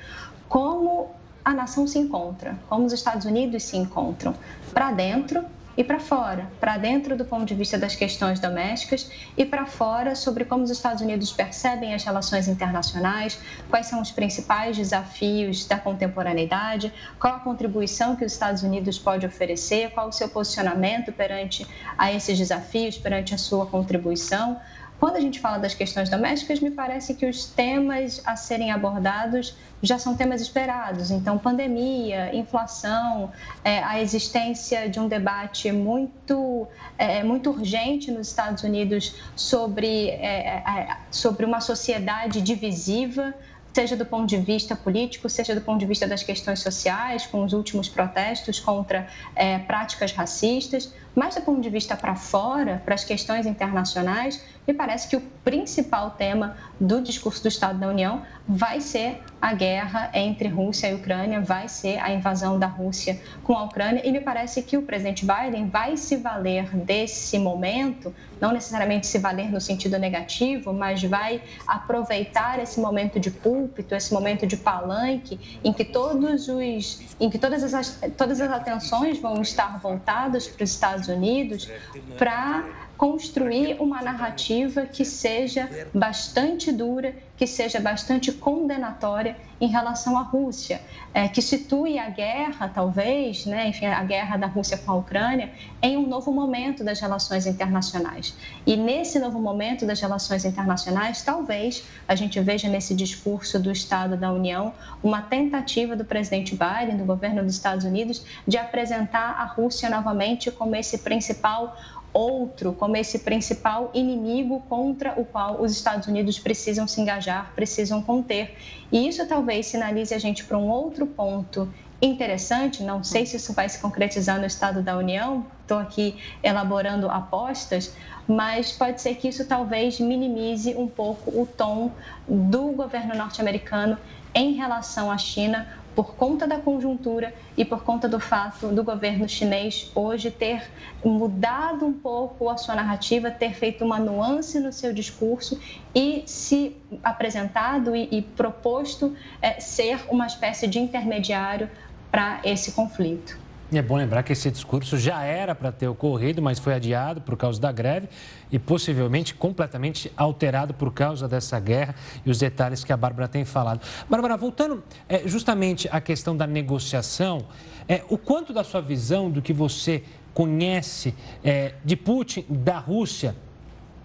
como 0.49 1.15
a 1.49 1.55
nação 1.55 1.87
se 1.87 1.99
encontra, 1.99 2.59
como 2.69 2.85
os 2.85 2.93
Estados 2.93 3.25
Unidos 3.25 3.63
se 3.63 3.75
encontram, 3.75 4.35
para 4.71 4.93
dentro 4.93 5.43
e 5.79 5.83
para 5.83 5.99
fora, 5.99 6.47
para 6.61 6.77
dentro 6.77 7.17
do 7.17 7.25
ponto 7.25 7.47
de 7.47 7.55
vista 7.55 7.79
das 7.79 7.95
questões 7.95 8.39
domésticas 8.39 9.11
e 9.35 9.47
para 9.47 9.65
fora 9.65 10.15
sobre 10.15 10.45
como 10.45 10.63
os 10.63 10.71
Estados 10.71 11.01
Unidos 11.01 11.33
percebem 11.33 11.95
as 11.95 12.05
relações 12.05 12.49
internacionais, 12.49 13.39
quais 13.71 13.87
são 13.87 14.03
os 14.03 14.11
principais 14.11 14.77
desafios 14.77 15.65
da 15.65 15.79
contemporaneidade, 15.79 16.93
qual 17.19 17.37
a 17.37 17.39
contribuição 17.39 18.15
que 18.15 18.27
os 18.27 18.33
Estados 18.35 18.63
Unidos 18.63 18.99
pode 18.99 19.25
oferecer, 19.25 19.91
qual 19.93 20.09
o 20.09 20.13
seu 20.13 20.29
posicionamento 20.29 21.13
perante 21.13 21.67
a 21.97 22.13
esses 22.13 22.37
desafios, 22.37 22.99
perante 22.99 23.35
a 23.35 23.39
sua 23.39 23.65
contribuição. 23.65 24.61
Quando 24.99 25.17
a 25.17 25.21
gente 25.21 25.39
fala 25.39 25.59
das 25.59 25.75
questões 25.75 26.09
domésticas, 26.09 26.59
me 26.59 26.73
parece 26.73 27.15
que 27.15 27.25
os 27.25 27.45
temas 27.45 28.21
a 28.25 28.35
serem 28.35 28.73
abordados 28.73 29.57
já 29.81 29.97
são 29.97 30.17
temas 30.17 30.41
esperados. 30.41 31.13
Então, 31.13 31.39
pandemia, 31.39 32.35
inflação, 32.35 33.31
é, 33.63 33.81
a 33.85 34.01
existência 34.01 34.89
de 34.89 34.99
um 34.99 35.07
debate 35.07 35.71
muito, 35.71 36.67
é, 36.97 37.23
muito 37.23 37.51
urgente 37.51 38.11
nos 38.11 38.27
Estados 38.27 38.65
Unidos 38.65 39.15
sobre, 39.37 40.09
é, 40.09 40.63
é 40.67 40.97
sobre 41.13 41.47
uma 41.47 41.61
sociedade 41.61 42.43
divisiva 42.43 43.33
seja 43.73 43.97
do 43.97 44.05
ponto 44.05 44.27
de 44.27 44.39
vista 44.39 44.75
político, 44.75 45.29
seja 45.29 45.55
do 45.55 45.61
ponto 45.61 45.79
de 45.79 45.87
vista 45.87 46.05
das 46.05 46.25
questões 46.25 46.59
sociais, 46.59 47.27
com 47.27 47.45
os 47.45 47.53
últimos 47.53 47.89
protestos 47.89 48.59
contra 48.59 49.07
é, 49.37 49.59
práticas 49.61 50.11
racistas, 50.11 50.93
Mas 51.19 51.35
do 51.35 51.41
ponto 51.41 51.61
de 51.61 51.69
vista 51.69 51.97
para 51.97 52.15
fora, 52.15 52.81
para 52.85 52.95
as 52.95 53.03
questões 53.03 53.45
internacionais, 53.45 54.41
me 54.65 54.73
parece 54.73 55.09
que 55.09 55.17
o 55.17 55.21
principal 55.43 56.13
tema 56.13 56.57
do 56.79 57.01
discurso 57.01 57.43
do 57.43 57.49
Estado 57.49 57.77
da 57.77 57.89
União 57.89 58.23
vai 58.47 58.81
ser 58.81 59.21
a 59.41 59.53
guerra 59.53 60.11
entre 60.15 60.47
Rússia 60.47 60.89
e 60.89 60.95
Ucrânia, 60.95 61.41
vai 61.41 61.69
ser 61.69 61.99
a 61.99 62.13
invasão 62.13 62.59
da 62.59 62.67
Rússia 62.67 63.21
com 63.43 63.55
a 63.55 63.65
Ucrânia, 63.65 64.07
e 64.07 64.13
me 64.13 64.21
parece 64.21 64.63
que 64.63 64.77
o 64.77 64.83
presidente 64.83 65.27
Biden 65.27 65.69
vai 65.69 65.97
se 65.97 66.17
valer 66.17 66.69
desse 66.77 67.39
momento, 67.39 68.15
não 68.41 68.53
necessariamente 68.53 69.07
se 69.07 69.19
valer 69.19 69.51
no 69.51 69.61
sentido 69.61 69.99
negativo, 69.99 70.73
mas 70.73 71.03
vai 71.03 71.43
aproveitar 71.67 72.61
esse 72.61 72.79
momento 72.79 73.19
de 73.19 73.31
púlpito, 73.31 73.95
esse 73.95 74.13
momento 74.13 74.47
de 74.47 74.57
palanque, 74.57 75.59
em 75.65 75.73
que 75.73 75.85
todos 75.85 76.49
os, 76.49 77.01
em 77.19 77.31
que 77.31 77.39
todas 77.39 77.75
as, 77.75 78.01
todas 78.17 78.41
as 78.41 78.51
atenções 78.51 79.19
vão 79.19 79.41
estar 79.41 79.79
voltadas 79.81 80.47
para 80.47 80.63
os 80.63 80.71
Estados 80.71 81.08
Unidos 81.09 81.71
para 82.19 82.88
construir 82.99 83.81
uma 83.81 84.03
narrativa 84.03 84.85
que 84.85 85.05
seja 85.05 85.71
bastante 85.95 86.73
dura, 86.73 87.15
que 87.37 87.47
seja 87.47 87.79
bastante 87.79 88.33
condenatória 88.33 89.37
em 89.61 89.69
relação 89.69 90.19
à 90.19 90.23
Rússia, 90.23 90.81
é, 91.15 91.29
que 91.29 91.41
situe 91.41 91.97
a 91.97 92.11
guerra, 92.11 92.69
talvez, 92.69 93.47
né, 93.47 93.69
enfim, 93.69 93.87
a 93.87 94.03
guerra 94.03 94.37
da 94.37 94.49
Rússia 94.49 94.77
com 94.77 94.91
a 94.91 94.97
Ucrânia, 94.97 95.53
em 95.81 95.97
um 95.97 96.09
novo 96.09 96.33
momento 96.33 96.83
das 96.83 97.01
relações 97.01 97.47
internacionais. 97.47 98.37
E 98.67 98.77
nesse 98.77 99.21
novo 99.21 99.39
momento 99.39 99.87
das 99.87 100.01
relações 100.01 100.45
internacionais, 100.45 101.23
talvez 101.23 101.85
a 102.09 102.17
gente 102.17 102.41
veja 102.41 102.69
nesse 102.69 102.95
discurso 102.97 103.61
do 103.61 103.71
Estado 103.71 104.17
da 104.17 104.33
União 104.33 104.75
uma 105.03 105.23
tentativa 105.23 105.95
do 105.95 106.05
presidente 106.05 106.57
Biden, 106.57 106.97
do 106.97 107.05
governo 107.05 107.45
dos 107.45 107.55
Estados 107.55 107.85
Unidos, 107.85 108.25
de 108.47 108.57
apresentar 108.57 109.41
a 109.41 109.45
Rússia 109.45 109.89
novamente 109.89 110.51
como 110.51 110.75
esse 110.75 110.99
principal 110.99 111.77
outro 112.13 112.73
como 112.73 112.97
esse 112.97 113.21
principal 113.21 113.91
inimigo 113.95 114.61
contra 114.69 115.19
o 115.21 115.25
qual 115.25 115.61
os 115.61 115.73
Estados 115.73 116.09
Unidos 116.09 116.39
precisam 116.39 116.87
se 116.89 117.01
engajar, 117.01 117.53
precisam 117.55 118.03
conter. 118.03 118.57
E 118.91 119.07
isso 119.07 119.27
talvez 119.27 119.67
sinalize 119.67 120.15
a 120.15 120.19
gente 120.19 120.45
para 120.45 120.59
um 120.59 120.69
outro 120.69 121.07
ponto 121.07 121.73
interessante, 122.01 122.83
não 122.83 123.03
sei 123.03 123.27
se 123.27 123.37
isso 123.37 123.53
vai 123.53 123.69
se 123.69 123.81
concretizar 123.81 124.39
no 124.39 124.47
Estado 124.47 124.83
da 124.83 124.97
União, 124.97 125.45
estou 125.63 125.79
aqui 125.79 126.17
elaborando 126.43 127.11
apostas, 127.11 127.95
mas 128.27 128.71
pode 128.71 129.01
ser 129.01 129.17
que 129.17 129.29
isso 129.29 129.47
talvez 129.47 129.99
minimize 129.99 130.75
um 130.77 130.87
pouco 130.87 131.31
o 131.31 131.45
tom 131.45 131.93
do 132.27 132.69
governo 132.73 133.17
norte-americano 133.17 133.99
em 134.33 134.53
relação 134.53 135.11
à 135.11 135.19
China, 135.19 135.67
por 135.99 136.15
conta 136.15 136.47
da 136.47 136.61
conjuntura 136.61 137.35
e 137.57 137.65
por 137.65 137.83
conta 137.83 138.09
do 138.09 138.21
fato 138.21 138.69
do 138.69 138.85
governo 138.85 139.29
chinês 139.29 139.91
hoje 139.97 140.31
ter 140.31 140.71
mudado 141.05 141.85
um 141.85 141.93
pouco 141.93 142.49
a 142.49 142.57
sua 142.57 142.77
narrativa, 142.77 143.33
ter 143.33 143.53
feito 143.53 143.85
uma 143.85 143.99
nuance 143.99 144.61
no 144.61 144.73
seu 144.73 144.93
discurso 144.93 145.61
e 145.93 146.23
se 146.25 146.77
apresentado 147.03 147.97
e, 147.97 148.09
e 148.13 148.23
proposto 148.23 149.17
é, 149.43 149.59
ser 149.59 150.07
uma 150.09 150.29
espécie 150.29 150.69
de 150.69 150.79
intermediário 150.79 151.69
para 152.13 152.43
esse 152.45 152.71
conflito. 152.71 153.48
É 153.71 153.83
bom 153.83 153.97
lembrar 153.97 154.23
que 154.23 154.33
esse 154.33 154.51
discurso 154.51 154.97
já 154.97 155.23
era 155.23 155.55
para 155.55 155.71
ter 155.71 155.87
ocorrido, 155.89 156.41
mas 156.41 156.59
foi 156.59 156.73
adiado 156.73 157.21
por 157.21 157.37
causa 157.37 157.61
da 157.61 157.71
greve 157.71 158.09
e 158.51 158.59
possivelmente 158.59 159.35
completamente 159.35 160.11
alterado 160.17 160.73
por 160.73 160.91
causa 160.91 161.29
dessa 161.29 161.61
guerra 161.61 161.95
e 162.25 162.31
os 162.31 162.39
detalhes 162.39 162.83
que 162.83 162.95
a 162.95 162.97
Bárbara 162.97 163.29
tem 163.29 163.45
falado. 163.45 163.83
Bárbara, 164.09 164.39
voltando 164.39 164.83
é, 165.07 165.29
justamente 165.29 165.87
à 165.93 166.01
questão 166.01 166.35
da 166.35 166.47
negociação, 166.47 167.45
é, 167.87 168.03
o 168.09 168.17
quanto 168.17 168.55
da 168.55 168.65
sua 168.65 168.81
visão, 168.81 169.31
do 169.31 169.43
que 169.43 169.53
você 169.53 170.03
conhece 170.33 171.15
é, 171.45 171.75
de 171.85 171.95
Putin, 171.95 172.47
da 172.49 172.79
Rússia, 172.79 173.37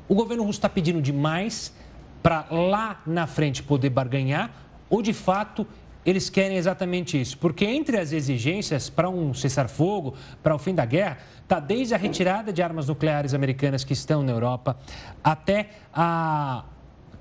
o 0.10 0.16
governo 0.16 0.44
russo 0.44 0.60
está 0.60 0.68
pedindo 0.68 1.02
demais 1.02 1.74
para 2.22 2.48
lá 2.52 3.02
na 3.06 3.28
frente 3.28 3.64
poder 3.64 3.92
barganhar 3.92 4.52
ou 4.90 5.02
de 5.02 5.14
fato 5.14 5.66
eles 6.06 6.30
querem 6.30 6.58
exatamente 6.58 7.20
isso. 7.20 7.38
Porque 7.38 7.66
entre 7.66 7.98
as 7.98 8.12
exigências 8.12 8.90
para 8.90 9.10
um 9.10 9.34
cessar-fogo, 9.34 10.16
para 10.42 10.56
o 10.56 10.60
fim 10.60 10.74
da 10.74 10.86
guerra, 10.86 11.18
está 11.42 11.60
desde 11.60 11.94
a 11.94 11.98
retirada 11.98 12.52
de 12.52 12.62
armas 12.62 12.88
nucleares 12.88 13.34
americanas 13.34 13.84
que 13.84 13.94
estão 13.94 14.24
na 14.24 14.32
Europa, 14.32 14.78
até 15.24 15.70
a 15.94 16.66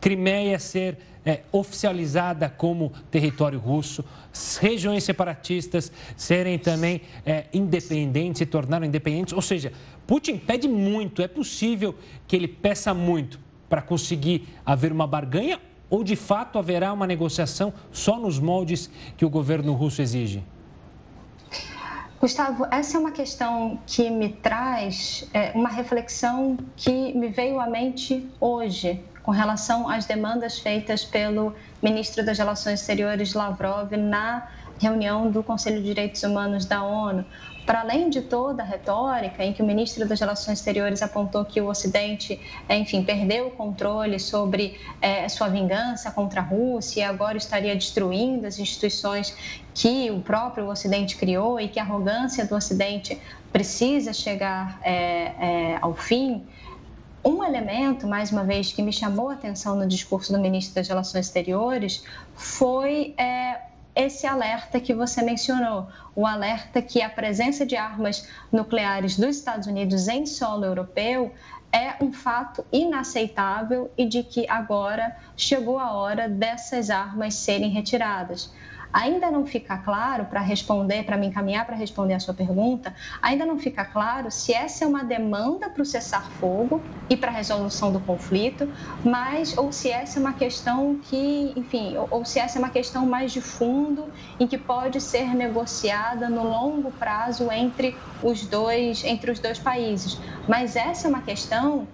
Crimeia 0.01 0.59
ser 0.59 0.99
é, 1.25 1.43
oficializada 1.53 2.49
como 2.49 2.93
território 3.11 3.59
russo, 3.59 4.05
regiões 4.61 5.05
separatistas 5.05 5.93
serem 6.17 6.59
também 6.59 7.03
é, 7.25 7.47
independentes, 7.53 8.39
se 8.39 8.47
tornaram 8.47 8.85
independentes. 8.85 9.33
Ou 9.33 9.43
seja, 9.43 9.73
Putin 10.07 10.39
pede 10.39 10.67
muito, 10.67 11.23
é 11.23 11.29
possível 11.29 11.95
que 12.27 12.35
ele 12.35 12.49
peça 12.49 12.93
muito 12.93 13.39
para 13.69 13.81
conseguir 13.81 14.49
haver 14.67 14.93
uma 14.93 15.07
barganha 15.07 15.61
ou 15.93 16.03
de 16.03 16.17
fato 16.17 16.59
haverá 16.59 16.91
uma 16.91 17.07
negociação 17.07 17.71
só 17.93 18.19
nos 18.19 18.39
moldes 18.39 18.91
que 19.15 19.27
o 19.27 19.29
governo 19.29 19.75
russo 19.75 20.01
exige? 20.01 20.43
Gustavo, 22.19 22.67
essa 22.71 22.97
é 22.97 23.01
uma 23.01 23.11
questão 23.11 23.79
que 23.87 24.09
me 24.09 24.31
traz 24.31 25.29
é, 25.35 25.53
uma 25.55 25.69
reflexão 25.69 26.57
que 26.77 27.13
me 27.13 27.29
veio 27.29 27.61
à 27.61 27.67
mente 27.67 28.27
hoje, 28.41 29.05
com 29.23 29.33
relação 29.33 29.87
às 29.87 30.07
demandas 30.07 30.59
feitas 30.59 31.05
pelo 31.05 31.55
ministro 31.83 32.25
das 32.25 32.39
Relações 32.39 32.81
Exteriores 32.81 33.35
Lavrov 33.35 33.93
na 33.93 34.49
reunião 34.79 35.31
do 35.31 35.43
Conselho 35.43 35.77
de 35.77 35.85
Direitos 35.85 36.23
Humanos 36.23 36.65
da 36.65 36.83
ONU, 36.83 37.23
para 37.65 37.81
além 37.81 38.11
de 38.11 38.23
toda 38.23 38.63
a 38.63 38.67
retórica 38.67 39.45
em 39.45 39.53
que 39.53 39.63
o 39.63 39.67
ministro 39.67 40.07
das 40.07 40.19
Relações 40.19 40.59
Exteriores 40.59 41.03
apontou 41.03 41.45
que 41.45 41.61
o 41.61 41.69
Ocidente, 41.69 42.41
é, 42.69 42.77
enfim, 42.77 43.05
perdeu 43.05 43.49
o 43.49 43.51
controle 43.51 44.19
sobre 44.19 44.79
é, 45.01 45.29
sua 45.29 45.49
vingança 45.49 46.11
contra 46.11 46.41
a 46.41 46.45
Rússia 46.45 47.01
e 47.01 47.05
agora 47.05 47.37
estaria 47.37 47.75
destruindo 47.75 48.47
as 48.47 48.59
instituições 48.59 49.37
que 49.75 50.11
o 50.11 50.21
próprio 50.21 50.69
Ocidente 50.69 51.17
criou 51.17 51.61
e 51.61 51.69
que 51.69 51.79
a 51.79 51.83
arrogância 51.83 52.45
do 52.45 52.55
Ocidente 52.55 53.21
precisa 53.53 54.13
chegar 54.13 54.81
é, 54.83 55.73
é 55.73 55.79
ao 55.81 55.95
fim. 55.95 56.45
Um 57.25 57.45
elemento, 57.45 58.05
mais 58.05 58.33
uma 58.33 58.43
vez, 58.43 58.73
que 58.73 58.83
me 58.83 58.93
chamou 58.93 59.29
a 59.29 59.35
atenção 59.35 59.77
no 59.77 59.87
discurso 59.87 60.33
do 60.33 60.41
ministro 60.41 60.75
das 60.75 60.89
Relações 60.89 61.27
Exteriores 61.27 62.03
foi 62.35 63.15
é, 63.17 63.61
esse 63.95 64.27
alerta 64.27 64.81
que 64.81 64.95
você 64.95 65.23
mencionou, 65.23 65.87
o 66.15 66.27
alerta 66.27 66.81
que 66.81 67.03
a 67.03 67.11
presença 67.11 67.67
de 67.67 67.77
armas 67.77 68.29
nucleares 68.51 69.17
dos 69.17 69.37
Estados 69.37 69.67
Unidos 69.67 70.09
em 70.09 70.25
solo 70.25 70.65
europeu 70.65 71.33
é 71.73 72.03
um 72.03 72.13
fato 72.13 72.65
inaceitável 72.71 73.91
e 73.97 74.07
de 74.07 74.23
que 74.23 74.47
agora 74.49 75.17
chegou 75.37 75.79
a 75.79 75.93
hora 75.93 76.29
dessas 76.29 76.91
armas 76.91 77.35
serem 77.35 77.71
retiradas 77.71 78.53
ainda 78.93 79.31
não 79.31 79.47
fica 79.47 79.77
claro, 79.79 80.27
para 80.27 80.41
responder, 80.41 81.05
para 81.05 81.17
me 81.17 81.27
encaminhar 81.27 81.65
para 81.65 81.75
responder 81.75 82.15
a 82.15 82.21
sua 82.21 82.35
pergunta, 82.35 82.95
ainda 83.21 83.47
não 83.47 83.59
fica 83.59 83.85
claro 83.85 84.31
se 84.31 84.53
essa 84.53 84.85
é 84.85 84.87
uma 84.87 85.03
demanda 85.03 85.71
para 85.71 85.83
o 85.83 85.87
cessar-fogo 85.87 86.83
e 87.09 87.17
para 87.17 87.31
a 87.31 87.35
resolução 87.35 87.93
do 87.93 88.01
conflito, 88.01 88.69
mas 89.05 89.57
ou 89.57 89.73
se 89.73 89.91
essa 89.91 90.19
é 90.19 90.21
uma 90.21 90.35
questão 90.35 90.99
que, 91.03 91.53
enfim, 91.57 91.97
ou, 91.97 92.09
ou 92.11 92.25
se 92.25 92.39
essa 92.39 92.59
é 92.59 92.61
uma 92.61 92.71
questão 92.71 93.07
mais 93.07 93.33
de 93.33 93.41
fundo 93.41 94.13
em 94.39 94.47
que 94.47 94.59
pode 94.59 95.01
ser 95.01 95.35
negociada 95.35 96.29
no 96.29 96.45
longo 96.45 96.91
prazo 96.93 97.51
entre 97.51 97.97
os 98.23 98.45
dois, 98.47 99.05
entre 99.05 99.31
os 99.31 99.39
dois 99.39 99.59
países. 99.59 100.19
Mas 100.49 100.77
essa 100.77 101.07
é 101.07 101.11
uma 101.11 101.23
questão 101.23 101.87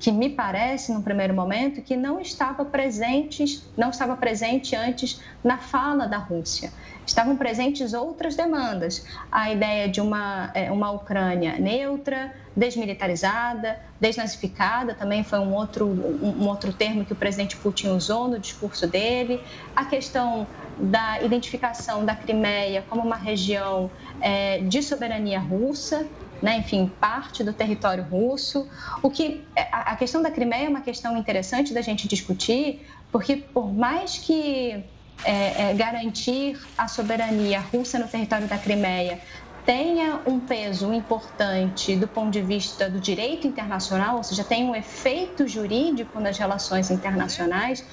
que 0.00 0.10
me 0.10 0.30
parece, 0.30 0.94
no 0.94 1.02
primeiro 1.02 1.34
momento, 1.34 1.82
que 1.82 1.94
não 1.94 2.18
estava 2.18 2.64
presente, 2.64 3.62
não 3.76 3.90
estava 3.90 4.16
presente 4.16 4.74
antes 4.74 5.20
na 5.44 5.58
fala 5.58 6.08
da 6.08 6.16
Rússia. 6.16 6.72
Estavam 7.06 7.36
presentes 7.36 7.92
outras 7.92 8.34
demandas. 8.34 9.04
A 9.30 9.52
ideia 9.52 9.86
de 9.88 10.00
uma, 10.00 10.50
é, 10.54 10.72
uma 10.72 10.90
Ucrânia 10.90 11.58
neutra, 11.58 12.34
desmilitarizada, 12.56 13.78
desnazificada, 14.00 14.94
também 14.94 15.22
foi 15.22 15.38
um 15.38 15.52
outro, 15.52 15.86
um, 15.86 16.48
outro 16.48 16.72
termo 16.72 17.04
que 17.04 17.12
o 17.12 17.16
presidente 17.16 17.58
Putin 17.58 17.88
usou 17.88 18.26
no 18.26 18.38
discurso 18.38 18.86
dele. 18.86 19.44
A 19.76 19.84
questão 19.84 20.48
da 20.78 21.20
identificação 21.20 22.06
da 22.06 22.16
Crimeia 22.16 22.82
como 22.88 23.02
uma 23.02 23.16
região 23.16 23.90
é, 24.18 24.60
de 24.60 24.82
soberania 24.82 25.38
russa, 25.38 26.08
né, 26.42 26.58
enfim, 26.58 26.90
parte 27.00 27.44
do 27.44 27.52
território 27.52 28.04
russo. 28.04 28.68
O 29.02 29.10
que 29.10 29.44
é, 29.54 29.68
a 29.70 29.96
questão 29.96 30.22
da 30.22 30.30
Crimeia 30.30 30.66
é 30.66 30.68
uma 30.68 30.80
questão 30.80 31.16
interessante 31.16 31.74
da 31.74 31.82
gente 31.82 32.08
discutir, 32.08 32.86
porque 33.12 33.36
por 33.36 33.72
mais 33.72 34.18
que 34.18 34.84
é, 35.24 35.70
é, 35.70 35.74
garantir 35.74 36.58
a 36.76 36.88
soberania 36.88 37.60
russa 37.60 37.98
no 37.98 38.08
território 38.08 38.46
da 38.46 38.56
Crimeia 38.56 39.20
tenha 39.66 40.20
um 40.26 40.40
peso 40.40 40.92
importante 40.92 41.94
do 41.94 42.08
ponto 42.08 42.30
de 42.30 42.40
vista 42.40 42.88
do 42.88 42.98
direito 42.98 43.46
internacional, 43.46 44.16
ou 44.16 44.24
seja, 44.24 44.42
tem 44.42 44.64
um 44.64 44.74
efeito 44.74 45.46
jurídico 45.46 46.18
nas 46.18 46.38
relações 46.38 46.90
internacionais, 46.90 47.84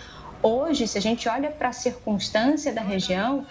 hoje, 0.42 0.88
se 0.88 0.98
a 0.98 1.02
gente 1.02 1.28
olha 1.28 1.52
para 1.52 1.70
a 1.70 1.74
circunstância 1.74 2.72
da 2.72 2.82
região, 2.82 3.46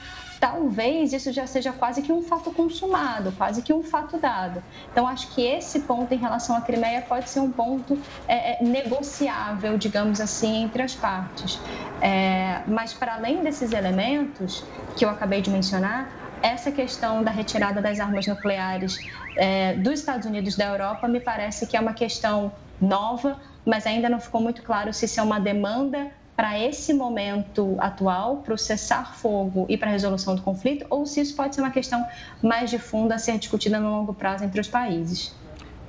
talvez 0.46 1.12
isso 1.12 1.32
já 1.32 1.44
seja 1.44 1.72
quase 1.72 2.02
que 2.02 2.12
um 2.12 2.22
fato 2.22 2.52
consumado, 2.52 3.32
quase 3.32 3.62
que 3.62 3.72
um 3.72 3.82
fato 3.82 4.16
dado. 4.16 4.62
Então, 4.92 5.04
acho 5.04 5.34
que 5.34 5.42
esse 5.42 5.80
ponto 5.80 6.14
em 6.14 6.16
relação 6.16 6.54
à 6.54 6.60
Crimeia 6.60 7.02
pode 7.02 7.28
ser 7.28 7.40
um 7.40 7.50
ponto 7.50 8.00
é, 8.28 8.52
é 8.52 8.64
negociável, 8.64 9.76
digamos 9.76 10.20
assim, 10.20 10.62
entre 10.62 10.82
as 10.82 10.94
partes. 10.94 11.60
É, 12.00 12.60
mas, 12.68 12.94
para 12.94 13.14
além 13.14 13.42
desses 13.42 13.72
elementos 13.72 14.64
que 14.96 15.04
eu 15.04 15.10
acabei 15.10 15.42
de 15.42 15.50
mencionar, 15.50 16.12
essa 16.40 16.70
questão 16.70 17.24
da 17.24 17.32
retirada 17.32 17.82
das 17.82 17.98
armas 17.98 18.28
nucleares 18.28 19.04
é, 19.34 19.74
dos 19.74 19.98
Estados 19.98 20.26
Unidos 20.28 20.54
da 20.54 20.66
Europa 20.66 21.08
me 21.08 21.18
parece 21.18 21.66
que 21.66 21.76
é 21.76 21.80
uma 21.80 21.94
questão 21.94 22.52
nova, 22.80 23.36
mas 23.64 23.84
ainda 23.84 24.08
não 24.08 24.20
ficou 24.20 24.40
muito 24.40 24.62
claro 24.62 24.92
se 24.92 25.06
isso 25.06 25.18
é 25.18 25.22
uma 25.24 25.40
demanda 25.40 26.12
para 26.36 26.58
esse 26.58 26.92
momento 26.92 27.74
atual, 27.78 28.36
para 28.38 28.52
o 28.52 28.58
cessar-fogo 28.58 29.64
e 29.68 29.76
para 29.78 29.88
a 29.88 29.92
resolução 29.92 30.36
do 30.36 30.42
conflito, 30.42 30.84
ou 30.90 31.06
se 31.06 31.20
isso 31.22 31.34
pode 31.34 31.54
ser 31.54 31.62
uma 31.62 31.70
questão 31.70 32.06
mais 32.42 32.68
de 32.68 32.78
fundo 32.78 33.12
a 33.12 33.18
ser 33.18 33.38
discutida 33.38 33.80
no 33.80 33.90
longo 33.90 34.12
prazo 34.12 34.44
entre 34.44 34.60
os 34.60 34.68
países. 34.68 35.34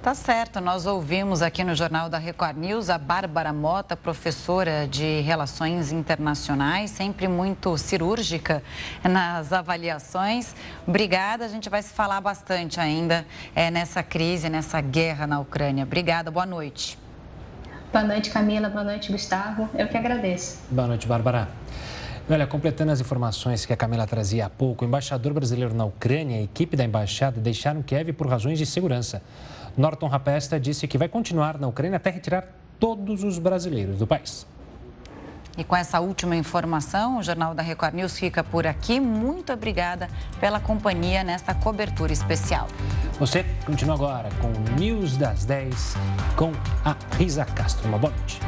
Tá 0.01 0.13
certo, 0.13 0.61
nós 0.61 0.85
ouvimos 0.85 1.41
aqui 1.41 1.65
no 1.65 1.75
Jornal 1.75 2.07
da 2.07 2.17
Record 2.17 2.55
News 2.55 2.89
a 2.89 2.97
Bárbara 2.97 3.51
Mota, 3.51 3.97
professora 3.97 4.87
de 4.87 5.19
Relações 5.21 5.91
Internacionais, 5.91 6.91
sempre 6.91 7.27
muito 7.27 7.77
cirúrgica 7.77 8.63
nas 9.03 9.51
avaliações. 9.51 10.55
Obrigada, 10.87 11.43
a 11.43 11.49
gente 11.49 11.67
vai 11.67 11.81
se 11.81 11.91
falar 11.91 12.21
bastante 12.21 12.79
ainda 12.79 13.25
é, 13.53 13.69
nessa 13.69 14.01
crise, 14.01 14.49
nessa 14.49 14.79
guerra 14.79 15.27
na 15.27 15.41
Ucrânia. 15.41 15.83
Obrigada, 15.83 16.31
boa 16.31 16.45
noite. 16.45 16.97
Boa 17.91 18.03
noite, 18.03 18.29
Camila. 18.29 18.69
Boa 18.69 18.83
noite, 18.83 19.11
Gustavo. 19.11 19.69
Eu 19.73 19.87
que 19.87 19.97
agradeço. 19.97 20.59
Boa 20.69 20.87
noite, 20.87 21.07
Bárbara. 21.07 21.47
Olha, 22.29 22.45
completando 22.45 22.91
as 22.91 22.99
informações 22.99 23.65
que 23.65 23.71
a 23.71 23.77
Camila 23.77 24.05
trazia 24.05 24.45
há 24.45 24.49
pouco, 24.49 24.83
o 24.83 24.87
embaixador 24.87 25.33
brasileiro 25.33 25.73
na 25.73 25.85
Ucrânia 25.85 26.35
e 26.35 26.39
a 26.39 26.43
equipe 26.43 26.75
da 26.75 26.83
embaixada 26.83 27.39
deixaram 27.39 27.81
Kiev 27.81 28.11
por 28.11 28.27
razões 28.27 28.59
de 28.59 28.65
segurança. 28.65 29.21
Norton 29.77 30.07
Rapesta 30.07 30.59
disse 30.59 30.85
que 30.85 30.97
vai 30.97 31.07
continuar 31.07 31.57
na 31.57 31.67
Ucrânia 31.67 31.95
até 31.95 32.09
retirar 32.09 32.49
todos 32.77 33.23
os 33.23 33.39
brasileiros 33.39 33.97
do 33.97 34.05
país. 34.05 34.45
E 35.57 35.63
com 35.63 35.75
essa 35.75 35.99
última 35.99 36.35
informação, 36.35 37.17
o 37.17 37.23
Jornal 37.23 37.55
da 37.55 37.63
Record 37.63 37.95
News 37.95 38.17
fica 38.17 38.43
por 38.43 38.67
aqui. 38.67 38.99
Muito 38.99 39.51
obrigada 39.51 40.07
pela 40.39 40.59
companhia 40.59 41.23
nesta 41.23 41.53
cobertura 41.55 42.13
especial. 42.13 42.67
Você 43.19 43.43
continua 43.65 43.95
agora 43.95 44.29
com 44.39 44.47
o 44.47 44.79
News 44.79 45.17
das 45.17 45.45
10 45.45 45.95
com 46.35 46.51
a 46.85 46.95
Risa 47.17 47.43
Castro. 47.43 47.87
Uma 47.87 47.97
boa 47.97 48.13
noite. 48.13 48.39